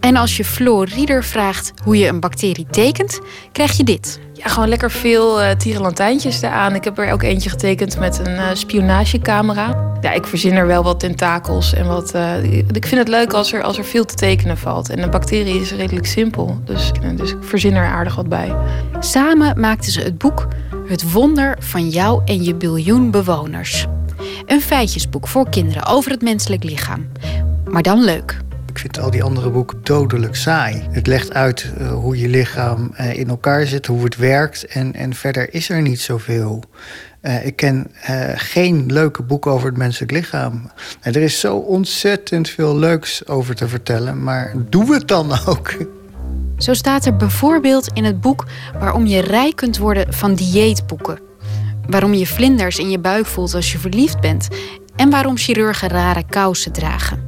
En 0.00 0.16
als 0.16 0.36
je 0.36 0.44
Floor 0.44 0.88
Rieder 0.88 1.24
vraagt 1.24 1.72
hoe 1.84 1.96
je 1.98 2.06
een 2.06 2.20
bacterie 2.20 2.66
tekent, 2.70 3.20
krijg 3.52 3.72
je 3.76 3.84
dit. 3.84 4.20
Ja, 4.38 4.48
gewoon 4.48 4.68
lekker 4.68 4.90
veel 4.90 5.40
eh 5.40 5.50
tierenlantijntjes 5.56 6.42
eraan. 6.42 6.74
Ik 6.74 6.84
heb 6.84 6.98
er 6.98 7.12
ook 7.12 7.22
eentje 7.22 7.50
getekend 7.50 7.98
met 7.98 8.18
een 8.18 8.36
eh, 8.36 8.44
spionagecamera. 8.52 9.86
Ja, 10.00 10.12
ik 10.12 10.26
verzin 10.26 10.54
er 10.54 10.66
wel 10.66 10.82
wat 10.82 11.00
tentakels 11.00 11.74
en 11.74 11.86
wat. 11.86 12.10
eh, 12.12 12.42
ik 12.52 12.86
vind 12.86 13.00
het 13.00 13.08
leuk 13.08 13.32
als 13.32 13.52
er, 13.52 13.62
als 13.62 13.78
er 13.78 13.84
veel 13.84 14.04
te 14.04 14.14
tekenen 14.14 14.58
valt. 14.58 14.90
En 14.90 15.02
een 15.02 15.10
bacterie 15.10 15.60
is 15.60 15.72
redelijk 15.72 16.06
simpel. 16.06 16.60
Dus, 16.64 16.92
dus 17.16 17.30
ik 17.30 17.36
verzin 17.40 17.74
er 17.74 17.86
aardig 17.86 18.14
wat 18.14 18.28
bij. 18.28 18.54
Samen 19.00 19.60
maakten 19.60 19.92
ze 19.92 20.00
het 20.00 20.18
boek 20.18 20.46
Het 20.86 21.12
Wonder 21.12 21.56
van 21.60 21.88
jou 21.88 22.22
en 22.24 22.42
je 22.42 22.54
biljoen 22.54 23.10
bewoners. 23.10 23.86
Een 24.46 24.60
feitjesboek 24.60 25.28
voor 25.28 25.48
kinderen 25.48 25.86
over 25.86 26.10
het 26.10 26.22
menselijk 26.22 26.64
lichaam. 26.64 27.08
Maar 27.64 27.82
dan 27.82 28.04
leuk. 28.04 28.38
Ik 28.78 28.84
vind 28.84 29.04
al 29.04 29.10
die 29.10 29.22
andere 29.22 29.50
boeken 29.50 29.78
dodelijk 29.82 30.36
saai. 30.36 30.86
Het 30.90 31.06
legt 31.06 31.34
uit 31.34 31.72
eh, 31.78 31.92
hoe 31.92 32.18
je 32.18 32.28
lichaam 32.28 32.90
eh, 32.94 33.18
in 33.18 33.28
elkaar 33.28 33.66
zit, 33.66 33.86
hoe 33.86 34.04
het 34.04 34.16
werkt. 34.16 34.66
En, 34.66 34.94
en 34.94 35.14
verder 35.14 35.54
is 35.54 35.68
er 35.70 35.82
niet 35.82 36.00
zoveel. 36.00 36.62
Eh, 37.20 37.46
ik 37.46 37.56
ken 37.56 37.90
geen 38.34 38.92
leuke 38.92 39.22
boek 39.22 39.46
over 39.46 39.68
het 39.68 39.76
menselijk 39.76 40.12
lichaam. 40.12 40.70
Er 41.00 41.16
is 41.16 41.40
zo 41.40 41.56
ontzettend 41.56 42.48
veel 42.48 42.76
leuks 42.76 43.26
over 43.26 43.54
te 43.54 43.68
vertellen. 43.68 44.22
Maar 44.22 44.52
doe 44.68 44.94
het 44.94 45.08
dan 45.08 45.32
ook. 45.46 45.74
Zo 46.56 46.74
staat 46.74 47.06
er 47.06 47.16
bijvoorbeeld 47.16 47.90
in 47.92 48.04
het 48.04 48.20
boek 48.20 48.46
waarom 48.78 49.06
je 49.06 49.20
rijk 49.20 49.56
kunt 49.56 49.78
worden 49.78 50.14
van 50.14 50.34
dieetboeken. 50.34 51.18
Waarom 51.88 52.14
je 52.14 52.26
vlinders 52.26 52.78
in 52.78 52.90
je 52.90 52.98
buik 52.98 53.26
voelt 53.26 53.54
als 53.54 53.72
je 53.72 53.78
verliefd 53.78 54.20
bent. 54.20 54.48
En 54.96 55.10
waarom 55.10 55.36
chirurgen 55.36 55.88
rare 55.88 56.24
kousen 56.28 56.72
dragen. 56.72 57.27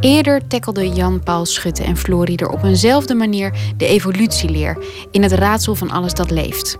Eerder 0.00 0.46
tackelden 0.46 0.94
Jan-Paul 0.94 1.46
Schutte 1.46 1.82
en 1.82 1.96
Florieder 1.96 2.48
op 2.48 2.64
eenzelfde 2.64 3.14
manier 3.14 3.52
de 3.76 3.86
evolutieleer 3.86 4.78
in 5.10 5.22
het 5.22 5.32
raadsel 5.32 5.74
van 5.74 5.90
alles 5.90 6.14
dat 6.14 6.30
leeft. 6.30 6.78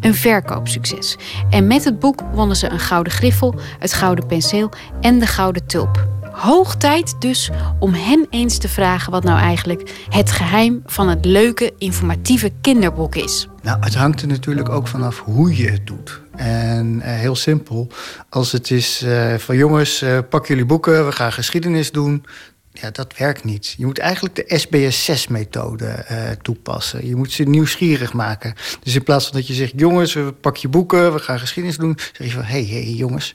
Een 0.00 0.14
verkoopsucces. 0.14 1.16
En 1.50 1.66
met 1.66 1.84
het 1.84 1.98
boek 1.98 2.20
wonnen 2.32 2.56
ze 2.56 2.68
een 2.68 2.80
gouden 2.80 3.12
griffel, 3.12 3.54
het 3.78 3.92
gouden 3.92 4.26
penseel 4.26 4.70
en 5.00 5.18
de 5.18 5.26
gouden 5.26 5.66
tulp. 5.66 6.06
Hoog 6.34 6.76
tijd 6.76 7.20
dus 7.20 7.50
om 7.78 7.92
hen 7.92 8.26
eens 8.30 8.58
te 8.58 8.68
vragen 8.68 9.12
wat 9.12 9.24
nou 9.24 9.38
eigenlijk 9.38 10.06
het 10.08 10.30
geheim 10.30 10.82
van 10.86 11.08
het 11.08 11.24
leuke, 11.24 11.72
informatieve 11.78 12.50
kinderboek 12.60 13.14
is. 13.14 13.48
Nou, 13.62 13.78
het 13.80 13.94
hangt 13.94 14.22
er 14.22 14.28
natuurlijk 14.28 14.68
ook 14.68 14.88
vanaf 14.88 15.20
hoe 15.20 15.56
je 15.56 15.70
het 15.70 15.86
doet. 15.86 16.20
En 16.36 17.00
eh, 17.00 17.14
heel 17.14 17.36
simpel, 17.36 17.88
als 18.28 18.52
het 18.52 18.70
is 18.70 19.02
eh, 19.02 19.34
van 19.34 19.56
jongens, 19.56 20.02
eh, 20.02 20.18
pak 20.30 20.46
jullie 20.46 20.64
boeken, 20.64 21.06
we 21.06 21.12
gaan 21.12 21.32
geschiedenis 21.32 21.92
doen. 21.92 22.24
Ja, 22.72 22.90
dat 22.90 23.16
werkt 23.16 23.44
niet. 23.44 23.74
Je 23.78 23.86
moet 23.86 23.98
eigenlijk 23.98 24.34
de 24.34 24.60
SBS6-methode 24.60 25.86
eh, 25.86 26.30
toepassen. 26.30 27.06
Je 27.06 27.16
moet 27.16 27.32
ze 27.32 27.42
nieuwsgierig 27.42 28.12
maken. 28.12 28.54
Dus 28.82 28.94
in 28.94 29.02
plaats 29.02 29.24
van 29.26 29.36
dat 29.36 29.46
je 29.46 29.54
zegt, 29.54 29.72
jongens, 29.76 30.16
pak 30.40 30.56
je 30.56 30.68
boeken, 30.68 31.12
we 31.12 31.18
gaan 31.18 31.38
geschiedenis 31.38 31.76
doen. 31.76 31.98
Zeg 32.12 32.26
je 32.26 32.32
van, 32.32 32.42
hé, 32.42 32.64
hey, 32.64 32.82
hey, 32.82 32.92
jongens. 32.92 33.34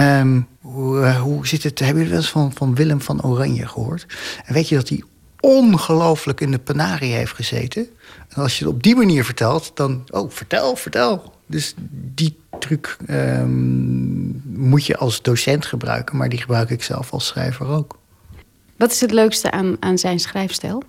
Ehm, 0.00 0.40
hoe, 0.60 1.00
eh, 1.00 1.20
hoe 1.20 1.46
zit 1.46 1.62
het? 1.62 1.78
Hebben 1.78 1.96
jullie 1.96 2.10
wel 2.10 2.20
eens 2.20 2.30
van, 2.30 2.52
van 2.52 2.74
Willem 2.74 3.00
van 3.00 3.22
Oranje 3.22 3.66
gehoord? 3.66 4.06
En 4.44 4.54
weet 4.54 4.68
je 4.68 4.74
dat 4.74 4.88
hij 4.88 5.02
ongelooflijk 5.40 6.40
in 6.40 6.50
de 6.50 6.58
penarie 6.58 7.12
heeft 7.12 7.34
gezeten? 7.34 7.88
En 8.28 8.42
als 8.42 8.58
je 8.58 8.64
het 8.64 8.74
op 8.74 8.82
die 8.82 8.96
manier 8.96 9.24
vertelt, 9.24 9.70
dan... 9.74 10.02
Oh, 10.10 10.30
vertel, 10.30 10.76
vertel. 10.76 11.34
Dus 11.46 11.74
die 12.14 12.38
truc 12.58 12.96
ehm, 13.06 14.60
moet 14.60 14.86
je 14.86 14.96
als 14.96 15.22
docent 15.22 15.66
gebruiken... 15.66 16.16
maar 16.16 16.28
die 16.28 16.40
gebruik 16.40 16.70
ik 16.70 16.82
zelf 16.82 17.12
als 17.12 17.26
schrijver 17.26 17.66
ook. 17.66 17.98
Wat 18.76 18.90
is 18.90 19.00
het 19.00 19.10
leukste 19.10 19.50
aan, 19.50 19.76
aan 19.80 19.98
zijn 19.98 20.20
schrijfstijl? 20.20 20.82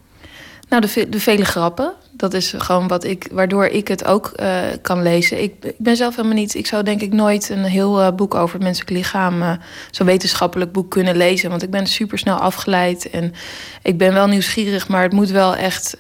Nou, 0.72 0.86
de, 0.94 1.10
de 1.10 1.20
vele 1.20 1.46
grappen. 1.46 1.94
Dat 2.12 2.34
is 2.34 2.54
gewoon 2.58 2.88
wat 2.88 3.04
ik, 3.04 3.28
waardoor 3.32 3.66
ik 3.66 3.88
het 3.88 4.06
ook 4.06 4.28
eh, 4.28 4.62
kan 4.82 5.02
lezen. 5.02 5.42
Ik, 5.44 5.54
ik 5.62 5.78
ben 5.78 5.96
zelf 5.96 6.16
helemaal 6.16 6.38
niet. 6.38 6.56
Ik 6.56 6.68
zou 6.68 6.84
denk 6.84 7.02
ik 7.02 7.14
nooit 7.14 7.50
een 7.50 7.64
heel 7.64 8.02
eh, 8.02 8.12
boek 8.16 8.36
over 8.36 8.56
het 8.56 8.64
menselijk 8.64 8.92
lichaam. 8.92 9.42
eh, 9.42 9.52
zo'n 9.92 10.06
wetenschappelijk 10.06 10.72
boek 10.72 10.92
kunnen 10.92 11.18
lezen. 11.18 11.50
Want 11.50 11.64
ik 11.64 11.70
ben 11.70 11.88
super 11.88 12.18
snel 12.18 12.36
afgeleid. 12.36 13.10
En 13.10 13.34
ik 13.82 13.98
ben 13.98 14.14
wel 14.14 14.28
nieuwsgierig, 14.28 14.88
maar 14.88 15.04
het 15.04 15.12
moet 15.14 15.30
wel 15.30 15.56
echt 15.56 15.98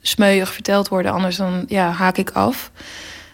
smeuig 0.00 0.52
verteld 0.52 0.88
worden. 0.88 1.12
Anders 1.12 1.36
dan 1.36 1.64
ja, 1.68 1.90
haak 1.90 2.16
ik 2.16 2.30
af. 2.30 2.70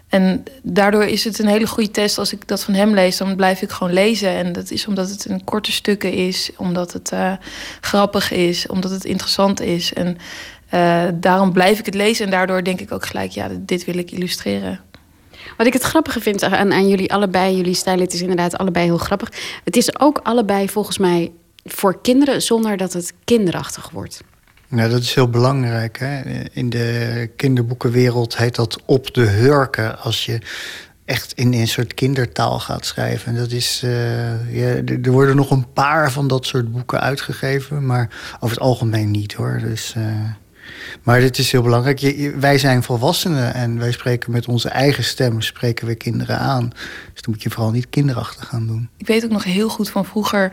En 0.09 0.45
daardoor 0.63 1.05
is 1.05 1.25
het 1.25 1.39
een 1.39 1.49
hele 1.49 1.67
goede 1.67 1.91
test. 1.91 2.19
Als 2.19 2.33
ik 2.33 2.49
dat 2.49 2.65
van 2.65 2.75
hem 2.75 2.95
lees, 2.95 3.17
dan 3.17 3.37
blijf 3.37 3.63
ik 3.63 3.71
gewoon 3.71 3.93
lezen. 3.93 4.29
En 4.29 4.53
dat 4.53 4.71
is 4.71 4.87
omdat 4.87 5.11
het 5.11 5.29
een 5.29 5.45
korte 5.45 5.73
stukken 5.73 6.13
is, 6.13 6.51
omdat 6.57 6.93
het 6.93 7.13
grappig 7.81 8.31
is, 8.31 8.67
omdat 8.67 8.91
het 8.91 9.05
interessant 9.05 9.61
is. 9.61 9.93
En 9.93 10.19
eh, 10.71 11.05
daarom 11.15 11.53
blijf 11.53 11.79
ik 11.79 11.85
het 11.85 11.95
lezen. 11.95 12.25
En 12.25 12.31
daardoor 12.31 12.65
denk 12.65 12.81
ik 12.81 12.93
ook 12.93 13.07
gelijk, 13.07 13.31
ja, 13.31 13.49
dit 13.61 13.85
wil 13.85 13.99
ik 13.99 14.11
illustreren. 14.11 14.81
Wat 15.57 15.67
ik 15.67 15.73
het 15.73 15.83
grappige 15.83 16.21
vind 16.21 16.43
aan, 16.43 16.73
aan 16.73 16.89
jullie 16.89 17.13
allebei, 17.13 17.57
jullie 17.57 17.75
stijl, 17.75 18.01
het 18.01 18.13
is 18.13 18.21
inderdaad 18.21 18.59
allebei 18.59 18.85
heel 18.85 18.99
grappig. 18.99 19.33
Het 19.65 19.77
is 19.77 20.01
ook 20.01 20.19
allebei 20.23 20.69
volgens 20.69 20.99
mij 20.99 21.33
voor 21.65 22.01
kinderen 22.01 22.43
zonder 22.43 22.77
dat 22.77 22.93
het 22.93 23.13
kinderachtig 23.25 23.91
wordt. 23.91 24.21
Nou, 24.69 24.91
dat 24.91 25.01
is 25.01 25.15
heel 25.15 25.29
belangrijk. 25.31 25.99
Hè? 25.99 26.23
In 26.53 26.71
de 26.71 27.31
kinderboekenwereld 27.37 28.37
heet 28.37 28.55
dat 28.55 28.79
op 28.85 29.15
de 29.15 29.27
hurken. 29.27 29.99
Als 29.99 30.25
je 30.25 30.41
echt 31.11 31.33
in 31.33 31.53
een 31.53 31.69
soort 31.69 31.95
kindertaal 31.95 32.61
gaat 32.61 32.87
schrijven. 32.87 33.33
En 33.33 33.39
dat 33.39 33.51
is, 33.51 33.81
eh, 33.85 34.55
ja, 34.55 34.83
er 35.03 35.11
worden 35.11 35.37
nog 35.37 35.51
een 35.51 35.73
paar 35.73 36.13
van 36.13 36.29
dat 36.29 36.47
soort 36.47 36.73
boeken 36.73 37.01
uitgegeven, 37.01 37.87
maar 37.87 38.37
over 38.41 38.57
het 38.57 38.65
algemeen 38.65 39.11
niet 39.11 39.33
hoor. 39.33 39.59
Dus, 39.65 39.93
eh, 39.97 40.05
maar 41.03 41.21
dit 41.21 41.39
is 41.39 41.53
heel 41.53 41.63
belangrijk. 41.63 42.33
Wij 42.37 42.59
zijn 42.59 42.83
volwassenen 42.83 43.55
en 43.55 43.79
wij 43.79 43.93
spreken 43.93 44.33
met 44.33 44.49
onze 44.49 44.69
eigen 44.69 45.05
stem 45.05 45.41
spreken 45.41 45.87
we 45.87 45.95
kinderen 45.95 46.39
aan. 46.39 46.69
Dus 47.13 47.23
dan 47.23 47.35
moet 47.35 47.43
je 47.43 47.51
vooral 47.51 47.71
niet 47.71 47.89
kinderachtig 47.91 48.49
gaan 48.49 48.67
doen. 48.67 48.89
Ik 48.97 49.07
weet 49.07 49.25
ook 49.25 49.31
nog 49.31 49.45
heel 49.45 49.69
goed 49.69 49.91
van 49.91 50.05
vroeger 50.05 50.53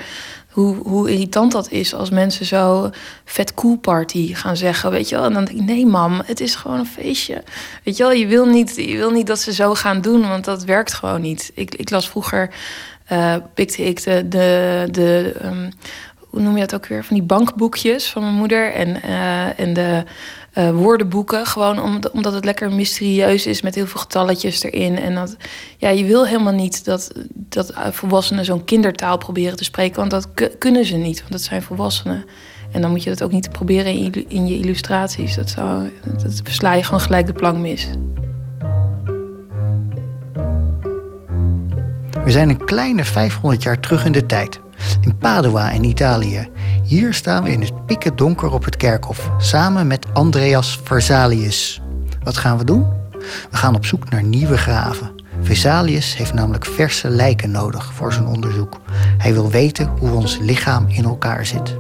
hoe, 0.58 0.76
hoe 0.76 1.12
irritant 1.12 1.52
dat 1.52 1.72
is 1.72 1.94
als 1.94 2.10
mensen 2.10 2.46
zo 2.46 2.90
vet 3.26 3.54
cool 3.54 3.78
party 3.78 4.34
gaan 4.34 4.58
zeggen. 4.58 4.92
Weet 4.92 5.10
je 5.10 5.16
wel? 5.16 5.26
En 5.26 5.34
dan 5.34 5.46
denk 5.46 5.60
ik, 5.60 5.66
nee 5.66 5.86
mam, 5.86 6.22
het 6.26 6.40
is 6.40 6.56
gewoon 6.56 6.80
een 6.80 6.86
feestje. 6.86 7.44
Weet 7.84 7.98
je 7.98 8.04
wel, 8.04 8.12
je 8.12 8.28
wil 8.28 8.46
niet, 8.46 8.76
je 8.76 8.98
wil 8.98 9.12
niet 9.12 9.28
dat 9.28 9.40
ze 9.40 9.54
zo 9.54 9.76
gaan 9.76 10.02
doen, 10.02 10.28
want 10.28 10.46
dat 10.46 10.64
werkt 10.64 10.94
gewoon 10.94 11.22
niet. 11.22 11.52
Ik, 11.54 11.76
ik 11.76 11.90
las 11.90 12.10
vroeger, 12.10 12.50
eh, 13.06 13.36
pikte 13.54 13.84
ik 13.84 14.04
de, 14.04 14.26
de, 14.28 14.88
de 14.92 15.36
ehm, 15.42 15.70
hoe 16.30 16.42
noem 16.42 16.54
je 16.54 16.60
dat 16.60 16.76
ook 16.76 16.86
weer, 16.86 17.04
van 17.04 17.16
die 17.16 17.26
bankboekjes 17.26 18.10
van 18.10 18.22
mijn 18.22 18.34
moeder 18.34 18.74
en, 18.74 19.02
eh, 19.02 19.60
en 19.60 19.74
de 19.74 20.04
eh, 20.54 20.72
woordenboeken. 20.72 21.46
Gewoon 21.46 21.82
om, 21.82 22.00
omdat 22.12 22.34
het 22.34 22.46
lekker 22.46 22.72
mysterieus 22.72 23.46
is 23.46 23.62
met 23.62 23.76
heel 23.76 23.88
veel 23.88 24.00
getalletjes 24.00 24.64
erin. 24.64 25.00
En 25.00 25.16
dat, 25.16 25.36
ja, 25.78 25.90
je 25.90 26.06
wil 26.06 26.26
helemaal 26.26 26.54
niet 26.54 26.86
dat, 26.86 27.12
dat 27.34 27.74
volwassenen 27.92 28.46
zo'n 28.46 28.64
kindertaal 28.64 29.18
proberen 29.18 29.58
te 29.58 29.64
spreken. 29.64 30.00
Want 30.00 30.12
dat 30.12 30.34
ku- 30.34 30.56
kunnen 30.60 30.86
ze 30.86 30.96
niet, 30.96 31.20
want 31.20 31.32
dat 31.32 31.42
zijn 31.42 31.62
volwassenen. 31.62 32.26
En 32.72 32.82
dan 32.82 32.92
moet 32.92 33.04
je 33.04 33.10
dat 33.10 33.24
ook 33.24 33.32
niet 33.32 33.52
proberen 33.52 33.94
in, 33.94 34.26
in 34.30 34.48
je 34.48 34.58
illustraties. 34.58 35.36
Dat, 35.36 35.50
zou, 35.50 35.92
dat 36.04 36.42
sla 36.44 36.74
je 36.74 36.84
gewoon 36.84 37.02
gelijk 37.02 37.26
de 37.26 37.34
plank 37.34 37.58
mis. 37.58 37.88
We 42.24 42.32
zijn 42.32 42.50
een 42.50 42.66
kleine 42.66 43.06
500 43.06 43.64
jaar 43.64 43.80
terug 43.80 44.06
in 44.06 44.12
de 44.12 44.26
tijd. 44.26 44.60
In 45.02 45.18
Padua 45.18 45.70
in 45.70 45.84
Italië. 45.84 46.50
Hier 46.84 47.14
staan 47.14 47.44
we 47.44 47.52
in 47.52 47.62
het 47.62 47.86
pikken 47.86 48.16
donker 48.16 48.52
op 48.52 48.66
het 48.66 48.78
kerkhof. 48.78 49.32
Samen 49.38 49.88
met 49.88 50.06
Andreas 50.14 50.80
Versalius. 50.84 51.82
Wat 52.24 52.38
gaan 52.38 52.58
we 52.58 52.64
doen? 52.64 52.86
We 53.52 53.58
gaan 53.58 53.76
op 53.76 53.86
zoek 53.86 54.10
naar 54.10 54.24
nieuwe 54.24 54.58
graven. 54.58 55.12
Vesalius 55.42 56.18
heeft 56.18 56.34
namelijk 56.34 56.66
verse 56.66 57.10
lijken 57.10 57.52
nodig 57.52 57.94
voor 57.94 58.14
zijn 58.14 58.26
onderzoek. 58.26 58.80
Hij 59.18 59.34
wil 59.34 59.50
weten 59.50 59.88
hoe 60.00 60.12
ons 60.12 60.38
lichaam 60.42 60.86
in 60.88 61.04
elkaar 61.04 61.46
zit. 61.46 61.78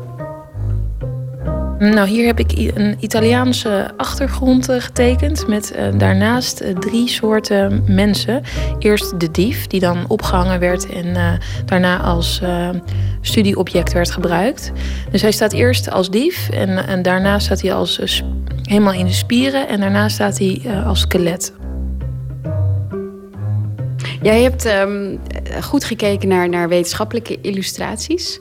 Nou, 1.79 2.07
hier 2.07 2.25
heb 2.25 2.39
ik 2.39 2.71
een 2.75 2.97
Italiaanse 2.99 3.91
achtergrond 3.97 4.69
eh, 4.69 4.81
getekend 4.81 5.47
met 5.47 5.71
eh, 5.71 5.87
daarnaast 5.97 6.59
eh, 6.59 6.75
drie 6.75 7.07
soorten 7.07 7.83
mensen. 7.87 8.41
Eerst 8.79 9.19
de 9.19 9.31
dief, 9.31 9.67
die 9.67 9.79
dan 9.79 10.05
opgehangen 10.07 10.59
werd 10.59 10.89
en 10.89 11.39
daarna 11.65 12.01
als 12.01 12.41
studieobject 13.21 13.93
werd 13.93 14.11
gebruikt. 14.11 14.71
Dus 15.11 15.21
hij 15.21 15.31
staat 15.31 15.53
eerst 15.53 15.91
als 15.91 16.09
dief 16.09 16.49
en, 16.49 16.87
en 16.87 17.01
daarna 17.01 17.39
staat 17.39 17.61
hij 17.61 17.73
als, 17.73 18.23
helemaal 18.61 18.93
in 18.93 19.05
de 19.05 19.11
spieren 19.11 19.67
en 19.67 19.79
daarna 19.79 20.09
staat 20.09 20.37
hij 20.37 20.61
als 20.85 20.99
skelet. 20.99 21.53
Jij 24.21 24.41
hebt 24.41 24.65
ehm, 24.65 25.15
goed 25.61 25.83
gekeken 25.83 26.27
naar, 26.27 26.49
naar 26.49 26.69
wetenschappelijke 26.69 27.41
illustraties. 27.41 28.39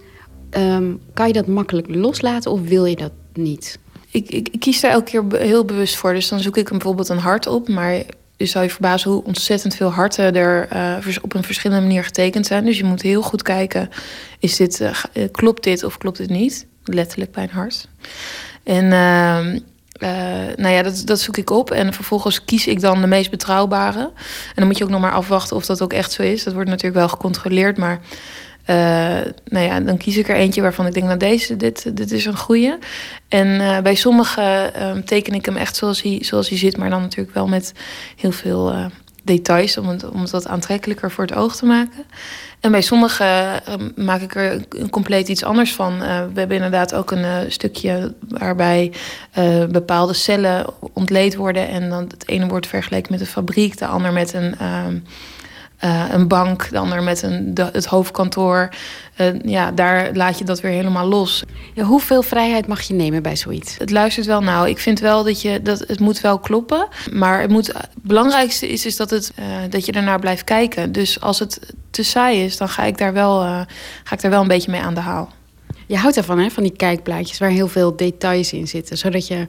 Ehm, 0.51 0.95
kan 1.15 1.27
je 1.27 1.33
dat 1.33 1.47
makkelijk 1.47 1.95
loslaten 1.95 2.51
of 2.51 2.61
wil 2.61 2.85
je 2.85 2.97
dat 2.97 3.13
niet? 3.37 3.79
Ik, 4.11 4.31
ik, 4.31 4.61
kies 4.61 4.81
daar 4.81 4.91
elke 4.91 5.11
keer 5.11 5.41
heel 5.41 5.65
bewust 5.65 5.97
voor. 5.97 6.15
Dus 6.15 6.29
dan 6.29 6.41
zoek 6.41 6.57
ik 6.57 6.69
bijvoorbeeld 6.69 7.09
een 7.09 7.19
hart 7.19 7.47
op. 7.47 7.69
Maar 7.69 7.93
je 8.37 8.47
zou 8.47 8.65
je 8.65 8.71
verbazen 8.71 9.11
hoe 9.11 9.25
ontzettend 9.25 9.75
veel 9.75 9.93
harten 9.93 10.35
er 10.35 10.69
eh, 10.69 11.17
op 11.23 11.35
een 11.35 11.43
verschillende 11.43 11.87
manier 11.87 12.05
getekend 12.05 12.47
zijn. 12.47 12.65
Dus 12.65 12.79
je 12.79 12.85
moet 12.85 13.03
heel 13.03 13.23
goed 13.23 13.43
kijken, 13.43 13.89
is 14.39 14.57
dit, 14.57 14.81
eh, 14.81 14.91
eh, 15.13 15.31
klopt 15.31 15.63
dit 15.63 15.85
of 15.85 15.99
klopt 15.99 16.19
dit 16.19 16.31
niet? 16.31 16.67
Letterlijk 16.85 17.33
bij 17.33 17.43
een 17.43 17.51
hart. 17.51 17.89
En 18.63 18.93
ehm, 18.93 19.59
eh, 19.99 20.57
nou 20.57 20.75
ja, 20.75 20.83
dat, 20.83 21.03
dat 21.05 21.21
zoek 21.21 21.37
ik 21.37 21.51
op. 21.51 21.71
En 21.71 21.93
vervolgens 21.93 22.45
kies 22.45 22.67
ik 22.67 22.81
dan 22.81 23.01
de 23.01 23.07
meest 23.07 23.31
betrouwbare. 23.31 24.01
En 24.01 24.55
dan 24.55 24.67
moet 24.67 24.79
je 24.79 24.85
ook 24.85 24.91
nog 24.91 25.01
maar 25.01 25.13
afwachten 25.13 25.57
of 25.57 25.67
dat 25.67 25.83
ook 25.83 25.93
echt 25.93 26.13
zo 26.13 26.23
is. 26.23 26.43
Dat 26.43 26.55
wordt 26.55 26.69
natuurlijk 26.69 26.99
wel 26.99 27.09
gecontroleerd, 27.09 27.77
maar... 27.77 28.01
eh, 28.67 28.77
nou 29.45 29.67
ja, 29.67 29.81
dan 29.81 29.97
kies 29.97 30.17
ik 30.17 30.29
er 30.29 30.37
eentje 30.37 30.61
waarvan 30.61 30.87
ik 30.87 30.93
denk, 30.93 31.07
nou 31.07 31.19
deze, 31.19 31.57
dit, 31.57 31.97
dit 31.97 32.13
is 32.13 32.25
een 32.25 32.37
goede. 32.37 32.79
En 33.29 33.61
eh, 33.61 33.79
bij 33.81 33.95
sommige 33.95 34.71
ehm, 34.75 35.03
teken 35.03 35.35
ik 35.35 35.45
hem 35.45 35.57
echt 35.57 35.77
zoals 35.77 36.03
hij, 36.03 36.19
zoals 36.23 36.49
hij 36.49 36.59
zit, 36.59 36.77
maar 36.77 36.91
dan 36.91 37.01
natuurlijk 37.01 37.35
wel 37.35 37.49
met 37.49 37.73
heel 38.17 38.33
veel 38.33 38.71
eh, 38.71 38.85
details 39.25 39.77
om 39.77 39.89
het, 39.89 40.09
om 40.09 40.21
het 40.21 40.31
wat 40.31 40.47
aantrekkelijker 40.47 41.11
voor 41.11 41.25
het 41.25 41.35
oog 41.35 41.57
te 41.57 41.67
maken. 41.67 42.05
En 42.61 42.71
bij 42.71 42.81
sommige 42.81 43.25
ehm, 43.65 43.91
maak 43.97 44.21
ik 44.21 44.35
er 44.35 44.61
compleet 44.91 45.29
iets 45.29 45.45
anders 45.45 45.75
van. 45.75 45.99
We 45.99 46.39
hebben 46.39 46.57
inderdaad 46.57 46.95
ook 46.95 47.11
een 47.11 47.53
stukje 47.53 48.15
waarbij 48.29 48.93
bepaalde 49.71 50.13
cellen 50.13 50.67
ontleed 50.93 51.35
worden. 51.35 51.69
En 51.69 51.89
dan 51.89 52.03
het 52.03 52.29
ene 52.29 52.47
wordt 52.47 52.67
vergeleken 52.67 53.13
met 53.13 53.21
een 53.21 53.27
fabriek, 53.27 53.79
de 53.79 53.87
ander 53.87 54.13
met 54.13 54.33
een, 54.33 54.55
eh, 55.77 56.05
een 56.11 56.29
bank, 56.29 56.71
de 56.71 56.79
ander 56.79 57.03
met 57.03 57.23
een, 57.23 57.55
de- 57.55 57.69
het 57.73 57.85
hoofdkantoor. 57.87 58.69
Eh, 59.17 59.41
ja, 59.41 59.71
daar 59.73 60.11
laat 60.15 60.39
je 60.39 60.45
dat 60.45 60.61
weer 60.61 60.71
helemaal 60.73 61.07
los. 61.07 61.43
Ja, 61.75 61.85
hoeveel 61.85 62.23
vrijheid 62.23 62.67
mag 62.67 62.81
je 62.83 62.95
nemen 62.95 63.23
bij 63.23 63.37
zoiets? 63.37 63.75
Het 63.79 63.91
luistert 63.91 64.27
wel 64.27 64.41
nou. 64.41 64.69
Ik 64.69 64.79
vind 64.79 65.01
wel 65.01 65.25
dat 65.25 65.43
je 65.43 65.63
dat 65.63 65.79
het 65.79 66.01
moet 66.01 66.21
wel 66.21 66.39
kloppen. 66.39 66.89
Maar 67.13 67.41
het, 67.41 67.51
moet, 67.51 67.67
het 67.67 67.89
belangrijkste 68.03 68.69
is, 68.69 68.87
is 68.87 68.97
dat, 68.97 69.11
het, 69.11 69.33
eh, 69.35 69.45
dat 69.71 69.87
je 69.87 69.93
ernaar 69.93 70.19
blijft 70.21 70.45
kijken. 70.45 70.93
Dus 70.93 71.21
als 71.21 71.39
het 71.39 71.61
te 71.91 72.03
saai 72.03 72.45
is, 72.45 72.57
dan 72.57 72.69
ga 72.69 72.83
ik 72.85 72.99
daar 72.99 73.13
wel, 73.13 73.41
ga 74.05 74.15
ik 74.15 74.21
daar 74.21 74.31
wel 74.31 74.41
een 74.43 74.49
beetje 74.49 74.71
mee 74.71 74.81
aan 74.81 74.95
de 74.95 75.01
haal. 75.01 75.29
Je 75.87 75.97
houdt 75.97 76.17
ervan, 76.17 76.39
hè? 76.39 76.51
Van 76.51 76.63
die 76.63 76.77
kijkplaatjes 76.77 77.39
waar 77.39 77.51
heel 77.51 77.69
veel 77.69 77.97
details 77.97 78.53
in 78.53 78.69
zitten. 78.69 78.99
Zodat 78.99 79.27
je 79.27 79.49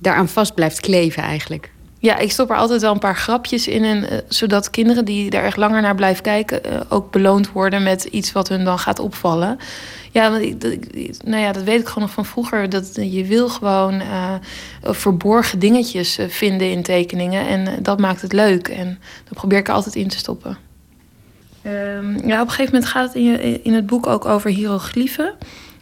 daaraan 0.00 0.28
vast 0.28 0.54
blijft 0.54 0.80
kleven 0.80 1.22
eigenlijk. 1.22 1.70
Ja, 2.02 2.18
ik 2.18 2.30
stop 2.30 2.50
er 2.50 2.56
altijd 2.56 2.80
wel 2.80 2.92
een 2.92 2.98
paar 2.98 3.16
grapjes 3.16 3.68
in. 3.68 3.84
En, 3.84 4.10
eh, 4.10 4.18
zodat 4.28 4.70
kinderen 4.70 5.04
die 5.04 5.30
daar 5.30 5.44
echt 5.44 5.56
langer 5.56 5.82
naar 5.82 5.94
blijven 5.94 6.22
kijken... 6.22 6.64
eh, 6.64 6.80
ook 6.88 7.10
beloond 7.10 7.52
worden 7.52 7.82
met 7.82 8.04
iets 8.04 8.32
wat 8.32 8.48
hun 8.48 8.64
dan 8.64 8.78
gaat 8.78 8.98
opvallen. 8.98 9.58
Ja, 10.10 10.30
want 10.30 10.42
ik, 10.42 10.60
dat- 10.60 10.76
nou 11.24 11.42
ja, 11.42 11.52
dat 11.52 11.62
weet 11.62 11.80
ik 11.80 11.86
gewoon 11.86 12.02
nog 12.02 12.12
van 12.12 12.24
vroeger. 12.26 12.68
Dat 12.70 12.94
je 13.00 13.24
wil 13.24 13.48
gewoon 13.48 14.00
eh, 14.00 14.34
verborgen 14.82 15.58
dingetjes 15.58 16.18
vinden 16.28 16.70
in 16.70 16.82
tekeningen. 16.82 17.46
En 17.46 17.82
dat 17.82 17.98
maakt 17.98 18.22
het 18.22 18.32
leuk. 18.32 18.68
En 18.68 18.98
dat 19.24 19.32
probeer 19.34 19.58
ik 19.58 19.68
er 19.68 19.74
altijd 19.74 19.94
in 19.94 20.08
te 20.08 20.18
stoppen. 20.18 20.56
Ehm, 21.62 22.26
ja, 22.28 22.40
op 22.40 22.46
een 22.46 22.52
gegeven 22.54 22.72
moment 22.72 22.84
gaat 22.90 23.06
het 23.06 23.14
in, 23.14 23.24
je, 23.24 23.60
in 23.62 23.74
het 23.74 23.86
boek 23.86 24.06
ook 24.06 24.24
over 24.24 24.50
hieroglyphen 24.50 25.34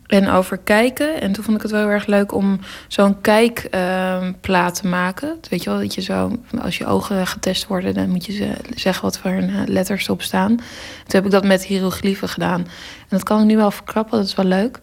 en 0.09 0.29
over 0.29 0.59
kijken. 0.59 1.21
En 1.21 1.33
toen 1.33 1.45
vond 1.45 1.57
ik 1.57 1.63
het 1.63 1.71
wel 1.71 1.81
heel 1.81 1.91
erg 1.91 2.07
leuk 2.07 2.35
om 2.35 2.61
zo'n 2.89 3.21
kijkplaat 3.21 4.75
te 4.75 4.87
maken. 4.87 5.39
Weet 5.51 5.63
je 5.63 5.71
wel, 5.71 5.79
dat 5.79 5.95
je 5.95 6.01
zo, 6.01 6.33
als 6.61 6.79
je 6.79 6.87
ogen 6.87 7.27
getest 7.27 7.67
worden, 7.67 7.95
dan 7.95 8.11
moet 8.11 8.27
je 8.27 8.33
ze 8.33 8.51
zeggen 8.75 9.03
wat 9.03 9.19
voor 9.19 9.31
eh, 9.31 9.55
letters 9.67 10.05
erop 10.05 10.23
staan. 10.23 10.57
Toen 10.57 10.65
heb 11.07 11.25
ik 11.25 11.31
dat 11.31 11.45
met 11.45 11.65
hieroglyphen 11.65 12.29
gedaan. 12.29 12.61
En 12.61 13.09
dat 13.09 13.23
kan 13.23 13.41
ik 13.41 13.47
nu 13.47 13.57
wel 13.57 13.71
verklappen, 13.71 14.19
dat 14.19 14.27
is 14.27 14.35
wel 14.35 14.45
leuk. 14.45 14.81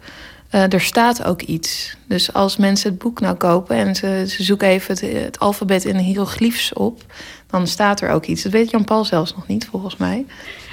Eh, 0.49 0.73
er 0.73 0.81
staat 0.81 1.23
ook 1.23 1.41
iets. 1.41 1.97
Dus 2.07 2.33
als 2.33 2.57
mensen 2.57 2.89
het 2.89 2.99
boek 2.99 3.19
nou 3.19 3.35
kopen 3.35 3.75
en 3.75 3.95
ze, 3.95 4.25
ze 4.27 4.43
zoeken 4.43 4.67
even 4.67 4.93
het, 4.93 5.23
het 5.23 5.39
alfabet 5.39 5.85
in 5.85 5.97
hieroglyphs 5.97 6.73
op, 6.73 7.03
dan 7.47 7.67
staat 7.67 8.01
er 8.01 8.09
ook 8.09 8.25
iets. 8.25 8.43
Dat 8.43 8.51
weet 8.51 8.69
Jan-Paul 8.69 9.05
zelfs 9.05 9.35
nog 9.35 9.47
niet, 9.47 9.65
volgens 9.65 9.97
mij. 9.97 10.25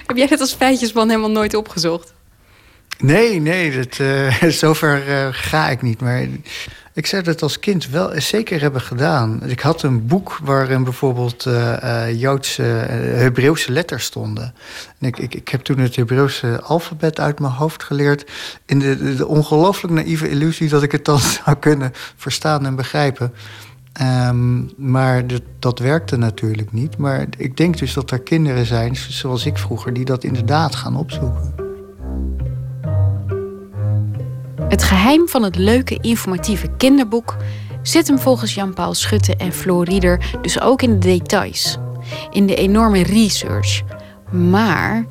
Heb 0.06 0.16
jij 0.16 0.26
dat 0.26 0.40
als 0.40 0.54
feitjesman 0.54 1.08
helemaal 1.08 1.30
nooit 1.30 1.54
opgezocht? 1.54 2.14
Nee, 3.02 3.40
nee, 3.40 3.76
dat, 3.76 3.98
eh, 3.98 4.42
zover 4.62 5.08
eh, 5.08 5.28
ga 5.30 5.68
ik 5.68 5.82
niet. 5.82 6.00
Maar 6.00 6.26
ik 6.94 7.06
zou 7.06 7.22
dat 7.22 7.42
als 7.42 7.58
kind 7.58 7.88
wel 7.88 8.20
zeker 8.20 8.60
hebben 8.60 8.80
gedaan. 8.80 9.42
Ik 9.46 9.60
had 9.60 9.82
een 9.82 10.06
boek 10.06 10.38
waarin 10.42 10.84
bijvoorbeeld 10.84 11.46
eh, 11.46 12.20
Joodse, 12.20 12.62
Hebreeuwse 12.62 13.72
letters 13.72 14.04
stonden. 14.04 14.54
En 14.98 15.06
ik, 15.06 15.18
ik, 15.18 15.34
ik 15.34 15.48
heb 15.48 15.60
toen 15.60 15.78
het 15.78 15.96
Hebreeuwse 15.96 16.60
alfabet 16.60 17.20
uit 17.20 17.38
mijn 17.38 17.52
hoofd 17.52 17.82
geleerd... 17.82 18.30
in 18.66 18.78
de, 18.78 18.96
de, 18.96 19.14
de 19.14 19.26
ongelooflijk 19.26 19.94
naïeve 19.94 20.28
illusie 20.28 20.68
dat 20.68 20.82
ik 20.82 20.92
het 20.92 21.04
dan 21.04 21.18
zou 21.44 21.56
kunnen 21.56 21.92
verstaan 22.16 22.66
en 22.66 22.76
begrijpen. 22.76 23.32
Ehm, 23.92 24.62
maar 24.76 25.26
dat, 25.26 25.42
dat 25.58 25.78
werkte 25.78 26.16
natuurlijk 26.16 26.72
niet. 26.72 26.96
Maar 26.96 27.26
ik 27.36 27.56
denk 27.56 27.78
dus 27.78 27.94
dat 27.94 28.10
er 28.10 28.20
kinderen 28.20 28.66
zijn, 28.66 28.96
zoals 28.96 29.46
ik 29.46 29.58
vroeger... 29.58 29.92
die 29.92 30.04
dat 30.04 30.24
inderdaad 30.24 30.74
gaan 30.74 30.96
opzoeken. 30.96 31.61
Het 34.72 34.82
geheim 34.82 35.28
van 35.28 35.42
het 35.42 35.56
leuke 35.56 35.98
informatieve 36.00 36.68
kinderboek 36.76 37.36
zit 37.82 38.06
hem 38.06 38.18
volgens 38.18 38.54
Jan-Paul 38.54 38.94
Schutte 38.94 39.36
en 39.36 39.52
Floor 39.52 39.84
Rieder 39.84 40.24
dus 40.42 40.60
ook 40.60 40.82
in 40.82 41.00
de 41.00 41.06
details. 41.06 41.78
In 42.30 42.46
de 42.46 42.54
enorme 42.54 43.02
research. 43.02 43.82
Maar 44.30 45.06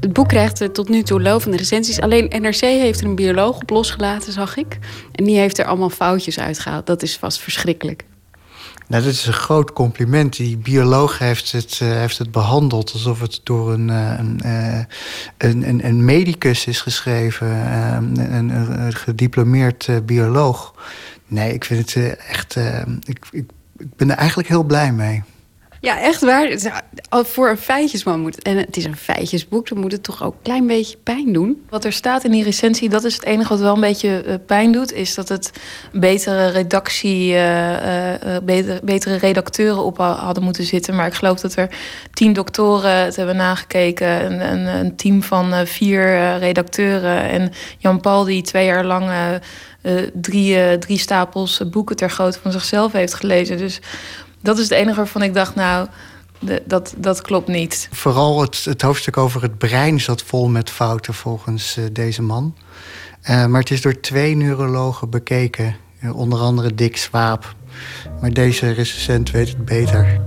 het 0.00 0.12
boek 0.12 0.28
krijgt 0.28 0.74
tot 0.74 0.88
nu 0.88 1.02
toe 1.02 1.22
lovende 1.22 1.56
recensies. 1.56 2.00
Alleen 2.00 2.32
NRC 2.40 2.60
heeft 2.60 3.00
er 3.00 3.06
een 3.06 3.14
bioloog 3.14 3.60
op 3.60 3.70
losgelaten, 3.70 4.32
zag 4.32 4.56
ik. 4.56 4.78
En 5.12 5.24
die 5.24 5.38
heeft 5.38 5.58
er 5.58 5.64
allemaal 5.64 5.90
foutjes 5.90 6.38
uitgehaald. 6.38 6.86
Dat 6.86 7.02
is 7.02 7.16
vast 7.16 7.38
verschrikkelijk. 7.38 8.04
Nou, 8.90 9.02
dat 9.02 9.12
is 9.12 9.26
een 9.26 9.32
groot 9.32 9.72
compliment. 9.72 10.36
Die 10.36 10.56
bioloog 10.56 11.18
heeft 11.18 11.52
het, 11.52 11.78
eh, 11.82 11.88
heeft 11.88 12.18
het 12.18 12.30
behandeld 12.30 12.92
alsof 12.92 13.20
het 13.20 13.40
door 13.42 13.72
een, 13.72 13.90
eh, 13.90 14.14
een, 14.18 14.40
eh, 14.40 14.84
een, 15.38 15.68
een, 15.68 15.86
een 15.86 16.04
medicus 16.04 16.66
is 16.66 16.80
geschreven, 16.80 17.48
eh, 17.48 17.96
een, 17.96 18.34
een, 18.34 18.80
een 18.80 18.92
gediplomeerd 18.94 19.88
bioloog. 20.06 20.74
Nee, 21.26 21.54
ik 21.54 21.64
vind 21.64 21.94
het 21.94 22.16
echt. 22.16 22.56
eh, 22.56 22.78
ik, 23.04 23.26
ik, 23.30 23.50
ik 23.78 23.96
ben 23.96 24.10
er 24.10 24.16
eigenlijk 24.16 24.48
heel 24.48 24.64
blij 24.64 24.92
mee. 24.92 25.22
Ja, 25.80 26.00
echt 26.00 26.20
waar. 26.20 26.58
Al 27.08 27.24
Voor 27.24 27.48
een 27.48 27.56
feitjesman 27.58 28.20
moet... 28.20 28.42
En 28.42 28.56
het 28.56 28.76
is 28.76 28.84
een 28.84 28.96
feitjesboek, 28.96 29.68
dan 29.68 29.78
moet 29.80 29.92
het 29.92 30.02
toch 30.02 30.22
ook 30.22 30.32
een 30.34 30.42
klein 30.42 30.66
beetje 30.66 30.96
pijn 30.96 31.32
doen? 31.32 31.64
Wat 31.68 31.84
er 31.84 31.92
staat 31.92 32.24
in 32.24 32.30
die 32.30 32.44
recensie, 32.44 32.88
dat 32.88 33.04
is 33.04 33.14
het 33.14 33.24
enige 33.24 33.48
wat 33.48 33.58
wel 33.60 33.74
een 33.74 33.80
beetje 33.80 34.22
eh, 34.22 34.34
pijn 34.46 34.72
doet, 34.72 34.92
is 34.92 35.14
dat 35.14 35.28
het 35.28 35.50
betere 35.92 36.46
redactie, 36.48 37.32
eh, 37.34 38.14
eh, 38.14 38.36
eh, 38.36 38.42
betere, 38.82 39.16
redacteuren 39.16 39.84
op 39.84 39.98
ha- 39.98 40.14
hadden 40.14 40.42
moeten 40.42 40.64
zitten. 40.64 40.94
Maar 40.96 41.06
ik 41.06 41.14
geloof 41.14 41.40
dat 41.40 41.56
er 41.56 41.68
tien 42.12 42.32
doktoren 42.32 42.96
het 43.04 43.16
hebben 43.16 43.36
nagekeken, 43.36 44.24
een, 44.32 44.52
een, 44.52 44.66
een 44.84 44.96
team 44.96 45.22
van 45.22 45.52
eh, 45.52 45.66
vier 45.66 46.06
eh, 46.14 46.38
redacteuren 46.38 47.28
en 47.28 47.52
Jan 47.78 48.00
Paul 48.00 48.24
die 48.24 48.42
twee 48.42 48.66
jaar 48.66 48.84
lang 48.84 49.08
eh, 49.08 49.34
eh, 49.82 50.08
drie, 50.14 50.56
eh, 50.62 50.78
drie 50.78 50.98
stapels 50.98 51.60
eh, 51.60 51.66
boeken 51.68 51.96
ter 51.96 52.10
grootte 52.10 52.38
van 52.42 52.52
zichzelf 52.52 52.92
heeft 52.92 53.14
gelezen. 53.14 53.58
Dus 53.58 53.80
dat 54.42 54.58
is 54.58 54.62
het 54.64 54.72
enige 54.78 54.96
waarvan 54.96 55.22
ik 55.22 55.34
dacht, 55.34 55.54
nou, 55.54 55.86
de- 56.38 56.62
dat, 56.66 56.94
dat 56.96 57.20
klopt 57.22 57.48
niet. 57.48 57.88
Vooral 57.92 58.40
het, 58.40 58.64
het 58.64 58.82
hoofdstuk 58.82 59.16
over 59.16 59.42
het 59.42 59.58
brein 59.58 60.00
zat 60.00 60.22
vol 60.22 60.48
met 60.48 60.70
fouten 60.70 61.14
volgens 61.14 61.76
eh, 61.76 61.84
deze 61.92 62.22
man. 62.22 62.54
Eh, 63.20 63.46
maar 63.46 63.60
het 63.60 63.70
is 63.70 63.80
door 63.82 64.00
twee 64.00 64.36
neurologen 64.36 65.10
bekeken. 65.10 65.76
eh, 66.00 66.16
onder 66.16 66.38
andere 66.38 66.74
Dick 66.74 66.96
Swaap. 66.96 67.54
Maar 68.20 68.30
deze 68.32 68.70
recensent 68.70 69.30
weet 69.30 69.48
het 69.48 69.64
beter. 69.64 70.20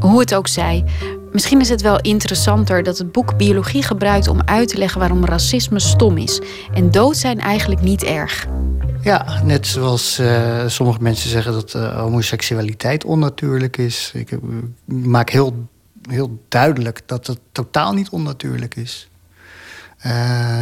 Hoe 0.00 0.20
het 0.20 0.34
ook 0.34 0.48
zij. 0.48 0.84
Misschien 1.36 1.60
is 1.60 1.68
het 1.68 1.80
wel 1.80 2.00
interessanter 2.00 2.82
dat 2.82 2.98
het 2.98 3.12
boek 3.12 3.36
biologie 3.36 3.82
gebruikt 3.82 4.28
om 4.28 4.40
uit 4.44 4.68
te 4.68 4.78
leggen 4.78 5.00
waarom 5.00 5.24
racisme 5.24 5.78
stom 5.78 6.16
is. 6.16 6.40
En 6.74 6.90
dood 6.90 7.16
zijn 7.16 7.40
eigenlijk 7.40 7.80
niet 7.80 8.02
erg. 8.02 8.46
Ja, 9.02 9.42
net 9.42 9.66
zoals 9.66 10.18
eh, 10.18 10.66
sommige 10.66 11.02
mensen 11.02 11.30
zeggen 11.30 11.52
dat 11.52 11.74
eh, 11.74 11.98
homoseksualiteit 11.98 13.04
onnatuurlijk 13.04 13.76
is. 13.76 14.10
Ik, 14.14 14.30
eh, 14.30 14.38
maak 14.84 15.30
heel, 15.30 15.68
heel 16.08 16.42
duidelijk 16.48 17.02
dat 17.06 17.26
het 17.26 17.38
totaal 17.52 17.92
niet 17.92 18.08
onnatuurlijk 18.08 18.76
is. 18.76 19.08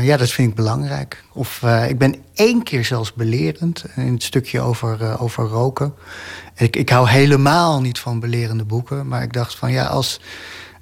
Ja, 0.02 0.16
dat 0.16 0.30
vind 0.30 0.48
ik 0.48 0.54
belangrijk. 0.54 1.24
Of 1.32 1.62
ik 1.88 1.98
ben 1.98 2.16
één 2.34 2.62
keer 2.62 2.84
zelfs 2.84 3.12
belerend 3.12 3.84
in 3.96 4.12
het 4.12 4.22
stukje 4.22 4.60
over, 4.60 5.20
over 5.20 5.44
roken. 5.44 5.94
Ik, 6.56 6.76
ik 6.76 6.88
hou 6.88 7.08
helemaal 7.08 7.80
niet 7.80 7.98
van 7.98 8.20
belerende 8.20 8.64
boeken. 8.64 9.08
Maar 9.08 9.22
ik 9.22 9.32
dacht 9.32 9.54
van 9.54 9.72
ja, 9.72 9.84
als, 9.84 10.20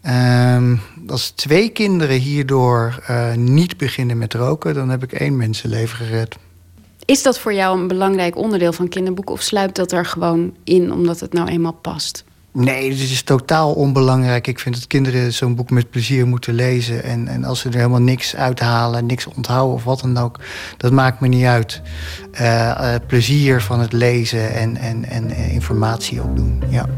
ehm, 0.03 0.77
als 1.07 1.31
twee 1.31 1.69
kinderen 1.69 2.19
hierdoor 2.19 3.03
eh, 3.07 3.35
niet 3.35 3.77
beginnen 3.77 4.19
met 4.19 4.35
roken, 4.35 4.75
dan 4.75 4.89
heb 4.89 5.03
ik 5.03 5.13
één 5.13 5.37
mensenleven 5.37 5.97
gered. 5.97 6.37
Is 7.05 7.23
dat 7.23 7.39
voor 7.39 7.55
jou 7.55 7.79
een 7.79 7.89
belangrijk 7.89 8.37
onderdeel 8.37 8.73
van 8.73 8.89
kinderboeken 8.89 9.35
of 9.35 9.43
sluipt 9.43 9.77
dat 9.77 9.93
er 9.93 10.07
gewoon 10.07 10.55
in 10.65 10.93
omdat 10.93 11.21
het 11.21 11.33
nou 11.33 11.49
eenmaal 11.49 11.73
past? 11.73 12.25
Nee, 12.55 12.89
dit 12.89 12.99
is 12.99 13.23
totaal 13.23 13.73
onbelangrijk. 13.73 14.47
Ik 14.47 14.59
vind 14.59 14.75
dat 14.75 14.87
kinderen 14.87 15.33
zo'n 15.33 15.55
boek 15.55 15.71
met 15.71 15.91
plezier 15.91 16.27
moeten 16.27 16.55
lezen. 16.55 17.03
En, 17.03 17.29
en 17.29 17.45
als 17.45 17.61
ze 17.61 17.69
er 17.69 17.75
helemaal 17.75 18.01
niks 18.01 18.37
uithalen, 18.37 19.07
niks 19.07 19.27
onthouden 19.27 19.75
of 19.75 19.85
wat 19.85 20.01
dan 20.01 20.19
ook, 20.19 20.41
dat 20.77 20.93
maakt 20.93 21.21
me 21.21 21.29
niet 21.29 21.45
uit. 21.45 21.83
Eh, 22.33 22.95
eh, 22.95 23.01
plezier 23.07 23.63
van 23.63 23.81
het 23.81 23.93
lezen 23.93 24.55
en, 24.55 24.77
en, 24.77 25.05
en 25.05 25.31
informatie 25.31 26.23
opdoen. 26.23 26.63
Ja. 26.69 26.89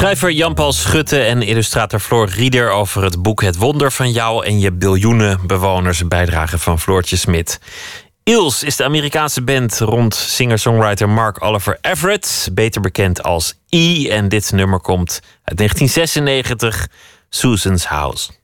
Schrijver 0.00 0.30
Jan-Paul 0.30 0.72
Schutte 0.72 1.22
en 1.22 1.42
illustrator 1.42 2.00
Floor 2.00 2.28
Rieder 2.28 2.70
over 2.70 3.02
het 3.02 3.22
boek 3.22 3.42
Het 3.42 3.56
Wonder 3.56 3.92
van 3.92 4.10
jou 4.12 4.44
en 4.44 4.60
je 4.60 4.72
biljoenen 4.72 5.46
bewoners. 5.46 6.08
Bijdrage 6.08 6.58
van 6.58 6.80
Floortje 6.80 7.16
Smit. 7.16 7.60
Eels 8.24 8.62
is 8.62 8.76
de 8.76 8.84
Amerikaanse 8.84 9.42
band 9.42 9.78
rond 9.78 10.14
singer-songwriter 10.14 11.08
Mark 11.08 11.44
Oliver 11.44 11.78
Everett, 11.80 12.48
beter 12.52 12.80
bekend 12.80 13.22
als 13.22 13.54
E. 13.68 14.08
En 14.08 14.28
dit 14.28 14.52
nummer 14.52 14.80
komt 14.80 15.20
uit 15.44 15.56
1996, 15.56 16.88
Susan's 17.28 17.84
House. 17.84 18.39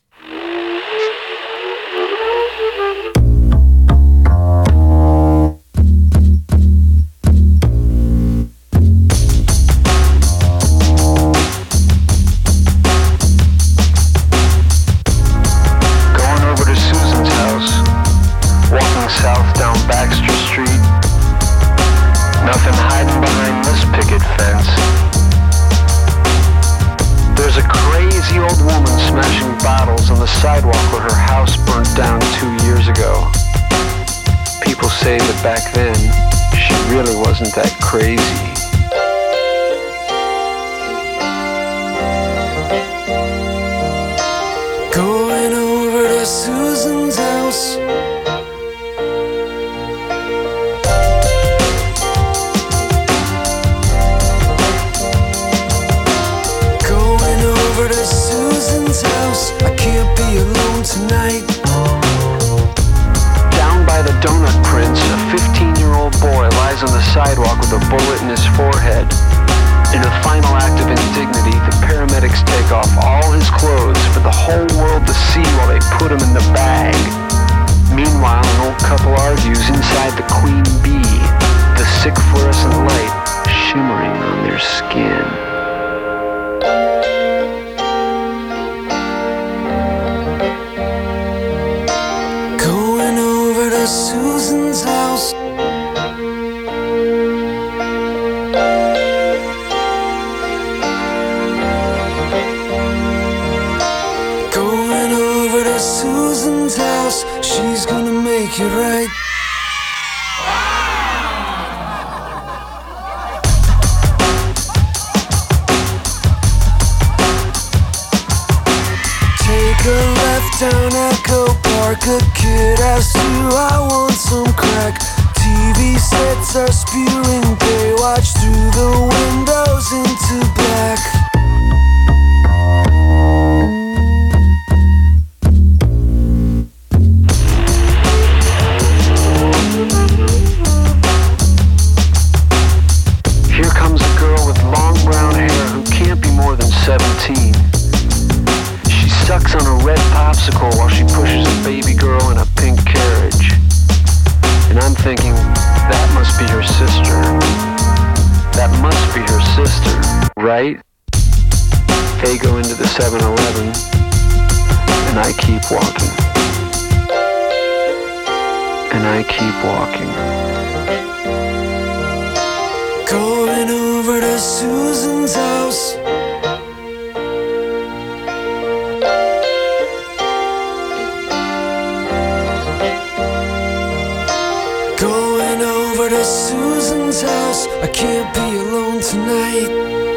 Susan's 186.87 187.21
house. 187.21 187.67
I 187.83 187.89
can't 187.89 188.33
be 188.33 188.59
alone 188.59 189.01
tonight. 189.01 190.16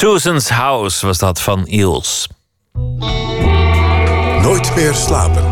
Susan's 0.00 0.48
House 0.48 1.06
was 1.06 1.18
dat 1.18 1.40
van 1.40 1.64
Eels. 1.64 2.28
Nooit 4.42 4.74
meer 4.74 4.94
slapen. 4.94 5.44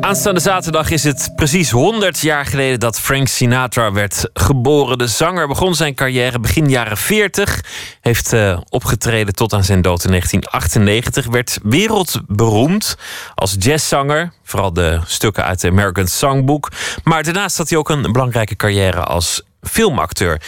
Aanstaande 0.00 0.40
zaterdag 0.40 0.90
is 0.90 1.04
het 1.04 1.32
precies 1.36 1.70
100 1.70 2.20
jaar 2.20 2.46
geleden 2.46 2.80
dat 2.80 3.00
Frank 3.00 3.28
Sinatra 3.28 3.92
werd 3.92 4.30
geboren. 4.32 4.98
De 4.98 5.06
zanger 5.06 5.48
begon 5.48 5.74
zijn 5.74 5.94
carrière 5.94 6.40
begin 6.40 6.68
jaren 6.68 6.96
40. 6.96 7.64
Heeft 8.00 8.32
eh, 8.32 8.60
opgetreden 8.68 9.34
tot 9.34 9.52
aan 9.52 9.64
zijn 9.64 9.82
dood 9.82 10.04
in 10.04 10.10
1998. 10.10 11.26
Werd 11.26 11.58
wereldberoemd 11.62 12.96
als 13.34 13.56
jazzzanger. 13.58 14.32
Vooral 14.44 14.72
de 14.72 15.00
stukken 15.06 15.44
uit 15.44 15.60
de 15.60 15.68
American 15.68 16.06
Songbook. 16.06 16.68
Maar 17.04 17.22
daarnaast 17.22 17.56
had 17.56 17.68
hij 17.68 17.78
ook 17.78 17.90
een 17.90 18.12
belangrijke 18.12 18.56
carrière 18.56 19.04
als 19.04 19.42
filmacteur. 19.62 20.40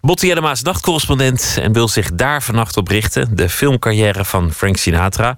Botte 0.00 0.26
Jellema's 0.26 0.62
nachtcorrespondent 0.62 1.56
en 1.60 1.72
wil 1.72 1.88
zich 1.88 2.14
daar 2.14 2.42
vannacht 2.42 2.76
op 2.76 2.88
richten. 2.88 3.36
De 3.36 3.48
filmcarrière 3.48 4.24
van 4.24 4.52
Frank 4.52 4.76
Sinatra. 4.76 5.36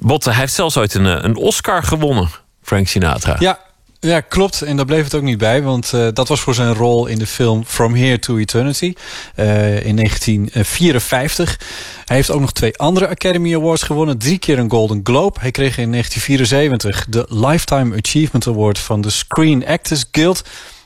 Botte, 0.00 0.30
hij 0.30 0.38
heeft 0.38 0.54
zelfs 0.54 0.76
ooit 0.76 0.94
een, 0.94 1.06
eh, 1.06 1.22
een 1.22 1.36
Oscar 1.36 1.82
gewonnen, 1.82 2.30
Frank 2.62 2.88
Sinatra. 2.88 3.36
Ja, 3.38 3.58
ja, 4.04 4.20
klopt. 4.20 4.62
En 4.62 4.76
daar 4.76 4.84
bleef 4.84 5.04
het 5.04 5.14
ook 5.14 5.22
niet 5.22 5.38
bij. 5.38 5.62
Want 5.62 5.92
eh, 5.92 6.08
dat 6.12 6.28
was 6.28 6.40
voor 6.40 6.54
zijn 6.54 6.74
rol 6.74 7.06
in 7.06 7.18
de 7.18 7.26
film 7.26 7.64
From 7.66 7.94
Here 7.94 8.18
to 8.18 8.36
Eternity 8.36 8.94
eh, 9.34 9.86
in 9.86 9.96
1954. 9.96 11.58
Hij 12.04 12.16
heeft 12.16 12.30
ook 12.30 12.40
nog 12.40 12.52
twee 12.52 12.78
andere 12.78 13.08
Academy 13.08 13.54
Awards 13.54 13.82
gewonnen. 13.82 14.18
Drie 14.18 14.38
keer 14.38 14.58
een 14.58 14.70
Golden 14.70 15.00
Globe. 15.02 15.40
Hij 15.40 15.50
kreeg 15.50 15.78
in 15.78 15.90
1974 15.90 17.06
de 17.08 17.26
Lifetime 17.28 17.96
Achievement 17.96 18.46
Award 18.46 18.78
van 18.78 19.00
de 19.00 19.10
Screen 19.10 19.66
Actors 19.66 20.04
Guild. 20.12 20.42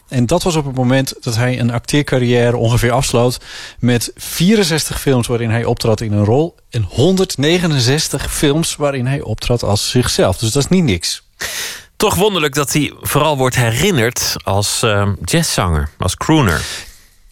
En 0.09 0.27
dat 0.27 0.43
was 0.43 0.57
op 0.57 0.65
het 0.65 0.75
moment 0.75 1.15
dat 1.21 1.37
hij 1.37 1.61
een 1.61 1.71
acteercarrière 1.71 2.57
ongeveer 2.57 2.93
afsloot... 2.93 3.39
met 3.79 4.11
64 4.17 5.01
films 5.01 5.27
waarin 5.27 5.51
hij 5.51 5.65
optrad 5.65 6.01
in 6.01 6.13
een 6.13 6.25
rol... 6.25 6.57
en 6.71 6.83
169 6.83 8.33
films 8.33 8.77
waarin 8.77 9.07
hij 9.07 9.21
optrad 9.21 9.63
als 9.63 9.91
zichzelf. 9.91 10.39
Dus 10.39 10.53
dat 10.53 10.63
is 10.63 10.69
niet 10.69 10.85
niks. 10.85 11.23
Toch 11.97 12.15
wonderlijk 12.15 12.55
dat 12.55 12.73
hij 12.73 12.93
vooral 13.01 13.37
wordt 13.37 13.57
herinnerd 13.57 14.37
als 14.45 14.83
eh, 14.83 15.09
jazzzanger, 15.25 15.89
als 15.99 16.17
crooner. 16.17 16.63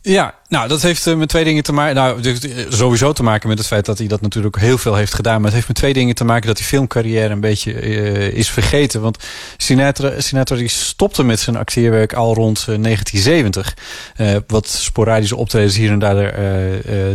Ja, 0.03 0.35
nou, 0.49 0.69
dat 0.69 0.83
heeft 0.83 1.07
eh, 1.07 1.15
met 1.15 1.29
twee 1.29 1.45
dingen 1.45 1.63
te 1.63 1.73
maken. 1.73 1.95
Nou, 1.95 2.21
dus, 2.21 2.39
eh, 2.41 2.65
sowieso 2.69 3.13
te 3.13 3.23
maken 3.23 3.49
met 3.49 3.59
het 3.59 3.67
feit 3.67 3.85
dat 3.85 3.99
hij 3.99 4.07
dat 4.07 4.21
natuurlijk 4.21 4.59
heel 4.59 4.79
veel 4.79 4.95
heeft 4.95 5.15
gedaan. 5.15 5.35
Maar 5.35 5.45
het 5.45 5.55
heeft 5.55 5.69
met 5.69 5.77
twee 5.77 5.93
dingen 5.93 6.15
te 6.15 6.25
maken 6.25 6.47
dat 6.47 6.57
die 6.57 6.67
filmcarrière 6.67 7.33
een 7.33 7.41
beetje 7.41 7.73
eh, 7.73 8.33
is 8.33 8.51
vergeten. 8.51 9.01
Want 9.01 9.19
Sinatra, 9.57 10.21
Sinatra 10.21 10.57
die 10.57 10.69
stopte 10.69 11.25
met 11.25 11.41
zijn 11.41 11.57
acteerwerk 11.57 12.13
al 12.13 12.35
rond 12.35 12.59
eh, 12.59 12.65
1970. 12.65 13.77
Eh, 14.17 14.37
wat 14.47 14.69
sporadische 14.69 15.37
optredens 15.37 15.77
hier 15.77 15.91
en 15.91 15.99
daar 15.99 16.17
eh, 16.17 16.53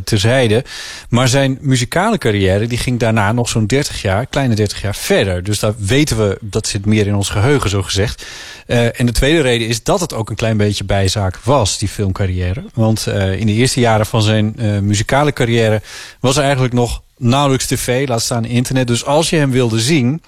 terzijde. 0.03 0.63
Maar 1.09 1.27
zijn 1.27 1.57
muzikale 1.61 2.17
carrière 2.17 2.67
die 2.67 2.77
ging 2.77 2.99
daarna 2.99 3.31
nog 3.31 3.49
zo'n 3.49 3.65
30 3.65 4.01
jaar, 4.01 4.25
kleine 4.25 4.55
30 4.55 4.81
jaar 4.81 4.95
verder. 4.95 5.43
Dus 5.43 5.59
daar 5.59 5.73
weten 5.77 6.17
we, 6.17 6.37
dat 6.41 6.67
zit 6.67 6.85
meer 6.85 7.07
in 7.07 7.15
ons 7.15 7.29
geheugen 7.29 7.69
zo 7.69 7.81
gezegd. 7.81 8.25
En 8.65 9.05
de 9.05 9.11
tweede 9.11 9.41
reden 9.41 9.67
is 9.67 9.83
dat 9.83 9.99
het 9.99 10.13
ook 10.13 10.29
een 10.29 10.35
klein 10.35 10.57
beetje 10.57 10.83
bijzaak 10.83 11.37
was, 11.43 11.77
die 11.77 11.87
filmcarrière. 11.87 12.63
Want 12.73 13.07
eh, 13.21 13.39
in 13.39 13.45
de 13.45 13.53
eerste 13.53 13.79
jaren 13.79 14.05
van 14.05 14.21
zijn 14.21 14.53
eh, 14.57 14.79
muzikale 14.79 15.33
carrière 15.33 15.81
was 16.19 16.37
er 16.37 16.43
eigenlijk 16.43 16.73
nog 16.73 17.01
nauwelijks 17.17 17.67
tv, 17.67 18.07
laat 18.07 18.21
staan 18.21 18.45
internet. 18.45 18.87
Dus 18.87 19.05
als 19.05 19.29
je 19.29 19.35
hem 19.35 19.51
wilde 19.51 19.79
zien, 19.79 20.21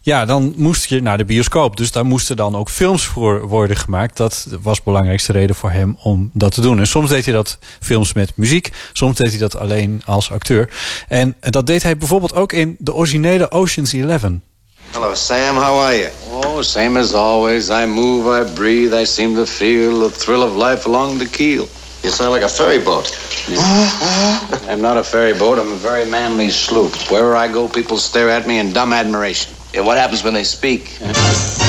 ja, 0.00 0.24
dan 0.24 0.54
moest 0.56 0.84
je 0.84 1.02
naar 1.02 1.18
de 1.18 1.24
bioscoop. 1.24 1.76
Dus 1.76 1.92
daar 1.92 2.06
moesten 2.06 2.36
dan 2.36 2.56
ook 2.56 2.70
films 2.70 3.04
voor 3.04 3.48
worden 3.48 3.76
gemaakt. 3.76 4.16
Dat 4.16 4.46
was 4.62 4.76
de 4.76 4.82
belangrijkste 4.84 5.32
reden 5.32 5.56
voor 5.56 5.70
hem 5.70 5.96
om 6.02 6.30
dat 6.32 6.54
te 6.54 6.60
doen. 6.60 6.78
En 6.78 6.86
soms 6.86 7.10
deed 7.10 7.24
hij 7.24 7.34
dat 7.34 7.58
films 7.80 8.12
met 8.12 8.32
muziek. 8.34 8.72
Soms 8.92 9.16
deed 9.16 9.30
hij 9.30 9.38
dat 9.38 9.56
alleen 9.56 10.02
als 10.04 10.30
acteur. 10.30 10.70
En 11.08 11.36
dat 11.40 11.66
deed 11.66 11.82
hij 11.82 11.96
bijvoorbeeld 11.96 12.34
ook 12.34 12.52
in 12.52 12.76
de 12.78 12.94
originele 12.94 13.50
Ocean's 13.50 13.92
Eleven. 13.92 14.42
Hello, 14.90 15.14
Sam. 15.14 15.56
How 15.56 15.80
are 15.80 15.96
you? 15.96 16.10
Oh, 16.30 16.62
same 16.62 16.98
as 16.98 17.12
always. 17.12 17.68
I 17.68 17.86
move, 17.86 18.40
I 18.40 18.52
breathe. 18.54 19.00
I 19.00 19.04
seem 19.04 19.34
to 19.34 19.44
feel 19.44 20.08
the 20.08 20.16
thrill 20.16 20.42
of 20.42 20.56
life 20.56 20.86
along 20.86 21.18
the 21.18 21.28
keel. 21.28 21.68
You 22.02 22.10
sound 22.10 22.32
like 22.32 22.44
a 22.44 22.48
ferry 22.48 22.78
boat. 22.78 23.06
I'm 24.70 24.80
not 24.80 24.96
a 24.96 25.04
ferry 25.04 25.34
boat. 25.34 25.58
I'm 25.58 25.72
a 25.72 25.76
very 25.76 26.08
manly 26.10 26.50
sloop. 26.50 26.92
Wherever 27.10 27.34
I 27.36 27.52
go, 27.52 27.68
people 27.68 27.96
stare 27.96 28.30
at 28.30 28.46
me 28.46 28.58
in 28.58 28.72
dumb 28.72 28.92
admiration. 28.92 29.52
Yeah, 29.72 29.84
what 29.84 29.98
happens 29.98 30.22
when 30.22 30.34
they 30.34 30.44
speak? 30.44 30.98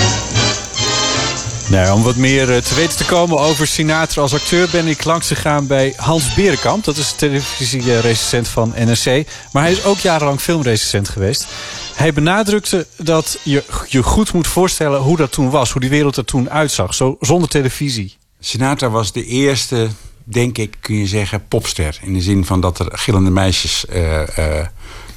Nou, 1.69 1.93
om 1.93 2.03
wat 2.03 2.15
meer 2.15 2.55
eh, 2.55 2.61
te 2.61 2.75
weten 2.75 2.97
te 2.97 3.05
komen 3.05 3.39
over 3.39 3.67
Sinatra 3.67 4.21
als 4.21 4.33
acteur... 4.33 4.69
ben 4.71 4.87
ik 4.87 5.03
langs 5.03 5.27
gegaan 5.27 5.67
bij 5.67 5.93
Hans 5.97 6.33
Berenkamp. 6.33 6.83
Dat 6.83 6.97
is 6.97 7.11
televisierecensent 7.11 8.47
van 8.47 8.73
NRC. 8.75 9.27
Maar 9.51 9.63
hij 9.63 9.71
is 9.71 9.83
ook 9.83 9.97
jarenlang 9.97 10.39
filmrecensent 10.39 11.09
geweest. 11.09 11.47
Hij 11.95 12.13
benadrukte 12.13 12.87
dat 12.97 13.39
je 13.43 13.63
je 13.87 14.03
goed 14.03 14.33
moet 14.33 14.47
voorstellen 14.47 14.99
hoe 14.99 15.17
dat 15.17 15.31
toen 15.31 15.49
was. 15.49 15.71
Hoe 15.71 15.81
die 15.81 15.89
wereld 15.89 16.17
er 16.17 16.25
toen 16.25 16.49
uitzag, 16.49 16.93
zo, 16.93 17.17
zonder 17.19 17.49
televisie. 17.49 18.17
Sinatra 18.39 18.89
was 18.89 19.11
de 19.11 19.25
eerste, 19.25 19.87
denk 20.31 20.57
ik, 20.57 20.77
kun 20.79 20.95
je 20.95 21.07
zeggen, 21.07 21.47
popster. 21.47 21.99
In 22.01 22.13
de 22.13 22.21
zin 22.21 22.45
van 22.45 22.61
dat 22.61 22.79
er 22.79 22.87
gillende 22.91 23.29
meisjes, 23.31 23.85
eh, 23.85 24.59
eh, 24.59 24.67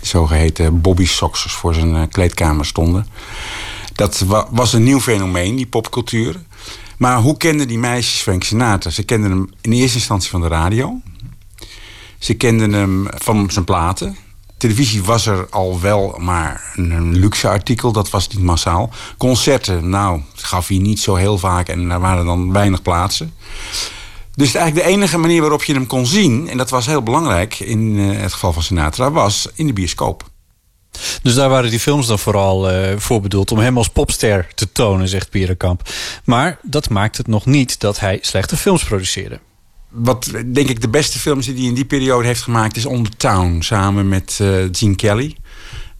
zogeheten 0.00 0.80
bobby 0.80 1.06
socksers, 1.06 1.52
voor 1.52 1.74
zijn 1.74 1.96
eh, 1.96 2.02
kleedkamer 2.10 2.66
stonden. 2.66 3.06
Dat 3.94 4.18
wa- 4.18 4.46
was 4.50 4.72
een 4.72 4.82
nieuw 4.82 5.00
fenomeen, 5.00 5.56
die 5.56 5.66
popcultuur. 5.66 6.36
Maar 6.96 7.18
hoe 7.18 7.36
kenden 7.36 7.68
die 7.68 7.78
meisjes 7.78 8.20
Frank 8.20 8.42
Sinatra? 8.44 8.90
Ze 8.90 9.02
kenden 9.02 9.30
hem 9.30 9.50
in 9.60 9.72
eerste 9.72 9.96
instantie 9.96 10.30
van 10.30 10.40
de 10.40 10.48
radio. 10.48 11.00
Ze 12.18 12.34
kenden 12.34 12.72
hem 12.72 13.06
van 13.14 13.50
zijn 13.50 13.64
platen. 13.64 14.16
Televisie 14.56 15.02
was 15.02 15.26
er 15.26 15.46
al 15.50 15.80
wel, 15.80 16.16
maar 16.18 16.72
een 16.76 17.18
luxe 17.18 17.48
artikel, 17.48 17.92
dat 17.92 18.10
was 18.10 18.28
niet 18.28 18.42
massaal. 18.42 18.90
Concerten, 19.18 19.88
nou, 19.88 20.20
gaf 20.34 20.68
hij 20.68 20.78
niet 20.78 21.00
zo 21.00 21.14
heel 21.14 21.38
vaak 21.38 21.68
en 21.68 21.88
daar 21.88 22.00
waren 22.00 22.24
dan 22.24 22.52
weinig 22.52 22.82
plaatsen. 22.82 23.34
Dus 24.34 24.54
eigenlijk 24.54 24.86
de 24.86 24.92
enige 24.92 25.18
manier 25.18 25.40
waarop 25.40 25.64
je 25.64 25.72
hem 25.72 25.86
kon 25.86 26.06
zien, 26.06 26.48
en 26.48 26.56
dat 26.56 26.70
was 26.70 26.86
heel 26.86 27.02
belangrijk 27.02 27.60
in 27.60 27.98
eh, 27.98 28.20
het 28.20 28.32
geval 28.32 28.52
van 28.52 28.62
Sinatra, 28.62 29.10
was 29.10 29.48
in 29.54 29.66
de 29.66 29.72
bioscoop. 29.72 30.30
Dus 31.22 31.34
daar 31.34 31.48
waren 31.48 31.70
die 31.70 31.80
films 31.80 32.06
dan 32.06 32.18
vooral 32.18 32.70
eh, 32.70 32.96
voor 32.96 33.20
bedoeld... 33.20 33.52
om 33.52 33.58
hem 33.58 33.76
als 33.76 33.88
popster 33.88 34.48
te 34.54 34.72
tonen, 34.72 35.08
zegt 35.08 35.30
Berenkamp. 35.30 35.88
Maar 36.24 36.58
dat 36.62 36.88
maakt 36.88 37.16
het 37.16 37.26
nog 37.26 37.46
niet 37.46 37.80
dat 37.80 38.00
hij 38.00 38.18
slechte 38.20 38.56
films 38.56 38.84
produceerde. 38.84 39.40
Wat 39.88 40.30
denk 40.46 40.68
ik 40.68 40.80
de 40.80 40.88
beste 40.88 41.18
films 41.18 41.46
die 41.46 41.54
hij 41.54 41.64
in 41.64 41.74
die 41.74 41.84
periode 41.84 42.26
heeft 42.26 42.42
gemaakt 42.42 42.76
is 42.76 42.86
On 42.86 43.04
the 43.04 43.16
Town, 43.16 43.60
samen 43.60 44.08
met 44.08 44.38
eh, 44.40 44.48
Gene 44.72 44.94
Kelly. 44.94 45.36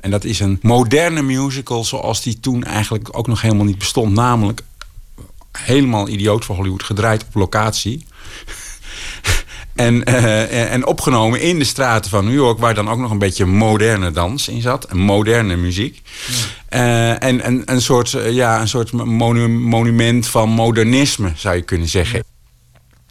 En 0.01 0.11
dat 0.11 0.25
is 0.25 0.41
een 0.41 0.59
moderne 0.63 1.23
musical 1.23 1.85
zoals 1.85 2.23
die 2.23 2.41
toen 2.41 2.65
eigenlijk 2.65 3.09
ook 3.17 3.27
nog 3.27 3.43
helemaal 3.43 3.65
niet 3.65 3.79
bestond. 3.79 4.13
Namelijk 4.13 4.63
helemaal 5.59 6.09
idioot 6.09 6.45
voor 6.45 6.57
Hollywood, 6.57 6.83
gedraaid 6.83 7.25
op 7.27 7.35
locatie. 7.35 8.07
En, 9.75 10.05
eh, 10.05 10.73
en 10.73 10.87
opgenomen 10.87 11.41
in 11.41 11.59
de 11.59 11.65
straten 11.65 12.11
van 12.11 12.25
New 12.25 12.35
York, 12.35 12.59
waar 12.59 12.75
dan 12.75 12.91
ook 12.91 12.99
nog 12.99 13.11
een 13.11 13.19
beetje 13.19 13.47
moderne 13.47 14.11
dans 14.11 14.49
in 14.49 14.61
zat. 14.61 14.85
En 14.85 14.99
moderne 14.99 15.57
muziek. 15.57 16.03
Eh, 16.69 17.23
en, 17.23 17.41
en 17.41 17.63
een 17.65 17.83
soort, 17.83 18.15
eh, 18.15 18.31
ja, 18.31 18.61
een 18.61 18.69
soort 18.69 18.93
monu- 18.93 19.49
monument 19.49 20.27
van 20.27 20.49
modernisme, 20.49 21.33
zou 21.37 21.57
je 21.57 21.63
kunnen 21.63 21.89
zeggen. 21.89 22.25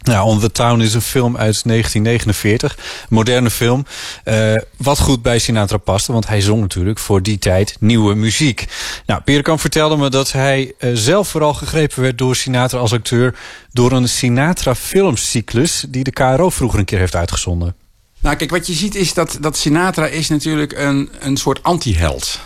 Ja, 0.02 0.24
On 0.24 0.40
the 0.40 0.52
Town 0.52 0.80
is 0.80 0.94
een 0.94 1.02
film 1.02 1.36
uit 1.36 1.62
1949. 1.64 2.76
Een 2.76 3.06
moderne 3.08 3.50
film. 3.50 3.86
eh, 4.24 4.54
wat 4.76 4.98
goed 4.98 5.22
bij 5.22 5.38
Sinatra 5.38 5.76
paste, 5.76 6.12
want 6.12 6.26
hij 6.26 6.40
zong 6.40 6.60
natuurlijk 6.60 6.98
voor 6.98 7.22
die 7.22 7.38
tijd 7.38 7.76
nieuwe 7.80 8.14
muziek. 8.14 8.66
Nou, 9.06 9.20
Peerkamp 9.20 9.60
vertelde 9.60 9.96
me 9.96 10.10
dat 10.10 10.32
hij 10.32 10.72
eh, 10.78 10.90
zelf 10.94 11.28
vooral 11.28 11.54
gegrepen 11.54 12.02
werd 12.02 12.18
door 12.18 12.36
Sinatra 12.36 12.78
als 12.78 12.92
acteur... 12.92 13.34
door 13.72 13.92
een 13.92 14.08
Sinatra 14.08 14.74
filmcyclus 14.74 15.84
die 15.88 16.04
de 16.04 16.10
KRO 16.10 16.50
vroeger 16.50 16.78
een 16.78 16.84
keer 16.84 16.98
heeft 16.98 17.16
uitgezonden. 17.16 17.74
Nou, 18.20 18.36
kijk, 18.36 18.50
wat 18.50 18.66
je 18.66 18.72
ziet 18.72 18.94
is 18.94 19.14
dat, 19.14 19.38
dat 19.40 19.56
Sinatra 19.56 20.06
is 20.06 20.28
natuurlijk 20.28 20.72
een, 20.72 21.10
een 21.20 21.36
soort 21.36 21.62
anti-held. 21.62 22.40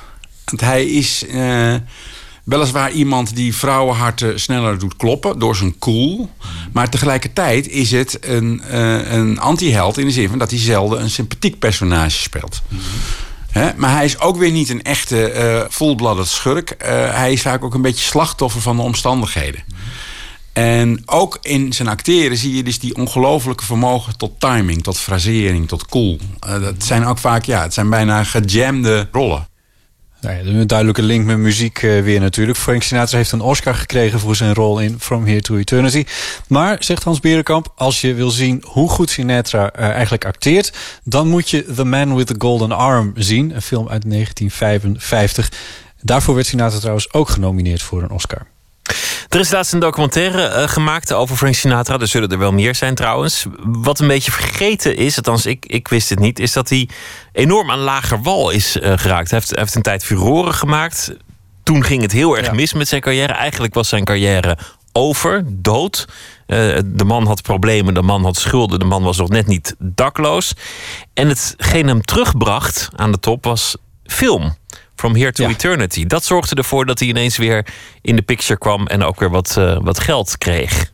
Want 0.45 0.61
hij 0.61 0.87
is 0.87 1.27
eh, 1.27 1.74
weliswaar 2.47 2.90
iemand 2.90 3.36
die 3.36 3.56
vrouwenharten 3.56 4.40
sneller 4.40 4.78
doet 4.78 4.97
kloppen 4.97 5.39
door 5.39 5.56
zijn 5.56 5.78
cool. 5.78 6.31
Maar 6.73 6.90
tegelijkertijd 6.90 7.68
is 7.68 7.90
het 7.90 8.18
een, 8.20 8.62
eh, 8.62 9.12
een 9.12 9.39
anti-held 9.39 9.98
in 9.98 10.06
de 10.06 10.12
zin 10.12 10.28
van 10.28 10.39
dat 10.39 10.51
hij 10.51 10.59
zelden 10.59 11.01
een 11.01 11.10
sympathiek 11.10 11.59
personage 11.59 12.20
speelt. 12.20 12.62
Maar 13.77 13.90
hij 13.90 14.05
is 14.05 14.20
ook 14.20 14.36
weer 14.36 14.51
niet 14.51 14.68
een 14.68 14.82
echte 14.82 15.31
eh 15.31 15.64
full-blooded 15.70 16.27
schurk. 16.27 16.70
Eh, 16.70 16.89
hij 17.14 17.32
is 17.32 17.43
vaak 17.43 17.64
ook 17.64 17.74
een 17.74 17.82
beetje 17.82 18.05
slachtoffer 18.05 18.60
van 18.60 18.77
de 18.77 18.82
omstandigheden. 18.82 19.62
En 20.52 21.02
ook 21.06 21.39
in 21.43 21.73
zijn 21.73 21.89
acteren 21.89 22.36
zie 22.36 22.56
je 22.56 22.62
dus 22.62 22.78
die 22.78 22.94
ongelofelijke 22.94 23.64
vermogen 23.64 24.16
tot 24.16 24.40
timing, 24.40 24.82
tot 24.82 24.98
frasering, 24.98 25.68
tot 25.68 25.86
cool. 25.86 26.18
Dat 26.39 26.85
zijn 26.85 27.05
ook 27.06 27.18
vaak, 27.18 27.44
ja, 27.44 27.62
het 27.62 27.74
zijn 27.74 27.90
bijna 27.90 28.24
gejamde 28.24 29.09
rollen. 29.12 29.47
Nou 30.21 30.37
ja, 30.37 30.45
een 30.45 30.67
duidelijke 30.67 31.03
link 31.03 31.25
met 31.25 31.39
muziek 31.39 31.83
eh, 31.83 32.03
weer 32.03 32.21
natuurlijk. 32.21 32.59
Frank 32.59 32.83
Sinatra 32.83 33.17
heeft 33.17 33.33
een 33.33 33.41
Oscar 33.41 33.75
gekregen 33.75 34.21
voor 34.21 34.37
zijn 34.37 34.55
rol 34.55 34.81
in 34.81 35.01
From 35.01 35.27
Here 35.27 35.41
to 35.41 35.57
Eternity. 35.57 36.05
Maar, 36.49 36.77
zegt 36.81 37.03
Hans 37.03 37.21
Berenkamp, 37.21 37.73
als 37.77 38.01
je 38.01 38.15
wil 38.15 38.31
zien 38.31 38.65
hoe 38.67 38.89
goed 38.89 39.11
Sinatra 39.11 39.73
eh, 39.73 39.89
eigenlijk 39.89 40.25
acteert... 40.25 40.73
dan 41.05 41.29
moet 41.29 41.51
je 41.51 41.65
The 41.75 41.85
Man 41.85 42.17
with 42.17 42.27
the 42.27 42.35
Golden 42.39 42.73
Arm 42.73 43.13
zien. 43.15 43.55
Een 43.55 43.63
film 43.63 43.89
uit 43.89 44.11
1955. 44.11 45.53
Daarvoor 46.01 46.35
werd 46.35 46.47
Sinatra 46.47 46.79
trouwens 46.79 47.13
ook 47.13 47.29
genomineerd 47.29 47.83
voor 47.83 48.03
een 48.03 48.11
Oscar. 48.11 48.47
Er 49.29 49.41
is 49.41 49.51
laatst 49.51 49.73
een 49.73 49.79
documentaire 49.79 50.43
eh, 50.43 50.69
gemaakt 50.69 51.13
over 51.13 51.37
Frank 51.37 51.55
Sinatra. 51.55 51.99
Er 51.99 52.09
zullen 52.09 52.29
er 52.29 52.39
wel 52.39 52.53
meer 52.53 52.75
zijn 52.75 52.95
trouwens. 52.95 53.47
Wat 53.65 53.99
een 53.99 54.07
beetje 54.07 54.33
vergeten 54.33 54.97
is, 54.97 55.17
althans 55.17 55.47
ik, 55.47 55.67
ik 55.67 55.89
wist 55.89 56.09
het 56.09 56.19
niet... 56.19 56.39
is 56.39 56.53
dat 56.53 56.69
hij 56.69 56.89
enorm 57.33 57.71
aan 57.71 57.79
lager 57.79 58.23
wal 58.23 58.51
is 58.51 58.79
eh, 58.79 58.93
geraakt. 58.97 59.31
Hij 59.31 59.39
heeft, 59.39 59.51
hij 59.51 59.61
heeft 59.61 59.75
een 59.75 59.83
tijd 59.83 60.05
furoren 60.05 60.55
gemaakt. 60.55 61.17
Toen 61.63 61.85
ging 61.85 62.03
het 62.03 62.13
heel 62.13 62.37
erg 62.37 62.53
mis 62.53 62.73
met 62.73 62.89
zijn 62.89 63.01
carrière. 63.01 63.33
Eigenlijk 63.33 63.75
was 63.75 63.89
zijn 63.89 64.05
carrière 64.05 64.59
over, 64.93 65.45
dood. 65.47 66.09
Eh, 66.47 66.57
de 66.85 67.05
man 67.05 67.27
had 67.27 67.43
problemen, 67.43 67.95
de 67.95 68.03
man 68.03 68.25
had 68.25 68.37
schulden... 68.37 68.79
de 68.79 68.85
man 68.85 69.03
was 69.03 69.17
nog 69.17 69.29
net 69.29 69.47
niet 69.47 69.75
dakloos. 69.79 70.53
En 71.15 71.29
hetgeen 71.29 71.89
hem 71.89 72.03
terugbracht 72.03 72.89
aan 72.97 73.13
de 73.13 73.19
top 73.19 73.45
was 73.45 73.77
film... 74.05 74.55
From 74.97 75.16
Here 75.16 75.32
to 75.32 75.48
Eternity. 75.48 76.06
Dat 76.06 76.24
zorgde 76.24 76.55
ervoor 76.55 76.86
dat 76.86 76.98
hij 76.98 77.09
ineens 77.09 77.36
weer 77.36 77.66
in 78.02 78.16
de 78.16 78.23
picture 78.23 78.59
kwam 78.59 78.86
en 78.86 79.02
ook 79.02 79.20
weer 79.20 79.31
wat, 79.31 79.56
eh, 79.59 79.78
wat 79.81 80.01
geld 80.01 80.39
kreeg. 80.39 80.93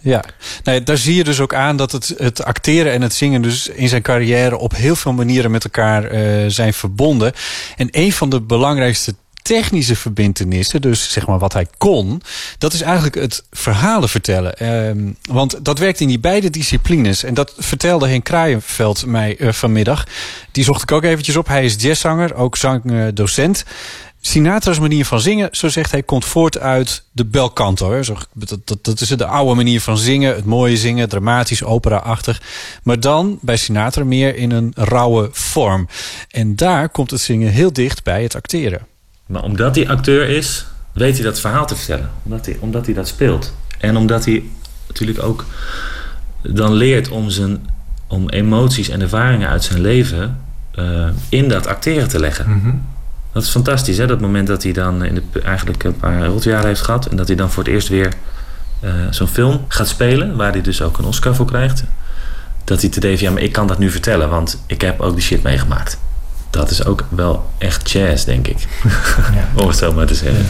Ja, 0.00 0.24
nou 0.62 0.78
ja, 0.78 0.84
daar 0.84 0.96
zie 0.96 1.14
je 1.14 1.24
dus 1.24 1.40
ook 1.40 1.54
aan 1.54 1.76
dat 1.76 1.92
het, 1.92 2.14
het 2.16 2.44
acteren 2.44 2.92
en 2.92 3.02
het 3.02 3.14
zingen 3.14 3.42
dus 3.42 3.68
in 3.68 3.88
zijn 3.88 4.02
carrière 4.02 4.58
op 4.58 4.74
heel 4.74 4.96
veel 4.96 5.12
manieren 5.12 5.50
met 5.50 5.64
elkaar 5.64 6.04
eh, 6.04 6.44
zijn 6.46 6.74
verbonden. 6.74 7.32
En 7.76 7.88
een 7.90 8.12
van 8.12 8.30
de 8.30 8.40
belangrijkste 8.40 9.14
technische 9.46 9.96
verbindenissen, 9.96 10.80
dus 10.80 11.12
zeg 11.12 11.26
maar 11.26 11.38
wat 11.38 11.52
hij 11.52 11.66
kon, 11.78 12.22
dat 12.58 12.72
is 12.72 12.80
eigenlijk 12.80 13.14
het 13.14 13.44
verhalen 13.50 14.08
vertellen. 14.08 14.58
Ehm, 14.58 15.12
want 15.22 15.64
dat 15.64 15.78
werkt 15.78 16.00
in 16.00 16.08
die 16.08 16.18
beide 16.18 16.50
disciplines. 16.50 17.22
En 17.22 17.34
dat 17.34 17.54
vertelde 17.58 18.08
Henk 18.08 18.24
Kraaienveld 18.24 19.06
mij 19.06 19.36
eh, 19.36 19.52
vanmiddag. 19.52 20.06
Die 20.52 20.64
zocht 20.64 20.82
ik 20.82 20.92
ook 20.92 21.02
eventjes 21.02 21.36
op. 21.36 21.48
Hij 21.48 21.64
is 21.64 21.74
jazzzanger, 21.78 22.34
ook 22.34 22.56
zangdocent. 22.56 23.64
Sinatra's 24.20 24.78
manier 24.78 25.04
van 25.04 25.20
zingen, 25.20 25.48
zo 25.50 25.68
zegt 25.68 25.90
hij, 25.90 26.02
komt 26.02 26.24
voort 26.24 26.58
uit 26.58 27.04
de 27.12 27.24
bel 27.24 27.52
canto. 27.52 28.02
Dat, 28.32 28.58
dat, 28.64 28.84
dat 28.84 29.00
is 29.00 29.08
de 29.08 29.26
oude 29.26 29.54
manier 29.54 29.80
van 29.80 29.98
zingen, 29.98 30.34
het 30.34 30.44
mooie 30.44 30.76
zingen, 30.76 31.08
dramatisch, 31.08 31.64
opera-achtig. 31.64 32.42
Maar 32.82 33.00
dan 33.00 33.38
bij 33.40 33.56
Sinatra 33.56 34.04
meer 34.04 34.36
in 34.36 34.50
een 34.50 34.72
rauwe 34.74 35.28
vorm. 35.32 35.88
En 36.30 36.56
daar 36.56 36.88
komt 36.88 37.10
het 37.10 37.20
zingen 37.20 37.52
heel 37.52 37.72
dicht 37.72 38.02
bij 38.02 38.22
het 38.22 38.34
acteren. 38.34 38.86
Maar 39.26 39.42
omdat 39.42 39.76
hij 39.76 39.88
acteur 39.88 40.28
is, 40.28 40.66
weet 40.92 41.14
hij 41.14 41.24
dat 41.24 41.40
verhaal 41.40 41.66
te 41.66 41.76
vertellen. 41.76 42.10
Omdat 42.22 42.46
hij, 42.46 42.56
omdat 42.60 42.86
hij 42.86 42.94
dat 42.94 43.08
speelt. 43.08 43.54
En 43.78 43.96
omdat 43.96 44.24
hij 44.24 44.44
natuurlijk 44.86 45.22
ook 45.22 45.44
dan 46.42 46.72
leert 46.72 47.08
om, 47.08 47.30
zijn, 47.30 47.66
om 48.06 48.28
emoties 48.28 48.88
en 48.88 49.00
ervaringen 49.00 49.48
uit 49.48 49.64
zijn 49.64 49.80
leven 49.80 50.38
eh, 50.70 51.08
in 51.28 51.48
dat 51.48 51.66
acteren 51.66 52.08
te 52.08 52.20
leggen. 52.20 52.44
Dat 53.32 53.42
is 53.42 53.50
fantastisch, 53.50 53.96
hè? 53.96 54.06
Dat 54.06 54.20
moment 54.20 54.46
dat 54.46 54.62
hij 54.62 54.72
dan 54.72 55.04
in 55.04 55.14
de, 55.14 55.40
eigenlijk 55.40 55.84
een 55.84 55.96
paar 55.96 56.26
rotjaren 56.26 56.66
heeft 56.66 56.82
gehad. 56.82 57.06
En 57.06 57.16
dat 57.16 57.26
hij 57.26 57.36
dan 57.36 57.50
voor 57.50 57.62
het 57.62 57.72
eerst 57.72 57.88
weer 57.88 58.12
eh, 58.80 58.90
zo'n 59.10 59.28
film 59.28 59.64
gaat 59.68 59.88
spelen. 59.88 60.36
Waar 60.36 60.52
hij 60.52 60.60
dus 60.60 60.82
ook 60.82 60.98
een 60.98 61.04
Oscar 61.04 61.34
voor 61.34 61.46
krijgt. 61.46 61.84
Dat 62.64 62.80
hij 62.80 62.90
te 62.90 63.00
denkt, 63.00 63.20
ja, 63.20 63.30
maar 63.30 63.42
ik 63.42 63.52
kan 63.52 63.66
dat 63.66 63.78
nu 63.78 63.90
vertellen. 63.90 64.28
Want 64.28 64.62
ik 64.66 64.80
heb 64.80 65.00
ook 65.00 65.14
die 65.14 65.24
shit 65.24 65.42
meegemaakt. 65.42 65.98
Dat 66.56 66.70
is 66.70 66.84
ook 66.84 67.04
wel 67.08 67.50
echt 67.58 67.90
jazz, 67.90 68.24
denk 68.24 68.48
ik. 68.48 68.56
Om 69.60 69.68
het 69.68 69.76
zo 69.76 69.92
maar 69.92 70.06
te 70.06 70.14
zeggen. 70.14 70.46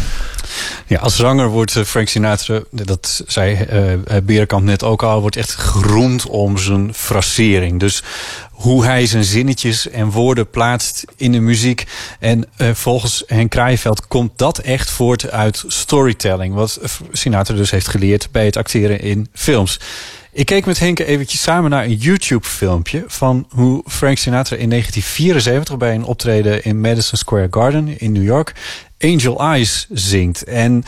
Ja, 0.87 0.99
als 0.99 1.17
zanger 1.17 1.49
wordt 1.49 1.77
eh, 1.77 1.85
Frank 1.85 2.09
Sinatra, 2.09 2.61
dat 2.71 3.23
zei 3.27 3.55
eh 3.55 4.17
Berenkamp 4.23 4.65
net 4.65 4.83
ook 4.83 5.03
al, 5.03 5.21
wordt 5.21 5.37
echt 5.37 5.55
geroemd 5.55 6.27
om 6.27 6.59
zijn 6.59 6.95
frasering. 6.95 7.81
Dus 7.81 8.03
hoe 8.51 8.85
hij 8.85 9.07
zijn 9.07 9.25
zinnetjes 9.25 9.91
en 9.91 10.11
woorden 10.11 10.51
plaatst 10.51 11.05
in 11.17 11.33
de 11.33 11.41
muziek. 11.41 11.87
En 12.21 12.49
volgens 12.57 13.23
Henk 13.27 13.51
Kraaienveld 13.51 14.07
komt 14.07 14.33
dat 14.37 14.59
echt 14.59 14.91
voort 14.91 15.31
uit 15.31 15.65
storytelling. 15.67 16.55
Wat 16.55 16.81
Sinatra 17.13 17.55
dus 17.55 17.71
heeft 17.71 17.89
geleerd 17.89 18.29
bij 18.33 18.45
het 18.45 18.57
acteren 18.57 19.01
in 19.01 19.29
films. 19.33 19.81
Ik 20.37 20.47
keek 20.47 20.67
met 20.67 20.79
Henk 20.79 20.99
eventjes 20.99 21.43
samen 21.43 21.71
naar 21.71 21.85
een 21.85 21.95
YouTube-filmpje... 21.95 23.05
van 23.07 23.47
hoe 23.51 23.83
Frank 23.87 24.19
Sinatra 24.19 24.57
in 24.57 24.71
1974 24.71 25.77
bij 25.77 25.95
een 25.95 26.05
optreden 26.05 26.65
in 26.65 26.81
Madison 26.81 27.19
Square 27.19 27.47
Garden 27.51 27.99
in 27.99 28.13
New 28.13 28.25
York... 28.25 28.53
Angel 29.01 29.41
Eyes 29.41 29.87
zingt. 29.91 30.45
En 30.45 30.85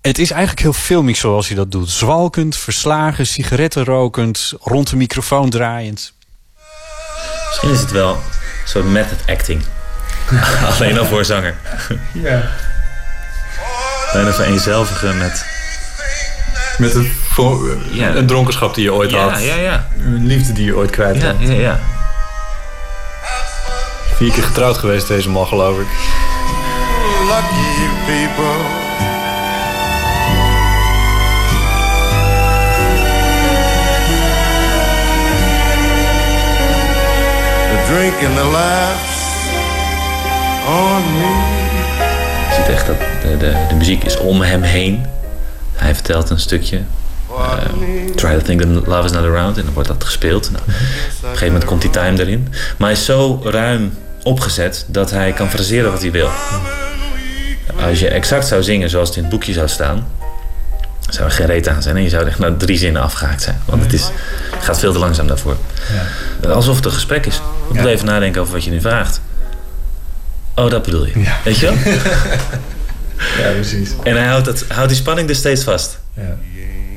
het 0.00 0.18
is 0.18 0.30
eigenlijk 0.30 0.60
heel 0.62 0.72
filmisch 0.72 1.18
zoals 1.18 1.46
hij 1.46 1.56
dat 1.56 1.72
doet. 1.72 1.90
Zwalkend, 1.90 2.56
verslagen, 2.56 3.26
sigaretten 3.26 3.84
rokend, 3.84 4.52
rond 4.60 4.90
de 4.90 4.96
microfoon 4.96 5.50
draaiend. 5.50 6.12
Misschien 7.48 7.70
is 7.70 7.80
het 7.80 7.90
wel 7.90 8.14
een 8.14 8.20
soort 8.64 8.86
method 8.86 9.18
acting. 9.26 9.62
Alleen 10.78 10.98
al 10.98 11.06
voor 11.06 11.24
zanger. 11.24 11.56
Ja. 12.12 12.50
Bijna 14.12 14.32
vereenzelvigen 14.32 15.18
met... 15.18 15.53
Met 16.78 16.94
een, 16.94 17.10
een 18.16 18.26
dronkenschap 18.26 18.74
die 18.74 18.84
je 18.84 18.92
ooit 18.92 19.10
Ja, 19.10 19.28
had. 19.28 19.42
ja, 19.44 19.54
ja. 19.54 19.86
Een 19.98 20.26
liefde 20.26 20.52
die 20.52 20.64
je 20.64 20.76
ooit 20.76 20.90
kwijt 20.90 21.16
Ja, 21.16 21.22
bent. 21.34 21.48
ja, 21.48 21.54
ja. 21.54 21.78
Vier 24.16 24.32
keer 24.32 24.42
getrouwd 24.42 24.78
geweest 24.78 25.08
deze 25.08 25.30
man, 25.30 25.46
geloof 25.46 25.78
ik. 25.78 25.86
Lucky 27.26 27.88
people. 28.06 28.82
The 37.70 37.78
drink 37.92 38.14
and 38.26 38.34
the 38.36 38.44
laughs 38.44 39.22
on 40.68 41.02
me. 41.18 41.32
Je 42.48 42.54
ziet 42.54 42.68
echt 42.74 42.86
dat 42.86 42.96
de, 43.22 43.36
de, 43.36 43.66
de 43.68 43.74
muziek 43.74 44.04
is 44.04 44.16
om 44.18 44.40
hem 44.40 44.62
heen. 44.62 45.06
Hij 45.74 45.94
vertelt 45.94 46.30
een 46.30 46.40
stukje. 46.40 46.80
eh, 47.56 48.14
try 48.14 48.38
to 48.38 48.40
think 48.44 48.60
that 48.60 48.86
love 48.86 49.04
is 49.04 49.12
not 49.12 49.24
around. 49.24 49.56
En 49.58 49.64
dan 49.64 49.72
wordt 49.74 49.88
dat 49.88 50.04
gespeeld. 50.04 50.50
Nou, 50.50 50.62
op 50.62 50.68
een 50.68 50.74
gegeven 51.22 51.46
moment 51.46 51.64
komt 51.64 51.80
die 51.80 51.90
time 51.90 52.20
erin. 52.20 52.48
Maar 52.76 52.88
hij 52.88 52.98
is 52.98 53.04
zo 53.04 53.40
ruim 53.44 53.94
opgezet 54.22 54.84
dat 54.88 55.10
hij 55.10 55.32
kan 55.32 55.50
fraseren 55.50 55.90
wat 55.90 56.00
hij 56.02 56.10
wil. 56.10 56.28
Als 57.88 58.00
je 58.00 58.08
exact 58.08 58.46
zou 58.46 58.62
zingen 58.62 58.90
zoals 58.90 59.08
het 59.08 59.16
in 59.16 59.22
het 59.22 59.32
boekje 59.32 59.52
zou 59.52 59.68
staan, 59.68 60.06
zou 61.08 61.24
er 61.28 61.34
geen 61.34 61.46
reet 61.46 61.68
aan 61.68 61.82
zijn. 61.82 61.96
En 61.96 62.02
je 62.02 62.08
zou 62.08 62.26
echt 62.26 62.38
na 62.38 62.54
drie 62.56 62.78
zinnen 62.78 63.02
afgehaakt 63.02 63.42
zijn. 63.42 63.60
Want 63.64 63.82
het, 63.82 63.92
is, 63.92 64.10
gaat 64.60 64.78
veel 64.78 64.92
te 64.92 64.98
langzaam 64.98 65.26
daarvoor. 65.26 65.56
Alsof 66.48 66.76
het 66.76 66.84
een 66.84 66.92
gesprek 66.92 67.26
is. 67.26 67.40
Je 67.72 67.78
moet 67.78 67.88
even 67.88 68.06
nadenken 68.06 68.40
over 68.40 68.52
wat 68.54 68.64
je 68.64 68.70
nu 68.70 68.80
vraagt. 68.80 69.20
Oh, 70.54 70.70
dat 70.70 70.82
bedoel 70.82 71.06
je. 71.06 71.12
Weet 71.44 71.58
je 71.58 71.66
wel? 71.66 71.74
Ja, 73.38 73.50
precies. 73.52 73.90
En 74.04 74.16
hij 74.16 74.26
houdt, 74.26 74.44
dat, 74.44 74.64
houdt 74.68 74.88
die 74.88 74.98
spanning 74.98 75.28
dus 75.28 75.38
steeds 75.38 75.64
vast. 75.64 75.98
Ja. 76.14 76.38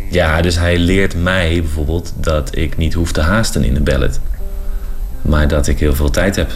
Ja, 0.10 0.42
dus 0.42 0.56
hij 0.56 0.78
leert 0.78 1.16
mij 1.16 1.62
bijvoorbeeld 1.62 2.14
dat 2.16 2.56
ik 2.56 2.78
niet 2.78 2.94
hoef 2.94 3.12
te 3.12 3.22
haasten 3.22 3.64
in 3.64 3.76
een 3.76 3.84
ballad. 3.84 4.20
Maar 5.22 5.48
dat 5.48 5.68
ik 5.68 5.80
heel 5.80 5.96
veel 5.96 6.10
tijd 6.10 6.36
heb. 6.36 6.52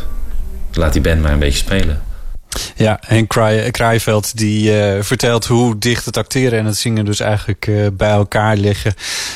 Laat 0.74 0.94
die 0.94 1.02
band 1.02 1.22
maar 1.22 1.32
een 1.32 1.40
beetje 1.40 1.58
spelen. 1.58 2.02
Ja, 2.76 3.00
en 3.08 3.28
Kraaiveld 3.72 4.38
die 4.38 4.80
eh, 4.80 5.04
vertelt 5.04 5.46
hoe 5.46 5.78
dicht 5.78 6.06
het 6.06 6.18
acteren 6.18 6.60
en 6.60 6.66
het 6.66 6.78
zingen 6.78 7.06
dus 7.06 7.20
eigenlijk 7.20 7.68
eh, 7.68 7.88
bij 7.94 8.10
elkaar 8.10 8.58
liggen. 8.58 8.94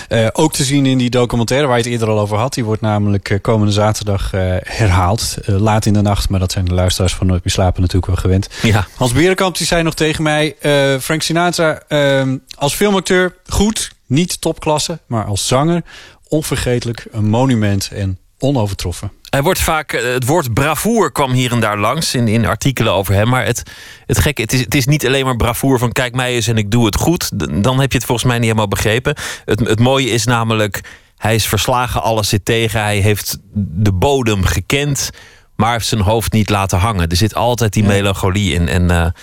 Eh, 0.07 0.27
ook 0.33 0.53
te 0.53 0.63
zien 0.63 0.85
in 0.85 0.97
die 0.97 1.09
documentaire 1.09 1.67
waar 1.67 1.77
je 1.77 1.83
het 1.83 1.91
eerder 1.91 2.09
al 2.09 2.19
over 2.19 2.37
had. 2.37 2.53
Die 2.53 2.63
wordt 2.63 2.81
namelijk 2.81 3.39
komende 3.41 3.73
zaterdag 3.73 4.31
herhaald. 4.63 5.35
Laat 5.45 5.85
in 5.85 5.93
de 5.93 6.01
nacht, 6.01 6.29
maar 6.29 6.39
dat 6.39 6.51
zijn 6.51 6.65
de 6.65 6.73
luisteraars 6.73 7.13
van 7.15 7.27
Nooit 7.27 7.43
meer 7.43 7.53
slapen 7.53 7.81
natuurlijk 7.81 8.05
wel 8.05 8.21
gewend. 8.21 8.49
Ja. 8.61 8.87
Hans 8.95 9.13
Berenkamp 9.13 9.57
die 9.57 9.67
zei 9.67 9.83
nog 9.83 9.93
tegen 9.93 10.23
mij... 10.23 10.55
Frank 10.99 11.21
Sinatra 11.21 11.81
eh, 11.87 12.33
als 12.55 12.75
filmacteur 12.75 13.35
goed, 13.47 13.91
niet 14.05 14.41
topklasse... 14.41 14.99
maar 15.05 15.25
als 15.25 15.47
zanger 15.47 15.83
onvergetelijk, 16.27 17.05
een 17.11 17.29
monument 17.29 17.89
en 17.91 18.19
onovertroffen. 18.39 19.11
Hij 19.35 19.43
wordt 19.43 19.59
vaak, 19.59 19.93
eh, 19.93 20.03
het 20.03 20.25
woord 20.25 20.53
bravoer 20.53 21.11
kwam 21.11 21.31
hier 21.31 21.51
en 21.51 21.59
daar 21.59 21.77
langs 21.77 22.15
in, 22.15 22.27
in 22.27 22.45
artikelen 22.45 22.93
over 22.93 23.13
hem. 23.13 23.29
Maar 23.29 23.45
het, 23.45 23.63
het 24.05 24.19
gekke, 24.19 24.41
het 24.41 24.53
is, 24.53 24.59
het 24.59 24.75
is 24.75 24.85
niet 24.85 25.05
alleen 25.05 25.25
maar 25.25 25.35
bravoer 25.35 25.79
van 25.79 25.91
kijk 25.91 26.15
mij 26.15 26.33
eens 26.33 26.47
en 26.47 26.57
ik 26.57 26.71
doe 26.71 26.85
het 26.85 26.95
goed. 26.95 27.29
Dan 27.63 27.79
heb 27.79 27.91
je 27.91 27.97
het 27.97 28.07
volgens 28.07 28.27
mij 28.27 28.35
niet 28.35 28.45
helemaal 28.45 28.67
begrepen. 28.67 29.15
Het, 29.45 29.59
het 29.59 29.79
mooie 29.79 30.09
is 30.09 30.25
namelijk, 30.25 30.81
hij 31.17 31.35
is 31.35 31.47
verslagen, 31.47 32.01
alles 32.01 32.29
zit 32.29 32.45
tegen. 32.45 32.81
Hij 32.81 32.97
heeft 32.97 33.37
de 33.53 33.91
bodem 33.91 34.43
gekend, 34.43 35.09
maar 35.55 35.71
heeft 35.71 35.87
zijn 35.87 36.01
hoofd 36.01 36.31
niet 36.31 36.49
laten 36.49 36.77
hangen. 36.79 37.09
Er 37.09 37.15
zit 37.15 37.35
altijd 37.35 37.73
die 37.73 37.83
melancholie 37.83 38.53
in. 38.53 38.67
En 38.67 38.91
eh, 38.91 39.01
het 39.03 39.13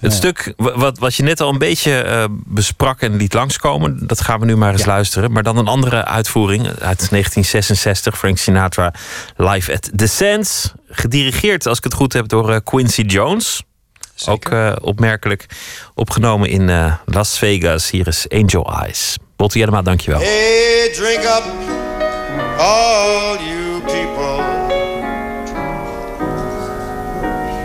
Ja. 0.00 0.10
stuk 0.10 0.52
wa- 0.56 0.78
wat, 0.78 0.98
wat 0.98 1.14
je 1.14 1.22
net 1.22 1.40
al 1.40 1.48
een 1.48 1.58
beetje 1.58 2.00
eh, 2.02 2.24
besprak 2.30 3.00
en 3.00 3.16
liet 3.16 3.34
langskomen, 3.34 4.06
dat 4.06 4.20
gaan 4.20 4.40
we 4.40 4.46
nu 4.46 4.56
maar 4.56 4.72
eens 4.72 4.84
luisteren. 4.84 5.32
Maar 5.32 5.42
dan 5.42 5.56
een 5.56 5.66
andere 5.66 6.04
uitvoering 6.04 6.66
uit 6.66 6.78
1966, 7.10 8.18
Frank 8.18 8.38
Sinatra 8.38 8.92
live 9.36 9.72
at 9.72 9.90
The 9.96 10.06
Sands. 10.06 10.72
Gedirigeerd, 10.88 11.66
als 11.66 11.78
ik 11.78 11.84
het 11.84 11.94
goed 11.94 12.12
heb, 12.12 12.28
door 12.28 12.50
eh, 12.52 12.56
Quincy 12.64 13.02
Jones. 13.02 13.62
Ook 14.26 14.48
opmerkelijk 14.80 15.46
opgenomen 15.94 16.48
in 16.48 16.68
eh, 16.68 16.94
Las 17.04 17.38
Vegas. 17.38 17.90
Hier 17.90 18.06
is 18.06 18.26
Angel 18.28 18.72
Eyes. 18.82 19.16
Botti 19.36 19.58
Jellema, 19.58 19.82
dankjewel. 19.82 20.20
Hey, 20.20 20.90
drink 20.92 21.22
up, 21.22 21.42
all 22.58 23.36
you 23.48 23.63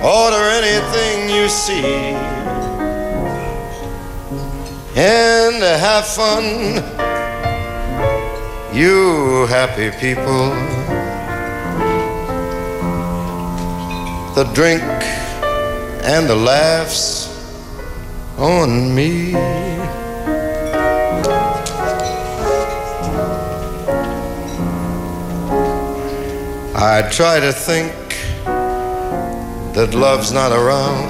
Order 0.01 0.49
anything 0.61 1.29
you 1.29 1.49
see. 1.49 2.15
And 4.95 5.61
have 5.61 6.07
fun, 6.07 6.75
you 8.73 9.45
happy 9.47 9.91
people. 9.99 10.51
The 14.35 14.49
drink 14.53 14.83
and 16.03 16.29
the 16.29 16.35
laughs 16.35 17.27
on 18.37 18.95
me. 18.95 19.35
I 26.73 27.01
try 27.11 27.41
to 27.41 27.51
think 27.51 28.08
that 29.79 29.93
love's 29.93 30.33
not 30.33 30.51
around. 30.51 31.07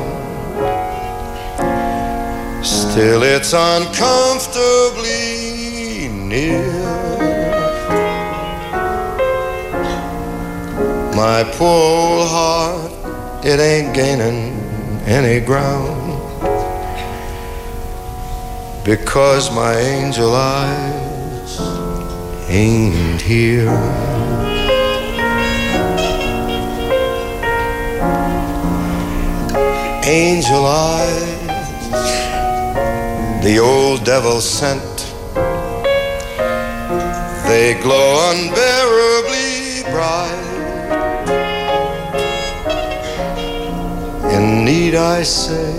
Still, 2.63 3.23
it's 3.23 3.51
uncomfortably 3.51 6.07
near. 6.09 6.71
My 11.15 11.43
poor 11.55 11.67
old 11.67 12.29
heart, 12.29 12.91
it 13.43 13.59
ain't 13.59 13.95
gaining 13.95 14.53
any 15.07 15.39
ground. 15.43 16.21
Because 18.85 19.49
my 19.49 19.73
angel 19.73 20.35
eyes 20.35 21.59
ain't 22.49 23.19
here. 23.19 24.28
Angel 30.09 30.65
eyes, 30.65 31.45
the 33.43 33.59
old 33.59 34.03
devil 34.03 34.41
sent. 34.41 34.81
They 37.47 37.79
glow 37.83 38.31
unbearably 38.31 39.83
bright. 39.91 40.47
And 44.33 44.65
need 44.65 44.95
I 44.95 45.21
say 45.21 45.73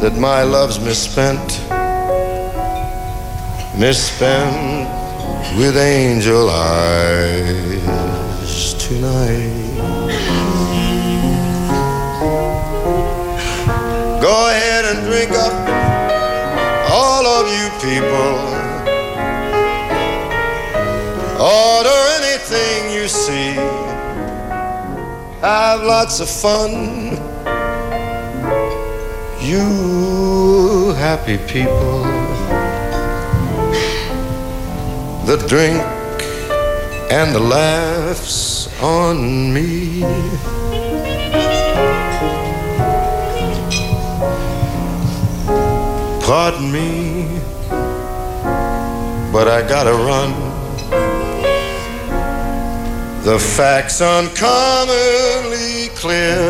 that 0.00 0.16
my 0.18 0.42
love's 0.42 0.80
misspent, 0.80 1.60
misspent 3.78 4.88
with 5.58 5.76
angel 5.76 6.48
eyes 6.48 7.74
tonight? 8.82 9.55
People. 17.96 18.36
Order 21.40 22.00
anything 22.18 22.92
you 22.92 23.08
see. 23.08 23.54
Have 25.40 25.80
lots 25.82 26.20
of 26.20 26.28
fun. 26.28 26.72
You 29.40 30.92
happy 31.06 31.38
people. 31.54 32.02
The 35.30 35.38
drink 35.48 35.82
and 37.10 37.34
the 37.34 37.40
laughs 37.40 38.68
on 38.82 39.54
me. 39.54 40.02
Pardon 46.26 46.72
me, 46.72 47.15
but 49.36 49.48
I 49.48 49.60
gotta 49.68 49.92
run. 49.92 50.30
The 53.22 53.38
facts 53.38 54.00
uncommonly 54.00 55.90
clear. 55.94 56.40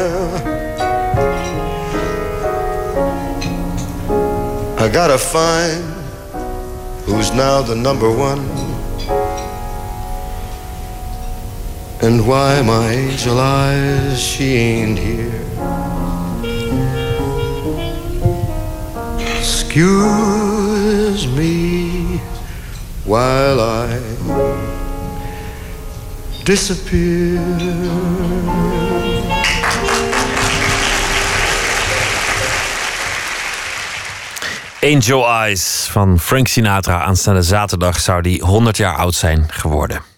I 4.78 4.88
gotta 4.98 5.18
find 5.18 5.82
who's 7.06 7.32
now 7.32 7.60
the 7.60 7.74
number 7.74 8.08
one. 8.08 8.42
And 12.06 12.24
why 12.24 12.62
my 12.62 12.88
angel 12.92 13.40
eyes, 13.40 14.22
she 14.22 14.54
ain't 14.54 14.96
here. 14.96 15.42
Excuse 19.38 20.45
while 23.06 23.60
I 23.60 24.00
disappear. 26.44 27.40
Angel 34.82 35.24
Eyes 35.24 35.88
van 35.90 36.18
Frank 36.20 36.48
Sinatra. 36.48 37.02
Aanstaande 37.02 37.42
zaterdag 37.42 38.00
zou 38.00 38.22
die 38.22 38.42
100 38.42 38.76
jaar 38.76 38.96
oud 38.96 39.14
zijn 39.14 39.46
geworden. 39.50 40.15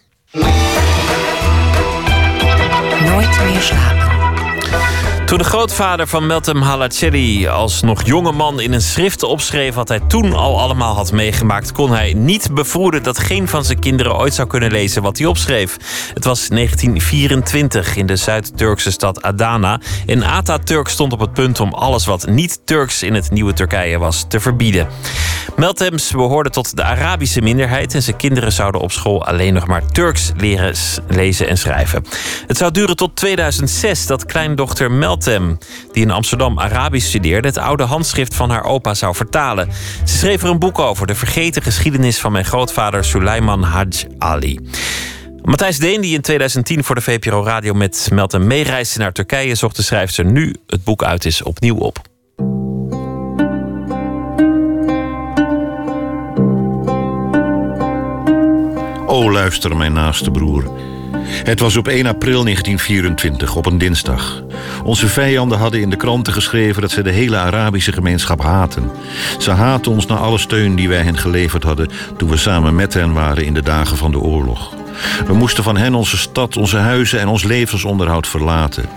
Toen 5.28 5.38
de 5.38 5.44
grootvader 5.44 6.06
van 6.06 6.26
Meltem 6.26 6.62
Halacelli 6.62 7.48
als 7.48 7.82
nog 7.82 8.06
jonge 8.06 8.32
man 8.32 8.60
in 8.60 8.72
een 8.72 8.82
schrift 8.82 9.22
opschreef 9.22 9.74
wat 9.74 9.88
hij 9.88 10.00
toen 10.00 10.32
al 10.32 10.60
allemaal 10.60 10.94
had 10.94 11.12
meegemaakt, 11.12 11.72
kon 11.72 11.90
hij 11.90 12.12
niet 12.12 12.54
bevroeden 12.54 13.02
dat 13.02 13.18
geen 13.18 13.48
van 13.48 13.64
zijn 13.64 13.78
kinderen 13.78 14.16
ooit 14.16 14.34
zou 14.34 14.48
kunnen 14.48 14.70
lezen 14.70 15.02
wat 15.02 15.18
hij 15.18 15.26
opschreef. 15.26 15.76
Het 16.14 16.24
was 16.24 16.48
1924 16.48 17.96
in 17.96 18.06
de 18.06 18.16
Zuid-Turkse 18.16 18.90
stad 18.90 19.22
Adana 19.22 19.80
en 20.06 20.22
Atatürk 20.22 20.88
stond 20.88 21.12
op 21.12 21.20
het 21.20 21.32
punt 21.32 21.60
om 21.60 21.72
alles 21.72 22.06
wat 22.06 22.26
niet 22.26 22.60
Turks 22.64 23.02
in 23.02 23.14
het 23.14 23.30
nieuwe 23.30 23.52
Turkije 23.52 23.98
was 23.98 24.24
te 24.28 24.40
verbieden. 24.40 24.88
Meltems 25.56 26.10
behoorde 26.10 26.50
tot 26.50 26.76
de 26.76 26.82
Arabische 26.82 27.40
minderheid 27.40 27.94
en 27.94 28.02
zijn 28.02 28.16
kinderen 28.16 28.52
zouden 28.52 28.80
op 28.80 28.92
school 28.92 29.24
alleen 29.24 29.54
nog 29.54 29.66
maar 29.66 29.86
Turks 29.86 30.32
leren 30.36 30.74
lezen 31.08 31.48
en 31.48 31.58
schrijven. 31.58 32.04
Het 32.46 32.56
zou 32.56 32.70
duren 32.70 32.96
tot 32.96 33.16
2006 33.16 34.06
dat 34.06 34.26
kleindochter 34.26 34.90
Meltem, 34.90 35.16
die 35.92 36.02
in 36.02 36.10
Amsterdam 36.10 36.58
Arabisch 36.58 37.06
studeerde, 37.06 37.48
het 37.48 37.58
oude 37.58 37.84
handschrift 37.84 38.34
van 38.34 38.50
haar 38.50 38.64
opa 38.64 38.94
zou 38.94 39.14
vertalen. 39.14 39.68
Ze 40.04 40.16
schreef 40.18 40.42
er 40.42 40.48
een 40.48 40.58
boek 40.58 40.78
over, 40.78 41.06
de 41.06 41.14
vergeten 41.14 41.62
geschiedenis 41.62 42.18
van 42.18 42.32
mijn 42.32 42.44
grootvader 42.44 43.04
Suleiman 43.04 43.62
Haj 43.62 43.88
Ali. 44.18 44.58
Matthijs 45.42 45.78
Deen, 45.78 46.00
die 46.00 46.14
in 46.14 46.20
2010 46.20 46.84
voor 46.84 46.94
de 46.94 47.00
VPRO 47.00 47.44
Radio 47.44 47.74
met 47.74 48.08
Meltem 48.12 48.46
meereisde 48.46 48.98
naar 48.98 49.12
Turkije, 49.12 49.54
zocht 49.54 49.76
de 49.76 49.82
schrijfster 49.82 50.24
nu 50.24 50.54
het 50.66 50.84
boek 50.84 51.02
uit 51.02 51.24
is 51.24 51.42
opnieuw 51.42 51.76
op. 51.76 52.00
O 59.06 59.30
luister, 59.30 59.76
mijn 59.76 59.92
naaste 59.92 60.30
broer. 60.30 60.70
Het 61.30 61.60
was 61.60 61.76
op 61.76 61.88
1 61.88 62.06
april 62.06 62.42
1924, 62.42 63.56
op 63.56 63.66
een 63.66 63.78
dinsdag. 63.78 64.42
Onze 64.84 65.08
vijanden 65.08 65.58
hadden 65.58 65.80
in 65.80 65.90
de 65.90 65.96
kranten 65.96 66.32
geschreven 66.32 66.82
dat 66.82 66.90
ze 66.90 67.02
de 67.02 67.10
hele 67.10 67.36
Arabische 67.36 67.92
gemeenschap 67.92 68.42
haten. 68.42 68.90
Ze 69.38 69.50
haten 69.50 69.92
ons 69.92 70.06
na 70.06 70.16
alle 70.16 70.38
steun 70.38 70.74
die 70.74 70.88
wij 70.88 71.02
hen 71.02 71.18
geleverd 71.18 71.62
hadden 71.62 71.90
toen 72.16 72.28
we 72.28 72.36
samen 72.36 72.74
met 72.74 72.94
hen 72.94 73.12
waren 73.12 73.44
in 73.44 73.54
de 73.54 73.62
dagen 73.62 73.96
van 73.96 74.10
de 74.10 74.18
oorlog. 74.18 74.74
We 75.26 75.34
moesten 75.34 75.64
van 75.64 75.76
hen 75.76 75.94
onze 75.94 76.16
stad, 76.16 76.56
onze 76.56 76.76
huizen 76.76 77.20
en 77.20 77.28
ons 77.28 77.44
levensonderhoud 77.44 78.26
verlaten. 78.26 78.88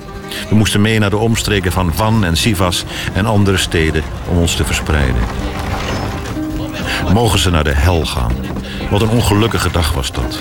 We 0.50 0.56
moesten 0.56 0.82
mee 0.82 1.00
naar 1.00 1.10
de 1.10 1.18
omstreken 1.18 1.72
van 1.72 1.94
Van 1.94 2.26
en 2.26 2.38
Sivas 2.38 2.86
en 3.14 3.26
andere 3.26 3.58
steden 3.58 4.04
om 4.28 4.38
ons 4.38 4.56
te 4.56 4.66
verspreiden. 4.66 5.22
Mogen 7.14 7.40
ze 7.40 7.50
naar 7.50 7.64
de 7.64 7.76
hel 7.76 8.06
gaan. 8.06 8.36
Wat 8.90 9.02
een 9.02 9.10
ongelukkige 9.10 9.72
dag 9.72 9.94
was 9.94 10.12
dat. 10.12 10.40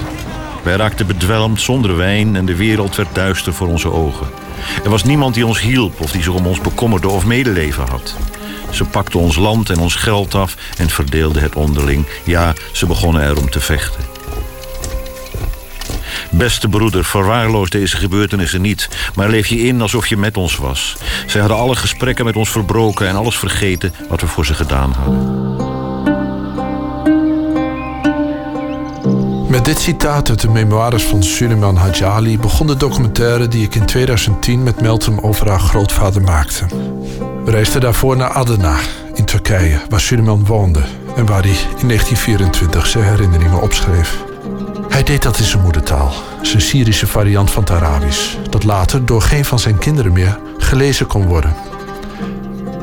Wij 0.63 0.77
raakten 0.77 1.07
bedwelmd 1.07 1.61
zonder 1.61 1.97
wijn 1.97 2.37
en 2.37 2.47
de 2.47 2.57
wereld 2.57 2.97
werd 2.97 3.15
duister 3.15 3.55
voor 3.55 3.69
onze 3.69 3.93
ogen. 3.93 4.27
Er 4.85 4.91
was 4.91 5.05
niemand 5.05 5.35
die 5.35 5.47
ons 5.47 5.61
hielp 5.61 6.01
of 6.01 6.13
die 6.13 6.23
zich 6.23 6.33
om 6.33 6.47
ons 6.47 6.61
bekommerde 6.61 7.09
of 7.09 7.25
medeleven 7.25 7.89
had. 7.89 8.17
Ze 8.71 8.85
pakten 8.85 9.21
ons 9.21 9.37
land 9.37 9.71
en 9.71 9.79
ons 9.79 9.95
geld 9.95 10.35
af 10.35 10.57
en 10.79 10.91
verdeelden 10.91 11.43
het 11.43 11.55
onderling. 11.55 12.07
Ja, 12.25 12.55
ze 12.73 12.87
begonnen 12.87 13.29
erom 13.29 13.51
te 13.51 13.61
vechten. 13.61 14.05
Beste 16.31 16.69
broeder, 16.69 17.05
verwaarloos 17.05 17.71
deze 17.71 17.97
gebeurtenissen 17.97 18.61
niet, 18.61 18.89
maar 19.15 19.29
leef 19.29 19.47
je 19.47 19.59
in 19.59 19.81
alsof 19.81 20.07
je 20.07 20.17
met 20.17 20.37
ons 20.37 20.57
was. 20.57 20.97
Zij 21.27 21.41
hadden 21.41 21.59
alle 21.59 21.77
gesprekken 21.77 22.25
met 22.25 22.37
ons 22.37 22.51
verbroken 22.51 23.09
en 23.09 23.17
alles 23.17 23.39
vergeten 23.39 23.95
wat 24.09 24.21
we 24.21 24.27
voor 24.27 24.47
ze 24.47 24.55
gedaan 24.55 24.93
hadden. 24.93 25.70
Dit 29.71 29.81
citaat 29.81 30.29
uit 30.29 30.41
de 30.41 30.49
memoires 30.49 31.03
van 31.03 31.23
Suleiman 31.23 31.77
Hajali 31.77 32.39
begon 32.39 32.67
de 32.67 32.77
documentaire 32.77 33.49
die 33.49 33.65
ik 33.65 33.75
in 33.75 33.87
2010 33.87 34.63
met 34.63 34.81
Meltem 34.81 35.19
over 35.19 35.49
haar 35.49 35.61
grootvader 35.61 36.23
maakte. 36.23 36.67
We 37.45 37.51
reisden 37.51 37.81
daarvoor 37.81 38.17
naar 38.17 38.31
Adana 38.31 38.77
in 39.15 39.25
Turkije, 39.25 39.81
waar 39.89 40.01
Suleiman 40.01 40.47
woonde 40.47 40.81
en 41.17 41.27
waar 41.27 41.43
hij 41.43 41.57
in 41.79 41.89
1924 41.89 42.87
zijn 42.87 43.05
herinneringen 43.05 43.63
opschreef. 43.63 44.25
Hij 44.89 45.03
deed 45.03 45.23
dat 45.23 45.39
in 45.39 45.45
zijn 45.45 45.63
moedertaal, 45.63 46.13
zijn 46.43 46.63
Syrische 46.63 47.07
variant 47.07 47.51
van 47.51 47.63
het 47.63 47.73
Arabisch, 47.73 48.37
dat 48.51 48.65
later 48.65 49.07
door 49.07 49.23
geen 49.23 49.45
van 49.45 49.59
zijn 49.59 49.79
kinderen 49.79 50.13
meer 50.13 50.39
gelezen 50.59 51.07
kon 51.07 51.27
worden. 51.27 51.70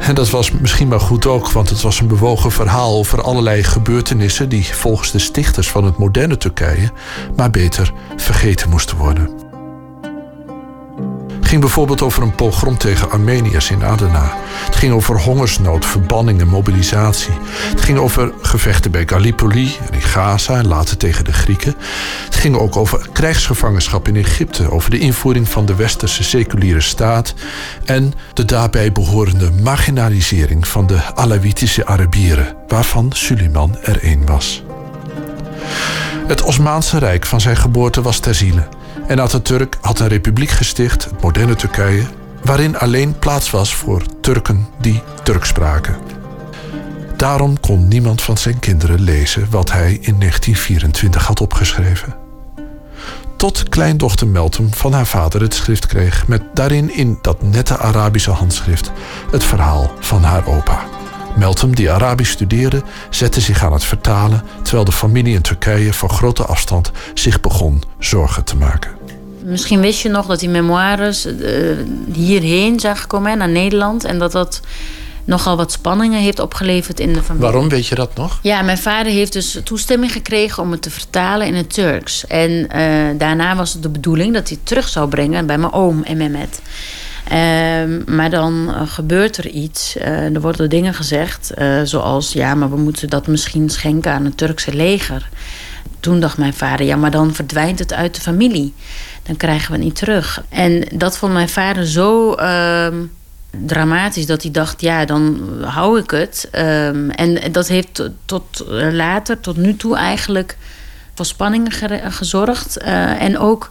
En 0.07 0.15
dat 0.15 0.29
was 0.29 0.51
misschien 0.51 0.87
maar 0.87 0.99
goed 0.99 1.25
ook, 1.25 1.51
want 1.51 1.69
het 1.69 1.81
was 1.81 1.99
een 1.99 2.07
bewogen 2.07 2.51
verhaal 2.51 2.97
over 2.97 3.21
allerlei 3.21 3.63
gebeurtenissen 3.63 4.49
die 4.49 4.65
volgens 4.65 5.11
de 5.11 5.19
stichters 5.19 5.69
van 5.69 5.83
het 5.83 5.97
moderne 5.97 6.37
Turkije 6.37 6.91
maar 7.35 7.49
beter 7.49 7.93
vergeten 8.15 8.69
moesten 8.69 8.97
worden. 8.97 9.46
Ging 11.47 11.61
bijvoorbeeld 11.61 12.01
over 12.01 12.23
een 12.23 12.35
pogrom 12.35 12.77
tegen 12.77 13.11
Armeniërs 13.11 13.71
in 13.71 13.83
Adana. 13.83 14.33
Het 14.65 14.75
ging 14.75 14.93
over 14.93 15.19
hongersnood, 15.21 15.85
verbanning 15.85 16.41
en 16.41 16.47
mobilisatie. 16.47 17.33
Het 17.43 17.81
ging 17.81 17.97
over 17.97 18.31
gevechten 18.41 18.91
bij 18.91 19.03
Gallipoli 19.05 19.75
en 19.87 19.93
in 19.93 20.01
Gaza 20.01 20.57
en 20.57 20.67
later 20.67 20.97
tegen 20.97 21.25
de 21.25 21.33
Grieken. 21.33 21.75
Het 22.25 22.35
ging 22.35 22.55
ook 22.57 22.75
over 22.75 23.09
krijgsgevangenschap 23.13 24.07
in 24.07 24.15
Egypte, 24.15 24.71
over 24.71 24.89
de 24.89 24.99
invoering 24.99 25.49
van 25.49 25.65
de 25.65 25.75
westerse 25.75 26.23
seculiere 26.23 26.81
staat 26.81 27.33
en 27.85 28.13
de 28.33 28.45
daarbij 28.45 28.91
behorende 28.91 29.51
marginalisering 29.51 30.67
van 30.67 30.87
de 30.87 31.15
Alawitische 31.15 31.85
Arabieren, 31.85 32.55
waarvan 32.67 33.11
Suleiman 33.13 33.77
er 33.81 34.03
één 34.03 34.25
was. 34.25 34.63
Het 36.27 36.41
Osmaanse 36.41 36.97
Rijk 36.97 37.25
van 37.25 37.41
zijn 37.41 37.57
geboorte 37.57 38.01
was 38.01 38.19
ter. 38.19 38.67
En 39.07 39.19
Atatürk 39.19 39.77
had 39.81 39.99
een 39.99 40.07
republiek 40.07 40.49
gesticht, 40.49 41.03
het 41.03 41.21
moderne 41.21 41.55
Turkije, 41.55 42.03
waarin 42.43 42.77
alleen 42.77 43.19
plaats 43.19 43.49
was 43.49 43.75
voor 43.75 44.01
Turken 44.21 44.67
die 44.79 45.01
Turks 45.23 45.49
spraken. 45.49 45.95
Daarom 47.15 47.59
kon 47.59 47.87
niemand 47.87 48.21
van 48.21 48.37
zijn 48.37 48.59
kinderen 48.59 49.01
lezen 49.01 49.47
wat 49.49 49.71
hij 49.71 49.91
in 49.91 50.19
1924 50.19 51.25
had 51.25 51.41
opgeschreven. 51.41 52.15
Tot 53.37 53.69
kleindochter 53.69 54.27
Meltem 54.27 54.73
van 54.73 54.93
haar 54.93 55.07
vader 55.07 55.41
het 55.41 55.53
schrift 55.53 55.87
kreeg, 55.87 56.27
met 56.27 56.41
daarin 56.53 56.93
in 56.93 57.19
dat 57.21 57.41
nette 57.41 57.77
Arabische 57.77 58.31
handschrift 58.31 58.91
het 59.31 59.43
verhaal 59.43 59.91
van 59.99 60.23
haar 60.23 60.47
opa. 60.47 60.96
Meltem, 61.37 61.75
die 61.75 61.91
Arabisch 61.91 62.31
studeerde, 62.31 62.81
zette 63.09 63.41
zich 63.41 63.63
aan 63.63 63.73
het 63.73 63.83
vertalen, 63.83 64.43
terwijl 64.61 64.85
de 64.85 64.91
familie 64.91 65.33
in 65.33 65.41
Turkije 65.41 65.93
van 65.93 66.09
grote 66.09 66.43
afstand 66.43 66.91
zich 67.13 67.41
begon 67.41 67.83
zorgen 67.99 68.43
te 68.43 68.55
maken. 68.55 68.91
Misschien 69.43 69.79
wist 69.79 70.01
je 70.01 70.09
nog 70.09 70.25
dat 70.25 70.39
die 70.39 70.49
memoires 70.49 71.25
eh, 71.25 71.33
hierheen 72.13 72.79
zijn 72.79 72.97
gekomen, 72.97 73.37
naar 73.37 73.49
Nederland. 73.49 74.03
En 74.03 74.19
dat 74.19 74.31
dat 74.31 74.61
nogal 75.23 75.57
wat 75.57 75.71
spanningen 75.71 76.21
heeft 76.21 76.39
opgeleverd 76.39 76.99
in 76.99 77.13
de 77.13 77.23
familie. 77.23 77.49
Waarom 77.49 77.69
weet 77.69 77.87
je 77.87 77.95
dat 77.95 78.15
nog? 78.15 78.39
Ja, 78.41 78.61
mijn 78.61 78.77
vader 78.77 79.11
heeft 79.11 79.33
dus 79.33 79.59
toestemming 79.63 80.11
gekregen 80.11 80.63
om 80.63 80.71
het 80.71 80.81
te 80.81 80.89
vertalen 80.89 81.47
in 81.47 81.55
het 81.55 81.73
Turks. 81.73 82.27
En 82.27 82.69
eh, 82.69 83.17
daarna 83.17 83.55
was 83.55 83.73
het 83.73 83.83
de 83.83 83.89
bedoeling 83.89 84.33
dat 84.33 84.47
hij 84.47 84.57
het 84.57 84.67
terug 84.67 84.87
zou 84.87 85.09
brengen 85.09 85.45
bij 85.45 85.57
mijn 85.57 85.73
oom 85.73 86.03
en 86.03 86.17
Mehmet. 86.17 86.61
Ehm, 87.29 88.15
maar 88.15 88.29
dan 88.29 88.73
eh, 88.73 88.81
gebeurt 88.85 89.37
er 89.37 89.47
iets. 89.47 89.97
Eh, 89.97 90.33
er 90.33 90.41
worden 90.41 90.69
dingen 90.69 90.93
gezegd, 90.93 91.51
eh, 91.51 91.81
zoals 91.83 92.33
ja, 92.33 92.55
maar 92.55 92.69
we 92.69 92.77
moeten 92.77 93.09
dat 93.09 93.27
misschien 93.27 93.69
schenken 93.69 94.11
aan 94.11 94.25
het 94.25 94.37
Turkse 94.37 94.73
leger. 94.73 95.29
Toen 95.99 96.19
dacht 96.19 96.37
mijn 96.37 96.53
vader, 96.53 96.85
ja, 96.85 96.95
maar 96.95 97.11
dan 97.11 97.33
verdwijnt 97.33 97.79
het 97.79 97.93
uit 97.93 98.15
de 98.15 98.21
familie. 98.21 98.73
Dan 99.23 99.37
krijgen 99.37 99.67
we 99.67 99.75
het 99.75 99.83
niet 99.83 99.95
terug. 99.95 100.43
En 100.49 100.87
dat 100.93 101.17
vond 101.17 101.33
mijn 101.33 101.49
vader 101.49 101.87
zo 101.87 102.33
ehm, 102.33 102.95
dramatisch 103.65 104.25
dat 104.25 104.41
hij 104.41 104.51
dacht, 104.51 104.81
ja, 104.81 105.05
dan 105.05 105.49
hou 105.61 105.99
ik 105.99 106.11
het. 106.11 106.47
Ehm, 106.51 107.09
en 107.09 107.51
dat 107.51 107.67
heeft 107.67 108.09
tot, 108.25 108.65
later, 108.91 109.39
tot 109.39 109.57
nu 109.57 109.75
toe 109.75 109.95
eigenlijk 109.95 110.57
voor 111.15 111.25
spanningen 111.25 111.71
gezorgd. 112.11 112.77
En 112.77 113.39
ook 113.39 113.69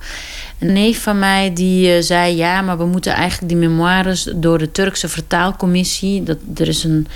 een 0.59 0.73
neef 0.73 1.03
van 1.03 1.19
mij 1.19 1.53
die 1.53 1.93
eh, 1.95 2.03
zei: 2.03 2.37
ja, 2.37 2.61
maar 2.61 2.78
we 2.78 2.85
moeten 2.85 3.12
eigenlijk 3.12 3.53
die 3.53 3.69
memoires 3.69 4.28
door 4.37 4.59
de 4.59 4.70
Turkse 4.70 5.09
vertaalcommissie. 5.09 6.23
Dat, 6.23 6.39
er 6.57 6.69
is 6.69 6.85
een 6.85 7.07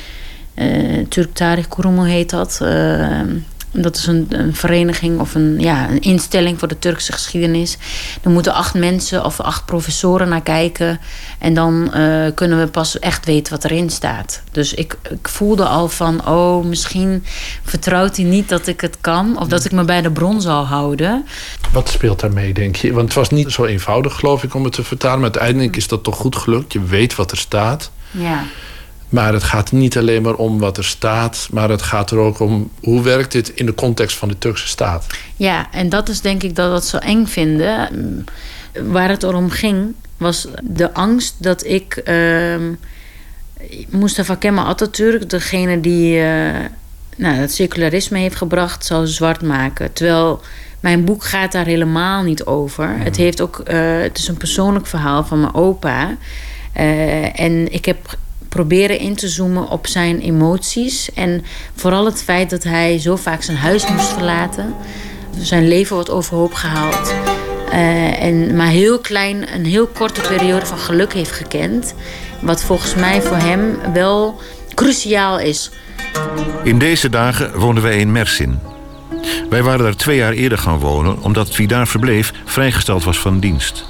uh, 0.55 1.07
Turk 1.09 1.35
Tarih 1.35 1.69
Kurumu 1.69 2.09
heet 2.09 2.31
dat. 2.31 2.59
eh, 2.63 3.21
dat 3.73 3.97
is 3.97 4.07
een, 4.07 4.27
een 4.29 4.55
vereniging 4.55 5.21
of 5.21 5.35
een, 5.35 5.59
ja, 5.59 5.91
een 5.91 6.01
instelling 6.01 6.59
voor 6.59 6.69
de 6.69 6.79
Turkse 6.79 7.13
geschiedenis. 7.13 7.79
Er 8.23 8.31
moeten 8.31 8.55
acht 8.55 8.75
mensen 8.75 9.25
of 9.25 9.41
acht 9.41 9.65
professoren 9.65 10.29
naar 10.29 10.43
kijken. 10.43 11.01
En 11.39 11.55
dan 11.55 11.93
eh, 11.93 12.27
kunnen 12.35 12.59
we 12.59 12.67
pas 12.67 12.99
echt 12.99 13.27
weten 13.27 13.53
wat 13.53 13.65
erin 13.65 13.91
staat. 13.91 14.43
Dus 14.53 14.75
ik, 14.75 14.97
ik 15.11 15.29
voelde 15.29 15.65
al 15.65 15.89
van, 15.89 16.27
oh, 16.27 16.65
misschien 16.65 17.25
vertrouwt 17.65 18.17
hij 18.17 18.25
niet 18.25 18.49
dat 18.49 18.67
ik 18.67 18.81
het 18.81 18.97
kan. 19.01 19.39
Of 19.39 19.49
dat 19.49 19.65
ik 19.65 19.73
me 19.73 19.85
bij 19.85 20.03
de 20.03 20.11
bron 20.11 20.41
zal 20.41 20.67
houden. 20.67 21.27
Wat 21.73 21.89
speelt 21.89 22.21
daarmee, 22.21 22.55
denk 22.55 22.77
je? 22.77 22.93
Want 22.93 23.05
het 23.05 23.15
was 23.15 23.31
niet 23.31 23.53
zo 23.53 23.65
eenvoudig, 23.65 24.15
geloof 24.15 24.43
ik, 24.43 24.55
om 24.55 24.65
het 24.65 24.73
te 24.73 24.85
vertalen. 24.85 25.21
Maar 25.21 25.31
uiteindelijk 25.31 25.77
is 25.77 25.89
dat 25.89 26.05
toch 26.05 26.17
goed 26.17 26.37
gelukt. 26.37 26.73
Je 26.73 26.85
weet 26.85 27.15
wat 27.15 27.31
er 27.31 27.37
staat. 27.37 27.91
Ja. 28.11 28.45
Maar 29.11 29.33
het 29.33 29.43
gaat 29.43 29.73
niet 29.73 29.99
alleen 29.99 30.23
maar 30.23 30.35
om 30.35 30.59
wat 30.59 30.77
er 30.77 30.85
staat, 30.85 31.49
maar 31.51 31.69
het 31.69 31.83
gaat 31.83 32.11
er 32.11 32.19
ook 32.19 32.41
om 32.41 32.71
hoe 32.83 33.03
werkt 33.03 33.33
dit 33.33 33.49
in 33.49 33.67
de 33.67 33.75
context 33.75 34.17
van 34.17 34.29
de 34.29 34.39
Turkse 34.39 34.69
staat. 34.69 35.07
Ja, 35.37 35.73
en 35.73 35.89
dat 35.89 36.09
is 36.09 36.21
denk 36.21 36.43
ik 36.43 36.55
dat 36.55 36.69
we 36.69 36.75
het 36.75 36.85
zo 36.85 36.97
eng 36.97 37.27
vinden. 37.27 37.89
Waar 38.87 39.09
het 39.09 39.23
erom 39.23 39.51
ging, 39.51 39.95
was 40.17 40.47
de 40.63 40.95
angst 40.95 41.35
dat 41.39 41.67
ik 41.67 41.97
ehm 41.97 42.73
Mustafa 43.89 44.35
Kemal 44.35 44.67
Atatürk, 44.67 45.31
degene 45.31 45.81
die 45.81 46.21
eh, 46.23 46.65
nou, 47.17 47.35
het 47.35 47.53
secularisme 47.53 48.19
heeft 48.19 48.37
gebracht, 48.37 48.85
zou 48.85 49.07
zwart 49.07 49.43
maken. 49.43 49.93
Terwijl 49.93 50.41
mijn 50.81 51.05
boek 51.05 51.25
gaat 51.25 51.53
daar 51.53 51.65
helemaal 51.65 52.23
niet 52.23 52.45
over. 52.45 52.99
Het, 52.99 53.17
heeft 53.17 53.41
ook, 53.41 53.59
eh, 53.59 54.01
het 54.01 54.19
is 54.19 54.29
een 54.29 54.37
persoonlijk 54.37 54.87
verhaal 54.87 55.25
van 55.25 55.41
mijn 55.41 55.55
opa. 55.55 56.17
Eh, 56.73 57.41
en 57.41 57.73
ik 57.73 57.85
heb 57.85 58.17
proberen 58.61 58.99
in 58.99 59.15
te 59.15 59.29
zoomen 59.29 59.69
op 59.69 59.87
zijn 59.87 60.21
emoties. 60.21 61.13
En 61.15 61.45
vooral 61.75 62.05
het 62.05 62.23
feit 62.23 62.51
dat 62.51 62.63
hij 62.63 62.99
zo 62.99 63.17
vaak 63.17 63.43
zijn 63.43 63.57
huis 63.57 63.89
moest 63.89 64.13
verlaten. 64.13 64.75
Zijn 65.39 65.69
leven 65.69 65.95
wordt 65.95 66.11
overhoop 66.11 66.55
gehaald. 66.55 67.15
Eh, 67.71 68.23
en 68.23 68.57
maar 68.57 68.69
heel 68.69 68.99
klein, 68.99 69.55
een 69.55 69.65
heel 69.65 69.87
korte 69.87 70.21
periode 70.21 70.67
van 70.67 70.79
geluk 70.79 71.13
heeft 71.13 71.31
gekend. 71.31 71.95
Wat 72.41 72.63
volgens 72.63 72.95
mij 72.95 73.23
voor 73.23 73.37
hem 73.37 73.93
wel 73.93 74.41
cruciaal 74.75 75.39
is. 75.39 75.71
In 76.65 76.79
deze 76.79 77.09
dagen 77.09 77.59
wonen 77.59 77.83
wij 77.83 77.99
in 77.99 78.13
Mersin. 78.13 78.59
Wij 79.51 79.63
waren 79.63 79.85
daar 79.85 79.97
twee 79.97 80.17
jaar 80.17 80.33
eerder 80.33 80.59
gaan 80.59 80.79
wonen 80.79 81.23
omdat 81.23 81.57
wie 81.57 81.67
daar 81.67 81.89
verbleef 81.89 82.33
vrijgesteld 82.45 83.05
was 83.05 83.19
van 83.19 83.41
dienst. 83.41 83.85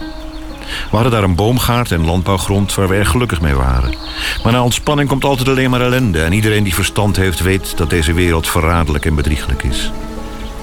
We 0.90 0.96
hadden 0.96 1.12
daar 1.12 1.22
een 1.22 1.34
boomgaard 1.34 1.92
en 1.92 2.04
landbouwgrond 2.04 2.74
waar 2.74 2.88
we 2.88 2.94
erg 2.94 3.08
gelukkig 3.08 3.40
mee 3.40 3.54
waren. 3.54 3.94
Maar 4.42 4.52
na 4.52 4.62
ontspanning 4.62 5.08
komt 5.08 5.24
altijd 5.24 5.48
alleen 5.48 5.70
maar 5.70 5.80
ellende 5.80 6.22
en 6.22 6.32
iedereen 6.32 6.64
die 6.64 6.74
verstand 6.74 7.16
heeft 7.16 7.40
weet 7.40 7.76
dat 7.76 7.90
deze 7.90 8.12
wereld 8.12 8.48
verraderlijk 8.48 9.06
en 9.06 9.14
bedrieglijk 9.14 9.62
is. 9.62 9.90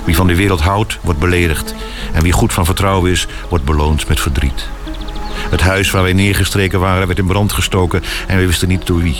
Wie 0.06 0.16
van 0.16 0.28
de 0.28 0.36
wereld 0.36 0.62
houdt, 0.62 0.98
wordt 1.02 1.20
beledigd 1.20 1.76
en 2.14 2.24
wie 2.24 2.32
goed 2.32 2.54
van 2.54 2.66
vertrouwen 2.66 3.12
is, 3.12 3.28
wordt 3.50 3.66
beloond 3.66 4.08
met 4.08 4.20
verdriet. 4.20 4.68
Het 5.50 5.62
huis 5.62 5.92
waar 5.92 6.04
wij 6.04 6.14
neergestreken 6.14 6.80
waren 6.80 7.08
werd 7.08 7.20
in 7.20 7.28
brand 7.28 7.52
gestoken 7.52 8.04
en 8.28 8.38
we 8.38 8.46
wisten 8.46 8.68
niet 8.68 8.88
door 8.88 9.00
wie. 9.02 9.18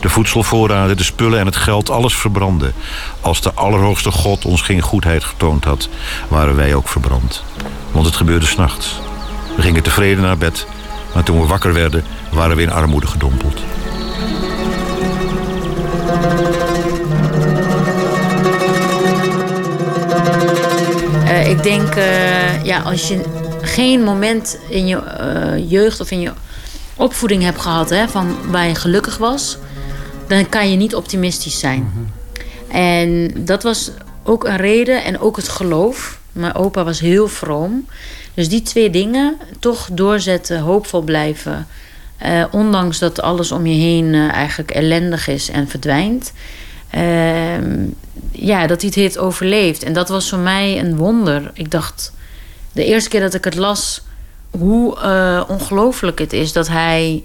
De 0.00 0.08
voedselvoorraden, 0.08 0.96
de 0.96 1.04
spullen 1.04 1.38
en 1.38 1.46
het 1.46 1.56
geld, 1.56 1.90
alles 1.90 2.16
verbrandde. 2.16 2.72
Als 3.20 3.40
de 3.40 3.52
Allerhoogste 3.54 4.10
God 4.10 4.44
ons 4.44 4.62
geen 4.62 4.80
goedheid 4.80 5.24
getoond 5.24 5.64
had, 5.64 5.88
waren 6.28 6.56
wij 6.56 6.74
ook 6.74 6.88
verbrand. 6.88 7.44
Want 7.90 8.06
het 8.06 8.16
gebeurde 8.16 8.46
s'nachts. 8.46 9.00
We 9.58 9.64
gingen 9.64 9.82
tevreden 9.82 10.22
naar 10.22 10.38
bed, 10.38 10.66
maar 11.14 11.22
toen 11.22 11.40
we 11.40 11.46
wakker 11.46 11.72
werden, 11.72 12.04
waren 12.32 12.56
we 12.56 12.62
in 12.62 12.70
armoede 12.70 13.06
gedompeld. 13.06 13.60
Eh, 21.24 21.50
ik 21.50 21.62
denk, 21.62 21.94
eh, 21.94 22.64
ja, 22.64 22.80
als 22.80 23.08
je 23.08 23.20
geen 23.62 24.02
moment 24.02 24.58
in 24.68 24.86
je 24.86 24.96
eh, 24.96 25.70
jeugd 25.70 26.00
of 26.00 26.10
in 26.10 26.20
je 26.20 26.32
opvoeding 26.96 27.42
hebt 27.42 27.60
gehad 27.60 27.90
hè, 27.90 28.08
van 28.08 28.36
waar 28.50 28.66
je 28.66 28.74
gelukkig 28.74 29.16
was, 29.16 29.58
dan 30.26 30.48
kan 30.48 30.70
je 30.70 30.76
niet 30.76 30.94
optimistisch 30.94 31.58
zijn. 31.58 32.12
En 32.68 33.30
dat 33.44 33.62
was 33.62 33.90
ook 34.24 34.44
een 34.44 34.56
reden 34.56 35.04
en 35.04 35.20
ook 35.20 35.36
het 35.36 35.48
geloof. 35.48 36.18
Mijn 36.32 36.54
opa 36.54 36.84
was 36.84 37.00
heel 37.00 37.28
vroom. 37.28 37.86
Dus 38.38 38.48
die 38.48 38.62
twee 38.62 38.90
dingen, 38.90 39.36
toch 39.58 39.88
doorzetten, 39.92 40.60
hoopvol 40.60 41.02
blijven. 41.02 41.66
eh, 42.18 42.44
ondanks 42.50 42.98
dat 42.98 43.20
alles 43.20 43.52
om 43.52 43.66
je 43.66 43.80
heen 43.80 44.14
eh, 44.14 44.28
eigenlijk 44.28 44.70
ellendig 44.70 45.28
is 45.28 45.50
en 45.50 45.68
verdwijnt. 45.68 46.32
Ehm, 46.90 47.86
ja, 48.30 48.66
dat 48.66 48.80
hij 48.80 48.90
het 48.90 48.94
heeft 48.94 49.18
overleefd. 49.18 49.82
En 49.82 49.92
dat 49.92 50.08
was 50.08 50.28
voor 50.28 50.38
mij 50.38 50.78
een 50.78 50.96
wonder. 50.96 51.50
Ik 51.54 51.70
dacht, 51.70 52.12
de 52.72 52.84
eerste 52.84 53.08
keer 53.08 53.20
dat 53.20 53.34
ik 53.34 53.44
het 53.44 53.54
las, 53.54 54.02
hoe 54.50 54.98
eh, 54.98 55.44
ongelooflijk 55.48 56.18
het 56.18 56.32
is 56.32 56.52
dat 56.52 56.68
hij 56.68 57.24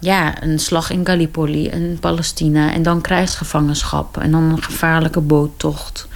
ja, 0.00 0.42
een 0.42 0.58
slag 0.58 0.90
in 0.90 1.06
Gallipoli, 1.06 1.68
in 1.68 1.98
Palestina 2.00 2.72
en 2.72 2.82
dan 2.82 3.00
krijgsgevangenschap 3.00 4.16
en 4.16 4.30
dan 4.30 4.42
een 4.42 4.62
gevaarlijke 4.62 5.20
boottocht. 5.20 6.08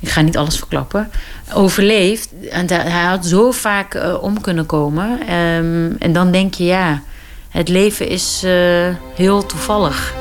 Ik 0.00 0.08
ga 0.08 0.20
niet 0.20 0.36
alles 0.36 0.58
verklappen. 0.58 1.10
Overleeft. 1.54 2.28
En 2.50 2.66
hij 2.70 3.04
had 3.04 3.26
zo 3.26 3.50
vaak 3.50 3.94
eh, 3.94 4.22
om 4.22 4.40
kunnen 4.40 4.66
komen. 4.66 5.20
Ehm, 5.20 5.90
en 5.98 6.12
dan 6.12 6.32
denk 6.32 6.54
je, 6.54 6.64
ja, 6.64 7.02
het 7.48 7.68
leven 7.68 8.08
is 8.08 8.42
eh, 8.44 8.88
heel 9.14 9.46
toevallig. 9.46 10.14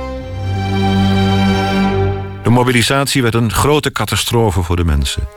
De 2.43 2.53
mobilisatie 2.53 3.21
werd 3.21 3.33
een 3.33 3.51
grote 3.51 3.91
catastrofe 3.91 4.61
voor 4.61 4.75
de 4.75 4.85
mensen. 4.85 5.27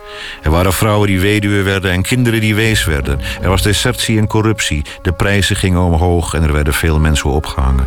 Er 0.42 0.50
waren 0.50 0.72
vrouwen 0.72 1.08
die 1.08 1.20
weduwe 1.20 1.62
werden 1.62 1.90
en 1.90 2.02
kinderen 2.02 2.40
die 2.40 2.54
wees 2.54 2.84
werden. 2.84 3.20
Er 3.42 3.48
was 3.48 3.62
desertie 3.62 4.18
en 4.18 4.26
corruptie. 4.26 4.82
De 5.02 5.12
prijzen 5.12 5.56
gingen 5.56 5.80
omhoog 5.80 6.34
en 6.34 6.42
er 6.42 6.52
werden 6.52 6.74
veel 6.74 6.98
mensen 6.98 7.30
opgehangen. 7.30 7.86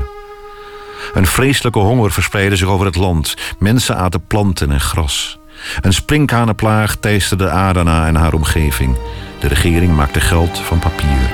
Een 1.14 1.28
vreselijke 1.28 1.80
honger 1.80 2.12
verspreidde 2.12 2.56
zich 2.56 2.68
over 2.68 2.86
het 2.86 2.96
land. 2.96 3.36
Mensen 3.60 3.98
aten 3.98 4.28
planten 4.28 4.72
en 4.72 4.82
gras. 4.82 5.40
Een 5.82 5.94
sprinkhanenplaag 5.94 6.96
teisterde 6.96 7.50
Adana 7.50 8.08
en 8.08 8.16
haar 8.16 8.34
omgeving. 8.34 8.98
De 9.40 9.48
regering 9.48 9.96
maakte 9.96 10.20
geld 10.20 10.60
van 10.60 10.80
papier. 10.80 11.32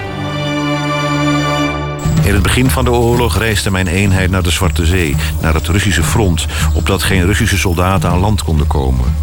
In 2.24 2.34
het 2.34 2.44
begin 2.44 2.70
van 2.70 2.86
de 2.86 2.92
oorlog 2.92 3.38
reisde 3.38 3.72
mijn 3.72 3.88
eenheid 3.88 4.32
naar 4.32 4.44
de 4.44 4.52
Zwarte 4.52 4.86
Zee, 4.86 5.16
naar 5.42 5.54
het 5.54 5.68
Russische 5.68 6.04
front, 6.04 6.46
opdat 6.74 7.04
geen 7.04 7.26
Russische 7.26 7.58
soldaten 7.58 8.10
aan 8.10 8.20
land 8.20 8.44
konden 8.44 8.68
komen. 8.68 9.16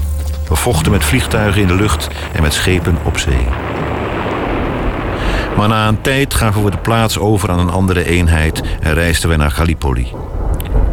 We 0.49 0.55
vochten 0.57 0.93
met 0.93 1.05
vliegtuigen 1.05 1.63
in 1.63 1.69
de 1.69 1.75
lucht 1.75 2.09
en 2.33 2.43
met 2.43 2.53
schepen 2.53 2.97
op 3.05 3.19
zee. 3.19 3.47
Maar 5.57 5.69
na 5.69 5.89
een 5.89 6.01
tijd 6.01 6.35
gaven 6.35 6.65
we 6.65 6.71
de 6.71 6.79
plaats 6.79 7.19
over 7.19 7.51
aan 7.51 7.59
een 7.59 7.71
andere 7.71 8.05
eenheid 8.05 8.63
en 8.81 8.95
reisden 8.95 9.29
we 9.29 9.37
naar 9.37 9.51
Gallipoli. 9.51 10.13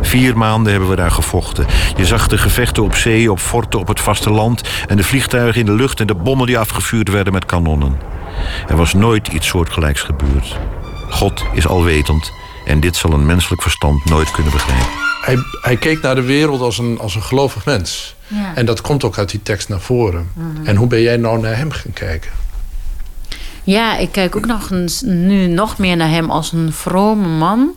Vier 0.04 0.38
maanden 0.38 0.72
hebben 0.72 0.90
we 0.90 0.96
daar 0.96 1.12
gevochten. 1.12 1.66
Je 1.96 2.06
zag 2.06 2.28
de 2.28 2.38
gevechten 2.38 2.84
op 2.84 2.96
zee, 2.96 3.32
op 3.32 3.40
forten, 3.40 3.80
op 3.80 3.88
het 3.88 4.00
vasteland... 4.00 4.62
en 4.88 4.98
de 4.98 5.04
vliegtuigen 5.04 5.60
in 5.60 5.66
de 5.66 5.74
lucht 5.74 6.00
en 6.00 6.08
de 6.08 6.16
bommen 6.16 6.48
die 6.48 6.58
afgevuurd 6.58 7.10
werden 7.10 7.34
met 7.34 7.46
kanonnen. 7.46 8.00
Er 8.68 8.76
was 8.76 8.94
nooit 8.94 9.28
iets 9.28 9.48
soortgelijks 9.48 10.02
gebeurd. 10.02 10.60
God 11.10 11.44
is 11.54 11.68
alwetend 11.68 12.32
en 12.66 12.80
dit 12.80 12.96
zal 12.96 13.14
een 13.14 13.26
menselijk 13.26 13.62
verstand 13.62 14.06
nooit 14.06 14.32
kunnen 14.32 14.52
begrijpen. 14.52 14.88
Hij, 15.22 15.38
hij 15.62 15.78
keek 15.78 16.02
naar 16.02 16.16
de 16.16 16.22
wereld 16.22 16.62
als 16.62 16.78
een, 16.78 17.00
als 17.00 17.16
een 17.16 17.24
gelovig 17.24 17.66
mens. 17.66 18.16
Ja. 18.28 18.56
En 18.56 18.66
dat 18.66 18.82
komt 18.82 19.04
ook 19.04 19.18
uit 19.18 19.30
die 19.30 19.44
tekst 19.44 19.70
naar 19.70 19.80
voren. 19.80 20.32
Mhm. 20.34 20.66
En 20.66 20.76
hoe 20.76 20.88
ben 20.88 21.02
jij 21.02 21.18
nou 21.18 21.40
naar 21.40 21.58
hem 21.58 21.72
gaan 21.72 21.94
kijken? 21.94 22.32
Ja, 23.64 23.98
ik 23.98 24.12
kijk 24.12 24.36
ook 24.36 24.46
nog 24.46 24.72
eens, 24.72 25.02
nu 25.02 25.48
nog 25.48 25.78
meer 25.78 25.96
naar 25.96 26.10
hem 26.10 26.30
als 26.30 26.52
een 26.52 26.74
vrome 26.74 27.28
man. 27.28 27.76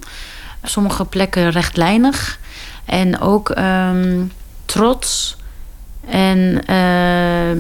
Op 0.67 0.73
sommige 0.73 1.05
plekken 1.05 1.51
rechtlijnig. 1.51 2.39
En 2.85 3.21
ook 3.21 3.51
ehm, 3.51 4.25
trots. 4.65 5.37
En 6.09 6.63
ehm, 6.67 7.59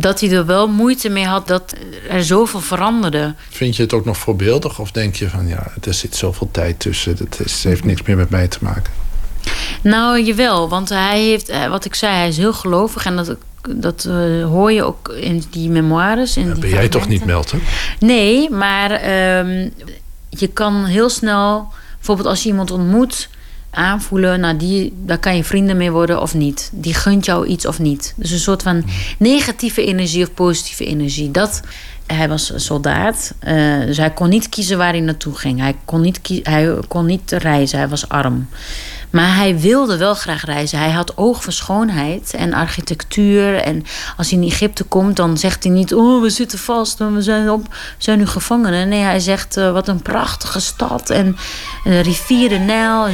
dat 0.00 0.20
hij 0.20 0.30
er 0.30 0.46
wel 0.46 0.68
moeite 0.68 1.08
mee 1.08 1.26
had 1.26 1.48
dat 1.48 1.74
er 2.10 2.24
zoveel 2.24 2.60
veranderde. 2.60 3.34
Vind 3.50 3.76
je 3.76 3.82
het 3.82 3.92
ook 3.92 4.04
nog 4.04 4.16
voorbeeldig? 4.16 4.78
Of 4.78 4.90
denk 4.90 5.14
je 5.14 5.28
van 5.28 5.48
ja, 5.48 5.72
er 5.82 5.94
zit 5.94 6.16
zoveel 6.16 6.48
tijd 6.50 6.80
tussen. 6.80 7.16
Is, 7.44 7.64
heeft 7.64 7.84
niks 7.84 8.02
meer 8.02 8.16
met 8.16 8.30
mij 8.30 8.48
te 8.48 8.58
maken. 8.60 8.92
Nou, 9.82 10.22
jawel, 10.22 10.68
want 10.68 10.88
hij 10.88 11.20
heeft, 11.20 11.48
eh, 11.48 11.68
wat 11.68 11.84
ik 11.84 11.94
zei, 11.94 12.14
hij 12.14 12.28
is 12.28 12.36
heel 12.36 12.52
gelovig. 12.52 13.06
En 13.06 13.16
dat, 13.16 13.36
dat 13.68 14.04
eh, 14.04 14.44
hoor 14.44 14.72
je 14.72 14.82
ook 14.82 15.08
in 15.08 15.44
die 15.50 15.70
memoires. 15.70 16.36
In 16.36 16.52
die 16.52 16.60
Ben 16.60 16.70
jij 16.70 16.88
toch 16.88 17.08
niet 17.08 17.24
Melten? 17.24 17.62
Nee, 17.98 18.50
maar 18.50 18.90
ehm, 18.90 19.68
je 20.38 20.46
kan 20.46 20.84
heel 20.84 21.08
snel, 21.08 21.72
bijvoorbeeld 22.04 22.28
als 22.28 22.42
je 22.42 22.48
iemand 22.48 22.70
ontmoet, 22.70 23.28
aanvoelen, 23.70 24.40
nou 24.40 24.56
die, 24.56 24.92
daar 24.96 25.18
kan 25.18 25.36
je 25.36 25.44
vrienden 25.44 25.76
mee 25.76 25.90
worden 25.90 26.20
of 26.20 26.34
niet. 26.34 26.70
Die 26.72 26.94
gunt 26.94 27.24
jou 27.24 27.46
iets 27.46 27.66
of 27.66 27.78
niet. 27.78 28.14
Dus 28.16 28.30
een 28.30 28.38
soort 28.38 28.62
van 28.62 28.84
negatieve 29.18 29.84
energie 29.84 30.22
of 30.22 30.34
positieve 30.34 30.86
energie. 30.86 31.30
Dat, 31.30 31.60
hij 32.06 32.28
was 32.28 32.52
soldaat, 32.56 33.34
eh, 33.38 33.80
dus 33.80 33.96
hij 33.96 34.10
kon 34.10 34.28
niet 34.28 34.48
kiezen 34.48 34.78
waar 34.78 34.92
hij 34.92 35.00
naartoe 35.00 35.34
ging. 35.34 35.58
Hij 35.60 35.76
kon 35.84 36.00
niet, 36.00 36.40
hij 36.42 36.78
kon 36.88 37.06
niet 37.06 37.32
reizen, 37.32 37.78
hij 37.78 37.88
was 37.88 38.08
arm. 38.08 38.48
Maar 39.14 39.36
hij 39.36 39.58
wilde 39.58 39.96
wel 39.96 40.14
graag 40.14 40.44
reizen. 40.44 40.78
Hij 40.78 40.90
had 40.90 41.16
oog 41.16 41.42
voor 41.42 41.52
schoonheid 41.52 42.34
en 42.34 42.52
architectuur. 42.52 43.56
En 43.56 43.84
als 44.16 44.30
hij 44.30 44.38
in 44.38 44.46
Egypte 44.46 44.84
komt, 44.84 45.16
dan 45.16 45.38
zegt 45.38 45.64
hij 45.64 45.72
niet... 45.72 45.94
oh, 45.94 46.22
we 46.22 46.30
zitten 46.30 46.58
vast 46.58 47.00
en 47.00 47.14
we 47.14 47.22
zijn, 47.22 47.50
op, 47.50 47.66
zijn 47.98 48.18
nu 48.18 48.26
gevangenen. 48.26 48.88
Nee, 48.88 49.00
hij 49.00 49.20
zegt, 49.20 49.56
eh, 49.56 49.72
wat 49.72 49.88
een 49.88 50.02
prachtige 50.02 50.60
stad. 50.60 51.10
En 51.10 51.36
een 51.84 52.02
rivier 52.02 52.48
de 52.48 52.58
Nijl, 52.58 53.08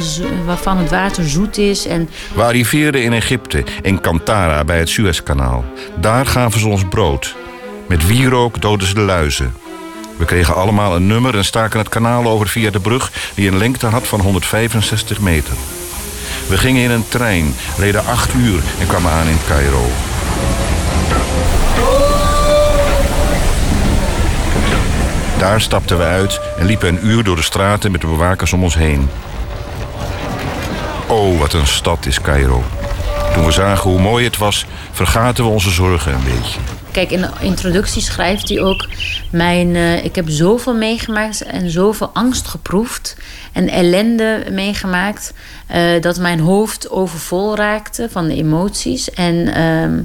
waarvan 0.45 0.77
het 0.77 0.89
water 0.89 1.29
zoet 1.29 1.57
is. 1.57 1.85
En 1.85 2.09
We 2.33 2.43
arriveerden 2.43 3.03
in 3.03 3.13
Egypte, 3.13 3.63
in 3.81 4.01
Kantara 4.01 4.63
bij 4.63 4.79
het 4.79 4.89
Suezkanaal. 4.89 5.65
Daar 5.99 6.25
gaven 6.25 6.59
ze 6.59 6.67
ons 6.67 6.87
brood. 6.89 7.35
Met 7.87 8.07
wierook 8.07 8.61
doden 8.61 8.87
ze 8.87 8.93
de 8.93 9.01
luizen. 9.01 9.53
We 10.17 10.25
kregen 10.25 10.55
allemaal 10.55 10.95
een 10.95 11.07
nummer 11.07 11.37
en 11.37 11.45
staken 11.45 11.79
het 11.79 11.89
kanaal 11.89 12.25
over 12.25 12.47
via 12.47 12.69
de 12.69 12.79
brug... 12.79 13.11
die 13.35 13.47
een 13.47 13.57
lengte 13.57 13.85
had 13.85 14.07
van 14.07 14.19
165 14.19 15.19
meter. 15.19 15.53
We 16.51 16.57
gingen 16.57 16.83
in 16.83 16.91
een 16.91 17.07
trein, 17.07 17.55
reden 17.77 18.05
acht 18.05 18.33
uur 18.33 18.61
en 18.79 18.87
kwamen 18.87 19.11
aan 19.11 19.27
in 19.27 19.37
Cairo. 19.47 19.85
Daar 25.37 25.61
stapten 25.61 25.97
we 25.97 26.03
uit 26.03 26.39
en 26.57 26.65
liepen 26.65 26.87
een 26.87 27.05
uur 27.05 27.23
door 27.23 27.35
de 27.35 27.41
straten 27.41 27.91
met 27.91 28.01
de 28.01 28.07
bewakers 28.07 28.53
om 28.53 28.63
ons 28.63 28.75
heen. 28.75 29.09
Oh, 31.07 31.39
wat 31.39 31.53
een 31.53 31.67
stad 31.67 32.05
is 32.05 32.21
Cairo. 32.21 32.63
Toen 33.33 33.45
we 33.45 33.51
zagen 33.51 33.89
hoe 33.89 33.99
mooi 33.99 34.25
het 34.25 34.37
was, 34.37 34.65
vergaten 34.91 35.43
we 35.43 35.49
onze 35.49 35.69
zorgen 35.69 36.13
een 36.13 36.23
beetje. 36.23 36.59
Kijk, 36.91 37.11
in 37.11 37.21
de 37.21 37.29
introductie 37.39 38.01
schrijft 38.01 38.49
hij 38.49 38.61
ook... 38.61 38.87
Mijn, 39.31 39.75
eh, 39.75 40.05
ik 40.05 40.15
heb 40.15 40.25
zoveel 40.29 40.75
meegemaakt 40.75 41.41
en 41.41 41.69
zoveel 41.69 42.09
angst 42.13 42.47
geproefd... 42.47 43.17
en 43.51 43.69
ellende 43.69 44.45
meegemaakt... 44.51 45.33
eh, 45.67 46.01
dat 46.01 46.19
mijn 46.19 46.39
hoofd 46.39 46.89
overvol 46.89 47.55
raakte 47.55 48.07
van 48.11 48.27
de 48.27 48.35
emoties. 48.35 49.11
En 49.11 49.53
ehm, 49.53 49.99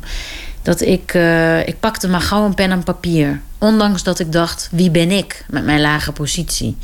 dat 0.62 0.81
ik... 0.81 1.15
eh, 1.15 1.66
ik 1.66 1.81
pakte 1.81 2.09
maar 2.09 2.20
gauw 2.20 2.44
een 2.44 2.55
pen 2.55 2.70
en 2.70 2.82
papier. 2.85 3.40
Ondanks 3.59 4.03
dat 4.03 4.19
ik 4.19 4.32
dacht, 4.32 4.69
wie 4.73 4.90
ben 4.90 5.11
ik 5.11 5.44
met 5.48 5.65
mijn 5.65 5.81
lage 5.81 6.12
positie? 6.12 6.77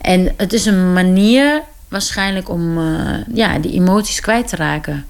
En 0.00 0.32
het 0.36 0.52
is 0.52 0.66
een 0.66 0.92
manier 0.92 1.62
waarschijnlijk 1.88 2.48
om 2.48 2.78
ja, 3.34 3.58
die 3.58 3.72
emoties 3.72 4.20
kwijt 4.20 4.48
te 4.48 4.56
raken. 4.56 5.04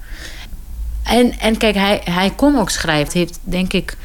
En, 1.10 1.38
en 1.38 1.56
kijk, 1.56 1.74
hij, 1.74 2.00
hij 2.04 2.30
kon 2.36 2.58
ook 2.58 2.70
schrijven. 2.70 3.04
Het 3.04 3.12
heeft 3.12 3.38
denk 3.42 3.72
ik 3.72 3.96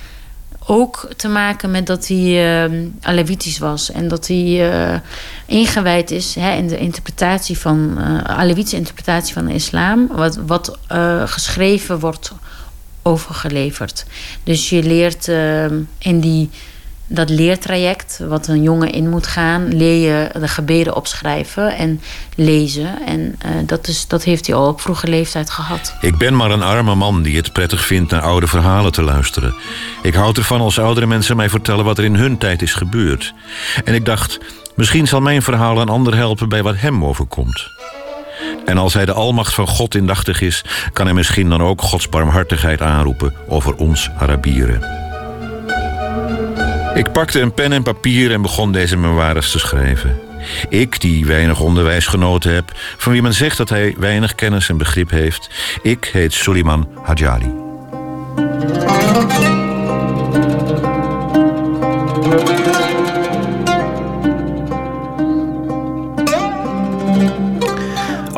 ook 0.67 1.09
te 1.15 1.27
maken 1.27 1.71
met 1.71 1.87
dat 1.87 2.07
hij 2.07 2.63
eh 2.65 2.71
Alawitisch 3.01 3.57
was. 3.57 3.91
En 3.91 4.07
dat 4.07 4.27
hij 4.27 4.71
eh, 4.71 4.99
ingewijd 5.45 6.11
is 6.11 6.35
hè, 6.35 6.55
in 6.55 6.67
de 6.67 6.77
interpretatie 6.77 7.57
van... 7.57 7.97
Alawitische 8.23 8.77
interpretatie 8.77 9.33
van 9.33 9.45
de 9.45 9.53
islam. 9.53 10.07
Wat, 10.11 10.35
wat 10.35 10.77
eh, 10.87 11.21
geschreven 11.25 11.99
wordt 11.99 12.31
overgeleverd. 13.01 14.05
Dus 14.43 14.69
je 14.69 14.83
leert 14.83 15.27
eh, 15.27 15.65
in 15.97 16.19
die, 16.19 16.49
dat 17.07 17.29
leertraject... 17.29 18.19
wat 18.27 18.47
een 18.47 18.61
jongen 18.61 18.91
in 18.91 19.09
moet 19.09 19.27
gaan... 19.27 19.75
leer 19.75 20.11
je 20.11 20.39
de 20.39 20.47
gebeden 20.47 20.95
opschrijven 20.95 21.75
en 21.75 22.01
lezen. 22.35 23.05
En 23.05 23.35
eh, 23.39 23.51
dat, 23.65 23.87
is, 23.87 24.07
dat 24.07 24.23
heeft 24.23 24.47
hij 24.47 24.55
al 24.55 24.67
op 24.67 24.81
vroege 24.81 25.07
leeftijd 25.07 25.49
gehad. 25.49 25.95
Ik 26.01 26.17
ben 26.17 26.35
maar 26.35 26.51
een 26.51 26.61
arme 26.61 26.95
man 26.95 27.21
die 27.21 27.37
het 27.37 27.53
prettig 27.53 27.85
vindt 27.85 28.11
naar 28.11 28.21
oude 28.21 28.47
verhalen 28.47 28.91
te 28.91 29.01
luisteren. 29.01 29.55
Ik 30.01 30.13
houd 30.13 30.37
ervan 30.37 30.61
als 30.61 30.79
oudere 30.79 31.05
mensen 31.05 31.35
mij 31.35 31.49
vertellen 31.49 31.85
wat 31.85 31.97
er 31.97 32.03
in 32.03 32.15
hun 32.15 32.37
tijd 32.37 32.61
is 32.61 32.73
gebeurd. 32.73 33.33
En 33.83 33.93
ik 33.93 34.05
dacht, 34.05 34.39
misschien 34.75 35.07
zal 35.07 35.21
mijn 35.21 35.41
verhaal 35.41 35.81
een 35.81 35.89
ander 35.89 36.15
helpen 36.15 36.49
bij 36.49 36.63
wat 36.63 36.75
hem 36.77 37.05
overkomt. 37.05 37.73
En 38.65 38.77
als 38.77 38.93
hij 38.93 39.05
de 39.05 39.13
almacht 39.13 39.53
van 39.53 39.67
God 39.67 39.95
indachtig 39.95 40.41
is, 40.41 40.63
kan 40.93 41.05
hij 41.05 41.15
misschien 41.15 41.49
dan 41.49 41.61
ook 41.61 41.81
Gods 41.81 42.09
barmhartigheid 42.09 42.81
aanroepen 42.81 43.33
over 43.47 43.75
ons 43.75 44.09
Arabieren. 44.17 45.04
Ik 46.95 47.11
pakte 47.11 47.39
een 47.39 47.53
pen 47.53 47.71
en 47.71 47.83
papier 47.83 48.31
en 48.31 48.41
begon 48.41 48.71
deze 48.71 48.97
memoires 48.97 49.51
te 49.51 49.59
schrijven. 49.59 50.19
Ik, 50.69 51.01
die 51.01 51.25
weinig 51.25 51.59
onderwijs 51.59 52.07
genoten 52.07 52.53
heb, 52.53 52.71
van 52.97 53.11
wie 53.11 53.21
men 53.21 53.33
zegt 53.33 53.57
dat 53.57 53.69
hij 53.69 53.95
weinig 53.97 54.35
kennis 54.35 54.69
en 54.69 54.77
begrip 54.77 55.09
heeft, 55.09 55.49
ik 55.81 56.09
heet 56.13 56.33
Suleiman 56.33 56.87
Hajali. 57.03 57.53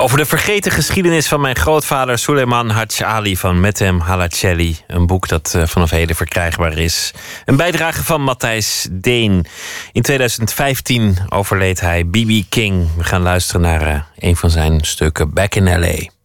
Over 0.07 0.19
de 0.19 0.25
vergeten 0.25 0.71
geschiedenis 0.71 1.27
van 1.27 1.41
mijn 1.41 1.55
grootvader 1.55 2.17
Suleiman 2.17 2.69
Haj 2.69 3.03
Ali 3.03 3.37
van 3.37 3.59
Metem 3.59 3.99
Halacelli. 3.99 4.77
Een 4.87 5.07
boek 5.07 5.27
dat 5.27 5.53
eh, 5.55 5.65
vanaf 5.65 5.89
heden 5.89 6.15
verkrijgbaar 6.15 6.77
is. 6.77 7.13
Een 7.45 7.55
bijdrage 7.55 8.03
van 8.03 8.21
Matthijs 8.21 8.87
Deen. 8.91 9.45
In 9.91 10.01
2015 10.01 11.17
overleed 11.29 11.79
hij 11.79 12.03
B.B. 12.03 12.43
King. 12.49 12.87
We 12.97 13.03
gaan 13.03 13.21
luisteren 13.21 13.61
naar 13.61 13.81
eh, 13.81 14.01
een 14.17 14.35
van 14.35 14.49
zijn 14.49 14.79
stukken 14.81 15.33
Back 15.33 15.55
in 15.55 15.79
L.A. 15.79 16.16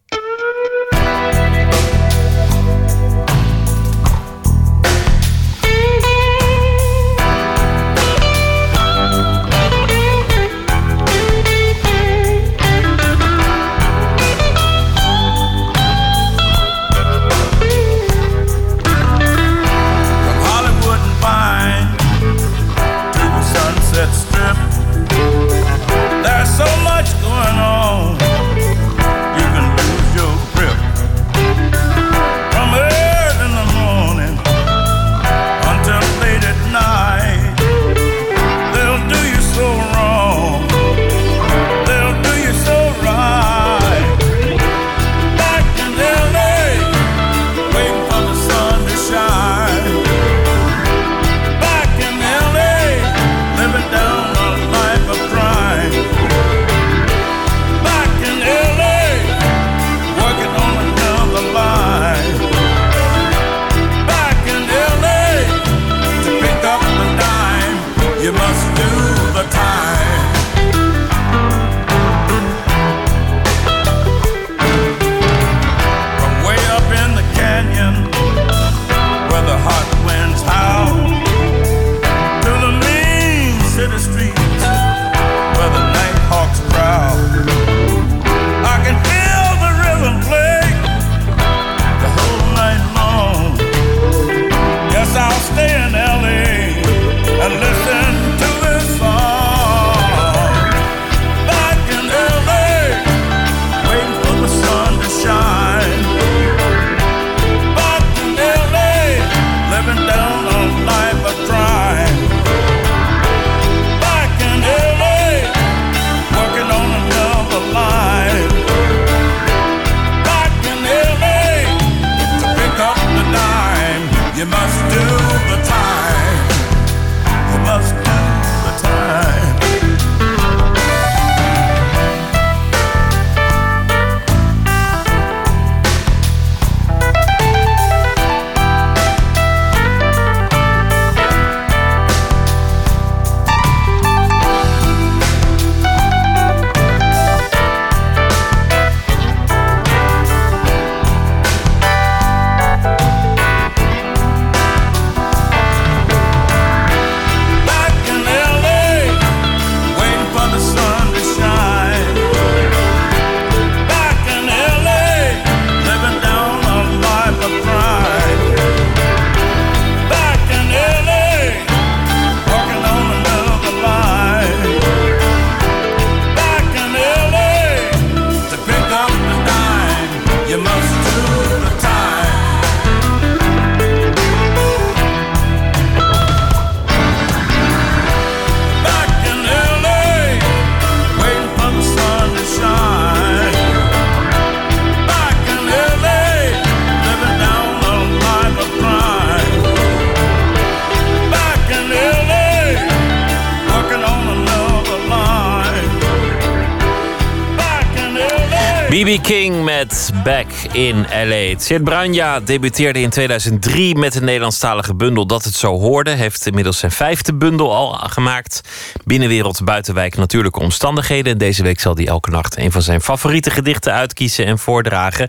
Back 210.25 210.47
in 210.73 211.07
LA. 211.27 211.57
Tjeerd 211.57 211.85
Bruinja 211.85 212.41
debuteerde 212.41 213.01
in 213.01 213.11
2003 213.11 213.97
met 213.97 214.15
een 214.15 214.25
Nederlandstalige 214.25 214.95
bundel 214.95 215.27
Dat 215.27 215.45
het 215.45 215.55
zo 215.55 215.79
hoorde. 215.79 216.11
Heeft 216.11 216.47
inmiddels 216.47 216.79
zijn 216.79 216.93
vijfde 216.93 217.35
bundel 217.35 217.75
al 217.75 217.93
gemaakt. 217.93 218.61
Binnenwereld, 219.05 219.65
buitenwijk, 219.65 220.17
natuurlijke 220.17 220.61
omstandigheden. 220.61 221.39
Deze 221.39 221.63
week 221.63 221.81
zal 221.81 221.95
hij 221.95 222.07
elke 222.07 222.31
nacht 222.31 222.59
een 222.59 222.73
van 222.73 222.83
zijn 222.83 223.01
favoriete 223.01 223.51
gedichten 223.51 223.93
uitkiezen 223.93 224.47
en 224.47 224.59
voordragen. 224.59 225.29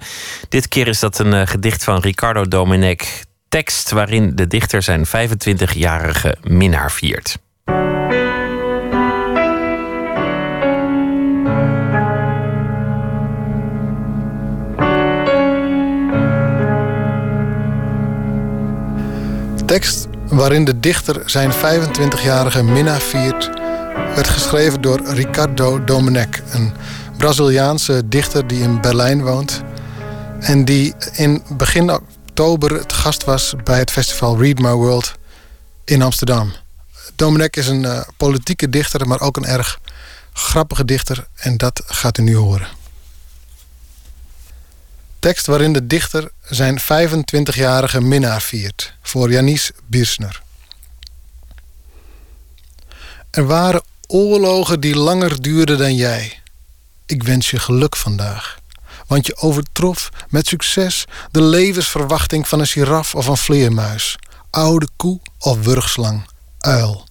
Dit 0.49 0.67
keer 0.67 0.87
is 0.87 0.99
dat 0.99 1.19
een 1.19 1.33
eh, 1.33 1.47
gedicht 1.47 1.83
van 1.83 1.99
Ricardo 1.99 2.47
Domenech. 2.47 3.23
Tekst 3.49 3.91
waarin 3.91 4.35
de 4.35 4.47
dichter 4.47 4.81
zijn 4.81 5.05
25-jarige 5.07 6.35
minnaar 6.43 6.91
viert. 6.91 7.37
Tekst 19.73 20.07
waarin 20.27 20.65
de 20.65 20.79
dichter 20.79 21.21
zijn 21.25 21.51
25-jarige 21.51 22.63
minna 22.63 22.99
viert, 22.99 23.49
werd 24.15 24.29
geschreven 24.29 24.81
door 24.81 25.01
Ricardo 25.05 25.83
Domenech, 25.83 26.41
een 26.51 26.73
Braziliaanse 27.17 28.01
dichter 28.05 28.47
die 28.47 28.61
in 28.61 28.81
Berlijn 28.81 29.23
woont 29.23 29.61
en 30.39 30.65
die 30.65 30.93
in 31.13 31.43
begin 31.57 31.91
oktober 31.91 32.85
te 32.85 32.95
gast 32.95 33.23
was 33.23 33.53
bij 33.63 33.79
het 33.79 33.91
festival 33.91 34.41
Read 34.41 34.59
My 34.59 34.71
World 34.71 35.13
in 35.83 36.01
Amsterdam. 36.01 36.51
Domenech 37.15 37.49
is 37.49 37.67
een 37.67 37.83
uh, 37.83 38.01
politieke 38.17 38.69
dichter, 38.69 39.07
maar 39.07 39.21
ook 39.21 39.37
een 39.37 39.45
erg 39.45 39.79
grappige 40.33 40.85
dichter 40.85 41.27
en 41.35 41.57
dat 41.57 41.83
gaat 41.85 42.17
u 42.17 42.23
nu 42.23 42.35
horen. 42.35 42.67
Tekst 45.23 45.45
waarin 45.45 45.73
de 45.73 45.87
dichter 45.87 46.31
zijn 46.49 46.81
25-jarige 46.81 48.01
minnaar 48.01 48.41
viert 48.41 48.93
voor 49.01 49.31
Janice 49.31 49.73
Birsner. 49.85 50.41
Er 53.31 53.45
waren 53.45 53.83
oorlogen 54.07 54.79
die 54.79 54.95
langer 54.95 55.41
duurden 55.41 55.77
dan 55.77 55.95
jij. 55.95 56.41
Ik 57.05 57.23
wens 57.23 57.49
je 57.49 57.59
geluk 57.59 57.95
vandaag, 57.95 58.57
want 59.07 59.25
je 59.25 59.35
overtrof 59.35 60.09
met 60.29 60.47
succes 60.47 61.05
de 61.31 61.41
levensverwachting 61.41 62.47
van 62.47 62.59
een 62.59 62.67
giraf 62.67 63.15
of 63.15 63.27
een 63.27 63.37
vleermuis, 63.37 64.15
oude 64.49 64.87
koe 64.95 65.19
of 65.39 65.63
wurgslang, 65.63 66.27
uil. 66.59 67.07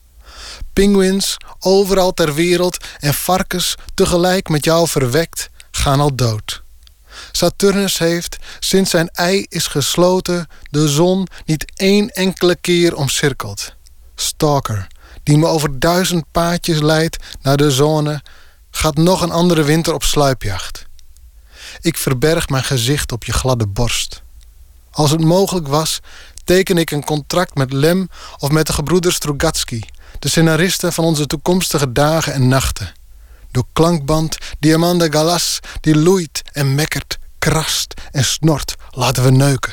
Penguins 0.72 1.36
overal 1.58 2.12
ter 2.12 2.34
wereld 2.34 2.76
en 3.00 3.14
varkens 3.14 3.74
tegelijk 3.94 4.48
met 4.48 4.64
jou 4.64 4.88
verwekt 4.88 5.50
gaan 5.70 6.00
al 6.00 6.14
dood. 6.14 6.62
Saturnus 7.32 7.98
heeft, 7.98 8.36
sinds 8.60 8.90
zijn 8.90 9.08
ei 9.08 9.46
is 9.48 9.66
gesloten, 9.66 10.48
de 10.70 10.88
zon 10.88 11.26
niet 11.44 11.72
één 11.74 12.10
enkele 12.10 12.56
keer 12.56 12.96
omcirkeld. 12.96 13.74
Stalker, 14.14 14.86
die 15.22 15.38
me 15.38 15.46
over 15.46 15.78
duizend 15.78 16.24
paadjes 16.30 16.80
leidt 16.80 17.16
naar 17.42 17.56
de 17.56 17.70
zone, 17.70 18.22
gaat 18.70 18.96
nog 18.96 19.22
een 19.22 19.30
andere 19.30 19.62
winter 19.62 19.94
op 19.94 20.02
sluipjacht. 20.02 20.86
Ik 21.80 21.96
verberg 21.96 22.48
mijn 22.48 22.64
gezicht 22.64 23.12
op 23.12 23.24
je 23.24 23.32
gladde 23.32 23.66
borst. 23.66 24.22
Als 24.90 25.10
het 25.10 25.20
mogelijk 25.20 25.68
was, 25.68 26.00
teken 26.44 26.78
ik 26.78 26.90
een 26.90 27.04
contract 27.04 27.54
met 27.54 27.72
Lem 27.72 28.08
of 28.38 28.50
met 28.50 28.66
de 28.66 28.72
gebroeders 28.72 29.14
Strugatsky, 29.14 29.80
de 30.18 30.28
scenaristen 30.28 30.92
van 30.92 31.04
onze 31.04 31.26
toekomstige 31.26 31.92
dagen 31.92 32.32
en 32.32 32.48
nachten. 32.48 32.92
Door 33.50 33.64
klankband 33.72 34.38
Diamanda 34.58 35.06
Galas 35.10 35.60
die 35.80 35.96
loeit 35.96 36.42
en 36.52 36.74
mekkert, 36.74 37.18
krast 37.42 37.94
en 38.10 38.24
snort, 38.24 38.74
laten 38.90 39.22
we 39.22 39.30
neuken. 39.30 39.72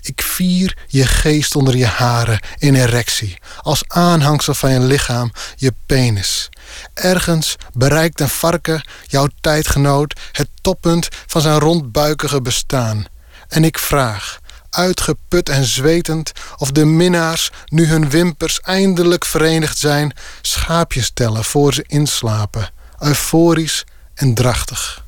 Ik 0.00 0.22
vier 0.22 0.76
je 0.86 1.06
geest 1.06 1.56
onder 1.56 1.76
je 1.76 1.86
haren 1.86 2.40
in 2.58 2.74
erectie, 2.74 3.38
als 3.60 3.84
aanhangsel 3.86 4.54
van 4.54 4.70
je 4.70 4.80
lichaam, 4.80 5.32
je 5.54 5.74
penis. 5.86 6.48
Ergens 6.94 7.56
bereikt 7.72 8.20
een 8.20 8.28
varken, 8.28 8.88
jouw 9.06 9.28
tijdgenoot, 9.40 10.20
het 10.32 10.48
toppunt 10.60 11.08
van 11.26 11.40
zijn 11.40 11.58
rondbuikige 11.58 12.42
bestaan. 12.42 13.04
En 13.48 13.64
ik 13.64 13.78
vraag, 13.78 14.38
uitgeput 14.70 15.48
en 15.48 15.64
zwetend, 15.64 16.32
of 16.56 16.70
de 16.70 16.84
minnaars, 16.84 17.50
nu 17.66 17.86
hun 17.86 18.10
wimpers 18.10 18.60
eindelijk 18.60 19.24
verenigd 19.24 19.78
zijn, 19.78 20.12
schaapjes 20.42 21.10
tellen 21.14 21.44
voor 21.44 21.74
ze 21.74 21.84
inslapen, 21.86 22.70
euforisch 22.98 23.84
en 24.14 24.34
drachtig. 24.34 25.04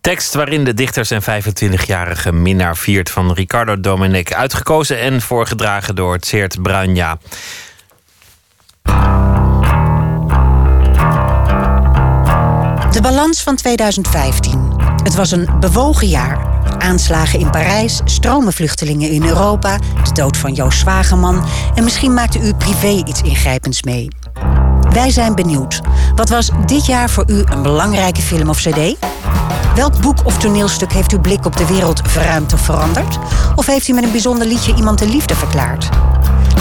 Tekst 0.00 0.34
waarin 0.34 0.64
de 0.64 0.74
dichter 0.74 1.04
zijn 1.04 1.22
25-jarige 1.22 2.32
minnaar 2.32 2.76
viert 2.76 3.10
van 3.10 3.32
Ricardo 3.32 3.80
Domenech. 3.80 4.30
Uitgekozen 4.30 5.00
en 5.00 5.20
voorgedragen 5.20 5.94
door 5.94 6.18
Tseert 6.18 6.62
Bruinja. 6.62 7.18
De 12.90 13.02
balans 13.02 13.42
van 13.42 13.56
2015. 13.56 14.74
Het 15.02 15.14
was 15.14 15.30
een 15.30 15.48
bewogen 15.60 16.08
jaar. 16.08 16.38
Aanslagen 16.78 17.40
in 17.40 17.50
Parijs, 17.50 18.00
stromen 18.04 18.52
vluchtelingen 18.52 19.10
in 19.10 19.24
Europa, 19.24 19.78
de 19.78 20.12
dood 20.12 20.36
van 20.36 20.52
Joost 20.52 20.78
Zwageman 20.78 21.44
en 21.74 21.84
misschien 21.84 22.14
maakte 22.14 22.38
u 22.38 22.54
privé 22.54 23.02
iets 23.06 23.22
ingrijpends 23.22 23.82
mee. 23.82 24.08
Wij 24.96 25.10
zijn 25.10 25.34
benieuwd. 25.34 25.80
Wat 26.14 26.28
was 26.28 26.50
dit 26.66 26.86
jaar 26.86 27.10
voor 27.10 27.24
u 27.26 27.42
een 27.44 27.62
belangrijke 27.62 28.22
film 28.22 28.48
of 28.48 28.58
cd? 28.58 28.96
Welk 29.74 30.00
boek 30.00 30.24
of 30.24 30.38
toneelstuk 30.38 30.92
heeft 30.92 31.12
uw 31.12 31.20
blik 31.20 31.44
op 31.44 31.56
de 31.56 31.66
wereld 31.66 32.00
verruimd 32.04 32.52
of 32.52 32.60
veranderd? 32.60 33.18
Of 33.54 33.66
heeft 33.66 33.88
u 33.88 33.92
met 33.92 34.04
een 34.04 34.10
bijzonder 34.10 34.46
liedje 34.46 34.74
iemand 34.74 34.98
de 34.98 35.08
liefde 35.08 35.34
verklaard? 35.34 35.88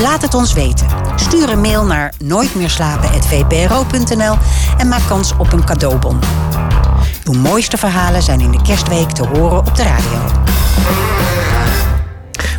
Laat 0.01 0.21
het 0.21 0.33
ons 0.33 0.53
weten. 0.53 0.87
Stuur 1.15 1.49
een 1.49 1.61
mail 1.61 1.85
naar 1.85 2.13
nooitmeerslapen.vpro.nl 2.23 4.35
en 4.77 4.87
maak 4.87 5.07
kans 5.07 5.33
op 5.37 5.53
een 5.53 5.65
cadeaubon. 5.65 6.19
Uw 7.23 7.33
mooiste 7.33 7.77
verhalen 7.77 8.23
zijn 8.23 8.39
in 8.39 8.51
de 8.51 8.61
kerstweek 8.61 9.09
te 9.09 9.27
horen 9.27 9.57
op 9.57 9.75
de 9.75 9.83
radio. 9.83 10.19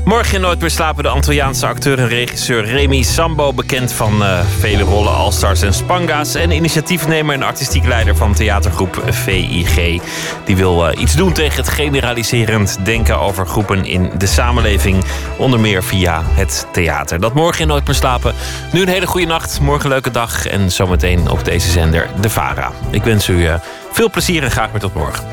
Morgen 0.06 0.34
in 0.34 0.40
Nooit 0.40 0.60
meer 0.60 0.70
slapen 0.70 1.02
de 1.02 1.08
Antilliaanse 1.08 1.66
acteur 1.66 1.98
en 1.98 2.08
regisseur 2.08 2.64
Remy 2.64 3.02
Sambo, 3.02 3.52
bekend 3.52 3.92
van 3.92 4.22
uh, 4.22 4.40
vele 4.58 4.82
rollen 4.82 5.14
All-Stars 5.14 5.62
en 5.62 5.74
Spanga's. 5.74 6.34
En 6.34 6.50
initiatiefnemer 6.50 7.34
en 7.34 7.42
artistiek 7.42 7.84
leider 7.84 8.16
van 8.16 8.34
theatergroep 8.34 9.02
VIG. 9.08 10.02
Die 10.44 10.56
wil 10.56 10.90
uh, 10.90 11.00
iets 11.00 11.14
doen 11.14 11.32
tegen 11.32 11.56
het 11.56 11.68
generaliserend 11.68 12.78
denken 12.84 13.20
over 13.20 13.46
groepen 13.46 13.84
in 13.84 14.10
de 14.18 14.26
samenleving. 14.26 15.04
Onder 15.38 15.60
meer 15.60 15.84
via 15.84 16.22
het 16.24 16.66
theater. 16.72 17.20
Dat 17.20 17.34
morgen 17.34 17.60
in 17.60 17.68
Nooit 17.68 17.86
meer 17.86 17.96
slapen. 17.96 18.34
Nu 18.72 18.80
een 18.80 18.88
hele 18.88 19.06
goede 19.06 19.26
nacht, 19.26 19.60
morgen 19.60 19.84
een 19.84 19.90
leuke 19.90 20.10
dag. 20.10 20.46
En 20.46 20.72
zometeen 20.72 21.30
op 21.30 21.44
deze 21.44 21.70
zender 21.70 22.08
De 22.20 22.30
Vara. 22.30 22.72
Ik 22.90 23.02
wens 23.02 23.28
u 23.28 23.34
uh, 23.34 23.54
veel 23.92 24.10
plezier 24.10 24.42
en 24.42 24.50
graag 24.50 24.70
weer 24.70 24.80
tot 24.80 24.94
morgen. 24.94 25.24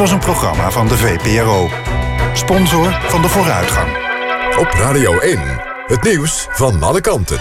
Was 0.00 0.10
een 0.10 0.18
programma 0.18 0.70
van 0.70 0.88
de 0.88 0.96
VPRO. 0.96 1.68
Sponsor 2.32 2.92
van 3.08 3.22
de 3.22 3.28
vooruitgang. 3.28 3.88
Op 4.58 4.66
Radio 4.66 5.18
1, 5.18 5.40
het 5.86 6.02
nieuws 6.02 6.46
van 6.50 6.82
alle 6.82 7.00
kanten. 7.00 7.38